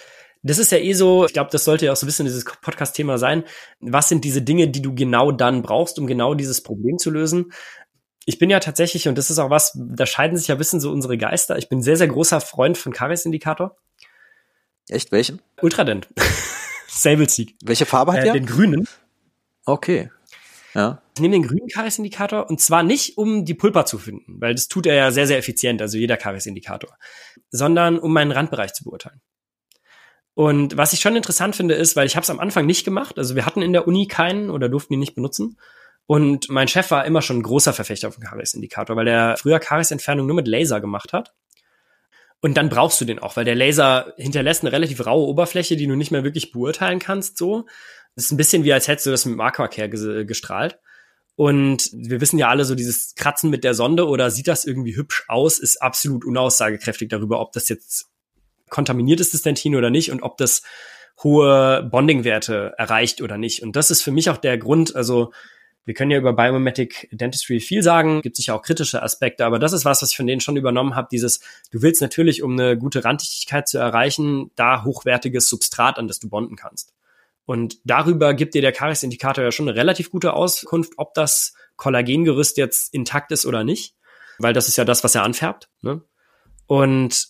das 0.42 0.58
ist 0.58 0.72
ja 0.72 0.78
eh 0.78 0.92
so, 0.92 1.26
ich 1.26 1.32
glaube, 1.32 1.50
das 1.50 1.64
sollte 1.64 1.86
ja 1.86 1.92
auch 1.92 1.96
so 1.96 2.06
ein 2.06 2.08
bisschen 2.08 2.26
dieses 2.26 2.44
Podcast-Thema 2.44 3.18
sein. 3.18 3.44
Was 3.80 4.08
sind 4.08 4.24
diese 4.24 4.42
Dinge, 4.42 4.68
die 4.68 4.82
du 4.82 4.94
genau 4.94 5.32
dann 5.32 5.62
brauchst, 5.62 5.98
um 5.98 6.06
genau 6.06 6.34
dieses 6.34 6.62
Problem 6.62 6.98
zu 6.98 7.10
lösen? 7.10 7.52
Ich 8.26 8.38
bin 8.38 8.50
ja 8.50 8.60
tatsächlich, 8.60 9.08
und 9.08 9.16
das 9.16 9.30
ist 9.30 9.38
auch 9.38 9.50
was, 9.50 9.76
da 9.76 10.06
scheiden 10.06 10.36
sich 10.36 10.48
ja 10.48 10.54
ein 10.54 10.58
bisschen 10.58 10.80
so 10.80 10.90
unsere 10.90 11.16
Geister. 11.16 11.56
Ich 11.58 11.68
bin 11.68 11.82
sehr, 11.82 11.96
sehr 11.96 12.08
großer 12.08 12.40
Freund 12.40 12.76
von 12.76 12.92
Karis-Indikator. 12.92 13.76
Echt? 14.88 15.10
Welchen? 15.12 15.40
Ultradent. 15.62 16.08
Sable 16.96 17.28
Seek. 17.28 17.54
Welche 17.62 17.86
Farbe 17.86 18.12
hat 18.12 18.20
äh, 18.20 18.24
der? 18.24 18.32
Den 18.32 18.46
grünen. 18.46 18.88
Okay. 19.64 20.10
Ja. 20.74 21.02
Ich 21.14 21.20
nehme 21.20 21.32
den 21.32 21.42
grünen 21.42 21.68
Karies-Indikator 21.68 22.50
und 22.50 22.60
zwar 22.60 22.82
nicht, 22.82 23.16
um 23.16 23.44
die 23.44 23.54
Pulpa 23.54 23.86
zu 23.86 23.98
finden, 23.98 24.40
weil 24.40 24.54
das 24.54 24.68
tut 24.68 24.86
er 24.86 24.94
ja 24.94 25.10
sehr, 25.10 25.26
sehr 25.26 25.38
effizient, 25.38 25.80
also 25.80 25.96
jeder 25.96 26.18
Karies-Indikator, 26.18 26.90
sondern 27.50 27.98
um 27.98 28.12
meinen 28.12 28.30
Randbereich 28.30 28.74
zu 28.74 28.84
beurteilen. 28.84 29.20
Und 30.34 30.76
was 30.76 30.92
ich 30.92 31.00
schon 31.00 31.16
interessant 31.16 31.56
finde, 31.56 31.74
ist, 31.74 31.96
weil 31.96 32.06
ich 32.06 32.14
habe 32.14 32.24
es 32.24 32.30
am 32.30 32.40
Anfang 32.40 32.66
nicht 32.66 32.84
gemacht, 32.84 33.18
also 33.18 33.34
wir 33.34 33.46
hatten 33.46 33.62
in 33.62 33.72
der 33.72 33.88
Uni 33.88 34.06
keinen 34.06 34.50
oder 34.50 34.68
durften 34.68 34.92
ihn 34.92 35.00
nicht 35.00 35.14
benutzen. 35.14 35.58
Und 36.06 36.50
mein 36.50 36.68
Chef 36.68 36.90
war 36.90 37.06
immer 37.06 37.22
schon 37.22 37.38
ein 37.38 37.42
großer 37.42 37.72
Verfechter 37.72 38.08
auf 38.08 38.16
den 38.16 38.24
Karies-Indikator, 38.24 38.96
weil 38.96 39.06
der 39.06 39.36
früher 39.38 39.58
Karies-Entfernung 39.58 40.26
nur 40.26 40.36
mit 40.36 40.46
Laser 40.46 40.82
gemacht 40.82 41.14
hat. 41.14 41.34
Und 42.46 42.54
dann 42.54 42.68
brauchst 42.68 43.00
du 43.00 43.04
den 43.04 43.18
auch, 43.18 43.34
weil 43.34 43.44
der 43.44 43.56
Laser 43.56 44.14
hinterlässt 44.16 44.62
eine 44.62 44.70
relativ 44.70 45.04
raue 45.04 45.26
Oberfläche, 45.26 45.74
die 45.74 45.88
du 45.88 45.96
nicht 45.96 46.12
mehr 46.12 46.22
wirklich 46.22 46.52
beurteilen 46.52 47.00
kannst, 47.00 47.38
so. 47.38 47.66
Das 48.14 48.26
ist 48.26 48.30
ein 48.30 48.36
bisschen 48.36 48.62
wie, 48.62 48.72
als 48.72 48.86
hättest 48.86 49.06
du 49.06 49.10
das 49.10 49.24
mit 49.24 49.36
Marquark 49.36 49.74
gestrahlt. 49.74 50.78
Und 51.34 51.90
wir 51.92 52.20
wissen 52.20 52.38
ja 52.38 52.48
alle, 52.48 52.64
so 52.64 52.76
dieses 52.76 53.16
Kratzen 53.16 53.50
mit 53.50 53.64
der 53.64 53.74
Sonde 53.74 54.06
oder 54.06 54.30
sieht 54.30 54.46
das 54.46 54.64
irgendwie 54.64 54.94
hübsch 54.94 55.24
aus, 55.26 55.58
ist 55.58 55.82
absolut 55.82 56.24
unaussagekräftig 56.24 57.08
darüber, 57.08 57.40
ob 57.40 57.50
das 57.50 57.68
jetzt 57.68 58.12
kontaminiert 58.70 59.18
ist, 59.18 59.34
das 59.34 59.42
Dentin 59.42 59.74
oder 59.74 59.90
nicht 59.90 60.12
und 60.12 60.22
ob 60.22 60.36
das 60.36 60.62
hohe 61.24 61.82
Bonding-Werte 61.90 62.74
erreicht 62.78 63.22
oder 63.22 63.38
nicht. 63.38 63.64
Und 63.64 63.74
das 63.74 63.90
ist 63.90 64.02
für 64.02 64.12
mich 64.12 64.30
auch 64.30 64.36
der 64.36 64.56
Grund, 64.56 64.94
also 64.94 65.32
wir 65.86 65.94
können 65.94 66.10
ja 66.10 66.18
über 66.18 66.32
Biomimetic 66.32 67.08
Dentistry 67.12 67.60
viel 67.60 67.82
sagen, 67.82 68.20
gibt 68.20 68.36
sicher 68.36 68.54
auch 68.54 68.62
kritische 68.62 69.02
Aspekte, 69.02 69.46
aber 69.46 69.60
das 69.60 69.72
ist 69.72 69.84
was, 69.84 70.02
was 70.02 70.10
ich 70.10 70.16
von 70.16 70.26
denen 70.26 70.40
schon 70.40 70.56
übernommen 70.56 70.96
habe, 70.96 71.08
dieses, 71.10 71.40
du 71.70 71.80
willst 71.80 72.02
natürlich, 72.02 72.42
um 72.42 72.52
eine 72.52 72.76
gute 72.76 73.04
Randdichtigkeit 73.04 73.68
zu 73.68 73.78
erreichen, 73.78 74.50
da 74.56 74.82
hochwertiges 74.84 75.48
Substrat, 75.48 75.98
an 75.98 76.08
das 76.08 76.18
du 76.18 76.28
bonden 76.28 76.56
kannst. 76.56 76.92
Und 77.44 77.78
darüber 77.84 78.34
gibt 78.34 78.54
dir 78.54 78.62
der 78.62 78.72
Karies-Indikator 78.72 79.44
ja 79.44 79.52
schon 79.52 79.68
eine 79.68 79.78
relativ 79.78 80.10
gute 80.10 80.32
Auskunft, 80.32 80.94
ob 80.96 81.14
das 81.14 81.54
Kollagengerüst 81.76 82.56
jetzt 82.56 82.92
intakt 82.92 83.30
ist 83.30 83.46
oder 83.46 83.62
nicht, 83.62 83.94
weil 84.38 84.52
das 84.52 84.66
ist 84.66 84.76
ja 84.76 84.84
das, 84.84 85.04
was 85.04 85.14
er 85.14 85.22
anfärbt. 85.22 85.70
Ne? 85.82 86.02
Und 86.66 87.28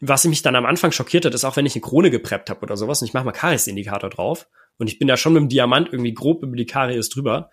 was 0.00 0.24
mich 0.24 0.40
dann 0.40 0.56
am 0.56 0.64
Anfang 0.64 0.90
schockiert 0.90 1.26
hat, 1.26 1.34
ist 1.34 1.44
auch, 1.44 1.56
wenn 1.56 1.66
ich 1.66 1.74
eine 1.74 1.82
Krone 1.82 2.10
gepreppt 2.10 2.48
habe 2.48 2.62
oder 2.62 2.78
sowas 2.78 3.02
und 3.02 3.08
ich 3.08 3.14
mache 3.14 3.26
mal 3.26 3.32
Karies-Indikator 3.32 4.08
drauf 4.08 4.48
und 4.78 4.88
ich 4.88 4.98
bin 4.98 5.08
da 5.08 5.16
schon 5.16 5.34
mit 5.34 5.42
dem 5.42 5.48
Diamant 5.48 5.88
irgendwie 5.92 6.14
grob 6.14 6.42
über 6.42 6.56
die 6.56 6.66
Karies 6.66 7.08
drüber, 7.08 7.50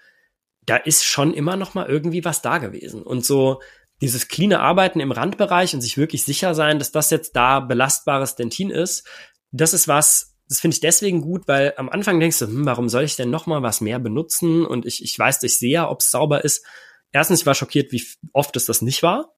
da 0.66 0.76
ist 0.76 1.04
schon 1.04 1.34
immer 1.34 1.56
noch 1.56 1.74
mal 1.74 1.88
irgendwie 1.88 2.26
was 2.26 2.42
da 2.42 2.58
gewesen. 2.58 3.02
Und 3.02 3.26
so 3.26 3.60
dieses 4.02 4.28
cleane 4.28 4.60
Arbeiten 4.60 5.00
im 5.00 5.12
Randbereich 5.12 5.74
und 5.74 5.82
sich 5.82 5.98
wirklich 5.98 6.24
sicher 6.24 6.56
sein, 6.56 6.80
dass 6.80 6.92
das 6.92 7.10
jetzt 7.10 7.36
da 7.36 7.60
belastbares 7.60 8.36
Dentin 8.36 8.70
ist, 8.70 9.08
das 9.52 9.74
ist 9.74 9.88
was, 9.88 10.38
das 10.48 10.60
finde 10.60 10.76
ich 10.76 10.82
deswegen 10.82 11.22
gut, 11.22 11.48
weil 11.48 11.74
am 11.78 11.90
Anfang 11.90 12.20
denkst 12.20 12.40
du, 12.40 12.48
hm, 12.48 12.66
warum 12.66 12.90
soll 12.90 13.04
ich 13.04 13.16
denn 13.16 13.30
noch 13.30 13.46
mal 13.46 13.62
was 13.62 13.82
mehr 13.82 14.00
benutzen? 14.00 14.66
Und 14.66 14.86
ich, 14.86 15.04
ich 15.04 15.18
weiß, 15.18 15.44
ich 15.44 15.58
sehe 15.58 15.72
ja, 15.72 15.90
ob 15.90 16.00
es 16.00 16.12
sauber 16.12 16.44
ist. 16.44 16.66
Erstens, 17.12 17.42
ich 17.42 17.46
war 17.46 17.56
schockiert, 17.56 17.92
wie 17.92 18.04
oft 18.34 18.56
es 18.56 18.66
das 18.66 18.82
nicht 18.82 19.04
war. 19.04 19.36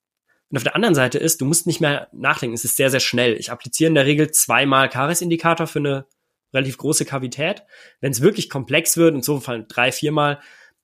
Und 0.50 0.58
auf 0.58 0.64
der 0.64 0.76
anderen 0.76 0.96
Seite 0.96 1.18
ist, 1.18 1.40
du 1.40 1.46
musst 1.46 1.66
nicht 1.66 1.80
mehr 1.80 2.10
nachdenken. 2.12 2.54
Es 2.54 2.66
ist 2.66 2.76
sehr, 2.76 2.90
sehr 2.90 3.00
schnell. 3.00 3.36
Ich 3.36 3.52
appliziere 3.52 3.88
in 3.88 3.96
der 3.96 4.06
Regel 4.06 4.32
zweimal 4.32 4.90
Karies-Indikator 4.90 5.68
für 5.68 5.80
eine 5.80 6.06
relativ 6.54 6.78
große 6.78 7.06
Kavität. 7.06 7.64
Wenn 8.00 8.12
es 8.12 8.22
wirklich 8.22 8.50
komplex 8.50 8.98
wird, 8.98 9.16
in 9.16 9.22
so 9.22 9.34
einem 9.34 9.42
Fall 9.42 9.66
drei, 9.68 9.92
viermal. 9.92 10.40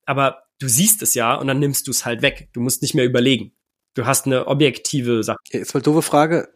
Aber 0.05 0.43
du 0.59 0.68
siehst 0.68 1.01
es 1.01 1.13
ja 1.13 1.36
und 1.36 1.47
dann 1.47 1.59
nimmst 1.59 1.88
du 1.88 1.91
es 1.91 2.05
halt 2.05 2.22
weg. 2.22 2.49
Du 2.53 2.61
musst 2.61 2.82
nicht 2.82 2.95
mehr 2.95 3.05
überlegen. 3.05 3.51
Du 3.93 4.05
hast 4.05 4.26
eine 4.26 4.47
objektive 4.47 5.24
Sache. 5.24 5.38
Okay, 5.47 5.59
jetzt 5.59 5.74
mal 5.74 5.82
doofe 5.82 6.01
Frage. 6.01 6.49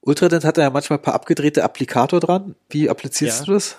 Ultradent 0.00 0.44
hat 0.44 0.56
ja 0.56 0.70
manchmal 0.70 0.98
ein 0.98 1.02
paar 1.02 1.14
abgedrehte 1.14 1.62
Applikator 1.64 2.20
dran. 2.20 2.54
Wie 2.68 2.88
applizierst 2.88 3.40
ja. 3.40 3.46
du 3.46 3.52
das? 3.52 3.76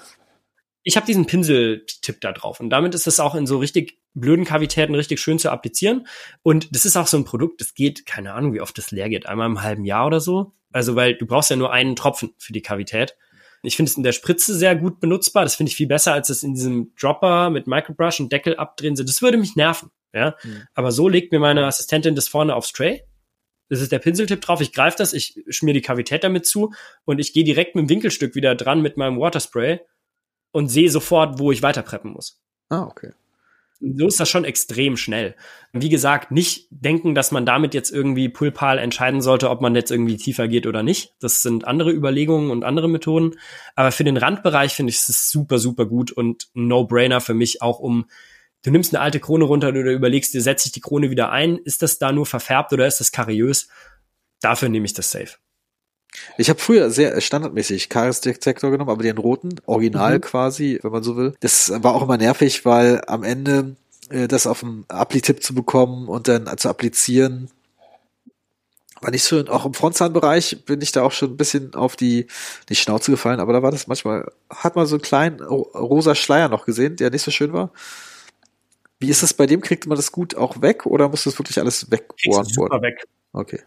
Ich 0.83 0.95
habe 0.95 1.05
diesen 1.05 1.25
Pinseltipp 1.25 2.21
da 2.21 2.31
drauf 2.31 2.59
und 2.59 2.69
damit 2.69 2.95
ist 2.95 3.07
es 3.07 3.19
auch 3.19 3.35
in 3.35 3.45
so 3.45 3.59
richtig 3.59 3.99
blöden 4.13 4.45
Kavitäten 4.45 4.95
richtig 4.95 5.19
schön 5.19 5.39
zu 5.39 5.51
applizieren. 5.51 6.07
Und 6.43 6.75
das 6.75 6.85
ist 6.85 6.97
auch 6.97 7.07
so 7.07 7.17
ein 7.17 7.25
Produkt, 7.25 7.61
das 7.61 7.75
geht, 7.75 8.05
keine 8.05 8.33
Ahnung, 8.33 8.53
wie 8.53 8.61
oft 8.61 8.77
das 8.77 8.91
leer 8.91 9.09
geht, 9.09 9.25
einmal 9.25 9.47
im 9.47 9.61
halben 9.61 9.85
Jahr 9.85 10.07
oder 10.07 10.19
so. 10.19 10.53
Also, 10.71 10.95
weil 10.95 11.15
du 11.15 11.25
brauchst 11.25 11.49
ja 11.49 11.55
nur 11.55 11.71
einen 11.71 11.95
Tropfen 11.95 12.33
für 12.37 12.53
die 12.53 12.61
Kavität. 12.61 13.15
Ich 13.63 13.75
finde 13.75 13.89
es 13.91 13.97
in 13.97 14.03
der 14.03 14.11
Spritze 14.11 14.55
sehr 14.55 14.75
gut 14.75 14.99
benutzbar. 14.99 15.43
Das 15.43 15.55
finde 15.55 15.69
ich 15.69 15.75
viel 15.75 15.87
besser, 15.87 16.13
als 16.13 16.29
es 16.29 16.43
in 16.43 16.55
diesem 16.55 16.93
Dropper 16.99 17.49
mit 17.49 17.67
Microbrush 17.67 18.19
und 18.19 18.31
Deckel 18.31 18.55
abdrehen. 18.55 18.95
Das 18.95 19.21
würde 19.21 19.37
mich 19.37 19.55
nerven. 19.55 19.91
Ja, 20.13 20.35
mhm. 20.43 20.63
aber 20.73 20.91
so 20.91 21.07
legt 21.07 21.31
mir 21.31 21.39
meine 21.39 21.65
Assistentin 21.65 22.15
das 22.15 22.27
vorne 22.27 22.53
aufs 22.53 22.73
Tray 22.73 23.01
das 23.71 23.79
ist 23.79 23.93
der 23.93 23.99
Pinseltipp 23.99 24.41
drauf. 24.41 24.59
Ich 24.59 24.73
greife 24.73 24.97
das, 24.97 25.13
ich 25.13 25.45
schmier 25.47 25.73
die 25.73 25.81
Kavität 25.81 26.25
damit 26.25 26.45
zu 26.45 26.73
und 27.05 27.19
ich 27.19 27.31
gehe 27.31 27.45
direkt 27.45 27.73
mit 27.73 27.83
dem 27.83 27.89
Winkelstück 27.89 28.35
wieder 28.35 28.53
dran 28.53 28.81
mit 28.81 28.97
meinem 28.97 29.17
Waterspray 29.17 29.79
und 30.51 30.67
sehe 30.67 30.91
sofort, 30.91 31.39
wo 31.39 31.53
ich 31.53 31.63
weiter 31.63 31.81
preppen 31.81 32.11
muss. 32.11 32.41
Ah, 32.67 32.83
okay. 32.83 33.13
So 33.81 34.07
ist 34.07 34.19
das 34.19 34.29
schon 34.29 34.45
extrem 34.45 34.95
schnell. 34.95 35.35
Wie 35.73 35.89
gesagt, 35.89 36.31
nicht 36.31 36.67
denken, 36.69 37.15
dass 37.15 37.31
man 37.31 37.45
damit 37.45 37.73
jetzt 37.73 37.91
irgendwie 37.91 38.29
pulpal 38.29 38.77
entscheiden 38.77 39.21
sollte, 39.21 39.49
ob 39.49 39.61
man 39.61 39.75
jetzt 39.75 39.91
irgendwie 39.91 40.17
tiefer 40.17 40.47
geht 40.47 40.67
oder 40.67 40.83
nicht. 40.83 41.13
Das 41.19 41.41
sind 41.41 41.65
andere 41.65 41.91
Überlegungen 41.91 42.51
und 42.51 42.63
andere 42.63 42.87
Methoden. 42.87 43.35
Aber 43.75 43.91
für 43.91 44.03
den 44.03 44.17
Randbereich 44.17 44.73
finde 44.73 44.91
ich 44.91 44.97
es 44.97 45.31
super, 45.31 45.57
super 45.57 45.85
gut 45.85 46.11
und 46.11 46.49
No-Brainer 46.53 47.21
für 47.21 47.33
mich 47.33 47.61
auch 47.61 47.79
um 47.79 48.05
Du 48.63 48.69
nimmst 48.69 48.93
eine 48.93 49.01
alte 49.01 49.19
Krone 49.19 49.45
runter 49.45 49.69
oder 49.69 49.91
überlegst 49.91 50.35
dir, 50.35 50.41
setze 50.41 50.67
ich 50.67 50.71
die 50.71 50.81
Krone 50.81 51.09
wieder 51.09 51.31
ein? 51.31 51.57
Ist 51.57 51.81
das 51.81 51.97
da 51.97 52.11
nur 52.11 52.27
verfärbt 52.27 52.71
oder 52.73 52.85
ist 52.85 52.99
das 52.99 53.11
kariös? 53.11 53.67
Dafür 54.39 54.69
nehme 54.69 54.85
ich 54.85 54.93
das 54.93 55.09
safe. 55.09 55.37
Ich 56.37 56.49
habe 56.49 56.59
früher 56.59 56.89
sehr 56.89 57.19
standardmäßig 57.21 57.89
Karies-Detektor 57.89 58.71
genommen, 58.71 58.89
aber 58.89 59.03
den 59.03 59.17
roten, 59.17 59.55
original 59.65 60.15
mhm. 60.15 60.21
quasi, 60.21 60.79
wenn 60.81 60.91
man 60.91 61.03
so 61.03 61.15
will. 61.15 61.33
Das 61.39 61.71
war 61.83 61.95
auch 61.95 62.03
immer 62.03 62.17
nervig, 62.17 62.65
weil 62.65 63.01
am 63.07 63.23
Ende 63.23 63.75
äh, 64.09 64.27
das 64.27 64.47
auf 64.47 64.59
dem 64.59 64.85
Appli-Tipp 64.89 65.41
zu 65.41 65.55
bekommen 65.55 66.07
und 66.07 66.27
dann 66.27 66.49
zu 66.57 66.69
applizieren, 66.69 67.49
war 69.01 69.11
nicht 69.11 69.23
so, 69.23 69.43
auch 69.47 69.65
im 69.65 69.73
Frontzahnbereich 69.73 70.63
bin 70.65 70.81
ich 70.81 70.91
da 70.91 71.01
auch 71.01 71.11
schon 71.11 71.31
ein 71.31 71.37
bisschen 71.37 71.73
auf 71.73 71.95
die, 71.95 72.27
die 72.69 72.75
Schnauze 72.75 73.11
gefallen, 73.11 73.39
aber 73.39 73.51
da 73.51 73.63
war 73.63 73.71
das 73.71 73.87
manchmal, 73.87 74.31
hat 74.49 74.75
man 74.75 74.85
so 74.85 74.95
einen 74.95 75.01
kleinen 75.01 75.41
rosa 75.41 76.13
Schleier 76.13 76.49
noch 76.49 76.65
gesehen, 76.65 76.97
der 76.97 77.09
nicht 77.09 77.23
so 77.23 77.31
schön 77.31 77.51
war. 77.51 77.71
Wie 78.99 79.09
ist 79.09 79.23
das 79.23 79.33
bei 79.33 79.47
dem? 79.47 79.61
Kriegt 79.61 79.87
man 79.87 79.95
das 79.95 80.11
gut 80.11 80.35
auch 80.35 80.61
weg 80.61 80.85
oder 80.85 81.09
muss 81.09 81.23
das 81.23 81.39
wirklich 81.39 81.57
alles 81.57 81.89
wegbohren? 81.89 82.45
Super 82.45 82.81
weg. 82.83 83.03
Okay. 83.33 83.61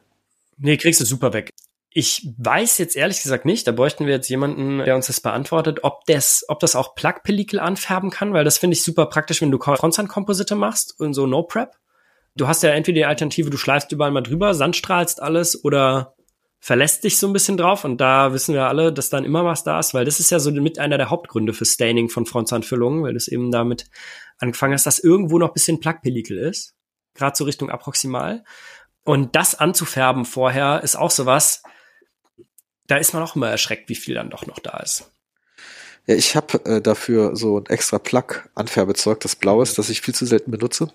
Nee, 0.57 0.77
kriegst 0.77 1.01
du 1.01 1.05
super 1.05 1.33
weg. 1.33 1.51
Ich 1.97 2.29
weiß 2.39 2.79
jetzt 2.79 2.97
ehrlich 2.97 3.23
gesagt 3.23 3.45
nicht, 3.45 3.69
da 3.69 3.73
bräuchten 3.73 4.05
wir 4.07 4.15
jetzt 4.15 4.29
jemanden, 4.29 4.79
der 4.79 4.97
uns 4.97 5.07
das 5.07 5.21
beantwortet, 5.21 5.85
ob 5.85 6.05
das, 6.07 6.45
ob 6.49 6.59
das 6.59 6.75
auch 6.75 6.97
Plug-Pellikel 6.97 7.61
anfärben 7.61 8.11
kann, 8.11 8.33
weil 8.33 8.43
das 8.43 8.59
finde 8.59 8.75
ich 8.75 8.83
super 8.83 9.07
praktisch, 9.07 9.41
wenn 9.41 9.53
du 9.53 9.61
Frontsand-Komposite 9.61 10.57
machst 10.57 10.99
und 10.99 11.15
so 11.15 11.29
No-Prep. 11.29 11.71
Du 12.35 12.49
hast 12.49 12.65
ja 12.65 12.71
entweder 12.71 12.97
die 12.97 13.05
Alternative, 13.05 13.49
du 13.49 13.57
schleifst 13.57 13.93
überall 13.93 14.11
mal 14.11 14.23
drüber, 14.23 14.55
sandstrahlst 14.55 15.23
alles 15.23 15.63
oder 15.65 16.17
verlässt 16.59 17.05
dich 17.05 17.17
so 17.19 17.29
ein 17.29 17.33
bisschen 17.33 17.57
drauf 17.57 17.85
und 17.85 17.99
da 18.01 18.33
wissen 18.33 18.55
wir 18.55 18.67
alle, 18.67 18.93
dass 18.93 19.09
dann 19.09 19.25
immer 19.25 19.45
was 19.45 19.63
da 19.63 19.79
ist, 19.79 19.95
weil 19.95 20.05
das 20.05 20.19
ist 20.19 20.31
ja 20.31 20.41
so 20.41 20.51
mit 20.51 20.81
einer 20.81 20.99
der 20.99 21.11
Hauptgründe 21.11 21.53
für 21.53 21.65
Staining 21.65 22.09
von 22.09 22.27
Frontsandfüllungen, 22.27 23.05
weil 23.05 23.13
du 23.13 23.19
es 23.19 23.29
eben 23.29 23.53
damit 23.53 23.87
angefangen 24.39 24.73
hast, 24.73 24.87
dass 24.87 24.99
irgendwo 24.99 25.39
noch 25.39 25.53
bisschen 25.53 25.79
Plug-Pellikel 25.79 26.39
ist, 26.39 26.75
gerade 27.15 27.37
so 27.37 27.45
Richtung 27.45 27.71
Approximal. 27.71 28.43
Und 29.05 29.37
das 29.37 29.55
anzufärben 29.55 30.25
vorher 30.25 30.83
ist 30.83 30.97
auch 30.97 31.13
sowas, 31.13 31.63
da 32.87 32.97
ist 32.97 33.15
man 33.15 33.23
auch 33.23 33.37
immer 33.37 33.51
erschreckt, 33.51 33.89
wie 33.89 33.95
viel 33.95 34.15
dann 34.15 34.31
doch 34.31 34.47
noch 34.47 34.59
da 34.59 34.79
ist. 34.79 35.11
Ja, 36.07 36.15
ich 36.15 36.37
habe 36.37 36.65
äh, 36.67 36.81
dafür 36.81 37.35
so 37.35 37.59
ein 37.59 37.67
extra 37.67 37.99
Plug-Anfärbezeug, 37.99 39.21
das 39.21 39.37
blau 39.37 39.63
ist, 39.63 39.79
das 39.79 39.89
ich 39.89 40.03
viel 40.03 40.15
zu 40.15 40.27
selten 40.27 40.51
benutze. 40.51 40.93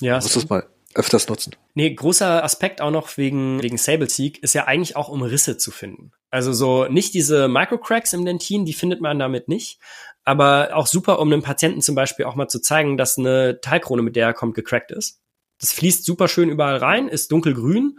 Ja. 0.00 0.16
Muss 0.16 0.32
das 0.32 0.48
mal 0.48 0.66
öfters 0.94 1.28
nutzen. 1.28 1.54
Nee, 1.74 1.94
großer 1.94 2.42
Aspekt 2.42 2.80
auch 2.80 2.90
noch 2.90 3.16
wegen, 3.16 3.62
wegen 3.62 3.78
Sable 3.78 4.08
Seek 4.08 4.42
ist 4.42 4.54
ja 4.54 4.64
eigentlich 4.64 4.96
auch, 4.96 5.08
um 5.08 5.22
Risse 5.22 5.56
zu 5.56 5.70
finden. 5.70 6.12
Also 6.30 6.52
so 6.52 6.86
nicht 6.86 7.14
diese 7.14 7.48
Microcracks 7.48 8.12
im 8.12 8.24
Dentin, 8.24 8.64
die 8.64 8.72
findet 8.72 9.00
man 9.00 9.18
damit 9.18 9.48
nicht. 9.48 9.78
Aber 10.24 10.70
auch 10.74 10.86
super, 10.86 11.18
um 11.18 11.32
einem 11.32 11.42
Patienten 11.42 11.80
zum 11.80 11.94
Beispiel 11.94 12.26
auch 12.26 12.34
mal 12.34 12.48
zu 12.48 12.60
zeigen, 12.60 12.96
dass 12.96 13.18
eine 13.18 13.60
Teilkrone, 13.60 14.02
mit 14.02 14.16
der 14.16 14.26
er 14.26 14.34
kommt, 14.34 14.54
gecrackt 14.54 14.90
ist. 14.92 15.20
Das 15.60 15.72
fließt 15.72 16.04
super 16.04 16.28
schön 16.28 16.48
überall 16.48 16.76
rein, 16.76 17.08
ist 17.08 17.32
dunkelgrün. 17.32 17.98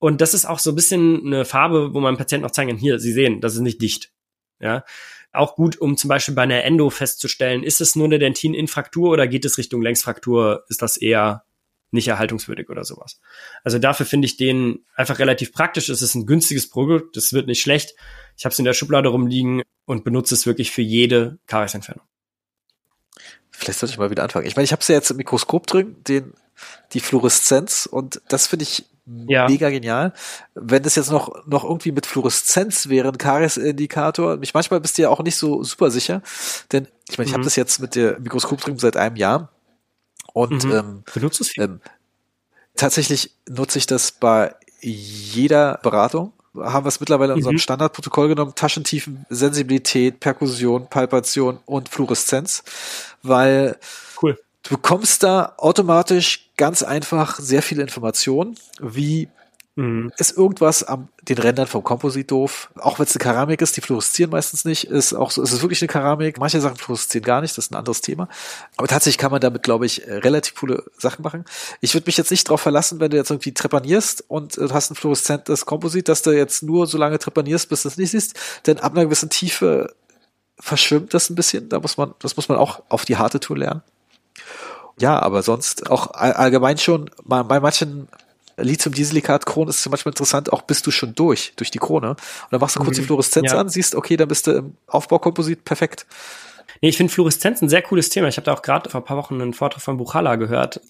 Und 0.00 0.20
das 0.20 0.34
ist 0.34 0.46
auch 0.46 0.58
so 0.58 0.72
ein 0.72 0.74
bisschen 0.74 1.24
eine 1.24 1.44
Farbe, 1.44 1.94
wo 1.94 2.00
man 2.00 2.16
Patienten 2.16 2.46
auch 2.46 2.50
zeigen 2.50 2.70
kann, 2.70 2.78
hier, 2.78 2.98
Sie 2.98 3.12
sehen, 3.12 3.40
das 3.40 3.54
ist 3.54 3.60
nicht 3.60 3.80
dicht. 3.80 4.10
Ja. 4.58 4.84
Auch 5.32 5.54
gut, 5.54 5.80
um 5.80 5.96
zum 5.96 6.08
Beispiel 6.08 6.34
bei 6.34 6.42
einer 6.42 6.64
Endo 6.64 6.90
festzustellen, 6.90 7.62
ist 7.62 7.80
es 7.80 7.94
nur 7.94 8.06
eine 8.06 8.18
Dentin-Infraktur 8.18 9.10
oder 9.10 9.28
geht 9.28 9.44
es 9.44 9.58
Richtung 9.58 9.80
Längsfraktur? 9.80 10.64
Ist 10.68 10.82
das 10.82 10.96
eher 10.96 11.44
nicht 11.92 12.08
erhaltungswürdig 12.08 12.70
oder 12.70 12.84
sowas. 12.84 13.20
Also 13.64 13.78
dafür 13.78 14.06
finde 14.06 14.26
ich 14.26 14.36
den 14.36 14.84
einfach 14.94 15.18
relativ 15.18 15.52
praktisch. 15.52 15.88
Es 15.88 16.02
ist 16.02 16.14
ein 16.14 16.26
günstiges 16.26 16.68
Produkt, 16.70 17.16
das 17.16 17.32
wird 17.32 17.46
nicht 17.46 17.60
schlecht. 17.60 17.94
Ich 18.36 18.44
habe 18.44 18.52
es 18.52 18.58
in 18.58 18.64
der 18.64 18.74
Schublade 18.74 19.08
rumliegen 19.08 19.62
und 19.86 20.04
benutze 20.04 20.34
es 20.34 20.46
wirklich 20.46 20.70
für 20.70 20.82
jede 20.82 21.38
Kariesentfernung. 21.46 22.04
Vielleicht 23.50 23.80
sollte 23.80 23.92
ich 23.92 23.98
mal 23.98 24.10
wieder 24.10 24.22
anfangen. 24.22 24.46
Ich 24.46 24.56
meine, 24.56 24.64
ich 24.64 24.72
habe 24.72 24.80
es 24.80 24.88
ja 24.88 24.94
jetzt 24.94 25.10
im 25.10 25.16
Mikroskop 25.16 25.66
drin, 25.66 25.96
den 26.06 26.32
die 26.92 27.00
Fluoreszenz 27.00 27.86
und 27.86 28.22
das 28.28 28.46
finde 28.46 28.62
ich 28.62 28.84
ja. 29.28 29.48
mega 29.48 29.70
genial. 29.70 30.12
Wenn 30.54 30.82
das 30.82 30.94
jetzt 30.96 31.10
noch 31.10 31.46
noch 31.46 31.64
irgendwie 31.64 31.92
mit 31.92 32.06
Fluoreszenz 32.06 32.88
wäre, 32.88 33.08
ein 33.08 33.18
Karies-Indikator, 33.18 34.36
mich 34.36 34.54
manchmal 34.54 34.80
bist 34.80 34.98
du 34.98 35.02
ja 35.02 35.08
auch 35.08 35.22
nicht 35.22 35.36
so 35.36 35.62
super 35.62 35.90
sicher, 35.90 36.22
denn 36.72 36.86
ich 37.08 37.18
meine, 37.18 37.26
ich 37.26 37.32
mhm. 37.32 37.38
habe 37.38 37.44
das 37.44 37.56
jetzt 37.56 37.80
mit 37.80 37.94
der 37.94 38.18
Mikroskop 38.20 38.60
drin 38.60 38.78
seit 38.78 38.96
einem 38.96 39.16
Jahr 39.16 39.50
und 40.32 40.64
mhm. 40.64 40.72
ähm, 40.72 41.04
benutzt 41.12 41.40
es? 41.40 41.56
Ähm, 41.58 41.80
tatsächlich 42.76 43.34
nutze 43.48 43.78
ich 43.78 43.86
das 43.86 44.12
bei 44.12 44.54
jeder 44.80 45.78
Beratung. 45.82 46.32
Haben 46.56 46.84
wir 46.84 46.88
es 46.88 46.98
mittlerweile 46.98 47.32
in 47.32 47.38
unserem 47.38 47.54
mhm. 47.54 47.60
Standardprotokoll 47.60 48.28
genommen, 48.28 48.54
Taschentiefen, 48.56 49.24
Sensibilität, 49.28 50.18
Perkussion, 50.18 50.88
Palpation 50.88 51.60
und 51.64 51.88
Fluoreszenz, 51.88 52.64
weil 53.22 53.78
cool. 54.20 54.36
Du 54.62 54.76
bekommst 54.76 55.22
da 55.22 55.54
automatisch 55.56 56.50
ganz 56.56 56.82
einfach 56.82 57.38
sehr 57.38 57.62
viele 57.62 57.82
Informationen, 57.82 58.56
wie 58.80 59.28
Mhm. 59.80 60.12
Ist 60.18 60.36
irgendwas 60.36 60.82
am 60.82 61.08
den 61.22 61.38
Rändern 61.38 61.66
vom 61.66 61.82
Komposit 61.82 62.30
doof? 62.30 62.70
Auch 62.76 62.98
wenn 62.98 63.06
es 63.06 63.14
eine 63.14 63.22
Keramik 63.22 63.62
ist, 63.62 63.76
die 63.76 63.80
fluoreszieren 63.80 64.30
meistens 64.30 64.64
nicht, 64.64 64.84
ist 64.84 65.14
auch 65.14 65.30
so, 65.30 65.42
ist 65.42 65.52
es 65.52 65.62
wirklich 65.62 65.80
eine 65.80 65.88
Keramik. 65.88 66.38
Manche 66.38 66.60
Sachen 66.60 66.76
fluoreszieren 66.76 67.24
gar 67.24 67.40
nicht, 67.40 67.56
das 67.56 67.66
ist 67.66 67.72
ein 67.72 67.76
anderes 67.76 68.00
Thema. 68.00 68.28
Aber 68.76 68.88
tatsächlich 68.88 69.16
kann 69.16 69.30
man 69.30 69.40
damit, 69.40 69.62
glaube 69.62 69.86
ich, 69.86 70.02
relativ 70.06 70.56
coole 70.56 70.84
Sachen 70.98 71.22
machen. 71.22 71.44
Ich 71.80 71.94
würde 71.94 72.06
mich 72.06 72.16
jetzt 72.16 72.30
nicht 72.30 72.48
darauf 72.48 72.60
verlassen, 72.60 73.00
wenn 73.00 73.10
du 73.10 73.16
jetzt 73.16 73.30
irgendwie 73.30 73.54
trepanierst 73.54 74.24
und 74.28 74.56
du 74.56 74.70
hast 74.70 74.90
ein 74.90 74.96
fluoreszentes 74.96 75.64
Komposit, 75.64 76.08
dass 76.08 76.22
du 76.22 76.32
jetzt 76.32 76.62
nur 76.62 76.86
so 76.86 76.98
lange 76.98 77.18
trepanierst, 77.18 77.68
bis 77.68 77.82
du 77.82 77.88
es 77.88 77.96
nicht 77.96 78.10
siehst. 78.10 78.38
Denn 78.66 78.80
ab 78.80 78.92
einer 78.92 79.04
gewissen 79.04 79.30
Tiefe 79.30 79.94
verschwimmt 80.58 81.14
das 81.14 81.30
ein 81.30 81.36
bisschen. 81.36 81.68
Da 81.68 81.80
muss 81.80 81.96
man, 81.96 82.12
das 82.18 82.36
muss 82.36 82.48
man 82.48 82.58
auch 82.58 82.82
auf 82.88 83.04
die 83.04 83.16
harte 83.16 83.40
Tour 83.40 83.56
lernen. 83.56 83.82
Ja, 85.00 85.20
aber 85.20 85.42
sonst 85.42 85.90
auch 85.90 86.12
allgemein 86.12 86.78
schon 86.78 87.10
bei 87.24 87.60
manchen 87.60 88.08
Lithium-Dieselikat-Krone 88.62 89.70
ist 89.70 89.88
manchmal 89.88 90.12
interessant, 90.12 90.52
auch 90.52 90.62
bist 90.62 90.86
du 90.86 90.90
schon 90.90 91.14
durch, 91.14 91.52
durch 91.56 91.70
die 91.70 91.78
Krone. 91.78 92.10
Und 92.10 92.18
dann 92.50 92.60
machst 92.60 92.76
du 92.76 92.80
kurz 92.80 92.96
die 92.96 93.02
mhm. 93.02 93.06
Fluoreszenz 93.06 93.52
ja. 93.52 93.58
an, 93.58 93.68
siehst, 93.68 93.94
okay, 93.94 94.16
dann 94.16 94.28
bist 94.28 94.46
du 94.46 94.52
im 94.52 94.76
Aufbaukomposit 94.86 95.64
perfekt. 95.64 96.06
Nee, 96.80 96.90
ich 96.90 96.96
finde 96.96 97.12
Fluoreszenz 97.12 97.62
ein 97.62 97.68
sehr 97.68 97.82
cooles 97.82 98.08
Thema. 98.08 98.28
Ich 98.28 98.36
habe 98.36 98.44
da 98.44 98.52
auch 98.52 98.62
gerade 98.62 98.90
vor 98.90 99.00
ein 99.00 99.04
paar 99.04 99.16
Wochen 99.16 99.40
einen 99.40 99.54
Vortrag 99.54 99.82
von 99.82 99.96
Buchala 99.96 100.36
gehört, 100.36 100.80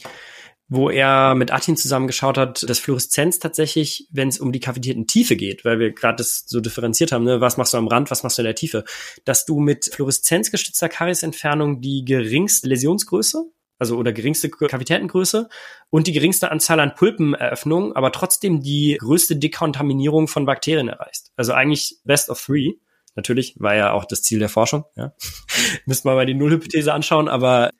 wo 0.69 0.89
er 0.89 1.35
mit 1.35 1.53
Atin 1.53 1.77
zusammengeschaut 1.77 2.39
hat, 2.39 2.69
dass 2.69 2.79
Fluoreszenz 2.79 3.39
tatsächlich, 3.41 4.07
wenn 4.11 4.29
es 4.29 4.39
um 4.39 4.53
die 4.53 4.61
kavitierten 4.61 5.07
Tiefe 5.07 5.37
geht, 5.37 5.65
weil 5.65 5.79
wir 5.79 5.93
gerade 5.93 6.17
das 6.17 6.45
so 6.47 6.61
differenziert 6.61 7.13
haben, 7.13 7.25
ne, 7.25 7.41
was 7.41 7.57
machst 7.57 7.73
du 7.73 7.79
am 7.79 7.89
Rand, 7.89 8.11
was 8.11 8.23
machst 8.23 8.39
du 8.39 8.43
in 8.43 8.47
der 8.47 8.55
Tiefe, 8.55 8.85
dass 9.25 9.47
du 9.47 9.59
mit 9.59 9.91
fluoreszenzgestützter 9.93 10.89
Kariesentfernung 10.89 11.81
die 11.81 12.05
geringste 12.05 12.69
Läsionsgröße 12.69 13.47
also 13.81 13.97
oder 13.97 14.13
geringste 14.13 14.51
Kavitätengröße 14.51 15.49
und 15.89 16.07
die 16.07 16.13
geringste 16.13 16.51
Anzahl 16.51 16.79
an 16.81 16.95
Pulpeneröffnungen, 16.95 17.97
aber 17.97 18.13
trotzdem 18.13 18.61
die 18.61 18.97
größte 19.01 19.37
Dekontaminierung 19.37 20.29
von 20.29 20.45
Bakterien 20.45 20.89
erreicht. 20.89 21.33
Also 21.35 21.55
eigentlich 21.55 21.97
best 22.05 22.29
of 22.29 22.41
three. 22.45 22.75
Natürlich 23.17 23.57
war 23.59 23.75
ja 23.75 23.93
auch 23.93 24.05
das 24.05 24.23
Ziel 24.23 24.39
der 24.39 24.51
Forschung. 24.51 24.85
Ja. 24.97 25.15
Müssten 25.87 26.09
wir 26.09 26.15
mal 26.15 26.27
die 26.27 26.35
Nullhypothese 26.35 26.93
anschauen, 26.93 27.29
aber 27.29 27.71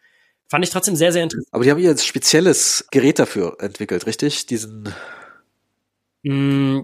fand 0.49 0.65
ich 0.65 0.71
trotzdem 0.71 0.97
sehr, 0.97 1.13
sehr 1.13 1.23
interessant. 1.23 1.49
Aber 1.53 1.65
die 1.65 1.71
haben 1.71 1.79
hier 1.79 1.91
ein 1.91 1.99
spezielles 1.99 2.89
Gerät 2.91 3.19
dafür 3.19 3.59
entwickelt, 3.61 4.07
richtig? 4.07 4.47
Diesen. 4.47 4.93
Mm, 6.23 6.81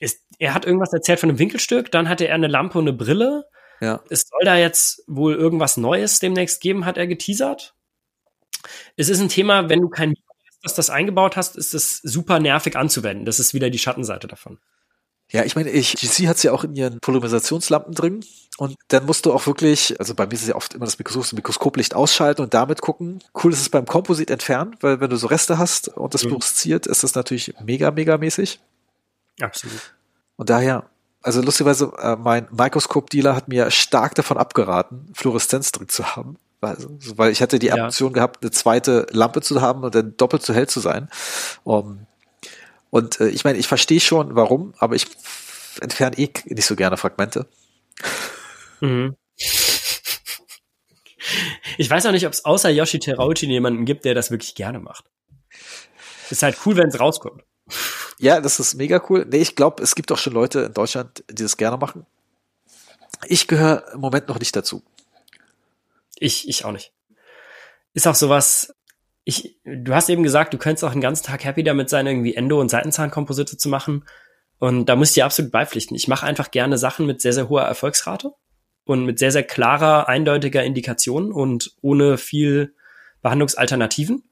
ist, 0.00 0.20
er 0.40 0.52
hat 0.52 0.66
irgendwas 0.66 0.92
erzählt 0.92 1.20
von 1.20 1.28
einem 1.30 1.38
Winkelstück, 1.38 1.92
dann 1.92 2.08
hatte 2.08 2.26
er 2.26 2.34
eine 2.34 2.48
Lampe 2.48 2.78
und 2.78 2.88
eine 2.88 2.96
Brille. 2.96 3.46
Ja. 3.80 4.02
Es 4.10 4.22
soll 4.28 4.44
da 4.44 4.56
jetzt 4.56 5.04
wohl 5.06 5.34
irgendwas 5.34 5.76
Neues 5.76 6.18
demnächst 6.18 6.60
geben, 6.60 6.84
hat 6.84 6.98
er 6.98 7.06
geteasert. 7.06 7.74
Es 8.96 9.08
ist 9.08 9.20
ein 9.20 9.28
Thema, 9.28 9.68
wenn 9.68 9.80
du 9.80 9.88
kein 9.88 10.10
Mikro 10.10 10.22
hast, 10.28 10.64
das 10.64 10.74
das 10.74 10.90
eingebaut 10.90 11.36
hast, 11.36 11.56
ist 11.56 11.74
es 11.74 11.98
super 11.98 12.40
nervig 12.40 12.76
anzuwenden. 12.76 13.24
Das 13.24 13.40
ist 13.40 13.54
wieder 13.54 13.70
die 13.70 13.78
Schattenseite 13.78 14.28
davon. 14.28 14.58
Ja, 15.32 15.44
ich 15.44 15.56
meine, 15.56 15.70
ich, 15.70 15.94
GC 15.94 16.28
hat 16.28 16.36
es 16.36 16.42
ja 16.42 16.52
auch 16.52 16.62
in 16.62 16.76
ihren 16.76 17.00
Polarisationslampen 17.00 17.94
drin 17.94 18.22
und 18.58 18.76
dann 18.88 19.06
musst 19.06 19.24
du 19.24 19.32
auch 19.32 19.46
wirklich, 19.46 19.98
also 19.98 20.14
bei 20.14 20.26
mir 20.26 20.34
ist 20.34 20.42
es 20.42 20.48
ja 20.48 20.54
oft 20.54 20.74
immer 20.74 20.84
das 20.84 20.98
Mikroskop, 20.98 21.22
das 21.22 21.32
Mikroskoplicht 21.32 21.94
ausschalten 21.94 22.42
und 22.42 22.52
damit 22.52 22.82
gucken. 22.82 23.24
Cool 23.42 23.52
ist 23.52 23.62
es 23.62 23.70
beim 23.70 23.86
Komposit 23.86 24.30
entfernen, 24.30 24.76
weil 24.80 25.00
wenn 25.00 25.08
du 25.08 25.16
so 25.16 25.28
Reste 25.28 25.56
hast 25.56 25.88
und 25.88 26.12
das 26.12 26.24
mhm. 26.24 26.28
fluoresziert, 26.28 26.86
ist 26.86 27.02
das 27.02 27.14
natürlich 27.14 27.54
mega, 27.64 27.90
mega 27.90 28.18
mäßig. 28.18 28.60
Absolut. 29.40 29.94
Und 30.36 30.50
daher, 30.50 30.90
also 31.22 31.40
lustigerweise, 31.40 31.92
äh, 31.98 32.16
mein 32.16 32.46
Mikroskop-Dealer 32.50 33.34
hat 33.34 33.48
mir 33.48 33.70
stark 33.70 34.14
davon 34.14 34.36
abgeraten, 34.36 35.10
Fluoreszenz 35.14 35.72
drin 35.72 35.88
zu 35.88 36.14
haben. 36.14 36.36
Weil 36.62 37.32
ich 37.32 37.42
hatte 37.42 37.58
die 37.58 37.66
ja. 37.66 37.86
Option 37.86 38.12
gehabt, 38.12 38.42
eine 38.42 38.52
zweite 38.52 39.06
Lampe 39.10 39.42
zu 39.42 39.60
haben 39.60 39.82
und 39.82 39.94
dann 39.94 40.16
doppelt 40.16 40.44
so 40.44 40.54
hell 40.54 40.68
zu 40.68 40.80
sein. 40.80 41.08
Um, 41.64 42.06
und 42.90 43.20
äh, 43.20 43.28
ich 43.28 43.44
meine, 43.44 43.58
ich 43.58 43.66
verstehe 43.66 44.00
schon, 44.00 44.36
warum, 44.36 44.74
aber 44.78 44.94
ich 44.94 45.06
entferne 45.80 46.16
eh 46.18 46.30
nicht 46.44 46.66
so 46.66 46.76
gerne 46.76 46.96
Fragmente. 46.96 47.48
Mhm. 48.80 49.16
Ich 51.78 51.88
weiß 51.90 52.06
auch 52.06 52.12
nicht, 52.12 52.26
ob 52.26 52.32
es 52.32 52.44
außer 52.44 52.70
Yoshi 52.70 52.98
Terauchi 52.98 53.46
jemanden 53.46 53.84
gibt, 53.84 54.04
der 54.04 54.14
das 54.14 54.30
wirklich 54.30 54.54
gerne 54.54 54.78
macht. 54.78 55.04
Ist 56.30 56.42
halt 56.42 56.56
cool, 56.64 56.76
wenn 56.76 56.88
es 56.88 57.00
rauskommt. 57.00 57.42
Ja, 58.18 58.40
das 58.40 58.60
ist 58.60 58.74
mega 58.74 59.02
cool. 59.08 59.26
Nee, 59.28 59.38
ich 59.38 59.56
glaube, 59.56 59.82
es 59.82 59.94
gibt 59.94 60.12
auch 60.12 60.18
schon 60.18 60.32
Leute 60.32 60.60
in 60.60 60.74
Deutschland, 60.74 61.24
die 61.30 61.42
das 61.42 61.56
gerne 61.56 61.76
machen. 61.76 62.06
Ich 63.26 63.48
gehöre 63.48 63.84
im 63.94 64.00
Moment 64.00 64.28
noch 64.28 64.38
nicht 64.38 64.54
dazu. 64.54 64.82
Ich, 66.22 66.48
ich 66.48 66.64
auch 66.64 66.72
nicht. 66.72 66.92
Ist 67.94 68.06
auch 68.06 68.14
sowas, 68.14 68.74
ich, 69.24 69.58
du 69.64 69.94
hast 69.94 70.08
eben 70.08 70.22
gesagt, 70.22 70.54
du 70.54 70.58
könntest 70.58 70.84
auch 70.84 70.92
den 70.92 71.00
ganzen 71.00 71.26
Tag 71.26 71.44
happy 71.44 71.62
damit 71.64 71.90
sein, 71.90 72.06
irgendwie 72.06 72.34
Endo- 72.34 72.60
und 72.60 72.70
Seitenzahnkomposite 72.70 73.56
zu 73.56 73.68
machen. 73.68 74.04
Und 74.58 74.88
da 74.88 74.94
muss 74.94 75.08
ich 75.08 75.14
dir 75.14 75.24
absolut 75.24 75.50
beipflichten. 75.50 75.96
Ich 75.96 76.06
mache 76.06 76.24
einfach 76.24 76.50
gerne 76.52 76.78
Sachen 76.78 77.06
mit 77.06 77.20
sehr, 77.20 77.32
sehr 77.32 77.48
hoher 77.48 77.62
Erfolgsrate 77.62 78.32
und 78.84 79.04
mit 79.04 79.18
sehr, 79.18 79.32
sehr 79.32 79.42
klarer, 79.42 80.08
eindeutiger 80.08 80.62
Indikation 80.62 81.32
und 81.32 81.74
ohne 81.82 82.18
viel 82.18 82.74
Behandlungsalternativen. 83.22 84.22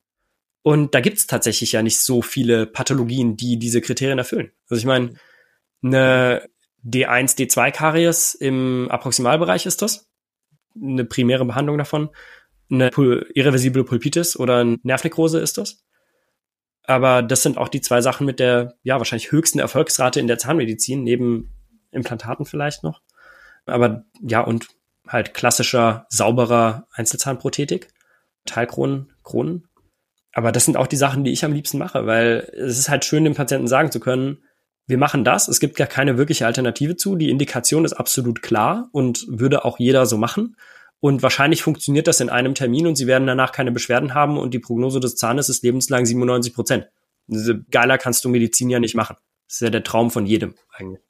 Und 0.62 0.94
da 0.94 1.00
gibt's 1.00 1.26
tatsächlich 1.26 1.72
ja 1.72 1.82
nicht 1.82 2.00
so 2.00 2.22
viele 2.22 2.66
Pathologien, 2.66 3.36
die 3.36 3.58
diese 3.58 3.80
Kriterien 3.80 4.18
erfüllen. 4.18 4.52
Also 4.68 4.78
ich 4.78 4.86
meine, 4.86 5.14
eine 5.82 6.48
D1, 6.84 7.36
D2-Karies 7.36 8.34
im 8.34 8.88
Approximalbereich 8.90 9.66
ist 9.66 9.82
das. 9.82 10.09
Eine 10.74 11.04
primäre 11.04 11.44
Behandlung 11.44 11.78
davon. 11.78 12.10
Eine 12.70 12.90
irreversible 13.34 13.84
Pulpitis 13.84 14.36
oder 14.36 14.58
eine 14.58 14.78
Nervnekrose 14.82 15.40
ist 15.40 15.58
das. 15.58 15.84
Aber 16.84 17.22
das 17.22 17.42
sind 17.42 17.58
auch 17.58 17.68
die 17.68 17.80
zwei 17.80 18.00
Sachen 18.00 18.26
mit 18.26 18.40
der, 18.40 18.74
ja, 18.82 18.98
wahrscheinlich 18.98 19.32
höchsten 19.32 19.58
Erfolgsrate 19.58 20.20
in 20.20 20.26
der 20.26 20.38
Zahnmedizin, 20.38 21.02
neben 21.02 21.52
Implantaten 21.90 22.46
vielleicht 22.46 22.82
noch. 22.82 23.02
Aber 23.66 24.04
ja, 24.20 24.40
und 24.40 24.68
halt 25.06 25.34
klassischer, 25.34 26.06
sauberer 26.08 26.86
Einzelzahnprothetik, 26.92 27.88
Teilkronen, 28.46 29.12
Kronen. 29.22 29.68
Aber 30.32 30.52
das 30.52 30.64
sind 30.64 30.76
auch 30.76 30.86
die 30.86 30.96
Sachen, 30.96 31.24
die 31.24 31.32
ich 31.32 31.44
am 31.44 31.52
liebsten 31.52 31.78
mache, 31.78 32.06
weil 32.06 32.50
es 32.54 32.78
ist 32.78 32.88
halt 32.88 33.04
schön, 33.04 33.24
dem 33.24 33.34
Patienten 33.34 33.66
sagen 33.66 33.90
zu 33.90 34.00
können, 34.00 34.44
wir 34.90 34.98
machen 34.98 35.24
das, 35.24 35.48
es 35.48 35.60
gibt 35.60 35.76
gar 35.76 35.86
keine 35.86 36.18
wirkliche 36.18 36.46
Alternative 36.46 36.96
zu, 36.96 37.16
die 37.16 37.30
Indikation 37.30 37.84
ist 37.84 37.94
absolut 37.94 38.42
klar 38.42 38.88
und 38.92 39.24
würde 39.28 39.64
auch 39.64 39.78
jeder 39.78 40.04
so 40.04 40.18
machen. 40.18 40.56
Und 41.00 41.22
wahrscheinlich 41.22 41.62
funktioniert 41.62 42.06
das 42.06 42.20
in 42.20 42.28
einem 42.28 42.54
Termin 42.54 42.86
und 42.86 42.96
sie 42.96 43.06
werden 43.06 43.26
danach 43.26 43.52
keine 43.52 43.72
Beschwerden 43.72 44.12
haben 44.12 44.36
und 44.36 44.52
die 44.52 44.58
Prognose 44.58 45.00
des 45.00 45.16
Zahnes 45.16 45.48
ist 45.48 45.62
lebenslang 45.62 46.04
97 46.04 46.52
Prozent. 46.52 46.88
Geiler 47.70 47.96
kannst 47.96 48.24
du 48.24 48.28
Medizin 48.28 48.68
ja 48.68 48.80
nicht 48.80 48.94
machen. 48.94 49.16
Das 49.46 49.56
ist 49.56 49.60
ja 49.62 49.70
der 49.70 49.82
Traum 49.82 50.10
von 50.10 50.26
jedem 50.26 50.54
eigentlich. 50.72 51.00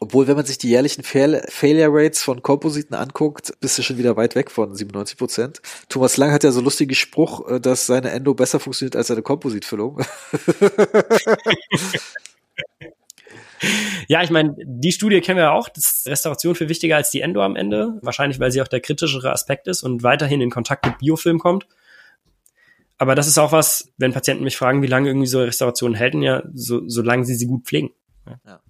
Obwohl, 0.00 0.26
wenn 0.26 0.34
man 0.34 0.44
sich 0.44 0.58
die 0.58 0.68
jährlichen 0.68 1.04
Fail 1.04 1.44
Failure 1.48 1.90
Rates 1.92 2.20
von 2.22 2.42
Kompositen 2.42 2.94
anguckt, 2.94 3.52
bist 3.60 3.78
du 3.78 3.82
schon 3.82 3.98
wieder 3.98 4.16
weit 4.16 4.34
weg 4.34 4.50
von 4.50 4.74
97 4.74 5.16
Prozent. 5.16 5.62
Thomas 5.88 6.16
Lang 6.16 6.32
hat 6.32 6.42
ja 6.42 6.50
so 6.50 6.60
lustigen 6.60 6.94
Spruch, 6.96 7.48
äh, 7.48 7.60
dass 7.60 7.86
seine 7.86 8.10
Endo 8.10 8.34
besser 8.34 8.58
funktioniert 8.58 8.96
als 8.96 9.06
seine 9.06 9.22
Kompositfüllung. 9.22 10.00
Ja, 14.08 14.22
ich 14.22 14.30
meine, 14.30 14.54
die 14.58 14.92
Studie 14.92 15.20
kennen 15.20 15.36
wir 15.36 15.44
ja 15.44 15.52
auch. 15.52 15.68
Das 15.68 16.04
Restauration 16.06 16.54
viel 16.54 16.68
wichtiger 16.68 16.96
als 16.96 17.10
die 17.10 17.20
Endo 17.20 17.42
am 17.42 17.56
Ende. 17.56 17.98
Wahrscheinlich, 18.02 18.40
weil 18.40 18.50
sie 18.50 18.60
auch 18.60 18.68
der 18.68 18.80
kritischere 18.80 19.32
Aspekt 19.32 19.68
ist 19.68 19.82
und 19.82 20.02
weiterhin 20.02 20.40
in 20.40 20.50
Kontakt 20.50 20.84
mit 20.84 20.98
Biofilm 20.98 21.38
kommt. 21.38 21.66
Aber 22.98 23.14
das 23.14 23.26
ist 23.26 23.38
auch 23.38 23.52
was, 23.52 23.88
wenn 23.96 24.12
Patienten 24.12 24.44
mich 24.44 24.56
fragen, 24.56 24.82
wie 24.82 24.86
lange 24.86 25.08
irgendwie 25.08 25.26
so 25.26 25.40
Restaurationen 25.40 25.98
halten, 25.98 26.22
ja, 26.22 26.42
so, 26.54 26.88
solange 26.88 27.24
sie 27.24 27.34
sie 27.34 27.46
gut 27.46 27.64
pflegen. 27.64 27.90
Ja. 28.46 28.60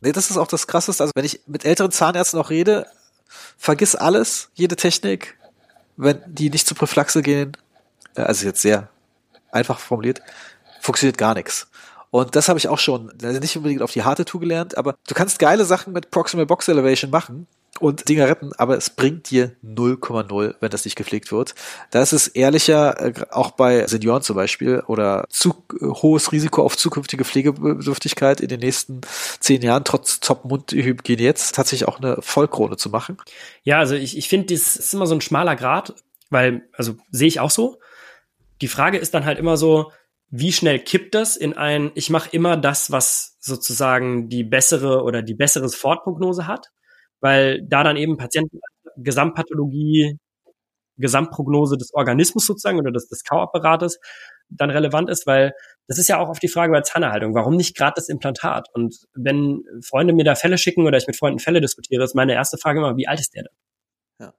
Nee, 0.00 0.12
das 0.12 0.30
ist 0.30 0.36
auch 0.36 0.46
das 0.46 0.66
Krasseste. 0.66 1.02
Also 1.02 1.12
wenn 1.14 1.24
ich 1.24 1.40
mit 1.46 1.64
älteren 1.64 1.92
Zahnärzten 1.92 2.38
noch 2.38 2.50
rede, 2.50 2.86
vergiss 3.56 3.94
alles, 3.94 4.50
jede 4.54 4.76
Technik, 4.76 5.36
wenn 5.96 6.20
die 6.26 6.50
nicht 6.50 6.66
zur 6.66 6.76
Prophylaxe 6.76 7.22
gehen, 7.22 7.52
äh, 8.16 8.22
also 8.22 8.46
jetzt 8.46 8.62
sehr 8.62 8.88
einfach 9.50 9.78
formuliert, 9.78 10.22
funktioniert 10.80 11.18
gar 11.18 11.34
nichts. 11.34 11.68
Und 12.12 12.36
das 12.36 12.50
habe 12.50 12.58
ich 12.58 12.68
auch 12.68 12.78
schon, 12.78 13.10
also 13.22 13.40
nicht 13.40 13.56
unbedingt 13.56 13.80
auf 13.80 13.90
die 13.90 14.02
harte 14.02 14.26
Tour 14.26 14.42
gelernt, 14.42 14.76
aber 14.76 14.96
du 15.08 15.14
kannst 15.14 15.38
geile 15.38 15.64
Sachen 15.64 15.94
mit 15.94 16.10
Proximal 16.10 16.44
Box 16.44 16.68
Elevation 16.68 17.10
machen, 17.10 17.46
und 17.80 18.08
Dinger 18.08 18.28
retten, 18.28 18.52
aber 18.58 18.76
es 18.76 18.90
bringt 18.90 19.30
dir 19.30 19.56
0,0, 19.64 20.54
wenn 20.60 20.70
das 20.70 20.84
nicht 20.84 20.94
gepflegt 20.94 21.32
wird. 21.32 21.54
Da 21.90 22.02
ist 22.02 22.12
es 22.12 22.28
ehrlicher, 22.28 23.00
äh, 23.00 23.12
auch 23.30 23.52
bei 23.52 23.86
Senioren 23.86 24.22
zum 24.22 24.36
Beispiel, 24.36 24.84
oder 24.86 25.24
zu 25.30 25.64
äh, 25.80 25.86
hohes 25.86 26.32
Risiko 26.32 26.62
auf 26.62 26.76
zukünftige 26.76 27.24
Pflegebedürftigkeit 27.24 28.40
in 28.40 28.48
den 28.48 28.60
nächsten 28.60 29.00
zehn 29.40 29.62
Jahren, 29.62 29.84
trotz 29.84 30.20
Top-Mundhygiene 30.20 31.22
jetzt, 31.22 31.54
tatsächlich 31.54 31.88
auch 31.88 31.98
eine 31.98 32.18
Vollkrone 32.20 32.76
zu 32.76 32.90
machen. 32.90 33.16
Ja, 33.64 33.78
also 33.78 33.94
ich, 33.94 34.16
ich 34.16 34.28
finde, 34.28 34.54
das 34.54 34.76
ist 34.76 34.94
immer 34.94 35.06
so 35.06 35.14
ein 35.14 35.20
schmaler 35.22 35.56
Grad, 35.56 35.94
weil, 36.30 36.68
also 36.74 36.94
sehe 37.10 37.28
ich 37.28 37.40
auch 37.40 37.50
so. 37.50 37.80
Die 38.60 38.68
Frage 38.68 38.98
ist 38.98 39.14
dann 39.14 39.24
halt 39.24 39.38
immer 39.38 39.56
so, 39.56 39.90
wie 40.32 40.52
schnell 40.52 40.80
kippt 40.80 41.14
das 41.14 41.36
in 41.36 41.56
ein, 41.56 41.92
ich 41.94 42.10
mache 42.10 42.30
immer 42.32 42.56
das, 42.56 42.90
was 42.90 43.36
sozusagen 43.38 44.28
die 44.28 44.42
bessere 44.42 45.04
oder 45.04 45.22
die 45.22 45.34
bessere 45.34 45.68
Fortprognose 45.68 46.48
hat 46.48 46.68
weil 47.22 47.62
da 47.62 47.84
dann 47.84 47.96
eben 47.96 48.18
Patienten 48.18 48.60
Gesamtpathologie, 48.96 50.18
Gesamtprognose 50.98 51.78
des 51.78 51.94
Organismus 51.94 52.44
sozusagen 52.44 52.78
oder 52.78 52.90
des, 52.90 53.08
des 53.08 53.24
Kauapparates 53.24 53.98
dann 54.50 54.68
relevant 54.68 55.08
ist, 55.08 55.26
weil 55.26 55.54
das 55.86 55.96
ist 55.96 56.08
ja 56.08 56.18
auch 56.18 56.28
auf 56.28 56.38
die 56.38 56.48
Frage 56.48 56.72
bei 56.72 56.82
Zahnerhaltung. 56.82 57.34
Warum 57.34 57.56
nicht 57.56 57.74
gerade 57.74 57.94
das 57.96 58.10
Implantat? 58.10 58.68
Und 58.74 59.06
wenn 59.14 59.62
Freunde 59.82 60.12
mir 60.12 60.24
da 60.24 60.34
Fälle 60.34 60.58
schicken 60.58 60.86
oder 60.86 60.98
ich 60.98 61.06
mit 61.06 61.16
Freunden 61.16 61.38
Fälle 61.38 61.62
diskutiere, 61.62 62.04
ist 62.04 62.14
meine 62.14 62.34
erste 62.34 62.58
Frage 62.58 62.80
immer, 62.80 62.96
wie 62.96 63.08
alt 63.08 63.20
ist 63.20 63.34
der 63.34 63.44
denn? 63.44 63.52
Ja. 64.18 64.34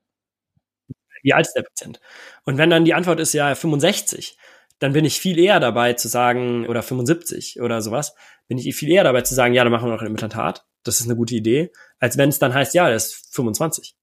Wie 1.24 1.34
alt 1.34 1.48
ist 1.48 1.54
der 1.54 1.64
Patient? 1.64 2.00
Und 2.44 2.58
wenn 2.58 2.70
dann 2.70 2.86
die 2.86 2.94
Antwort 2.94 3.20
ist 3.20 3.34
ja 3.34 3.56
65, 3.56 4.38
dann 4.80 4.94
bin 4.94 5.06
ich 5.06 5.20
viel 5.20 5.40
eher 5.40 5.60
dabei 5.60 5.94
zu 5.94 6.08
sagen, 6.08 6.68
oder 6.68 6.84
75 6.84 7.62
oder 7.62 7.82
sowas, 7.82 8.16
bin 8.48 8.58
ich 8.58 8.76
viel 8.76 8.90
eher 8.90 9.04
dabei 9.04 9.22
zu 9.22 9.34
sagen, 9.34 9.54
ja, 9.54 9.64
dann 9.64 9.72
machen 9.72 9.88
wir 9.88 9.94
noch 9.94 10.02
ein 10.02 10.08
Implantat. 10.08 10.66
Das 10.84 11.00
ist 11.00 11.08
eine 11.08 11.16
gute 11.16 11.36
Idee, 11.36 11.72
als 12.00 12.18
wenn 12.18 12.30
es 12.30 12.40
dann 12.40 12.54
heißt, 12.54 12.74
ja, 12.74 12.88
der 12.88 12.98
ist 12.98 13.34
25. 13.34 13.96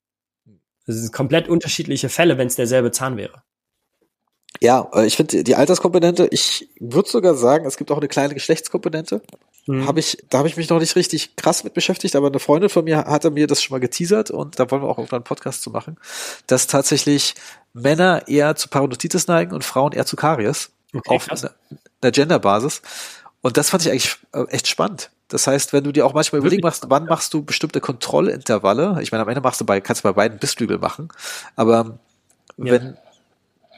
Das 0.87 0.97
sind 0.97 1.13
komplett 1.13 1.49
unterschiedliche 1.49 2.09
Fälle, 2.09 2.39
wenn 2.39 2.47
es 2.47 2.57
derselbe 2.57 2.91
Zahn 2.91 3.17
wäre. 3.17 3.43
Ja, 4.61 4.91
äh, 4.95 5.07
ich 5.07 5.17
finde 5.17 5.45
die 5.45 5.55
Alterskomponente, 5.55 6.29
ich 6.31 6.69
würde 6.81 7.09
sogar 7.09 7.35
sagen, 7.35 7.67
es 7.67 7.77
gibt 7.77 7.91
auch 7.91 7.99
eine 7.99 8.09
kleine 8.09 8.35
Geschlechtskomponente. 8.35 9.23
Mhm. 9.71 9.87
Hab 9.87 9.99
ich, 9.99 10.19
da 10.29 10.39
habe 10.39 10.49
ich 10.49 10.57
mich 10.57 10.69
noch 10.69 10.81
nicht 10.81 10.97
richtig 10.97 11.37
krass 11.37 11.63
mit 11.63 11.75
beschäftigt, 11.75 12.17
aber 12.17 12.27
eine 12.27 12.41
Freundin 12.41 12.69
von 12.69 12.85
mir 12.85 13.05
hatte 13.05 13.31
mir 13.31 13.47
das 13.47 13.63
schon 13.63 13.75
mal 13.75 13.79
geteasert 13.79 14.33
und 14.33 14.59
da 14.59 14.69
wollen 14.69 14.83
wir 14.83 14.89
auch 14.89 14.99
auf 14.99 15.13
einen 15.13 15.23
Podcast 15.23 15.63
zu 15.63 15.71
machen, 15.71 15.97
dass 16.49 16.67
tatsächlich 16.67 17.37
Männer 17.73 18.27
eher 18.27 18.57
zu 18.57 18.69
Parodontitis 18.69 19.29
neigen 19.29 19.55
und 19.55 19.65
Frauen 19.65 19.93
eher 19.93 20.07
zu 20.07 20.17
Karies 20.17 20.71
okay, 20.93 21.15
auf 21.15 21.31
einer, 21.31 21.55
einer 22.03 22.11
Genderbasis. 22.11 22.83
Und 23.43 23.57
das 23.57 23.71
fand 23.71 23.85
ich 23.85 23.91
eigentlich 23.93 24.17
äh, 24.33 24.43
echt 24.49 24.67
spannend. 24.67 25.11
Das 25.29 25.47
heißt, 25.47 25.73
wenn 25.73 25.85
du 25.85 25.93
dir 25.93 26.05
auch 26.05 26.15
manchmal 26.15 26.41
überlegen 26.41 26.63
machst, 26.63 26.87
wann 26.89 27.05
machst 27.05 27.33
du 27.33 27.45
bestimmte 27.45 27.81
Kontrollintervalle, 27.81 28.99
ich 29.01 29.13
meine, 29.13 29.23
am 29.23 29.29
Ende 29.29 29.41
machst 29.41 29.61
du 29.61 29.65
bei, 29.65 29.81
kannst 29.81 30.03
du 30.03 30.09
bei 30.09 30.13
beiden 30.13 30.41
Bissflügel 30.41 30.79
machen, 30.79 31.09
aber 31.55 32.01
ja. 32.57 32.73
wenn 32.73 32.97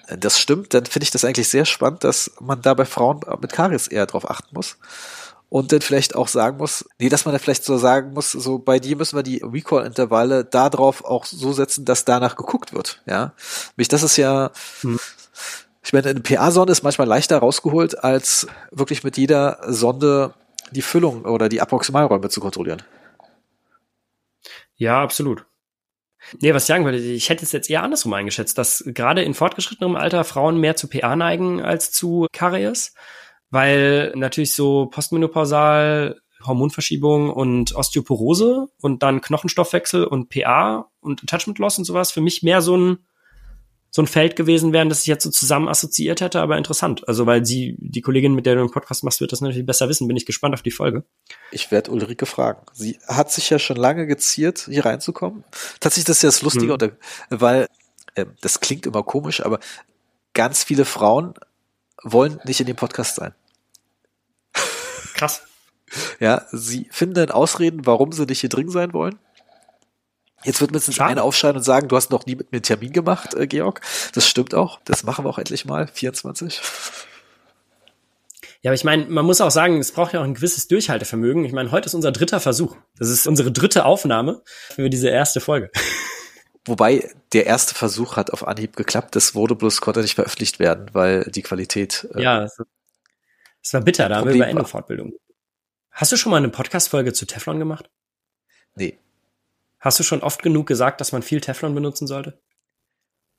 das 0.08 0.38
stimmt, 0.38 0.72
dann 0.72 0.86
finde 0.86 1.04
ich 1.04 1.10
das 1.10 1.24
eigentlich 1.24 1.48
sehr 1.48 1.66
spannend, 1.66 2.02
dass 2.02 2.32
man 2.40 2.62
da 2.62 2.72
bei 2.72 2.86
Frauen 2.86 3.20
mit 3.40 3.52
Karies 3.52 3.88
eher 3.88 4.06
drauf 4.06 4.28
achten 4.28 4.54
muss. 4.54 4.78
Und 5.52 5.70
dann 5.70 5.82
vielleicht 5.82 6.14
auch 6.14 6.28
sagen 6.28 6.56
muss, 6.56 6.88
nee, 6.98 7.10
dass 7.10 7.26
man 7.26 7.34
da 7.34 7.38
vielleicht 7.38 7.64
so 7.64 7.76
sagen 7.76 8.14
muss, 8.14 8.32
so 8.32 8.58
bei 8.58 8.78
dir 8.78 8.96
müssen 8.96 9.16
wir 9.16 9.22
die 9.22 9.42
Recall-Intervalle 9.44 10.46
darauf 10.46 11.04
auch 11.04 11.26
so 11.26 11.52
setzen, 11.52 11.84
dass 11.84 12.06
danach 12.06 12.36
geguckt 12.36 12.72
wird, 12.72 13.02
ja. 13.04 13.34
Mich, 13.76 13.88
das 13.88 14.02
ist 14.02 14.16
ja, 14.16 14.50
hm. 14.80 14.98
ich 15.84 15.92
meine, 15.92 16.08
eine 16.08 16.20
PA-Sonde 16.20 16.72
ist 16.72 16.84
manchmal 16.84 17.06
leichter 17.06 17.36
rausgeholt, 17.36 18.02
als 18.02 18.46
wirklich 18.70 19.04
mit 19.04 19.18
jeder 19.18 19.58
Sonde 19.66 20.32
die 20.70 20.80
Füllung 20.80 21.26
oder 21.26 21.50
die 21.50 21.60
Approximalräume 21.60 22.30
zu 22.30 22.40
kontrollieren. 22.40 22.82
Ja, 24.76 25.02
absolut. 25.02 25.44
Nee, 26.40 26.54
was 26.54 26.62
ich 26.62 26.68
sagen 26.68 26.86
würde, 26.86 26.96
ich 26.96 27.28
hätte 27.28 27.44
es 27.44 27.52
jetzt 27.52 27.68
eher 27.68 27.82
andersrum 27.82 28.14
eingeschätzt, 28.14 28.56
dass 28.56 28.84
gerade 28.86 29.22
in 29.22 29.34
fortgeschrittenem 29.34 29.96
Alter 29.96 30.24
Frauen 30.24 30.56
mehr 30.56 30.76
zu 30.76 30.88
PA 30.88 31.14
neigen 31.14 31.60
als 31.60 31.92
zu 31.92 32.26
Karies, 32.32 32.94
weil 33.52 34.12
natürlich 34.16 34.54
so 34.54 34.86
postmenopausal 34.86 36.20
Hormonverschiebung 36.44 37.30
und 37.30 37.74
Osteoporose 37.74 38.66
und 38.80 39.02
dann 39.02 39.20
Knochenstoffwechsel 39.20 40.04
und 40.04 40.30
PA 40.30 40.90
und 41.00 41.22
Attachment 41.22 41.58
Loss 41.58 41.78
und 41.78 41.84
sowas 41.84 42.10
für 42.10 42.22
mich 42.22 42.42
mehr 42.42 42.62
so 42.62 42.76
ein 42.76 42.98
so 43.94 44.00
ein 44.00 44.06
Feld 44.06 44.36
gewesen 44.36 44.72
wären, 44.72 44.88
das 44.88 45.02
ich 45.02 45.06
jetzt 45.06 45.22
so 45.22 45.28
zusammen 45.28 45.68
assoziiert 45.68 46.22
hätte, 46.22 46.40
aber 46.40 46.56
interessant. 46.56 47.06
Also 47.06 47.26
weil 47.26 47.44
sie, 47.44 47.76
die 47.78 48.00
Kollegin, 48.00 48.34
mit 48.34 48.46
der 48.46 48.54
du 48.54 48.62
einen 48.62 48.70
Podcast 48.70 49.04
machst, 49.04 49.20
wird 49.20 49.32
das 49.32 49.42
natürlich 49.42 49.66
besser 49.66 49.86
wissen. 49.90 50.08
Bin 50.08 50.16
ich 50.16 50.24
gespannt 50.24 50.54
auf 50.54 50.62
die 50.62 50.70
Folge. 50.70 51.04
Ich 51.50 51.70
werde 51.70 51.90
Ulrike 51.90 52.24
fragen. 52.24 52.64
Sie 52.72 52.98
hat 53.06 53.30
sich 53.30 53.50
ja 53.50 53.58
schon 53.58 53.76
lange 53.76 54.06
geziert, 54.06 54.66
hier 54.70 54.86
reinzukommen. 54.86 55.44
Tatsächlich, 55.78 56.06
das 56.06 56.16
ist 56.16 56.22
ja 56.22 56.28
das 56.28 56.40
Lustige, 56.40 56.72
mhm. 56.72 56.90
weil 57.28 57.66
äh, 58.14 58.24
das 58.40 58.60
klingt 58.60 58.86
immer 58.86 59.02
komisch, 59.02 59.44
aber 59.44 59.60
ganz 60.32 60.64
viele 60.64 60.86
Frauen 60.86 61.34
wollen 62.02 62.40
nicht 62.46 62.60
in 62.60 62.66
dem 62.66 62.76
Podcast 62.76 63.16
sein. 63.16 63.34
Krass. 65.22 65.42
Ja, 66.18 66.46
sie 66.50 66.88
finden 66.90 67.30
Ausreden, 67.30 67.86
warum 67.86 68.10
sie 68.10 68.26
nicht 68.26 68.40
hier 68.40 68.48
drin 68.48 68.70
sein 68.70 68.92
wollen. 68.92 69.20
Jetzt 70.42 70.60
wird 70.60 70.72
mindestens 70.72 70.96
Schade. 70.96 71.12
einer 71.12 71.22
aufschreien 71.22 71.56
und 71.56 71.62
sagen, 71.62 71.86
du 71.86 71.94
hast 71.94 72.10
noch 72.10 72.26
nie 72.26 72.34
mit 72.34 72.50
mir 72.50 72.56
einen 72.56 72.64
Termin 72.64 72.92
gemacht, 72.92 73.34
äh, 73.34 73.46
Georg. 73.46 73.80
Das 74.12 74.26
stimmt 74.26 74.52
auch. 74.52 74.80
Das 74.84 75.04
machen 75.04 75.24
wir 75.24 75.30
auch 75.30 75.38
endlich 75.38 75.64
mal. 75.64 75.86
24. 75.86 76.60
Ja, 78.62 78.70
aber 78.70 78.74
ich 78.74 78.82
meine, 78.82 79.06
man 79.06 79.24
muss 79.24 79.40
auch 79.40 79.52
sagen, 79.52 79.78
es 79.78 79.92
braucht 79.92 80.12
ja 80.12 80.20
auch 80.20 80.24
ein 80.24 80.34
gewisses 80.34 80.66
Durchhaltevermögen. 80.66 81.44
Ich 81.44 81.52
meine, 81.52 81.70
heute 81.70 81.86
ist 81.86 81.94
unser 81.94 82.10
dritter 82.10 82.40
Versuch. 82.40 82.76
Das 82.98 83.08
ist 83.08 83.28
unsere 83.28 83.52
dritte 83.52 83.84
Aufnahme 83.84 84.42
für 84.70 84.90
diese 84.90 85.08
erste 85.08 85.40
Folge. 85.40 85.70
Wobei 86.64 87.08
der 87.32 87.46
erste 87.46 87.76
Versuch 87.76 88.16
hat 88.16 88.32
auf 88.32 88.44
Anhieb 88.46 88.74
geklappt. 88.74 89.14
Das 89.14 89.36
wurde 89.36 89.54
bloß 89.54 89.80
konnte 89.80 90.00
nicht 90.00 90.14
veröffentlicht 90.14 90.58
werden, 90.58 90.86
weil 90.92 91.24
die 91.24 91.42
Qualität. 91.42 92.08
Äh, 92.14 92.22
ja, 92.22 92.48
es 93.62 93.72
war 93.72 93.80
bitter. 93.80 94.08
Da 94.08 94.16
haben 94.16 94.28
wir 94.28 94.34
über 94.34 94.48
Endo-Fortbildung. 94.48 95.12
Hast 95.90 96.12
du 96.12 96.16
schon 96.16 96.30
mal 96.30 96.38
eine 96.38 96.48
Podcast-Folge 96.48 97.12
zu 97.12 97.26
Teflon 97.26 97.58
gemacht? 97.58 97.90
Nee. 98.74 98.98
Hast 99.78 99.98
du 99.98 100.02
schon 100.04 100.22
oft 100.22 100.42
genug 100.42 100.66
gesagt, 100.66 101.00
dass 101.00 101.12
man 101.12 101.22
viel 101.22 101.40
Teflon 101.40 101.74
benutzen 101.74 102.06
sollte? 102.06 102.40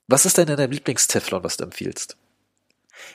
Was 0.08 0.26
ist 0.26 0.38
denn 0.38 0.48
dein 0.48 0.72
Lieblingsteflon, 0.72 1.44
was 1.44 1.58
du 1.58 1.64
empfiehlst? 1.64 2.18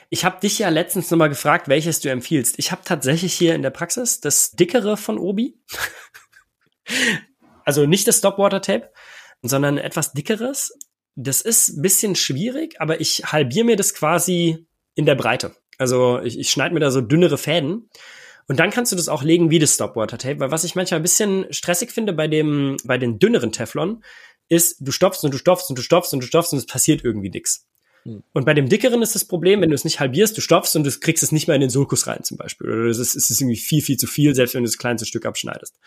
Ich 0.09 0.25
habe 0.25 0.39
dich 0.39 0.59
ja 0.59 0.69
letztens 0.69 1.09
nochmal 1.09 1.29
gefragt, 1.29 1.67
welches 1.67 1.99
du 2.01 2.09
empfiehlst. 2.09 2.59
Ich 2.59 2.71
habe 2.71 2.81
tatsächlich 2.83 3.33
hier 3.33 3.55
in 3.55 3.61
der 3.61 3.69
Praxis 3.69 4.19
das 4.19 4.51
dickere 4.51 4.97
von 4.97 5.17
Obi. 5.17 5.57
also 7.65 7.85
nicht 7.85 8.07
das 8.07 8.17
Stopwater 8.17 8.61
Tape, 8.61 8.91
sondern 9.41 9.77
etwas 9.77 10.11
dickeres. 10.11 10.77
Das 11.15 11.41
ist 11.41 11.69
ein 11.69 11.81
bisschen 11.81 12.15
schwierig, 12.15 12.81
aber 12.81 12.99
ich 12.99 13.31
halbiere 13.31 13.65
mir 13.65 13.75
das 13.75 13.93
quasi 13.93 14.67
in 14.95 15.05
der 15.05 15.15
Breite. 15.15 15.55
Also 15.79 16.19
ich, 16.19 16.37
ich 16.37 16.51
schneide 16.51 16.73
mir 16.73 16.81
da 16.81 16.91
so 16.91 17.01
dünnere 17.01 17.39
Fäden 17.39 17.89
und 18.47 18.59
dann 18.59 18.69
kannst 18.69 18.91
du 18.91 18.95
das 18.95 19.09
auch 19.09 19.23
legen 19.23 19.49
wie 19.49 19.59
das 19.59 19.73
Stopwater 19.73 20.17
Tape, 20.17 20.39
weil 20.39 20.51
was 20.51 20.63
ich 20.63 20.75
manchmal 20.75 20.99
ein 20.99 21.03
bisschen 21.03 21.45
stressig 21.51 21.91
finde 21.91 22.13
bei 22.13 22.27
dem, 22.27 22.77
bei 22.83 22.97
den 22.97 23.17
dünneren 23.17 23.51
Teflon, 23.51 24.03
ist, 24.49 24.77
du 24.79 24.91
stopfst 24.91 25.23
und 25.23 25.33
du 25.33 25.37
stopfst 25.37 25.69
und 25.69 25.77
du 25.77 25.81
stopfst 25.81 26.13
und 26.13 26.21
du 26.21 26.27
stopfst 26.27 26.53
und 26.53 26.59
es 26.59 26.65
passiert 26.65 27.03
irgendwie 27.03 27.29
nix. 27.29 27.67
Hm. 28.03 28.23
Und 28.33 28.45
bei 28.45 28.53
dem 28.53 28.67
dickeren 28.67 29.01
ist 29.01 29.15
das 29.15 29.25
Problem, 29.25 29.61
wenn 29.61 29.69
du 29.69 29.75
es 29.75 29.85
nicht 29.85 29.99
halbierst, 29.99 30.35
du 30.35 30.41
stopfst 30.41 30.75
und 30.75 30.83
du 30.83 30.91
kriegst 30.99 31.23
es 31.23 31.31
nicht 31.31 31.47
mehr 31.47 31.55
in 31.55 31.61
den 31.61 31.69
Sulkus 31.69 32.07
rein 32.07 32.23
zum 32.23 32.37
Beispiel. 32.37 32.67
Oder 32.67 32.85
es 32.85 32.97
ist, 32.97 33.15
es 33.15 33.29
ist 33.29 33.39
irgendwie 33.39 33.57
viel, 33.57 33.81
viel 33.81 33.97
zu 33.97 34.07
viel, 34.07 34.35
selbst 34.35 34.55
wenn 34.55 34.63
du 34.63 34.69
das 34.69 34.77
kleinste 34.77 35.05
Stück 35.05 35.25
abschneidest. 35.25 35.79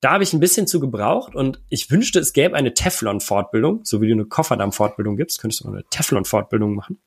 Da 0.00 0.12
habe 0.12 0.24
ich 0.24 0.32
ein 0.32 0.40
bisschen 0.40 0.66
zu 0.66 0.80
gebraucht 0.80 1.34
und 1.34 1.60
ich 1.68 1.90
wünschte, 1.90 2.18
es 2.18 2.32
gäbe 2.32 2.56
eine 2.56 2.72
Teflon-Fortbildung, 2.72 3.82
so 3.84 4.00
wie 4.00 4.08
du 4.08 4.14
eine 4.14 4.24
Kofferdamm-Fortbildung 4.24 5.16
gibst, 5.16 5.40
könntest 5.40 5.62
du 5.62 5.68
auch 5.68 5.72
eine 5.72 5.84
Teflon-Fortbildung 5.90 6.74
machen. 6.74 7.00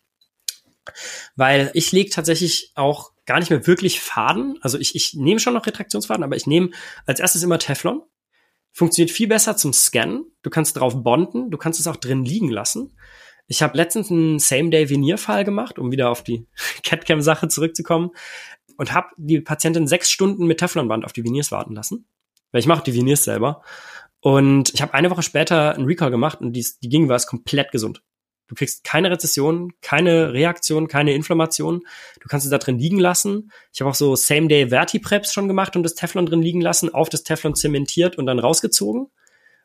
Weil 1.35 1.71
ich 1.73 1.91
lege 1.91 2.09
tatsächlich 2.09 2.71
auch 2.75 3.11
gar 3.25 3.39
nicht 3.39 3.49
mehr 3.49 3.65
wirklich 3.67 4.01
Faden. 4.01 4.57
Also 4.61 4.77
ich, 4.77 4.95
ich 4.95 5.13
nehme 5.13 5.39
schon 5.39 5.53
noch 5.53 5.65
Retraktionsfaden, 5.65 6.23
aber 6.23 6.35
ich 6.35 6.47
nehme 6.47 6.71
als 7.05 7.19
erstes 7.19 7.43
immer 7.43 7.59
Teflon. 7.59 8.01
Funktioniert 8.71 9.11
viel 9.11 9.27
besser 9.27 9.55
zum 9.55 9.71
Scannen. 9.71 10.25
Du 10.41 10.49
kannst 10.49 10.77
drauf 10.77 11.03
bonden, 11.03 11.51
du 11.51 11.57
kannst 11.57 11.79
es 11.79 11.87
auch 11.87 11.95
drin 11.95 12.25
liegen 12.25 12.49
lassen. 12.49 12.97
Ich 13.47 13.61
habe 13.61 13.77
letztens 13.77 14.09
einen 14.09 14.39
Same-Day-Venier-Fall 14.39 15.43
gemacht, 15.43 15.77
um 15.77 15.91
wieder 15.91 16.09
auf 16.09 16.23
die 16.23 16.47
CatCam-Sache 16.83 17.47
zurückzukommen 17.47 18.11
und 18.77 18.93
habe 18.93 19.09
die 19.17 19.41
Patientin 19.41 19.87
sechs 19.87 20.09
Stunden 20.09 20.47
mit 20.47 20.59
Teflonband 20.59 21.05
auf 21.05 21.13
die 21.13 21.23
Veneers 21.23 21.51
warten 21.51 21.75
lassen. 21.75 22.07
Weil 22.51 22.59
ich 22.59 22.67
mache 22.67 22.83
die 22.83 22.95
Veneers 22.95 23.23
selber. 23.23 23.61
Und 24.19 24.73
ich 24.73 24.81
habe 24.81 24.93
eine 24.93 25.09
Woche 25.09 25.23
später 25.23 25.75
einen 25.75 25.85
Recall 25.85 26.11
gemacht 26.11 26.39
und 26.39 26.53
die, 26.53 26.65
die 26.81 26.89
ging 26.89 27.09
war 27.09 27.17
es 27.17 27.27
komplett 27.27 27.71
gesund. 27.71 28.01
Du 28.47 28.55
kriegst 28.55 28.83
keine 28.83 29.09
Rezession, 29.09 29.73
keine 29.81 30.33
Reaktion, 30.33 30.87
keine 30.87 31.13
Inflammation. 31.13 31.81
Du 32.19 32.27
kannst 32.27 32.45
es 32.45 32.51
da 32.51 32.57
drin 32.57 32.77
liegen 32.77 32.99
lassen. 32.99 33.51
Ich 33.73 33.81
habe 33.81 33.89
auch 33.89 33.95
so 33.95 34.15
Same-Day 34.15 34.69
Vertipreps 34.69 35.33
schon 35.33 35.47
gemacht 35.47 35.75
und 35.75 35.83
das 35.83 35.95
Teflon 35.95 36.25
drin 36.25 36.41
liegen 36.41 36.61
lassen, 36.61 36.93
auf 36.93 37.09
das 37.09 37.23
Teflon 37.23 37.55
zementiert 37.55 38.17
und 38.17 38.25
dann 38.25 38.39
rausgezogen. 38.39 39.07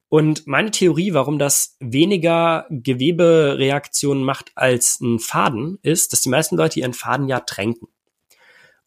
Und 0.09 0.46
meine 0.46 0.70
Theorie, 0.70 1.12
warum 1.12 1.38
das 1.38 1.76
weniger 1.80 2.66
Gewebereaktionen 2.70 4.24
macht 4.24 4.52
als 4.55 5.00
ein 5.00 5.18
Faden, 5.18 5.78
ist, 5.82 6.12
dass 6.12 6.22
die 6.22 6.30
meisten 6.30 6.56
Leute 6.56 6.80
ihren 6.80 6.94
Faden 6.94 7.28
ja 7.28 7.40
tränken. 7.40 7.88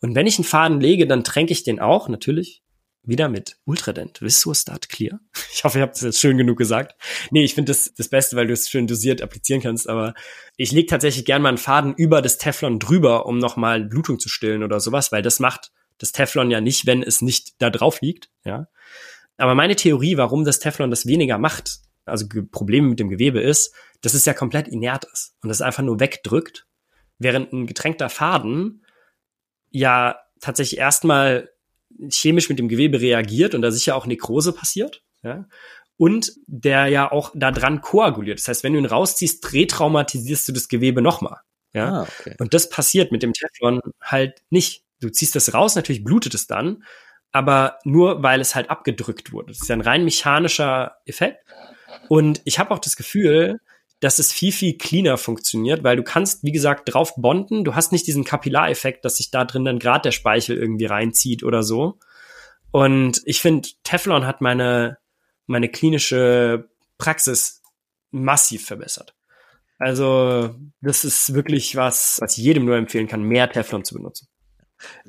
Und 0.01 0.15
wenn 0.15 0.25
ich 0.25 0.39
einen 0.39 0.45
Faden 0.45 0.81
lege, 0.81 1.05
dann 1.05 1.23
tränke 1.23 1.53
ich 1.53 1.63
den 1.63 1.79
auch, 1.79 2.09
natürlich, 2.09 2.63
wieder 3.03 3.29
mit 3.29 3.57
Ultradent 3.65 4.19
Start 4.29 4.89
Clear. 4.89 5.19
Ich 5.53 5.63
hoffe, 5.63 5.77
ich 5.77 5.81
habe 5.81 5.91
das 5.91 6.01
jetzt 6.01 6.19
schön 6.19 6.37
genug 6.37 6.57
gesagt. 6.57 6.95
Nee, 7.29 7.43
ich 7.43 7.53
finde 7.53 7.71
das 7.71 7.93
das 7.93 8.09
Beste, 8.09 8.35
weil 8.35 8.47
du 8.47 8.53
es 8.53 8.69
schön 8.69 8.87
dosiert 8.87 9.21
applizieren 9.21 9.61
kannst, 9.61 9.87
aber 9.87 10.13
ich 10.57 10.71
lege 10.71 10.87
tatsächlich 10.87 11.25
gern 11.25 11.41
mal 11.41 11.49
einen 11.49 11.57
Faden 11.57 11.93
über 11.93 12.21
das 12.21 12.37
Teflon 12.37 12.79
drüber, 12.79 13.25
um 13.25 13.37
nochmal 13.37 13.83
Blutung 13.83 14.19
zu 14.19 14.27
stillen 14.27 14.63
oder 14.63 14.79
sowas, 14.79 15.11
weil 15.11 15.21
das 15.21 15.39
macht 15.39 15.71
das 15.99 16.11
Teflon 16.11 16.49
ja 16.49 16.61
nicht, 16.61 16.87
wenn 16.87 17.03
es 17.03 17.21
nicht 17.21 17.61
da 17.61 17.69
drauf 17.69 18.01
liegt, 18.01 18.31
ja. 18.43 18.67
Aber 19.37 19.55
meine 19.55 19.75
Theorie, 19.75 20.17
warum 20.17 20.45
das 20.45 20.59
Teflon 20.59 20.89
das 20.89 21.05
weniger 21.05 21.37
macht, 21.37 21.79
also 22.05 22.25
Probleme 22.51 22.89
mit 22.89 22.99
dem 22.99 23.09
Gewebe 23.09 23.39
ist, 23.39 23.73
dass 24.01 24.13
es 24.13 24.25
ja 24.25 24.33
komplett 24.33 24.67
inert 24.67 25.05
ist 25.05 25.35
und 25.41 25.49
es 25.49 25.61
einfach 25.61 25.83
nur 25.83 25.99
wegdrückt, 25.99 26.67
während 27.19 27.53
ein 27.53 27.67
getränkter 27.67 28.09
Faden 28.09 28.83
ja 29.69 30.19
tatsächlich 30.39 30.79
erstmal 30.79 31.49
chemisch 32.09 32.49
mit 32.49 32.59
dem 32.59 32.67
Gewebe 32.67 33.01
reagiert 33.01 33.55
und 33.55 33.61
da 33.61 33.71
sicher 33.71 33.95
auch 33.95 34.05
Nekrose 34.05 34.53
passiert, 34.53 35.03
ja, 35.23 35.45
und 35.97 36.33
der 36.47 36.87
ja 36.87 37.11
auch 37.11 37.31
da 37.35 37.51
dran 37.51 37.81
koaguliert. 37.81 38.39
Das 38.39 38.47
heißt, 38.47 38.63
wenn 38.63 38.73
du 38.73 38.79
ihn 38.79 38.85
rausziehst, 38.85 39.53
retraumatisierst 39.53 40.47
du 40.47 40.51
das 40.53 40.67
Gewebe 40.67 41.01
nochmal, 41.01 41.37
ja. 41.73 42.01
Ah, 42.01 42.01
okay. 42.03 42.35
Und 42.39 42.53
das 42.53 42.69
passiert 42.69 43.11
mit 43.11 43.23
dem 43.23 43.33
Teflon 43.33 43.81
halt 44.01 44.41
nicht. 44.49 44.83
Du 44.99 45.09
ziehst 45.09 45.35
das 45.35 45.53
raus, 45.53 45.75
natürlich 45.75 46.03
blutet 46.03 46.33
es 46.33 46.47
dann, 46.47 46.83
aber 47.31 47.79
nur 47.83 48.21
weil 48.23 48.41
es 48.41 48.55
halt 48.55 48.69
abgedrückt 48.69 49.31
wurde. 49.31 49.47
Das 49.47 49.61
ist 49.61 49.69
ja 49.69 49.75
ein 49.75 49.81
rein 49.81 50.03
mechanischer 50.03 50.97
Effekt. 51.05 51.43
Und 52.07 52.41
ich 52.45 52.59
habe 52.59 52.71
auch 52.71 52.79
das 52.79 52.95
Gefühl, 52.95 53.59
dass 54.01 54.17
es 54.17 54.33
viel, 54.33 54.51
viel 54.51 54.77
cleaner 54.77 55.17
funktioniert, 55.17 55.83
weil 55.83 55.95
du 55.95 56.03
kannst, 56.03 56.43
wie 56.43 56.51
gesagt, 56.51 56.91
drauf 56.91 57.13
bonden. 57.15 57.63
Du 57.63 57.75
hast 57.75 57.91
nicht 57.91 58.07
diesen 58.07 58.23
Kapillareffekt, 58.23 59.05
dass 59.05 59.17
sich 59.17 59.29
da 59.29 59.45
drin 59.45 59.63
dann 59.63 59.79
gerade 59.79 60.01
der 60.01 60.11
Speichel 60.11 60.57
irgendwie 60.57 60.87
reinzieht 60.87 61.43
oder 61.43 61.61
so. 61.61 61.99
Und 62.71 63.21
ich 63.25 63.41
finde, 63.41 63.69
Teflon 63.83 64.25
hat 64.25 64.41
meine, 64.41 64.97
meine 65.45 65.69
klinische 65.69 66.67
Praxis 66.97 67.61
massiv 68.09 68.65
verbessert. 68.65 69.15
Also, 69.77 70.55
das 70.81 71.03
ist 71.03 71.33
wirklich 71.35 71.75
was, 71.75 72.17
was 72.21 72.37
ich 72.37 72.43
jedem 72.43 72.65
nur 72.65 72.77
empfehlen 72.77 73.07
kann, 73.07 73.21
mehr 73.21 73.49
Teflon 73.51 73.85
zu 73.85 73.95
benutzen. 73.95 74.27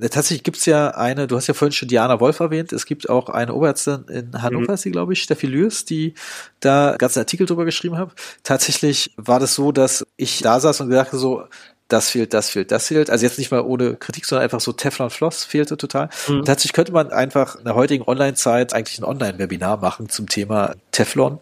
Äh, 0.00 0.08
tatsächlich 0.08 0.42
gibt's 0.42 0.66
ja 0.66 0.90
eine, 0.90 1.26
du 1.26 1.36
hast 1.36 1.46
ja 1.46 1.54
vorhin 1.54 1.72
schon 1.72 1.88
Diana 1.88 2.20
Wolf 2.20 2.40
erwähnt, 2.40 2.72
es 2.72 2.86
gibt 2.86 3.08
auch 3.08 3.28
eine 3.28 3.54
Oberärztin 3.54 4.04
in 4.08 4.42
Hannover, 4.42 4.68
mhm. 4.68 4.74
ist 4.74 4.82
sie, 4.82 4.90
glaube 4.90 5.12
ich, 5.12 5.22
Steffi 5.22 5.46
Lürs, 5.46 5.84
die 5.84 6.14
da 6.60 6.96
ganzen 6.98 7.20
Artikel 7.20 7.46
drüber 7.46 7.64
geschrieben 7.64 7.98
hat. 7.98 8.12
Tatsächlich 8.42 9.12
war 9.16 9.40
das 9.40 9.54
so, 9.54 9.72
dass 9.72 10.06
ich 10.16 10.40
da 10.40 10.60
saß 10.60 10.80
und 10.80 10.90
gedacht 10.90 11.10
so, 11.12 11.44
das 11.88 12.08
fehlt, 12.08 12.32
das 12.32 12.48
fehlt, 12.48 12.70
das 12.72 12.88
fehlt. 12.88 13.10
Also 13.10 13.24
jetzt 13.24 13.38
nicht 13.38 13.50
mal 13.50 13.60
ohne 13.60 13.96
Kritik, 13.96 14.24
sondern 14.24 14.44
einfach 14.44 14.60
so 14.60 14.72
Teflon 14.72 15.10
Floss 15.10 15.44
fehlte 15.44 15.76
total. 15.76 16.08
Mhm. 16.28 16.44
tatsächlich 16.44 16.72
könnte 16.72 16.92
man 16.92 17.12
einfach 17.12 17.56
in 17.56 17.64
der 17.64 17.74
heutigen 17.74 18.04
Online-Zeit 18.04 18.72
eigentlich 18.72 18.98
ein 18.98 19.04
Online-Webinar 19.04 19.76
machen 19.76 20.08
zum 20.08 20.28
Thema 20.28 20.74
Teflon, 20.90 21.40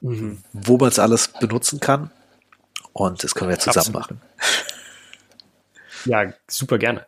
mhm. 0.00 0.38
wo 0.52 0.78
man 0.78 0.88
es 0.88 0.98
alles 0.98 1.28
benutzen 1.28 1.80
kann. 1.80 2.10
Und 2.92 3.22
das 3.22 3.34
können 3.34 3.50
wir 3.50 3.58
zusammen 3.58 3.96
Absolut. 3.96 4.00
machen. 4.00 4.20
Ja, 6.06 6.32
super 6.48 6.78
gerne. 6.78 7.06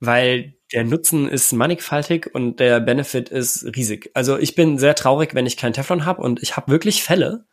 Weil 0.00 0.54
der 0.72 0.84
Nutzen 0.84 1.28
ist 1.28 1.52
mannigfaltig 1.52 2.34
und 2.34 2.60
der 2.60 2.80
Benefit 2.80 3.28
ist 3.28 3.64
riesig. 3.76 4.10
Also 4.14 4.38
ich 4.38 4.54
bin 4.54 4.78
sehr 4.78 4.94
traurig, 4.94 5.34
wenn 5.34 5.46
ich 5.46 5.56
kein 5.56 5.72
Teflon 5.72 6.04
habe 6.04 6.22
und 6.22 6.42
ich 6.42 6.56
habe 6.56 6.70
wirklich 6.70 7.02
Fälle, 7.02 7.44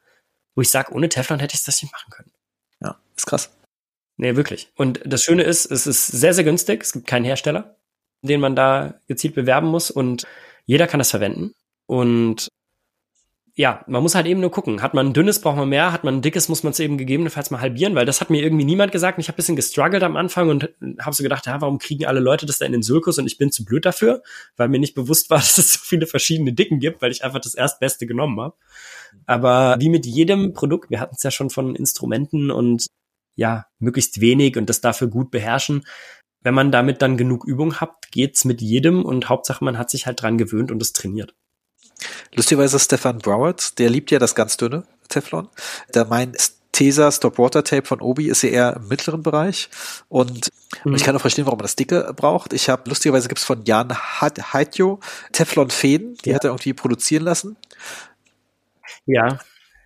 wo 0.55 0.61
ich 0.61 0.69
sage, 0.69 0.93
ohne 0.93 1.09
Teflon 1.09 1.39
hätte 1.39 1.55
ich 1.55 1.63
das 1.63 1.81
nicht 1.81 1.91
machen 1.91 2.11
können. 2.11 2.31
Ja, 2.81 2.99
ist 3.15 3.25
krass. 3.25 3.51
Nee, 4.17 4.35
wirklich. 4.35 4.71
Und 4.75 5.01
das 5.05 5.23
Schöne 5.23 5.43
ist, 5.43 5.69
es 5.69 5.85
ist 5.87 6.07
sehr, 6.07 6.33
sehr 6.33 6.43
günstig. 6.43 6.81
Es 6.81 6.93
gibt 6.93 7.07
keinen 7.07 7.25
Hersteller, 7.25 7.77
den 8.21 8.39
man 8.39 8.55
da 8.55 8.99
gezielt 9.07 9.35
bewerben 9.35 9.67
muss 9.67 9.91
und 9.91 10.25
jeder 10.65 10.87
kann 10.87 10.99
das 10.99 11.11
verwenden. 11.11 11.53
Und 11.85 12.49
ja, 13.59 13.83
man 13.87 14.03
muss 14.03 14.13
halt 14.13 14.27
eben 14.27 14.39
nur 14.39 14.51
gucken. 14.51 14.83
Hat 14.83 14.93
man 14.93 15.07
ein 15.07 15.13
dünnes, 15.13 15.41
braucht 15.41 15.57
man 15.57 15.67
mehr. 15.67 15.91
Hat 15.91 16.03
man 16.03 16.17
ein 16.17 16.21
dickes, 16.21 16.47
muss 16.47 16.61
man 16.61 16.73
es 16.73 16.79
eben 16.79 16.99
gegebenenfalls 16.99 17.49
mal 17.49 17.59
halbieren, 17.59 17.95
weil 17.95 18.05
das 18.05 18.21
hat 18.21 18.29
mir 18.29 18.43
irgendwie 18.43 18.65
niemand 18.65 18.91
gesagt. 18.91 19.17
Ich 19.17 19.29
habe 19.29 19.35
bisschen 19.35 19.55
gestruggelt 19.55 20.03
am 20.03 20.15
Anfang 20.15 20.49
und 20.49 20.69
habe 20.99 21.15
so 21.15 21.23
gedacht, 21.23 21.47
ja, 21.47 21.59
warum 21.59 21.79
kriegen 21.79 22.05
alle 22.05 22.19
Leute 22.19 22.45
das 22.45 22.59
da 22.59 22.67
in 22.67 22.71
den 22.71 22.83
Sulkus 22.83 23.17
und 23.17 23.25
ich 23.25 23.39
bin 23.39 23.51
zu 23.51 23.65
blöd 23.65 23.83
dafür, 23.83 24.21
weil 24.57 24.69
mir 24.69 24.77
nicht 24.77 24.93
bewusst 24.93 25.31
war, 25.31 25.37
dass 25.39 25.57
es 25.57 25.73
so 25.73 25.79
viele 25.81 26.05
verschiedene 26.05 26.53
Dicken 26.53 26.79
gibt, 26.79 27.01
weil 27.01 27.11
ich 27.11 27.23
einfach 27.23 27.39
das 27.39 27.55
Erstbeste 27.55 28.05
genommen 28.05 28.39
habe. 28.39 28.55
Aber 29.25 29.77
wie 29.79 29.89
mit 29.89 30.05
jedem 30.05 30.53
Produkt, 30.53 30.91
wir 30.91 30.99
hatten 30.99 31.15
es 31.17 31.23
ja 31.23 31.31
schon 31.31 31.49
von 31.49 31.75
Instrumenten 31.75 32.51
und 32.51 32.85
ja, 33.35 33.65
möglichst 33.79 34.21
wenig 34.21 34.57
und 34.57 34.69
das 34.69 34.81
dafür 34.81 35.07
gut 35.07 35.31
beherrschen. 35.31 35.83
Wenn 36.43 36.53
man 36.53 36.71
damit 36.71 37.01
dann 37.01 37.17
genug 37.17 37.43
Übung 37.43 37.77
hat, 37.77 38.11
geht's 38.11 38.45
mit 38.45 38.61
jedem 38.61 39.03
und 39.03 39.29
Hauptsache 39.29 39.65
man 39.65 39.79
hat 39.79 39.89
sich 39.89 40.05
halt 40.05 40.21
dran 40.21 40.37
gewöhnt 40.37 40.69
und 40.71 40.79
es 40.79 40.93
trainiert. 40.93 41.33
Lustigerweise 42.35 42.79
Stefan 42.79 43.19
Broward, 43.19 43.79
der 43.79 43.89
liebt 43.89 44.11
ja 44.11 44.19
das 44.19 44.35
ganz 44.35 44.57
dünne 44.57 44.83
Teflon. 45.09 45.49
Da 45.91 46.05
mein 46.05 46.33
Tesa 46.71 47.11
Stop 47.11 47.39
Water 47.39 47.63
Tape 47.63 47.87
von 47.87 48.01
Obi 48.01 48.27
ist 48.27 48.43
ja 48.43 48.49
eher 48.49 48.75
im 48.75 48.87
mittleren 48.87 49.23
Bereich 49.23 49.69
und 50.09 50.51
mhm. 50.83 50.93
ich 50.93 51.03
kann 51.03 51.15
auch 51.15 51.21
verstehen, 51.21 51.45
warum 51.45 51.57
man 51.57 51.63
das 51.63 51.75
dicke 51.75 52.13
braucht. 52.15 52.53
Ich 52.53 52.69
habe 52.69 52.87
lustigerweise 52.87 53.27
gibt's 53.27 53.43
von 53.43 53.65
Jan 53.65 53.97
Heitjo 54.21 54.99
Teflon 55.31 55.71
Fäden, 55.71 56.17
die 56.23 56.29
ja. 56.29 56.35
hat 56.35 56.43
er 56.43 56.51
irgendwie 56.51 56.73
produzieren 56.73 57.23
lassen. 57.23 57.57
Ja. 59.07 59.39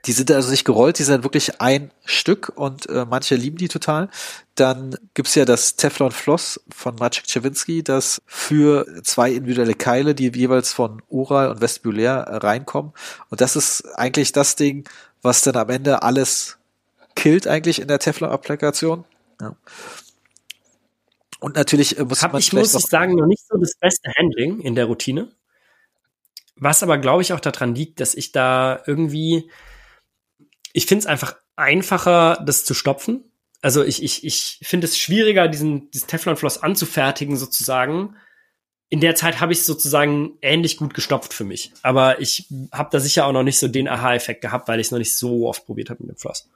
Die 0.06 0.14
sind 0.14 0.32
also 0.32 0.50
nicht 0.50 0.66
gerollt, 0.66 0.98
die 0.98 1.04
sind 1.04 1.24
wirklich 1.24 1.62
ein 1.62 1.92
Stück 2.06 2.52
und 2.56 2.90
äh, 2.90 3.06
manche 3.06 3.36
lieben 3.36 3.58
die 3.58 3.68
total. 3.68 4.10
Dann 4.56 4.98
gibt's 5.14 5.36
ja 5.36 5.46
das 5.46 5.76
Teflon 5.76 6.12
Floss 6.12 6.60
von 6.74 6.96
Maciek 6.96 7.26
Czewinski, 7.28 7.84
das 7.84 8.22
für 8.26 8.86
zwei 9.04 9.32
individuelle 9.32 9.76
Keile, 9.76 10.16
die 10.16 10.32
jeweils 10.34 10.74
von 10.74 11.02
oral 11.10 11.50
und 11.50 11.62
vestibulär 11.62 12.16
äh, 12.16 12.38
reinkommen. 12.38 12.94
Und 13.30 13.42
das 13.42 13.56
ist 13.56 13.86
eigentlich 13.96 14.32
das 14.32 14.56
Ding, 14.56 14.90
was 15.22 15.44
dann 15.44 15.56
am 15.56 15.70
Ende 15.70 16.02
alles 16.02 16.58
killt 17.16 17.48
eigentlich 17.48 17.80
in 17.80 17.88
der 17.88 18.00
Teflon-Applikation. 18.00 19.06
Ja. 19.40 19.56
Und 21.40 21.56
natürlich 21.56 21.98
äh, 21.98 22.06
muss 22.06 22.22
Hab 22.24 22.34
man 22.34 22.40
ich, 22.40 22.54
muss 22.54 22.74
ich 22.74 22.86
sagen, 22.86 23.16
noch 23.16 23.26
nicht 23.26 23.46
so 23.48 23.58
das 23.58 23.76
beste 23.76 24.12
Handling 24.18 24.60
in 24.62 24.76
der 24.76 24.86
Routine. 24.86 25.30
Was 26.56 26.84
aber, 26.84 27.00
glaube 27.00 27.24
ich, 27.24 27.34
auch 27.34 27.40
daran 27.40 27.74
liegt, 27.74 28.00
dass 28.00 28.14
ich 28.14 28.32
da 28.32 28.82
irgendwie, 28.86 29.50
ich 30.74 30.86
finde 30.86 31.02
es 31.02 31.06
einfach 31.06 31.36
einfacher, 31.56 32.42
das 32.46 32.66
zu 32.66 32.74
stopfen. 32.74 33.24
Also 33.62 33.84
ich, 33.84 34.02
ich, 34.02 34.24
ich 34.24 34.60
finde 34.64 34.86
es 34.86 34.98
schwieriger, 34.98 35.48
diesen, 35.48 35.92
dieses 35.92 36.08
Teflonfloss 36.08 36.64
anzufertigen, 36.64 37.38
sozusagen, 37.38 38.16
in 38.92 39.00
der 39.00 39.16
Zeit 39.16 39.40
habe 39.40 39.54
ich 39.54 39.60
es 39.60 39.66
sozusagen 39.66 40.38
ähnlich 40.42 40.76
gut 40.76 40.94
gestopft 40.94 41.34
für 41.34 41.46
mich. 41.46 41.72
Aber 41.82 42.20
ich 42.20 42.50
habe 42.74 42.90
da 42.92 43.00
sicher 43.00 43.26
auch 43.26 43.32
noch 43.32 43.42
nicht 43.42 43.58
so 43.58 43.70
den 43.70 43.88
Aha-Effekt 43.88 44.42
gehabt, 44.42 44.68
weil 44.68 44.82
ich 44.82 44.88
es 44.88 44.92
noch 44.92 44.98
nicht 44.98 45.16
so 45.16 45.48
oft 45.48 45.66
probiert 45.66 45.90
habe 45.90 46.04
mit 46.04 46.10
dem 46.10 46.18
Floss. 46.18 46.50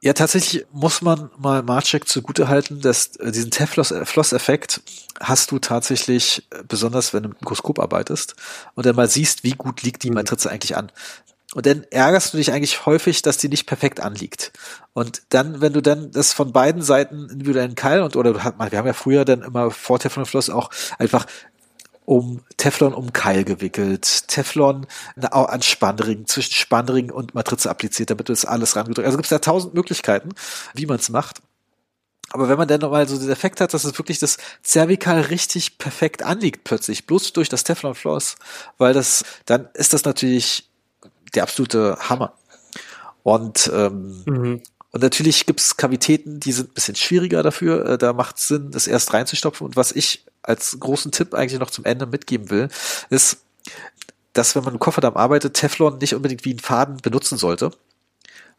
Ja, 0.00 0.12
tatsächlich 0.12 0.66
muss 0.70 1.02
man 1.02 1.30
mal 1.36 1.64
Marcek 1.64 2.06
zugute 2.06 2.46
halten, 2.46 2.80
dass 2.80 3.16
äh, 3.16 3.32
diesen 3.32 3.50
Tefloss-Effekt 3.50 4.82
hast 5.18 5.50
du 5.50 5.58
tatsächlich, 5.58 6.46
äh, 6.50 6.62
besonders 6.62 7.12
wenn 7.12 7.24
du 7.24 7.30
mit 7.30 7.40
Mikroskop 7.40 7.80
arbeitest 7.80 8.36
und 8.76 8.86
dann 8.86 8.94
mal 8.94 9.08
siehst, 9.08 9.42
wie 9.42 9.52
gut 9.52 9.82
liegt 9.82 10.04
die 10.04 10.12
Matrize 10.12 10.48
eigentlich 10.48 10.76
an. 10.76 10.92
Und 11.54 11.66
dann 11.66 11.84
ärgerst 11.90 12.32
du 12.32 12.38
dich 12.38 12.52
eigentlich 12.52 12.86
häufig, 12.86 13.22
dass 13.22 13.36
die 13.36 13.48
nicht 13.48 13.66
perfekt 13.66 13.98
anliegt. 13.98 14.52
Und 14.92 15.22
dann, 15.30 15.60
wenn 15.60 15.72
du 15.72 15.80
dann 15.80 16.12
das 16.12 16.32
von 16.32 16.52
beiden 16.52 16.82
Seiten 16.82 17.28
individuellen 17.28 17.74
Keil 17.74 18.02
und 18.02 18.14
oder 18.14 18.34
wir 18.34 18.44
haben 18.44 18.86
ja 18.86 18.92
früher 18.92 19.24
dann 19.24 19.42
immer 19.42 19.70
vor 19.72 19.98
Teflonfloss 19.98 20.50
auch 20.50 20.70
einfach 20.98 21.26
um 22.04 22.42
Teflon 22.56 22.94
um 22.94 23.12
Keil 23.12 23.44
gewickelt, 23.44 24.28
Teflon 24.28 24.86
an 25.20 25.62
Spannring, 25.62 26.26
zwischen 26.26 26.54
Spannring 26.54 27.10
und 27.10 27.34
Matrize 27.34 27.68
appliziert, 27.68 28.10
damit 28.10 28.28
du 28.28 28.32
das 28.32 28.44
alles 28.44 28.76
rangedrückt. 28.76 29.06
Also 29.06 29.16
gibt 29.16 29.26
es 29.26 29.30
da 29.30 29.38
tausend 29.38 29.74
Möglichkeiten, 29.74 30.30
wie 30.74 30.86
man 30.86 30.98
es 30.98 31.08
macht. 31.08 31.40
Aber 32.32 32.48
wenn 32.48 32.58
man 32.58 32.68
dann 32.68 32.80
nochmal 32.80 33.08
so 33.08 33.18
den 33.18 33.30
Effekt 33.30 33.60
hat, 33.60 33.74
dass 33.74 33.84
es 33.84 33.98
wirklich 33.98 34.20
das 34.20 34.38
Cervical 34.64 35.20
richtig 35.20 35.78
perfekt 35.78 36.22
anliegt 36.22 36.62
plötzlich, 36.62 37.06
bloß 37.06 37.32
durch 37.32 37.48
das 37.48 37.64
Teflon 37.64 37.96
Floss, 37.96 38.36
weil 38.78 38.94
das, 38.94 39.24
dann 39.46 39.68
ist 39.74 39.92
das 39.92 40.04
natürlich 40.04 40.69
der 41.34 41.44
absolute 41.44 41.96
Hammer. 42.08 42.34
Und 43.22 43.70
ähm, 43.72 44.22
mhm. 44.26 44.62
Und 44.92 45.02
natürlich 45.02 45.46
gibt's 45.46 45.76
Kavitäten, 45.76 46.40
die 46.40 46.52
sind 46.52 46.70
ein 46.70 46.74
bisschen 46.74 46.96
schwieriger 46.96 47.42
dafür. 47.42 47.86
Äh, 47.86 47.98
da 47.98 48.12
macht 48.12 48.38
es 48.38 48.48
Sinn, 48.48 48.70
das 48.72 48.86
erst 48.86 49.12
reinzustopfen. 49.12 49.64
Und 49.64 49.76
was 49.76 49.92
ich 49.92 50.24
als 50.42 50.78
großen 50.80 51.12
Tipp 51.12 51.34
eigentlich 51.34 51.60
noch 51.60 51.70
zum 51.70 51.84
Ende 51.84 52.06
mitgeben 52.06 52.50
will, 52.50 52.68
ist, 53.08 53.38
dass 54.32 54.56
wenn 54.56 54.64
man 54.64 54.74
im 54.74 54.80
Kofferdamm 54.80 55.16
arbeitet, 55.16 55.54
Teflon 55.54 55.98
nicht 55.98 56.14
unbedingt 56.14 56.44
wie 56.44 56.54
ein 56.54 56.58
Faden 56.58 56.96
benutzen 56.98 57.38
sollte, 57.38 57.70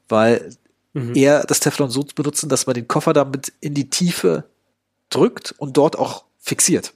weil 0.07 0.55
mhm. 0.93 1.15
eher 1.15 1.43
das 1.43 1.59
Teflon 1.59 1.89
so 1.89 2.05
benutzen, 2.15 2.49
dass 2.49 2.65
man 2.65 2.75
den 2.75 2.87
Kofferdamm 2.87 3.31
mit 3.31 3.51
in 3.59 3.73
die 3.73 3.89
Tiefe 3.89 4.45
drückt 5.09 5.53
und 5.57 5.75
dort 5.75 5.97
auch 5.97 6.23
fixiert. 6.39 6.93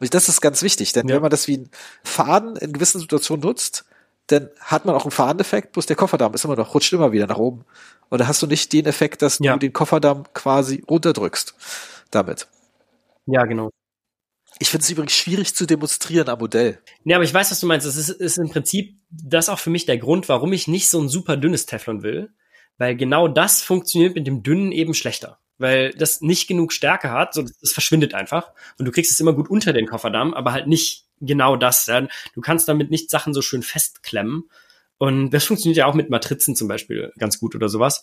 Und 0.00 0.12
das 0.12 0.28
ist 0.28 0.42
ganz 0.42 0.60
wichtig, 0.60 0.92
denn 0.92 1.08
ja. 1.08 1.14
wenn 1.14 1.22
man 1.22 1.30
das 1.30 1.48
wie 1.48 1.58
ein 1.58 1.70
Faden 2.04 2.56
in 2.56 2.74
gewissen 2.74 3.00
Situationen 3.00 3.42
nutzt, 3.42 3.86
dann 4.28 4.50
hat 4.60 4.84
man 4.84 4.94
auch 4.94 5.04
einen 5.04 5.12
Fadeneffekt, 5.12 5.72
bloß 5.72 5.86
der 5.86 5.96
Kofferdamm 5.96 6.34
ist 6.34 6.44
immer 6.44 6.56
noch, 6.56 6.74
rutscht 6.74 6.92
immer 6.92 7.12
wieder 7.12 7.26
nach 7.26 7.38
oben. 7.38 7.64
Und 8.08 8.20
da 8.20 8.26
hast 8.26 8.42
du 8.42 8.46
nicht 8.46 8.72
den 8.72 8.86
Effekt, 8.86 9.22
dass 9.22 9.38
ja. 9.38 9.52
du 9.52 9.58
den 9.58 9.72
Kofferdamm 9.72 10.24
quasi 10.32 10.82
runterdrückst 10.88 11.54
damit. 12.10 12.48
Ja, 13.26 13.44
genau. 13.44 13.70
Ich 14.58 14.70
finde 14.70 14.84
es 14.84 14.90
übrigens 14.90 15.12
schwierig 15.12 15.54
zu 15.54 15.66
demonstrieren 15.66 16.28
am 16.28 16.38
Modell. 16.38 16.78
Ja, 17.04 17.16
aber 17.16 17.24
ich 17.24 17.34
weiß, 17.34 17.50
was 17.50 17.60
du 17.60 17.66
meinst. 17.66 17.86
Das 17.86 17.96
ist, 17.96 18.08
ist 18.08 18.38
im 18.38 18.48
Prinzip 18.48 18.98
das 19.10 19.48
auch 19.48 19.58
für 19.58 19.70
mich 19.70 19.84
der 19.86 19.98
Grund, 19.98 20.28
warum 20.28 20.52
ich 20.52 20.66
nicht 20.66 20.88
so 20.88 21.00
ein 21.00 21.08
super 21.08 21.36
dünnes 21.36 21.66
Teflon 21.66 22.02
will. 22.02 22.30
Weil 22.78 22.96
genau 22.96 23.28
das 23.28 23.62
funktioniert 23.62 24.14
mit 24.14 24.26
dem 24.26 24.42
dünnen 24.42 24.72
eben 24.72 24.94
schlechter. 24.94 25.38
Weil 25.58 25.90
das 25.92 26.20
nicht 26.20 26.48
genug 26.48 26.72
Stärke 26.72 27.10
hat, 27.10 27.34
so 27.34 27.42
das 27.42 27.72
verschwindet 27.72 28.14
einfach. 28.14 28.52
Und 28.78 28.86
du 28.86 28.92
kriegst 28.92 29.12
es 29.12 29.20
immer 29.20 29.34
gut 29.34 29.48
unter 29.50 29.72
den 29.72 29.86
Kofferdamm, 29.86 30.34
aber 30.34 30.52
halt 30.52 30.66
nicht 30.66 31.05
genau 31.20 31.56
das. 31.56 31.86
Ja. 31.86 32.06
Du 32.34 32.40
kannst 32.40 32.68
damit 32.68 32.90
nicht 32.90 33.10
Sachen 33.10 33.34
so 33.34 33.42
schön 33.42 33.62
festklemmen. 33.62 34.50
Und 34.98 35.30
das 35.30 35.44
funktioniert 35.44 35.76
ja 35.76 35.86
auch 35.86 35.94
mit 35.94 36.10
Matrizen 36.10 36.56
zum 36.56 36.68
Beispiel 36.68 37.12
ganz 37.18 37.38
gut 37.38 37.54
oder 37.54 37.68
sowas. 37.68 38.02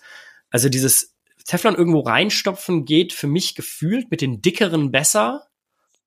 Also 0.49 0.69
dieses 0.69 1.15
Teflon 1.45 1.76
irgendwo 1.76 2.02
reinstopfen 2.02 2.85
geht 2.85 3.14
für 3.14 3.27
mich 3.27 3.56
gefühlt 3.56 4.11
mit 4.11 4.22
den 4.22 4.41
dickeren 4.41 4.91
besser 4.91 5.48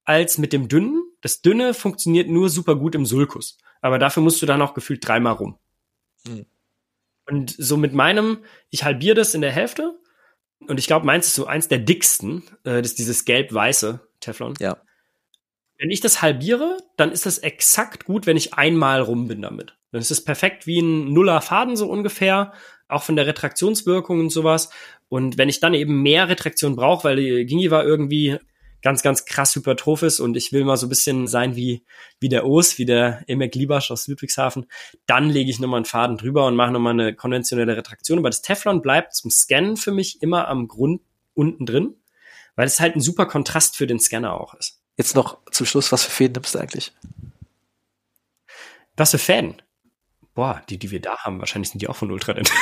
als 0.04 0.38
mit 0.38 0.52
dem 0.52 0.68
dünnen. 0.68 1.02
Das 1.20 1.42
dünne 1.42 1.74
funktioniert 1.74 2.28
nur 2.28 2.48
super 2.48 2.76
gut 2.76 2.94
im 2.94 3.04
Sulkus. 3.04 3.58
Aber 3.80 3.98
dafür 3.98 4.22
musst 4.22 4.40
du 4.40 4.46
dann 4.46 4.62
auch 4.62 4.74
gefühlt 4.74 5.06
dreimal 5.06 5.34
rum. 5.34 5.58
Hm. 6.26 6.46
Und 7.28 7.54
so 7.58 7.76
mit 7.76 7.92
meinem, 7.92 8.44
ich 8.70 8.84
halbiere 8.84 9.16
das 9.16 9.34
in 9.34 9.40
der 9.40 9.50
Hälfte. 9.50 9.98
Und 10.60 10.78
ich 10.78 10.86
glaube, 10.86 11.04
meins 11.04 11.26
ist 11.26 11.34
so 11.34 11.46
eins 11.46 11.68
der 11.68 11.78
dicksten. 11.78 12.44
Äh, 12.64 12.82
das 12.82 12.92
ist 12.92 12.98
dieses 12.98 13.24
gelb-weiße 13.24 14.00
Teflon. 14.20 14.54
Ja. 14.60 14.80
Wenn 15.78 15.90
ich 15.90 16.00
das 16.00 16.22
halbiere, 16.22 16.78
dann 16.96 17.12
ist 17.12 17.26
das 17.26 17.38
exakt 17.38 18.06
gut, 18.06 18.26
wenn 18.26 18.36
ich 18.36 18.54
einmal 18.54 19.00
rum 19.00 19.28
bin 19.28 19.42
damit. 19.42 19.76
Dann 19.92 20.00
ist 20.00 20.10
es 20.10 20.24
perfekt 20.24 20.66
wie 20.66 20.80
ein 20.80 21.12
Nuller 21.12 21.40
Faden 21.40 21.76
so 21.76 21.88
ungefähr, 21.88 22.52
auch 22.88 23.02
von 23.02 23.16
der 23.16 23.26
Retraktionswirkung 23.26 24.20
und 24.20 24.30
sowas. 24.30 24.70
Und 25.08 25.38
wenn 25.38 25.48
ich 25.48 25.60
dann 25.60 25.74
eben 25.74 26.02
mehr 26.02 26.28
Retraktion 26.28 26.76
brauche, 26.76 27.04
weil 27.04 27.16
die 27.16 27.44
Gingiva 27.44 27.82
irgendwie 27.82 28.38
ganz, 28.82 29.02
ganz 29.02 29.24
krass 29.24 29.54
hypertroph 29.54 30.02
ist 30.02 30.20
und 30.20 30.36
ich 30.36 30.52
will 30.52 30.64
mal 30.64 30.76
so 30.76 30.86
ein 30.86 30.90
bisschen 30.90 31.26
sein 31.26 31.56
wie, 31.56 31.82
wie 32.20 32.28
der 32.28 32.46
Os, 32.46 32.78
wie 32.78 32.84
der 32.84 33.24
Emek 33.26 33.54
Liebasch 33.54 33.90
aus 33.90 34.06
Ludwigshafen, 34.06 34.66
dann 35.06 35.28
lege 35.28 35.50
ich 35.50 35.58
nochmal 35.58 35.78
einen 35.78 35.86
Faden 35.86 36.16
drüber 36.16 36.46
und 36.46 36.56
mache 36.56 36.72
nochmal 36.72 36.92
eine 36.92 37.14
konventionelle 37.14 37.76
Retraktion. 37.76 38.18
Aber 38.18 38.30
das 38.30 38.42
Teflon 38.42 38.82
bleibt 38.82 39.14
zum 39.14 39.30
Scannen 39.30 39.76
für 39.76 39.92
mich 39.92 40.22
immer 40.22 40.48
am 40.48 40.68
Grund 40.68 41.02
unten 41.34 41.66
drin, 41.66 41.96
weil 42.54 42.66
es 42.66 42.80
halt 42.80 42.94
ein 42.96 43.00
super 43.00 43.26
Kontrast 43.26 43.76
für 43.76 43.86
den 43.86 43.98
Scanner 43.98 44.40
auch 44.40 44.54
ist. 44.54 44.80
Jetzt 44.96 45.14
noch 45.14 45.38
zum 45.50 45.66
Schluss, 45.66 45.92
was 45.92 46.04
für 46.04 46.10
Fäden 46.10 46.34
nimmst 46.34 46.54
du 46.54 46.58
eigentlich? 46.58 46.92
Was 48.96 49.10
für 49.10 49.18
Fäden? 49.18 49.60
Boah, 50.34 50.62
die, 50.68 50.78
die 50.78 50.90
wir 50.90 51.00
da 51.00 51.18
haben, 51.18 51.38
wahrscheinlich 51.38 51.70
sind 51.70 51.80
die 51.80 51.88
auch 51.88 51.96
von 51.96 52.10
Ultradent. 52.10 52.50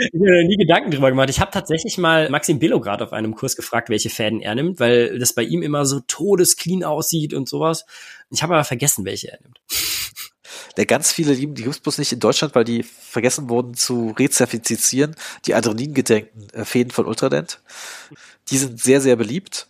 Ich 0.00 0.06
habe 0.14 0.24
mir 0.24 0.44
nie 0.44 0.56
Gedanken 0.56 0.90
drüber 0.90 1.10
gemacht. 1.10 1.28
Ich 1.28 1.40
habe 1.40 1.50
tatsächlich 1.50 1.98
mal 1.98 2.30
Maxim 2.30 2.58
Belograd 2.58 3.02
auf 3.02 3.12
einem 3.12 3.34
Kurs 3.34 3.54
gefragt, 3.54 3.90
welche 3.90 4.08
Fäden 4.08 4.40
er 4.40 4.54
nimmt, 4.54 4.80
weil 4.80 5.18
das 5.18 5.34
bei 5.34 5.42
ihm 5.42 5.62
immer 5.62 5.84
so 5.84 6.00
todesclean 6.00 6.84
aussieht 6.84 7.34
und 7.34 7.50
sowas. 7.50 7.84
Ich 8.30 8.42
habe 8.42 8.54
aber 8.54 8.64
vergessen, 8.64 9.04
welche 9.04 9.32
er 9.32 9.40
nimmt. 9.42 9.60
Der 10.76 10.86
ganz 10.86 11.12
viele 11.12 11.32
lieben 11.32 11.54
die 11.54 11.62
bloß 11.62 11.98
nicht 11.98 12.12
in 12.12 12.20
Deutschland, 12.20 12.54
weil 12.54 12.64
die 12.64 12.82
vergessen 12.82 13.48
wurden 13.48 13.74
zu 13.74 14.14
rezertifizieren. 14.18 15.16
Die 15.46 15.54
Adrenalingedenkten 15.54 16.50
äh, 16.50 16.64
Fäden 16.64 16.90
von 16.90 17.06
Ultradent. 17.06 17.60
Die 18.50 18.58
sind 18.58 18.80
sehr, 18.80 19.00
sehr 19.00 19.16
beliebt. 19.16 19.68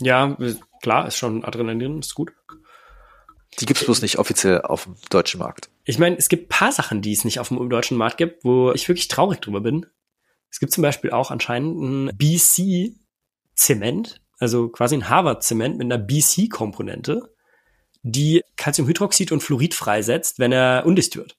Ja, 0.00 0.36
klar, 0.82 1.06
ist 1.06 1.16
schon 1.16 1.44
Adrenalin, 1.44 2.00
ist 2.00 2.14
gut. 2.14 2.32
Die 3.58 3.66
gibt's 3.66 3.84
bloß 3.84 4.02
nicht 4.02 4.18
offiziell 4.18 4.62
auf 4.62 4.84
dem 4.84 4.94
deutschen 5.10 5.40
Markt. 5.40 5.68
Ich 5.84 5.98
meine, 5.98 6.16
es 6.16 6.28
gibt 6.28 6.48
paar 6.48 6.70
Sachen, 6.70 7.02
die 7.02 7.12
es 7.12 7.24
nicht 7.24 7.40
auf 7.40 7.48
dem 7.48 7.68
deutschen 7.68 7.96
Markt 7.96 8.18
gibt, 8.18 8.44
wo 8.44 8.72
ich 8.72 8.88
wirklich 8.88 9.08
traurig 9.08 9.40
drüber 9.40 9.60
bin. 9.60 9.86
Es 10.50 10.60
gibt 10.60 10.72
zum 10.72 10.82
Beispiel 10.82 11.10
auch 11.10 11.30
anscheinend 11.30 11.80
ein 11.82 12.16
BC-Zement, 12.16 12.96
also 14.38 14.68
quasi 14.68 14.94
ein 14.96 15.08
Harvard-Zement 15.08 15.76
mit 15.78 15.86
einer 15.86 15.98
BC-Komponente, 15.98 17.34
die 18.10 18.42
Calciumhydroxid 18.56 19.32
und 19.32 19.42
Fluorid 19.42 19.74
freisetzt, 19.74 20.38
wenn 20.38 20.52
er 20.52 20.84
undicht 20.86 21.16
wird. 21.16 21.36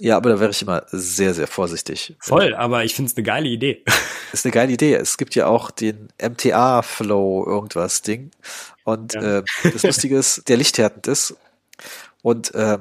Ja, 0.00 0.16
aber 0.16 0.30
da 0.30 0.40
wäre 0.40 0.50
ich 0.50 0.60
immer 0.60 0.84
sehr, 0.90 1.34
sehr 1.34 1.46
vorsichtig. 1.46 2.16
Voll, 2.18 2.54
aber 2.54 2.84
ich 2.84 2.94
finde 2.94 3.10
es 3.10 3.16
eine 3.16 3.22
geile 3.22 3.48
Idee. 3.48 3.84
Ist 4.32 4.44
eine 4.44 4.52
geile 4.52 4.72
Idee. 4.72 4.94
Es 4.94 5.16
gibt 5.16 5.36
ja 5.36 5.46
auch 5.46 5.70
den 5.70 6.08
MTA-Flow 6.20 7.46
irgendwas 7.46 8.02
Ding. 8.02 8.32
Und 8.82 9.14
ja. 9.14 9.38
äh, 9.38 9.42
das 9.72 9.84
Lustige 9.84 10.18
ist, 10.18 10.48
der 10.48 10.56
lichthärtend 10.56 11.06
ist. 11.06 11.36
Und 12.22 12.52
äh, 12.54 12.78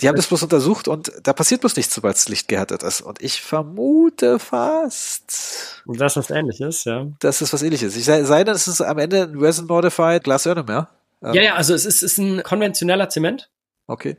die 0.00 0.08
haben 0.08 0.16
das 0.16 0.26
bloß 0.26 0.42
untersucht 0.42 0.88
und 0.88 1.12
da 1.22 1.32
passiert 1.32 1.60
bloß 1.60 1.76
nichts, 1.76 1.94
sobald 1.94 2.16
das 2.16 2.28
Licht 2.28 2.48
gehärtet 2.48 2.82
ist. 2.82 3.02
Und 3.02 3.22
ich 3.22 3.40
vermute 3.40 4.40
fast. 4.40 5.82
Und 5.86 6.00
das 6.00 6.16
ist 6.16 6.28
was 6.28 6.36
ähnliches, 6.36 6.84
ja. 6.84 7.06
Das 7.20 7.40
ist 7.40 7.52
was 7.52 7.62
ähnliches. 7.62 7.94
Ich 7.94 8.04
sei, 8.04 8.24
sei 8.24 8.42
denn, 8.42 8.54
es 8.54 8.66
ist 8.66 8.80
am 8.80 8.98
Ende 8.98 9.22
ein 9.22 9.38
Resin 9.38 9.66
Modified 9.66 10.24
Glass 10.24 10.46
Ionomer. 10.46 10.88
Ähm, 11.22 11.34
ja, 11.34 11.42
ja, 11.42 11.54
also 11.54 11.74
es 11.74 11.86
ist, 11.86 12.02
ist 12.02 12.18
ein 12.18 12.42
konventioneller 12.42 13.08
Zement. 13.08 13.50
Okay. 13.86 14.16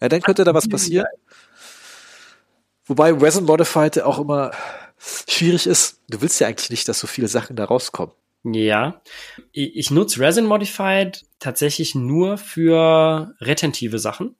Ja, 0.00 0.08
dann 0.08 0.22
könnte 0.22 0.44
da 0.44 0.54
was 0.54 0.68
passieren. 0.68 1.06
Wobei 2.84 3.12
Resin 3.12 3.44
Modified 3.44 4.00
auch 4.02 4.18
immer 4.18 4.52
schwierig 4.98 5.66
ist. 5.66 6.00
Du 6.08 6.20
willst 6.20 6.40
ja 6.40 6.46
eigentlich 6.46 6.70
nicht, 6.70 6.88
dass 6.88 7.00
so 7.00 7.06
viele 7.06 7.28
Sachen 7.28 7.56
da 7.56 7.64
rauskommen. 7.64 8.14
Ja. 8.44 9.00
Ich, 9.52 9.90
nutze 9.90 10.20
Resin 10.20 10.46
Modified 10.46 11.24
tatsächlich 11.38 11.94
nur 11.94 12.38
für 12.38 13.34
retentive 13.40 13.98
Sachen. 13.98 14.36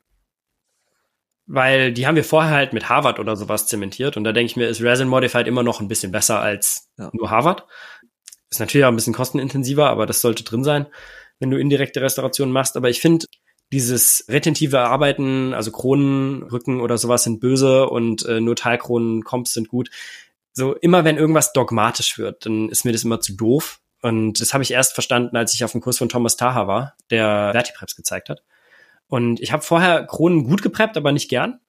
Weil 1.49 1.93
die 1.93 2.07
haben 2.07 2.17
wir 2.17 2.25
vorher 2.25 2.53
halt 2.53 2.73
mit 2.73 2.89
Harvard 2.89 3.21
oder 3.21 3.37
sowas 3.37 3.69
zementiert 3.69 4.17
und 4.17 4.25
da 4.25 4.33
denke 4.33 4.51
ich 4.51 4.57
mir, 4.57 4.67
ist 4.69 4.83
Resin 4.83 5.07
Modified 5.07 5.47
immer 5.47 5.63
noch 5.63 5.81
ein 5.81 5.87
bisschen 5.87 6.11
besser 6.11 6.41
als 6.41 6.89
ja. 6.99 7.11
nur 7.13 7.31
Harvard. 7.31 7.67
Ist 8.51 8.59
natürlich 8.59 8.85
auch 8.85 8.91
ein 8.91 8.97
bisschen 8.97 9.15
kostenintensiver, 9.15 9.89
aber 9.89 10.07
das 10.07 10.21
sollte 10.21 10.43
drin 10.43 10.65
sein, 10.65 10.87
wenn 11.39 11.51
du 11.51 11.59
indirekte 11.59 12.01
Restaurationen 12.01 12.53
machst. 12.53 12.77
Aber 12.77 12.89
ich 12.89 13.01
finde, 13.01 13.27
dieses 13.73 14.25
retentive 14.29 14.81
Arbeiten, 14.81 15.53
also 15.53 15.73
Kronen, 15.73 16.43
Rücken 16.45 16.81
oder 16.81 16.99
sowas 16.99 17.25
sind 17.25 17.41
böse 17.41 17.89
und 17.89 18.25
äh, 18.27 18.41
nur 18.41 18.57
Teilkronen, 18.57 19.25
Comps 19.25 19.53
sind 19.53 19.69
gut. 19.69 19.91
So 20.53 20.75
immer 20.75 21.05
wenn 21.05 21.19
irgendwas 21.19 21.53
dogmatisch 21.53 22.19
wird, 22.19 22.47
dann 22.47 22.69
ist 22.69 22.85
mir 22.85 22.93
das 22.93 23.05
immer 23.05 23.21
zu 23.21 23.35
doof. 23.35 23.81
Und 24.03 24.41
das 24.41 24.55
habe 24.55 24.63
ich 24.63 24.71
erst 24.71 24.95
verstanden, 24.95 25.37
als 25.37 25.55
ich 25.55 25.65
auf 25.65 25.73
dem 25.73 25.81
Kurs 25.81 25.99
von 25.99 26.09
Thomas 26.09 26.37
Taha 26.37 26.67
war, 26.67 26.95
der 27.11 27.51
Vertipreps 27.53 27.97
gezeigt 27.97 28.29
hat. 28.29 28.43
Und 29.09 29.41
ich 29.41 29.53
habe 29.53 29.63
vorher 29.63 30.05
Kronen 30.07 30.45
gut 30.45 30.63
gepreppt, 30.63 30.97
aber 30.97 31.13
nicht 31.13 31.29
gern. 31.29 31.61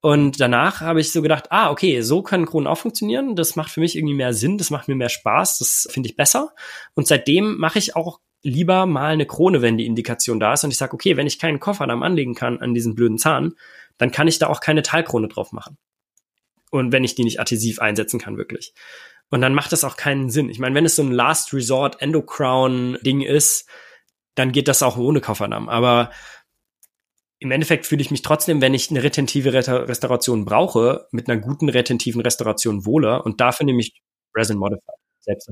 Und 0.00 0.40
danach 0.40 0.80
habe 0.80 1.00
ich 1.00 1.10
so 1.10 1.22
gedacht, 1.22 1.50
ah, 1.50 1.70
okay, 1.70 2.00
so 2.02 2.22
können 2.22 2.46
Kronen 2.46 2.66
auch 2.66 2.78
funktionieren. 2.78 3.34
Das 3.34 3.56
macht 3.56 3.70
für 3.70 3.80
mich 3.80 3.96
irgendwie 3.96 4.14
mehr 4.14 4.34
Sinn, 4.34 4.58
das 4.58 4.70
macht 4.70 4.88
mir 4.88 4.94
mehr 4.94 5.08
Spaß, 5.08 5.58
das 5.58 5.88
finde 5.90 6.08
ich 6.08 6.16
besser. 6.16 6.52
Und 6.94 7.06
seitdem 7.06 7.56
mache 7.56 7.78
ich 7.78 7.96
auch 7.96 8.20
lieber 8.46 8.86
mal 8.86 9.12
eine 9.12 9.26
Krone, 9.26 9.60
wenn 9.60 9.76
die 9.76 9.86
Indikation 9.86 10.40
da 10.40 10.54
ist. 10.54 10.64
Und 10.64 10.70
ich 10.70 10.78
sage, 10.78 10.94
okay, 10.94 11.16
wenn 11.16 11.26
ich 11.26 11.38
keinen 11.38 11.60
Kofferdamm 11.60 12.02
anlegen 12.02 12.34
kann 12.34 12.60
an 12.60 12.74
diesen 12.74 12.94
blöden 12.94 13.18
Zahn, 13.18 13.54
dann 13.98 14.12
kann 14.12 14.28
ich 14.28 14.38
da 14.38 14.46
auch 14.46 14.60
keine 14.60 14.82
Teilkrone 14.82 15.28
drauf 15.28 15.52
machen. 15.52 15.76
Und 16.70 16.92
wenn 16.92 17.04
ich 17.04 17.14
die 17.14 17.24
nicht 17.24 17.40
adhesiv 17.40 17.80
einsetzen 17.80 18.20
kann, 18.20 18.36
wirklich. 18.36 18.72
Und 19.30 19.40
dann 19.40 19.54
macht 19.54 19.72
das 19.72 19.84
auch 19.84 19.96
keinen 19.96 20.30
Sinn. 20.30 20.48
Ich 20.48 20.58
meine, 20.58 20.74
wenn 20.74 20.84
es 20.84 20.96
so 20.96 21.02
ein 21.02 21.10
Last 21.10 21.52
Resort 21.52 22.00
Endocrown 22.00 22.98
Ding 23.02 23.20
ist, 23.20 23.68
dann 24.36 24.52
geht 24.52 24.68
das 24.68 24.82
auch 24.82 24.96
ohne 24.96 25.20
Kofferdamm. 25.20 25.68
Aber 25.68 26.10
im 27.38 27.50
Endeffekt 27.50 27.86
fühle 27.86 28.02
ich 28.02 28.10
mich 28.10 28.22
trotzdem, 28.22 28.60
wenn 28.60 28.74
ich 28.74 28.90
eine 28.90 29.02
retentive 29.02 29.52
Restauration 29.52 30.44
brauche, 30.44 31.08
mit 31.10 31.28
einer 31.28 31.40
guten 31.40 31.68
retentiven 31.68 32.20
Restauration 32.20 32.86
wohler. 32.86 33.26
Und 33.26 33.40
dafür 33.40 33.66
nehme 33.66 33.80
ich 33.80 34.00
Resin 34.34 34.58
Modified. 34.58 34.94
Selbst. 35.20 35.50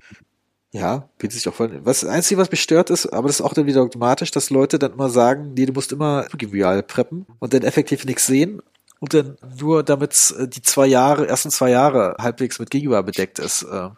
Ja, 0.75 1.09
bietet 1.19 1.37
sich 1.37 1.49
auch 1.49 1.55
voll. 1.55 1.81
Was, 1.85 2.01
das 2.01 2.11
Einzige, 2.11 2.41
was 2.41 2.51
mich 2.51 2.61
stört, 2.61 2.91
ist, 2.91 3.07
aber 3.07 3.29
das 3.29 3.37
ist 3.39 3.47
auch 3.47 3.53
dann 3.53 3.67
wieder 3.67 3.81
automatisch, 3.81 4.33
dass 4.33 4.51
Leute 4.51 4.81
dann 4.81 4.95
immer 4.95 5.09
sagen, 5.09 5.55
nee, 5.55 5.67
du 5.67 5.73
musst 5.73 5.93
immer 5.93 6.27
Real 6.35 6.83
preppen 6.83 7.27
und 7.39 7.55
dann 7.55 7.63
effektiv 7.63 8.05
nichts 8.05 8.27
sehen 8.27 8.61
und 8.99 9.15
dann 9.15 9.39
nur 9.61 9.85
damit 9.85 10.35
äh, 10.37 10.49
die 10.49 10.63
zwei 10.63 10.87
Jahre, 10.87 11.29
ersten 11.29 11.53
zwei 11.53 11.71
Jahre 11.71 12.17
halbwegs 12.19 12.59
mit 12.59 12.71
Gegenüber 12.71 13.05
bedeckt 13.05 13.39
ist. 13.39 13.63
Äh. 13.63 13.91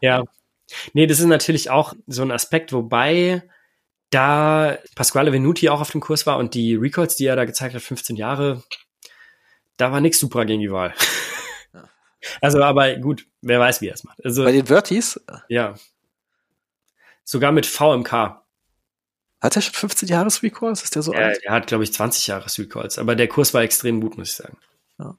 Ja. 0.00 0.24
Nee, 0.94 1.06
das 1.06 1.20
ist 1.20 1.26
natürlich 1.26 1.70
auch 1.70 1.94
so 2.08 2.22
ein 2.22 2.32
Aspekt, 2.32 2.72
wobei 2.72 3.44
da 4.10 4.78
Pasquale 4.96 5.32
Venuti 5.32 5.68
auch 5.68 5.80
auf 5.80 5.92
dem 5.92 6.00
Kurs 6.00 6.26
war 6.26 6.38
und 6.38 6.54
die 6.54 6.74
Records, 6.74 7.14
die 7.14 7.26
er 7.26 7.36
da 7.36 7.44
gezeigt 7.44 7.76
hat, 7.76 7.82
15 7.82 8.16
Jahre, 8.16 8.64
da 9.76 9.92
war 9.92 10.00
nichts 10.00 10.18
super 10.18 10.44
gegen 10.44 10.60
die 10.60 10.72
Wahl. 10.72 10.92
Also, 12.40 12.62
aber 12.62 12.96
gut, 12.96 13.26
wer 13.40 13.60
weiß, 13.60 13.80
wie 13.80 13.88
er 13.88 13.94
es 13.94 14.04
macht. 14.04 14.22
Also, 14.24 14.44
Bei 14.44 14.52
den 14.52 14.66
Vertis? 14.66 15.18
Ja. 15.48 15.74
Sogar 17.30 17.52
mit 17.52 17.64
VMK. 17.64 18.12
Hat 19.40 19.54
er 19.54 19.62
schon 19.62 19.72
15 19.72 20.08
Jahres 20.08 20.42
Recalls? 20.42 20.82
Ist 20.82 20.96
der 20.96 21.02
so 21.02 21.12
ja, 21.14 21.20
alt? 21.20 21.38
Er 21.44 21.52
hat, 21.52 21.68
glaube 21.68 21.84
ich, 21.84 21.92
20 21.92 22.26
Jahres 22.26 22.58
Recalls. 22.58 22.98
Aber 22.98 23.14
der 23.14 23.28
Kurs 23.28 23.54
war 23.54 23.62
extrem 23.62 24.00
gut, 24.00 24.18
muss 24.18 24.30
ich 24.30 24.34
sagen. 24.34 24.56
Ja. 24.98 25.16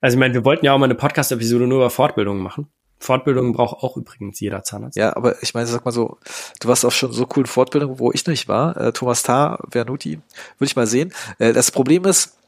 Also, 0.00 0.16
ich 0.16 0.18
meine, 0.18 0.32
wir 0.32 0.46
wollten 0.46 0.64
ja 0.64 0.72
auch 0.72 0.78
mal 0.78 0.86
eine 0.86 0.94
Podcast-Episode 0.94 1.66
nur 1.66 1.80
über 1.80 1.90
Fortbildungen 1.90 2.42
machen. 2.42 2.68
Fortbildungen 2.98 3.52
braucht 3.52 3.82
auch 3.82 3.98
übrigens 3.98 4.40
jeder 4.40 4.64
Zahnarzt. 4.64 4.96
Ja, 4.96 5.14
aber 5.14 5.42
ich 5.42 5.52
meine, 5.52 5.66
sag 5.66 5.84
mal 5.84 5.92
so, 5.92 6.16
du 6.60 6.68
warst 6.68 6.86
auch 6.86 6.92
schon 6.92 7.12
so 7.12 7.26
coolen 7.26 7.46
Fortbildungen, 7.46 7.98
wo 7.98 8.10
ich 8.10 8.26
nicht 8.26 8.48
war. 8.48 8.74
Äh, 8.78 8.92
Thomas 8.94 9.22
Tarr, 9.22 9.62
Vernuti, 9.70 10.22
würde 10.56 10.64
ich 10.64 10.76
mal 10.76 10.86
sehen. 10.86 11.12
Äh, 11.38 11.52
das 11.52 11.70
Problem 11.70 12.06
ist, 12.06 12.38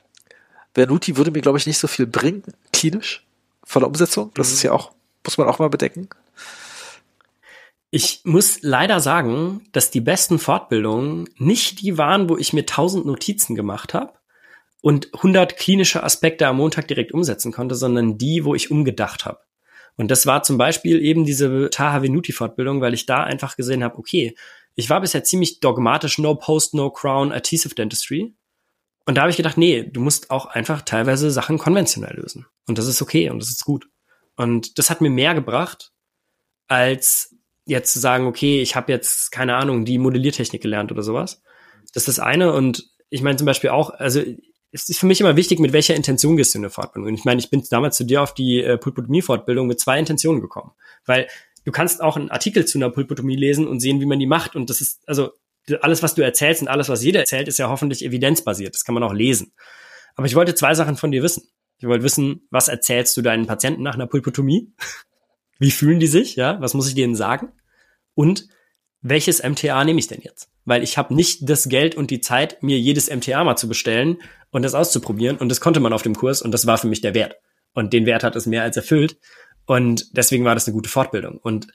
Vernuti 0.73 1.19
würde 1.19 1.33
mir, 1.33 1.43
glaube 1.43 1.59
ich, 1.59 1.67
nicht 1.67 1.77
so 1.77 1.87
viel 1.87 2.07
bringen, 2.07 2.45
klinisch, 2.73 3.27
von 3.63 3.81
der 3.81 3.89
Umsetzung. 3.89 4.31
Das 4.33 4.49
mhm. 4.49 4.55
ist 4.55 4.63
ja 4.63 4.73
auch, 4.73 4.93
muss 5.23 5.37
man 5.37 5.49
auch 5.49 5.59
mal 5.59 5.69
bedecken. 5.69 6.09
Ich 7.97 8.21
muss 8.25 8.59
leider 8.61 9.01
sagen, 9.01 9.63
dass 9.73 9.91
die 9.91 10.03
besten 10.03 10.39
Fortbildungen 10.39 11.31
nicht 11.39 11.81
die 11.81 11.97
waren, 11.97 12.29
wo 12.29 12.37
ich 12.37 12.53
mir 12.53 12.67
tausend 12.67 13.07
Notizen 13.07 13.55
gemacht 13.55 13.95
habe 13.95 14.13
und 14.83 15.15
100 15.15 15.57
klinische 15.57 16.03
Aspekte 16.03 16.47
am 16.47 16.59
Montag 16.59 16.89
direkt 16.89 17.13
umsetzen 17.13 17.53
konnte, 17.53 17.75
sondern 17.75 18.19
die, 18.19 18.45
wo 18.45 18.55
ich 18.55 18.71
umgedacht 18.71 19.25
habe. 19.25 19.41
Und 19.97 20.11
das 20.11 20.27
war 20.27 20.43
zum 20.43 20.59
Beispiel 20.59 21.01
eben 21.01 21.25
diese 21.25 21.71
Taha 21.71 22.03
Venuti 22.03 22.33
Fortbildung, 22.33 22.83
weil 22.83 22.93
ich 22.93 23.07
da 23.07 23.25
einfach 23.25 23.57
gesehen 23.57 23.83
habe, 23.83 23.97
okay, 23.97 24.37
ich 24.75 24.91
war 24.91 25.01
bisher 25.01 25.25
ziemlich 25.25 25.61
dogmatisch 25.61 26.19
No 26.19 26.35
Post, 26.35 26.75
No 26.75 26.91
Crown, 26.91 27.33
Adhesive 27.33 27.75
Dentistry. 27.75 28.37
Und 29.07 29.15
da 29.15 29.23
habe 29.23 29.31
ich 29.31 29.39
gedacht, 29.39 29.57
nee, 29.57 29.85
du 29.85 30.03
musst 30.03 30.31
auch 30.31 30.45
einfach 30.45 30.83
teilweise 30.83 31.31
Sachen 31.31 31.57
konventionell 31.57 32.17
lösen. 32.17 32.45
Und 32.69 32.77
das 32.77 32.89
ist 32.89 33.01
okay 33.01 33.31
und 33.31 33.39
das 33.39 33.49
ist 33.49 33.65
gut. 33.65 33.89
Und 34.37 34.79
das 34.79 34.91
hat 34.91 35.01
mir 35.01 35.09
mehr 35.09 35.33
gebracht, 35.33 35.93
als 36.69 37.36
jetzt 37.67 37.93
zu 37.93 37.99
sagen, 37.99 38.27
okay, 38.27 38.63
ich 38.63 38.77
habe 38.77 38.93
jetzt, 38.93 39.33
keine 39.33 39.57
Ahnung, 39.57 39.85
die 39.85 39.99
Modelliertechnik 39.99 40.63
gelernt 40.63 40.93
oder 40.93 41.03
sowas. 41.03 41.43
Das 41.93 42.07
ist 42.07 42.19
das 42.19 42.25
eine. 42.25 42.53
Und 42.53 42.89
ich 43.11 43.23
meine 43.23 43.37
zum 43.37 43.47
Beispiel 43.47 43.71
auch, 43.71 43.91
also 43.91 44.23
es 44.73 44.89
ist 44.89 45.01
für 45.01 45.07
mich 45.07 45.21
immer 45.21 45.37
wichtig, 45.37 45.59
mit 45.59 45.73
welcher 45.73 45.95
Intention 45.95 46.37
gehst 46.37 46.55
du 46.55 46.59
in 46.59 46.65
eine 46.65 46.71
Fortbildung. 46.71 47.09
Und 47.09 47.15
ich 47.15 47.25
meine, 47.25 47.41
ich 47.41 47.51
bin 47.51 47.63
damals 47.71 47.97
zu 47.97 48.05
dir 48.05 48.23
auf 48.23 48.35
die 48.35 48.63
äh, 48.63 48.79
Pulpotomie-Fortbildung 48.79 49.67
mit 49.67 49.81
zwei 49.81 49.99
Intentionen 49.99 50.41
gekommen. 50.41 50.73
Weil 51.05 51.29
du 51.65 51.73
kannst 51.73 52.03
auch 52.03 52.17
einen 52.17 52.31
Artikel 52.31 52.65
zu 52.65 52.79
einer 52.79 52.91
Pulpotomie 52.91 53.37
lesen 53.37 53.67
und 53.67 53.81
sehen, 53.81 54.01
wie 54.01 54.07
man 54.07 54.19
die 54.19 54.27
macht. 54.27 54.55
Und 54.55 54.71
das 54.71 54.81
ist, 54.81 55.03
also 55.09 55.31
alles, 55.81 56.03
was 56.03 56.15
du 56.15 56.23
erzählst 56.23 56.63
und 56.63 56.69
alles, 56.69 56.89
was 56.89 57.03
jeder 57.03 57.21
erzählt, 57.21 57.49
ist 57.49 57.59
ja 57.59 57.69
hoffentlich 57.69 58.05
evidenzbasiert. 58.05 58.75
Das 58.75 58.85
kann 58.85 58.95
man 58.95 59.03
auch 59.03 59.13
lesen. 59.13 59.53
Aber 60.15 60.27
ich 60.27 60.35
wollte 60.35 60.55
zwei 60.55 60.75
Sachen 60.75 60.97
von 60.97 61.11
dir 61.11 61.23
wissen. 61.23 61.49
Ich 61.79 61.87
wollte 61.87 62.05
wissen, 62.05 62.47
was 62.51 62.69
erzählst 62.69 63.17
du 63.17 63.23
deinen 63.23 63.47
Patienten 63.47 63.83
nach 63.83 63.95
einer 63.95 64.07
Pulpotomie? 64.07 64.73
Wie 65.59 65.71
fühlen 65.71 66.01
die 66.01 66.07
sich? 66.07 66.37
Ja, 66.37 66.61
was 66.61 66.75
muss 66.75 66.89
ich 66.89 66.95
denen 66.95 67.15
sagen? 67.15 67.53
Und 68.15 68.49
welches 69.01 69.43
MTA 69.43 69.85
nehme 69.85 69.99
ich 69.99 70.09
denn 70.09 70.21
jetzt? 70.23 70.49
Weil 70.65 70.83
ich 70.83 70.99
habe 70.99 71.15
nicht 71.15 71.49
das 71.49 71.69
Geld 71.69 71.95
und 71.95 72.11
die 72.11 72.21
Zeit, 72.21 72.63
mir 72.63 72.79
jedes 72.79 73.09
MTA 73.09 73.45
mal 73.45 73.57
zu 73.57 73.69
bestellen 73.69 74.19
und 74.51 74.63
das 74.63 74.75
auszuprobieren. 74.75 75.37
Und 75.37 75.49
das 75.49 75.61
konnte 75.61 75.81
man 75.81 75.93
auf 75.93 76.03
dem 76.03 76.17
Kurs 76.17 76.43
und 76.43 76.53
das 76.53 76.67
war 76.67 76.79
für 76.79 76.89
mich 76.89 77.01
der 77.01 77.15
Wert. 77.15 77.37
Und 77.73 77.93
den 77.93 78.07
Wert 78.07 78.25
hat 78.25 78.37
es 78.37 78.47
mehr 78.47 78.63
als 78.63 78.77
erfüllt. 78.77 79.19
Und 79.67 80.17
deswegen 80.17 80.45
war 80.45 80.55
das 80.55 80.67
eine 80.67 80.75
gute 80.75 80.89
Fortbildung. 80.89 81.39
Und 81.39 81.69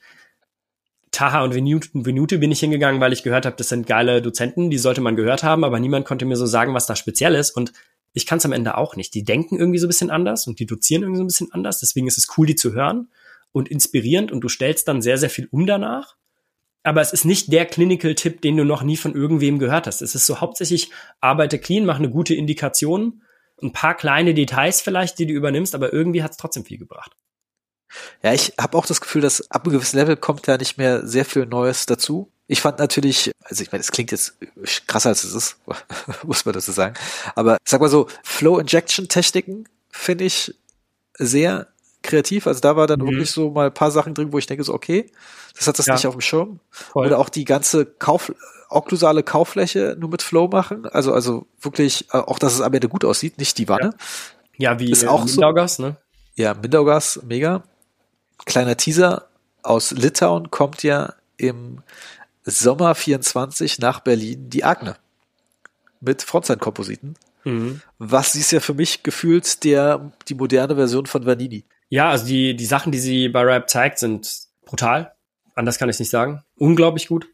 Taha 1.11 1.43
und 1.43 1.53
Venute 1.53 2.37
bin 2.37 2.51
ich 2.51 2.59
hingegangen, 2.59 3.01
weil 3.01 3.13
ich 3.13 3.23
gehört 3.23 3.45
habe, 3.45 3.55
das 3.57 3.69
sind 3.69 3.85
geile 3.85 4.21
Dozenten, 4.21 4.69
die 4.69 4.77
sollte 4.77 5.01
man 5.01 5.17
gehört 5.17 5.43
haben, 5.43 5.65
aber 5.65 5.79
niemand 5.79 6.05
konnte 6.05 6.25
mir 6.25 6.37
so 6.37 6.45
sagen, 6.45 6.73
was 6.73 6.85
da 6.85 6.95
speziell 6.95 7.35
ist. 7.35 7.51
Und 7.51 7.73
ich 8.13 8.25
kann 8.25 8.37
es 8.37 8.45
am 8.45 8.53
Ende 8.53 8.77
auch 8.77 8.95
nicht. 8.95 9.13
Die 9.13 9.23
denken 9.23 9.57
irgendwie 9.57 9.79
so 9.79 9.87
ein 9.87 9.89
bisschen 9.89 10.09
anders 10.09 10.47
und 10.47 10.59
die 10.59 10.65
dozieren 10.65 11.03
irgendwie 11.03 11.17
so 11.17 11.23
ein 11.23 11.27
bisschen 11.27 11.51
anders. 11.51 11.79
Deswegen 11.79 12.07
ist 12.07 12.17
es 12.17 12.27
cool, 12.37 12.47
die 12.47 12.55
zu 12.55 12.73
hören 12.73 13.09
und 13.51 13.69
inspirierend 13.69 14.31
und 14.31 14.41
du 14.41 14.49
stellst 14.49 14.87
dann 14.87 15.01
sehr, 15.01 15.17
sehr 15.17 15.29
viel 15.29 15.47
um 15.51 15.65
danach. 15.65 16.15
Aber 16.83 17.01
es 17.01 17.13
ist 17.13 17.25
nicht 17.25 17.51
der 17.51 17.65
Clinical-Tipp, 17.65 18.41
den 18.41 18.57
du 18.57 18.65
noch 18.65 18.81
nie 18.81 18.97
von 18.97 19.13
irgendwem 19.13 19.59
gehört 19.59 19.85
hast. 19.85 20.01
Es 20.01 20.15
ist 20.15 20.25
so 20.25 20.41
hauptsächlich 20.41 20.89
arbeite 21.19 21.59
clean, 21.59 21.85
mach 21.85 21.99
eine 21.99 22.09
gute 22.09 22.33
Indikation, 22.33 23.21
ein 23.61 23.71
paar 23.71 23.95
kleine 23.95 24.33
Details 24.33 24.81
vielleicht, 24.81 25.19
die 25.19 25.27
du 25.27 25.33
übernimmst, 25.33 25.75
aber 25.75 25.93
irgendwie 25.93 26.23
hat 26.23 26.31
es 26.31 26.37
trotzdem 26.37 26.65
viel 26.65 26.79
gebracht. 26.79 27.15
Ja, 28.23 28.33
ich 28.33 28.53
habe 28.59 28.77
auch 28.77 28.85
das 28.85 29.01
Gefühl, 29.01 29.21
dass 29.21 29.51
ab 29.51 29.65
einem 29.65 29.73
gewissen 29.73 29.97
Level 29.97 30.15
kommt 30.15 30.47
ja 30.47 30.57
nicht 30.57 30.77
mehr 30.77 31.05
sehr 31.05 31.25
viel 31.25 31.45
Neues 31.45 31.85
dazu. 31.85 32.31
Ich 32.47 32.61
fand 32.61 32.79
natürlich, 32.79 33.31
also 33.43 33.63
ich 33.63 33.71
meine, 33.71 33.81
es 33.81 33.91
klingt 33.91 34.11
jetzt 34.11 34.37
krasser 34.87 35.09
als 35.09 35.23
es 35.23 35.33
ist, 35.33 35.57
muss 36.23 36.45
man 36.45 36.53
dazu 36.53 36.71
sagen. 36.71 36.95
Aber 37.35 37.57
sag 37.65 37.81
mal 37.81 37.89
so, 37.89 38.07
Flow-Injection-Techniken 38.23 39.67
finde 39.89 40.23
ich 40.23 40.55
sehr 41.17 41.67
kreativ. 42.11 42.47
Also 42.47 42.61
da 42.61 42.75
war 42.75 42.87
dann 42.87 42.99
mhm. 42.99 43.07
wirklich 43.07 43.31
so 43.31 43.51
mal 43.51 43.67
ein 43.67 43.73
paar 43.73 43.91
Sachen 43.91 44.13
drin, 44.13 44.31
wo 44.31 44.37
ich 44.37 44.45
denke 44.45 44.63
so, 44.63 44.73
okay, 44.73 45.09
das 45.57 45.67
hat 45.67 45.79
das 45.79 45.85
ja. 45.85 45.93
nicht 45.93 46.05
auf 46.07 46.13
dem 46.13 46.21
Schirm. 46.21 46.59
Voll. 46.69 47.07
Oder 47.07 47.17
auch 47.17 47.29
die 47.29 47.45
ganze 47.45 47.85
Kauf, 47.85 48.33
okklusale 48.69 49.23
Kauffläche 49.23 49.95
nur 49.99 50.09
mit 50.09 50.21
Flow 50.21 50.47
machen. 50.47 50.85
Also, 50.87 51.13
also 51.13 51.47
wirklich, 51.59 52.07
äh, 52.13 52.17
auch 52.17 52.39
dass 52.39 52.53
es 52.53 52.61
am 52.61 52.73
Ende 52.73 52.89
gut 52.89 53.05
aussieht, 53.05 53.37
nicht 53.37 53.57
die 53.57 53.67
Wanne. 53.67 53.91
Ja, 54.57 54.73
ja 54.73 54.79
wie 54.79 54.91
ist 54.91 55.07
auch 55.07 55.25
Mindaugas, 55.25 55.77
so, 55.77 55.83
ne? 55.83 55.97
Ja, 56.35 56.53
Mindaugas, 56.53 57.21
mega. 57.27 57.63
Kleiner 58.45 58.77
Teaser 58.77 59.27
aus 59.63 59.91
Litauen 59.91 60.51
kommt 60.51 60.83
ja 60.83 61.13
im 61.37 61.81
Sommer 62.43 62.95
24 62.95 63.79
nach 63.79 63.99
Berlin 63.99 64.49
die 64.49 64.63
Agne 64.63 64.95
mit 65.99 66.23
Frontseitenkompositen. 66.23 67.15
Mhm. 67.43 67.81
Was 67.97 68.35
ist 68.35 68.51
ja 68.51 68.59
für 68.59 68.73
mich 68.73 69.03
gefühlt 69.03 69.63
der, 69.63 70.11
die 70.27 70.35
moderne 70.35 70.75
Version 70.75 71.05
von 71.05 71.25
Vanini. 71.25 71.63
Ja, 71.91 72.09
also 72.09 72.25
die, 72.25 72.55
die 72.55 72.65
Sachen, 72.65 72.93
die 72.93 72.99
sie 72.99 73.27
bei 73.27 73.41
Rap 73.41 73.69
zeigt, 73.69 73.99
sind 73.99 74.47
brutal. 74.65 75.13
Anders 75.55 75.77
kann 75.77 75.89
ich 75.89 75.99
nicht 75.99 76.09
sagen. 76.09 76.41
Unglaublich 76.55 77.09
gut. 77.09 77.27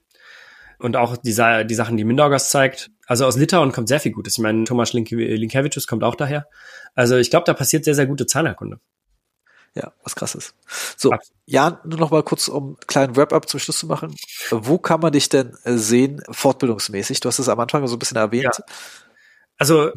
Und 0.80 0.96
auch 0.96 1.16
die, 1.16 1.32
die 1.32 1.76
Sachen, 1.76 1.96
die 1.96 2.04
Mindaugas 2.04 2.50
zeigt. 2.50 2.90
Also 3.06 3.28
aus 3.28 3.38
Litauen 3.38 3.72
kommt 3.72 3.88
sehr 3.88 4.00
viel 4.00 4.12
Gutes. 4.12 4.34
Ich 4.34 4.40
meine, 4.40 4.64
Thomas 4.64 4.94
Link 4.94 5.12
Linkevicius 5.12 5.86
kommt 5.86 6.04
auch 6.04 6.16
daher. 6.16 6.48
Also 6.96 7.18
ich 7.18 7.30
glaube, 7.30 7.46
da 7.46 7.54
passiert 7.54 7.86
sehr, 7.86 7.94
sehr 7.94 8.08
gute 8.08 8.26
Zahnerkunde. 8.26 8.80
Ja, 9.76 9.94
was 10.04 10.16
krasses. 10.16 10.56
So, 10.98 11.14
Jan, 11.46 11.78
nur 11.86 12.00
noch 12.00 12.10
mal 12.10 12.24
kurz, 12.24 12.48
um 12.48 12.64
einen 12.64 12.78
kleinen 12.88 13.16
Wrap-up 13.16 13.48
zum 13.48 13.60
Schluss 13.60 13.78
zu 13.78 13.86
machen. 13.86 14.16
Wo 14.50 14.80
kann 14.80 15.02
man 15.02 15.12
dich 15.12 15.30
denn 15.30 15.56
äh, 15.66 15.78
sehen, 15.78 16.24
fortbildungsmäßig? 16.32 17.20
Du 17.20 17.30
hast 17.30 17.38
es 17.38 17.48
am 17.48 17.60
Anfang 17.60 17.86
so 17.86 17.96
ein 17.96 18.00
bisschen 18.00 18.18
erwähnt. 18.18 18.58
Ja. 18.58 18.66
Also, 19.60 19.92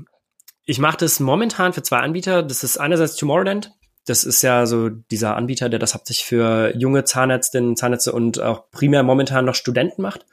ich 0.66 0.78
mache 0.78 0.98
das 0.98 1.18
momentan 1.18 1.72
für 1.72 1.82
zwei 1.82 2.00
Anbieter. 2.00 2.42
Das 2.42 2.62
ist 2.62 2.76
einerseits 2.76 3.16
Tomorrowland. 3.16 3.72
Das 4.10 4.24
ist 4.24 4.42
ja 4.42 4.66
so 4.66 4.88
dieser 4.88 5.36
Anbieter, 5.36 5.68
der 5.68 5.78
das 5.78 5.94
hauptsächlich 5.94 6.26
für 6.26 6.76
junge 6.76 7.04
Zahnärztinnen, 7.04 7.76
Zahnärzte 7.76 8.12
und 8.12 8.40
auch 8.40 8.68
primär 8.72 9.04
momentan 9.04 9.44
noch 9.44 9.54
Studenten 9.54 10.02
macht. 10.02 10.26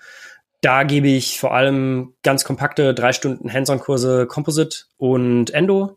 Da 0.62 0.82
gebe 0.82 1.08
ich 1.08 1.40
vor 1.40 1.54
allem 1.54 2.16
ganz 2.24 2.44
kompakte 2.44 2.96
drei 2.96 3.14
Stunden 3.14 3.54
Hands-on-Kurse 3.54 4.26
Composite 4.26 4.86
und 4.98 5.52
Endo 5.52 5.96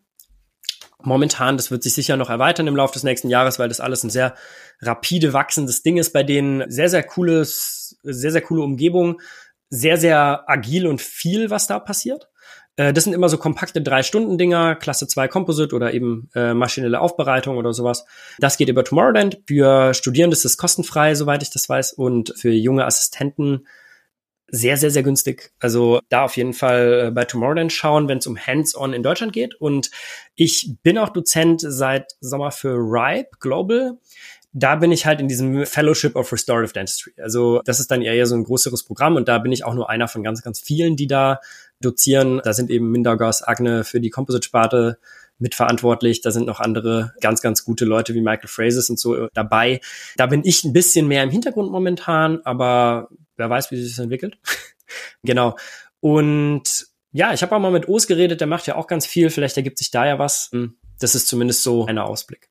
momentan, 1.02 1.57
das 1.57 1.70
wird 1.70 1.82
sich 1.82 1.94
sicher 1.94 2.19
noch 2.19 2.28
erweitern 2.28 2.66
im 2.66 2.77
Laufe 2.77 2.93
des 2.93 3.02
nächsten 3.02 3.31
Jahres, 3.31 3.59
weil 3.59 3.69
das 3.69 3.81
alles 3.81 4.05
ein 4.05 4.11
sehr 4.11 4.35
rapide 4.82 5.32
wachsendes 5.32 5.82
Ding 5.82 5.97
ist 5.97 6.12
bei 6.12 6.23
denen. 6.23 6.70
Sehr, 6.70 6.90
sehr 6.90 7.02
cooles, 7.02 7.97
sehr, 8.02 8.31
sehr 8.31 8.43
coole 8.43 8.61
Umgebung. 8.61 9.23
Sehr, 9.70 9.97
sehr 9.97 10.44
agil 10.51 10.86
und 10.86 11.01
viel, 11.01 11.48
was 11.48 11.66
da 11.66 11.78
passiert. 11.78 12.28
Äh, 12.76 12.92
das 12.92 13.05
sind 13.05 13.12
immer 13.12 13.28
so 13.28 13.38
kompakte 13.38 13.82
Drei-Stunden-Dinger, 13.82 14.76
Klasse 14.76 15.06
2 15.06 15.28
Composite 15.28 15.74
oder 15.74 15.92
eben 15.94 16.28
äh, 16.34 16.55
maschinelle 16.55 17.01
Aufbereitung 17.01 17.56
oder 17.56 17.72
sowas. 17.72 18.05
Das 18.38 18.56
geht 18.56 18.68
über 18.68 18.84
Tomorrowland. 18.84 19.40
Für 19.47 19.94
Studierende 19.94 20.36
ist 20.36 20.44
es 20.44 20.56
kostenfrei, 20.56 21.14
soweit 21.14 21.42
ich 21.42 21.51
das 21.51 21.68
weiß. 21.68 21.92
Und 21.92 22.34
für 22.36 22.51
junge 22.51 22.86
Assistenten 22.86 23.66
sehr, 24.52 24.76
sehr, 24.76 24.90
sehr 24.90 25.02
günstig. 25.02 25.52
Also 25.60 26.01
da 26.09 26.24
auf 26.24 26.36
jeden 26.36 26.55
Fall 26.55 27.06
äh, 27.06 27.10
bei 27.10 27.24
Tomorrowland 27.24 27.72
schauen, 27.72 28.09
wenn 28.09 28.18
es 28.18 28.26
um 28.26 28.36
Hands-on 28.36 28.92
in 28.92 29.02
Deutschland 29.02 29.32
geht. 29.32 29.55
Und 29.55 29.90
ich 30.34 30.76
bin 30.82 30.98
auch 30.98 31.10
Dozent 31.10 31.60
seit 31.64 32.12
Sommer 32.20 32.51
für 32.51 32.74
RIPE 32.74 33.30
Global. 33.38 33.98
Da 34.52 34.77
bin 34.77 34.90
ich 34.90 35.06
halt 35.06 35.20
in 35.20 35.28
diesem 35.28 35.64
Fellowship 35.64 36.16
of 36.16 36.32
Restorative 36.32 36.72
Dentistry. 36.72 37.12
Also 37.18 37.60
das 37.64 37.78
ist 37.78 37.90
dann 37.90 38.02
eher 38.02 38.27
so 38.27 38.35
ein 38.35 38.44
größeres 38.44 38.85
Programm 38.85 39.16
und 39.16 39.28
da 39.28 39.39
bin 39.39 39.52
ich 39.52 39.64
auch 39.64 39.74
nur 39.74 39.89
einer 39.89 40.09
von 40.09 40.24
ganz, 40.24 40.43
ganz 40.43 40.60
vielen, 40.60 40.97
die 40.97 41.06
da 41.06 41.40
dozieren. 41.81 42.40
Da 42.43 42.52
sind 42.52 42.70
eben 42.70 42.90
Mindergas, 42.90 43.43
Agne 43.43 43.85
für 43.85 44.01
die 44.01 44.10
Composite-Sparte 44.10 44.98
mitverantwortlich. 45.40 46.20
Da 46.20 46.31
sind 46.31 46.47
noch 46.47 46.60
andere 46.60 47.14
ganz, 47.20 47.40
ganz 47.40 47.64
gute 47.64 47.85
Leute 47.85 48.14
wie 48.14 48.20
Michael 48.20 48.48
Phrases 48.48 48.90
und 48.90 48.98
so 48.98 49.28
dabei. 49.35 49.81
Da 50.16 50.27
bin 50.27 50.43
ich 50.44 50.64
ein 50.64 50.72
bisschen 50.72 51.09
mehr 51.09 51.22
im 51.22 51.31
Hintergrund 51.31 51.70
momentan, 51.70 52.40
aber 52.44 53.09
wer 53.36 53.51
weiß, 53.51 53.70
wie 53.70 53.77
sich 53.77 53.93
das 53.93 53.98
entwickelt. 53.98 54.39
genau. 55.22 55.56
Und 56.01 56.86
ja, 57.12 57.32
ich 57.32 57.43
habe 57.43 57.55
auch 57.56 57.60
mal 57.60 57.72
mit 57.72 57.89
Os 57.89 58.06
geredet, 58.06 58.40
der 58.40 58.47
macht 58.47 58.66
ja 58.66 58.77
auch 58.77 58.86
ganz 58.86 59.06
viel. 59.06 59.31
Vielleicht 59.31 59.56
ergibt 59.56 59.78
sich 59.78 59.90
da 59.90 60.06
ja 60.06 60.18
was. 60.18 60.51
Hm, 60.52 60.77
das 60.98 61.14
ist 61.14 61.27
zumindest 61.27 61.62
so 61.62 61.86
ein 61.86 61.98
Ausblick. 61.98 62.49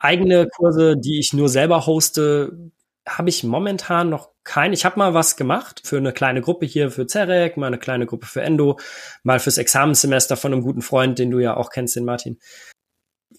Eigene 0.00 0.48
Kurse, 0.48 0.96
die 0.96 1.20
ich 1.20 1.32
nur 1.32 1.48
selber 1.48 1.86
hoste, 1.86 2.72
habe 3.06 3.28
ich 3.28 3.44
momentan 3.44 4.10
noch 4.10 4.30
kein. 4.42 4.72
Ich 4.72 4.84
habe 4.84 4.98
mal 4.98 5.14
was 5.14 5.36
gemacht 5.36 5.82
für 5.84 5.98
eine 5.98 6.12
kleine 6.12 6.40
Gruppe 6.40 6.66
hier 6.66 6.90
für 6.90 7.06
Zerek, 7.06 7.56
mal 7.56 7.68
eine 7.68 7.78
kleine 7.78 8.06
Gruppe 8.06 8.26
für 8.26 8.42
Endo, 8.42 8.78
mal 9.22 9.38
fürs 9.38 9.58
Examenssemester 9.58 10.36
von 10.36 10.52
einem 10.52 10.62
guten 10.62 10.82
Freund, 10.82 11.18
den 11.18 11.30
du 11.30 11.38
ja 11.38 11.56
auch 11.56 11.70
kennst, 11.70 11.96
den 11.96 12.04
Martin 12.04 12.38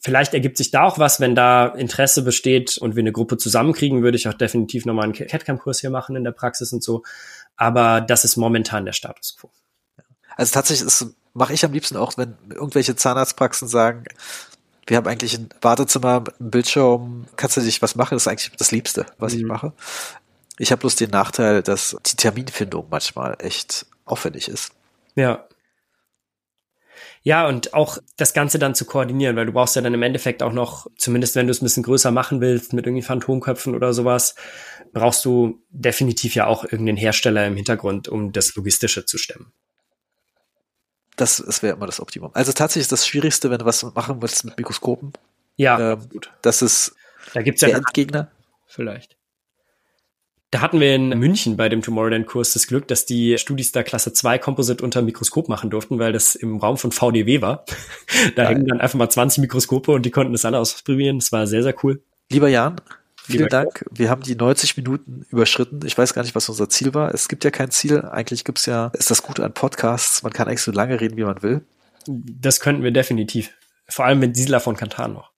vielleicht 0.02 0.34
ergibt 0.34 0.58
sich 0.58 0.72
da 0.72 0.84
auch 0.84 1.00
was, 1.00 1.20
wenn 1.20 1.36
da 1.36 1.68
Interesse 1.68 2.24
besteht 2.24 2.78
und 2.78 2.96
wir 2.96 3.02
eine 3.02 3.12
Gruppe 3.12 3.38
zusammenkriegen, 3.38 4.04
würde 4.04 4.18
ich 4.18 4.28
auch 4.28 4.34
definitiv 4.34 4.86
nochmal 4.86 5.06
einen 5.06 5.14
CAD-Cam-Kurs 5.14 5.80
hier 5.80 5.90
machen 5.90 6.16
in 6.16 6.24
der 6.24 6.32
Praxis 6.32 6.74
und 6.74 6.84
so. 6.84 7.04
Aber 7.56 8.02
das 8.02 8.26
ist 8.26 8.36
momentan 8.38 8.86
der 8.86 8.94
Status 8.94 9.38
quo. 9.40 9.52
Also 10.36 10.54
tatsächlich 10.54 10.92
mache 11.34 11.54
ich 11.54 11.64
am 11.64 11.74
liebsten 11.74 11.98
auch, 11.98 12.18
wenn 12.18 12.36
irgendwelche 12.50 12.96
Zahnarztpraxen 12.96 13.68
sagen, 13.68 14.06
wir 14.88 14.98
haben 14.98 15.08
eigentlich 15.08 15.38
ein 15.38 15.50
Wartezimmer 15.62 16.22
mit 16.22 16.40
einem 16.40 16.52
Bildschirm, 16.52 17.26
kannst 17.36 17.58
du 17.58 17.62
dich 17.62 17.82
was 17.82 17.96
machen? 17.96 18.16
Das 18.16 18.24
ist 18.24 18.28
eigentlich 18.28 18.52
das 18.58 18.72
Liebste, 18.72 19.06
was 19.18 19.34
mhm. 19.34 19.40
ich 19.40 19.46
mache. 19.46 19.74
Ich 20.58 20.72
habe 20.72 20.82
bloß 20.82 20.96
den 20.96 21.12
Nachteil, 21.12 21.64
dass 21.64 21.98
die 22.06 22.16
Terminfindung 22.16 22.88
manchmal 22.90 23.36
echt 23.40 23.86
aufwendig 24.06 24.48
ist. 24.48 24.74
Ja, 25.16 25.46
ja, 27.24 27.48
und 27.48 27.76
auch 27.76 28.00
das 28.18 28.34
Ganze 28.34 28.58
dann 28.58 28.74
zu 28.74 28.86
koordinieren, 28.86 29.36
weil 29.36 29.46
du 29.46 29.52
brauchst 29.52 29.76
ja 29.76 29.82
dann 29.84 29.94
im 29.94 30.02
Endeffekt 30.02 30.42
auch 30.42 30.54
noch, 30.54 30.88
zumindest 30.98 31.36
wenn 31.36 31.46
du 31.46 31.52
es 31.52 31.62
ein 31.62 31.66
bisschen 31.66 31.84
größer 31.84 32.10
machen 32.10 32.42
willst, 32.42 32.74
mit 32.74 32.88
irgendwie 32.88 33.04
Phantomköpfen 33.04 33.76
oder 33.76 33.94
sowas, 33.94 34.36
brauchst 34.92 35.24
du 35.24 35.62
definitiv 35.70 36.34
ja 36.34 36.48
auch 36.48 36.64
irgendeinen 36.64 36.98
Hersteller 36.98 37.46
im 37.46 37.56
Hintergrund, 37.56 38.08
um 38.10 38.32
das 38.32 38.56
Logistische 38.56 39.06
zu 39.06 39.20
stemmen. 39.20 39.54
Das, 41.18 41.44
das 41.46 41.62
wäre 41.62 41.76
immer 41.76 41.86
das 41.86 42.00
Optimum. 42.00 42.32
Also 42.34 42.52
tatsächlich 42.54 42.84
ist 42.84 42.92
das 42.92 43.06
Schwierigste, 43.06 43.50
wenn 43.50 43.60
du 43.60 43.66
was 43.66 43.84
machen 43.84 44.22
willst 44.22 44.46
mit 44.46 44.58
Mikroskopen. 44.58 45.14
Ja, 45.58 45.94
ähm, 45.94 46.10
gut. 46.10 46.32
Das 46.42 46.62
ist 46.62 46.96
da 47.34 47.42
gibt's 47.42 47.62
ja 47.62 47.70
der 47.70 47.78
Endgegner. 47.78 48.32
Vielleicht. 48.66 49.18
Da 50.50 50.60
hatten 50.60 50.82
wir 50.82 50.94
in 50.94 51.10
München 51.18 51.56
bei 51.56 51.70
dem 51.70 51.82
Tomorrowland-Kurs 51.82 52.54
das 52.54 52.68
Glück, 52.68 52.88
dass 52.90 53.06
die 53.06 53.38
Studis 53.38 53.72
da 53.72 53.84
Klasse 53.84 54.12
2 54.12 54.38
Composite 54.38 54.84
unter 54.84 55.02
Mikroskop 55.02 55.48
machen 55.48 55.70
durften, 55.70 55.98
weil 55.98 56.12
das 56.12 56.36
im 56.36 56.58
Raum 56.58 56.78
von 56.78 56.92
VDW 56.92 57.42
war. 57.42 57.64
da 58.36 58.50
hängen 58.50 58.68
dann 58.68 58.82
einfach 58.82 59.00
mal 59.00 59.10
20 59.10 59.42
Mikroskope 59.42 59.92
und 59.92 60.06
die 60.06 60.12
konnten 60.12 60.34
das 60.34 60.44
alle 60.44 60.60
ausprobieren. 60.60 61.20
Das 61.20 61.32
war 61.32 61.48
sehr, 61.48 61.64
sehr 61.64 61.76
cool. 61.84 62.04
Lieber 62.30 62.50
Jan, 62.50 62.82
vielen 63.32 63.50
Dank. 63.50 63.86
Wir 63.92 64.10
haben 64.10 64.22
die 64.22 64.36
90 64.36 64.78
Minuten 64.78 65.26
überschritten. 65.30 65.82
Ich 65.86 65.98
weiß 65.98 66.14
gar 66.14 66.22
nicht, 66.22 66.36
was 66.36 66.50
unser 66.50 66.70
Ziel 66.70 66.94
war. 66.94 67.14
Es 67.14 67.28
gibt 67.28 67.44
ja 67.44 67.52
kein 67.52 67.72
Ziel. 67.72 68.06
Eigentlich 68.06 68.44
gibt's 68.44 68.66
ja, 68.66 68.88
ist 68.94 69.12
das 69.12 69.24
Gute 69.24 69.44
an 69.44 69.54
Podcasts. 69.54 70.24
Man 70.24 70.34
kann 70.34 70.48
eigentlich 70.48 70.62
so 70.62 70.72
lange 70.72 71.00
reden, 71.00 71.18
wie 71.18 71.24
man 71.24 71.42
will. 71.42 71.62
Das 72.08 72.60
könnten 72.60 72.84
wir 72.84 72.92
definitiv. 72.92 73.52
Vor 73.88 74.06
allem 74.06 74.20
mit 74.20 74.36
Siedler 74.36 74.60
von 74.60 74.76
Katan 74.76 75.14
noch. 75.14 75.32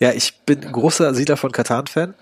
ja, 0.00 0.12
ich 0.12 0.40
bin 0.44 0.60
großer 0.60 1.14
Siedler 1.14 1.36
von 1.36 1.52
Katan-Fan. 1.52 2.14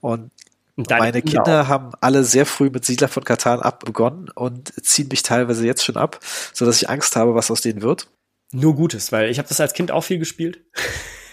Und 0.00 0.30
meine 0.76 1.22
Kinder 1.22 1.62
auch. 1.62 1.68
haben 1.68 1.92
alle 2.00 2.24
sehr 2.24 2.46
früh 2.46 2.70
mit 2.70 2.84
Siedler 2.84 3.08
von 3.08 3.24
Katan 3.24 3.60
abbegonnen 3.60 4.28
und 4.30 4.72
ziehen 4.84 5.08
mich 5.08 5.22
teilweise 5.22 5.64
jetzt 5.64 5.84
schon 5.84 5.96
ab, 5.96 6.18
so 6.52 6.66
dass 6.66 6.82
ich 6.82 6.90
Angst 6.90 7.14
habe, 7.16 7.34
was 7.34 7.50
aus 7.50 7.60
denen 7.60 7.82
wird. 7.82 8.08
Nur 8.52 8.74
Gutes, 8.74 9.12
weil 9.12 9.30
ich 9.30 9.38
habe 9.38 9.48
das 9.48 9.60
als 9.60 9.72
Kind 9.72 9.90
auch 9.90 10.02
viel 10.02 10.18
gespielt. 10.18 10.60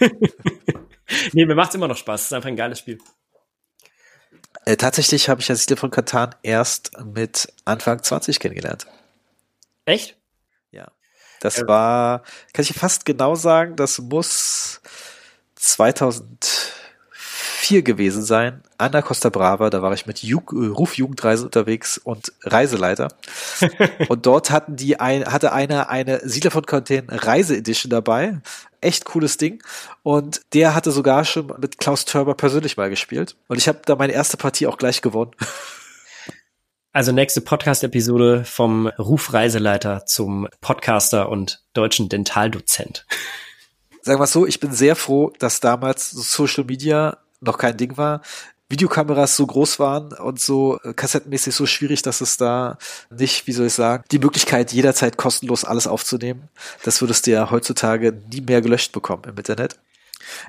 nee, 1.32 1.46
mir 1.46 1.54
macht's 1.54 1.74
immer 1.74 1.88
noch 1.88 1.96
Spaß. 1.96 2.20
Es 2.20 2.26
ist 2.26 2.32
einfach 2.32 2.48
ein 2.48 2.56
geiles 2.56 2.78
Spiel. 2.78 2.98
Äh, 4.64 4.76
tatsächlich 4.76 5.28
habe 5.28 5.40
ich 5.40 5.48
ja 5.48 5.54
Siedler 5.54 5.76
von 5.76 5.90
Katan 5.90 6.34
erst 6.42 6.92
mit 7.04 7.52
Anfang 7.64 8.02
20 8.02 8.38
kennengelernt. 8.38 8.86
Echt? 9.84 10.16
Ja. 10.70 10.90
Das 11.40 11.58
äh. 11.58 11.66
war, 11.66 12.22
kann 12.52 12.64
ich 12.64 12.72
fast 12.72 13.04
genau 13.04 13.34
sagen, 13.34 13.76
das 13.76 13.98
muss 13.98 14.80
2000 15.56 16.72
vier 17.62 17.82
gewesen 17.82 18.24
sein, 18.24 18.60
an 18.76 18.90
der 18.90 19.02
Costa 19.02 19.28
Brava, 19.28 19.70
da 19.70 19.82
war 19.82 19.92
ich 19.92 20.04
mit 20.04 20.20
Ju 20.20 20.40
äh, 20.50 20.66
Rufjugendreise 20.66 21.44
unterwegs 21.44 21.96
und 21.96 22.32
Reiseleiter. 22.42 23.06
und 24.08 24.26
dort 24.26 24.50
hatten 24.50 24.74
die 24.74 24.98
ein, 24.98 25.24
hatte 25.26 25.52
einer 25.52 25.88
eine 25.88 26.28
Siedler 26.28 26.50
von 26.50 26.66
Contain 26.66 27.08
Reise 27.08 27.56
Edition 27.56 27.88
dabei. 27.88 28.40
Echt 28.80 29.04
cooles 29.04 29.36
Ding. 29.36 29.62
Und 30.02 30.40
der 30.54 30.74
hatte 30.74 30.90
sogar 30.90 31.24
schon 31.24 31.54
mit 31.60 31.78
Klaus 31.78 32.04
Törber 32.04 32.34
persönlich 32.34 32.76
mal 32.76 32.90
gespielt. 32.90 33.36
Und 33.46 33.58
ich 33.58 33.68
habe 33.68 33.78
da 33.84 33.94
meine 33.94 34.12
erste 34.12 34.36
Partie 34.36 34.66
auch 34.66 34.76
gleich 34.76 35.00
gewonnen. 35.00 35.30
Also 36.92 37.12
nächste 37.12 37.42
Podcast-Episode 37.42 38.44
vom 38.44 38.88
Rufreiseleiter 38.88 40.04
zum 40.04 40.48
Podcaster 40.60 41.28
und 41.28 41.62
deutschen 41.74 42.08
Dentaldozent. 42.08 43.06
Sagen 44.02 44.18
wir 44.18 44.26
so, 44.26 44.48
ich 44.48 44.58
bin 44.58 44.72
sehr 44.72 44.96
froh, 44.96 45.32
dass 45.38 45.60
damals 45.60 46.10
Social 46.10 46.64
Media 46.64 47.21
noch 47.42 47.58
kein 47.58 47.76
Ding 47.76 47.96
war. 47.96 48.22
Videokameras 48.68 49.36
so 49.36 49.46
groß 49.46 49.78
waren 49.78 50.14
und 50.14 50.40
so 50.40 50.80
äh, 50.82 50.94
kassettenmäßig 50.94 51.54
so 51.54 51.66
schwierig, 51.66 52.00
dass 52.00 52.22
es 52.22 52.38
da 52.38 52.78
nicht, 53.10 53.46
wie 53.46 53.52
soll 53.52 53.66
ich 53.66 53.74
sagen, 53.74 54.02
die 54.10 54.18
Möglichkeit 54.18 54.72
jederzeit 54.72 55.18
kostenlos 55.18 55.64
alles 55.64 55.86
aufzunehmen. 55.86 56.48
Das 56.82 57.02
würdest 57.02 57.26
du 57.26 57.32
ja 57.32 57.50
heutzutage 57.50 58.18
nie 58.30 58.40
mehr 58.40 58.62
gelöscht 58.62 58.92
bekommen 58.92 59.24
im 59.26 59.36
Internet. 59.36 59.78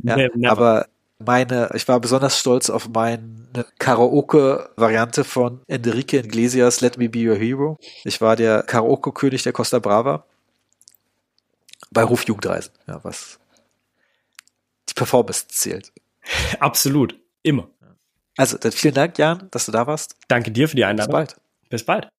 Ja, 0.03 0.15
nee, 0.15 0.47
aber 0.47 0.87
meine, 1.19 1.69
ich 1.73 1.87
war 1.87 1.99
besonders 1.99 2.39
stolz 2.39 2.69
auf 2.69 2.87
meine 2.89 3.65
Karaoke-Variante 3.79 5.25
von 5.25 5.61
Enrique 5.67 6.19
Iglesias 6.19 6.79
Let 6.79 6.97
Me 6.97 7.09
Be 7.09 7.29
Your 7.29 7.35
Hero. 7.35 7.77
Ich 8.05 8.21
war 8.21 8.37
der 8.37 8.63
Karaoke-König 8.63 9.43
der 9.43 9.53
Costa 9.53 9.79
Brava 9.79 10.25
bei 11.91 12.03
Rufjugendreisen, 12.03 12.71
ja, 12.87 12.99
was 13.03 13.39
die 14.89 14.93
Performance 14.93 15.47
zählt. 15.47 15.91
Absolut. 16.59 17.19
Immer. 17.43 17.69
Also, 18.37 18.57
dann 18.57 18.71
vielen 18.71 18.95
Dank, 18.95 19.17
Jan, 19.17 19.47
dass 19.51 19.65
du 19.65 19.71
da 19.71 19.85
warst. 19.85 20.15
Danke 20.27 20.51
dir 20.51 20.67
für 20.67 20.75
die 20.75 20.85
Einladung. 20.85 21.13
Bis 21.13 21.33
bald. 21.33 21.41
Bis 21.69 21.85
bald. 21.85 22.11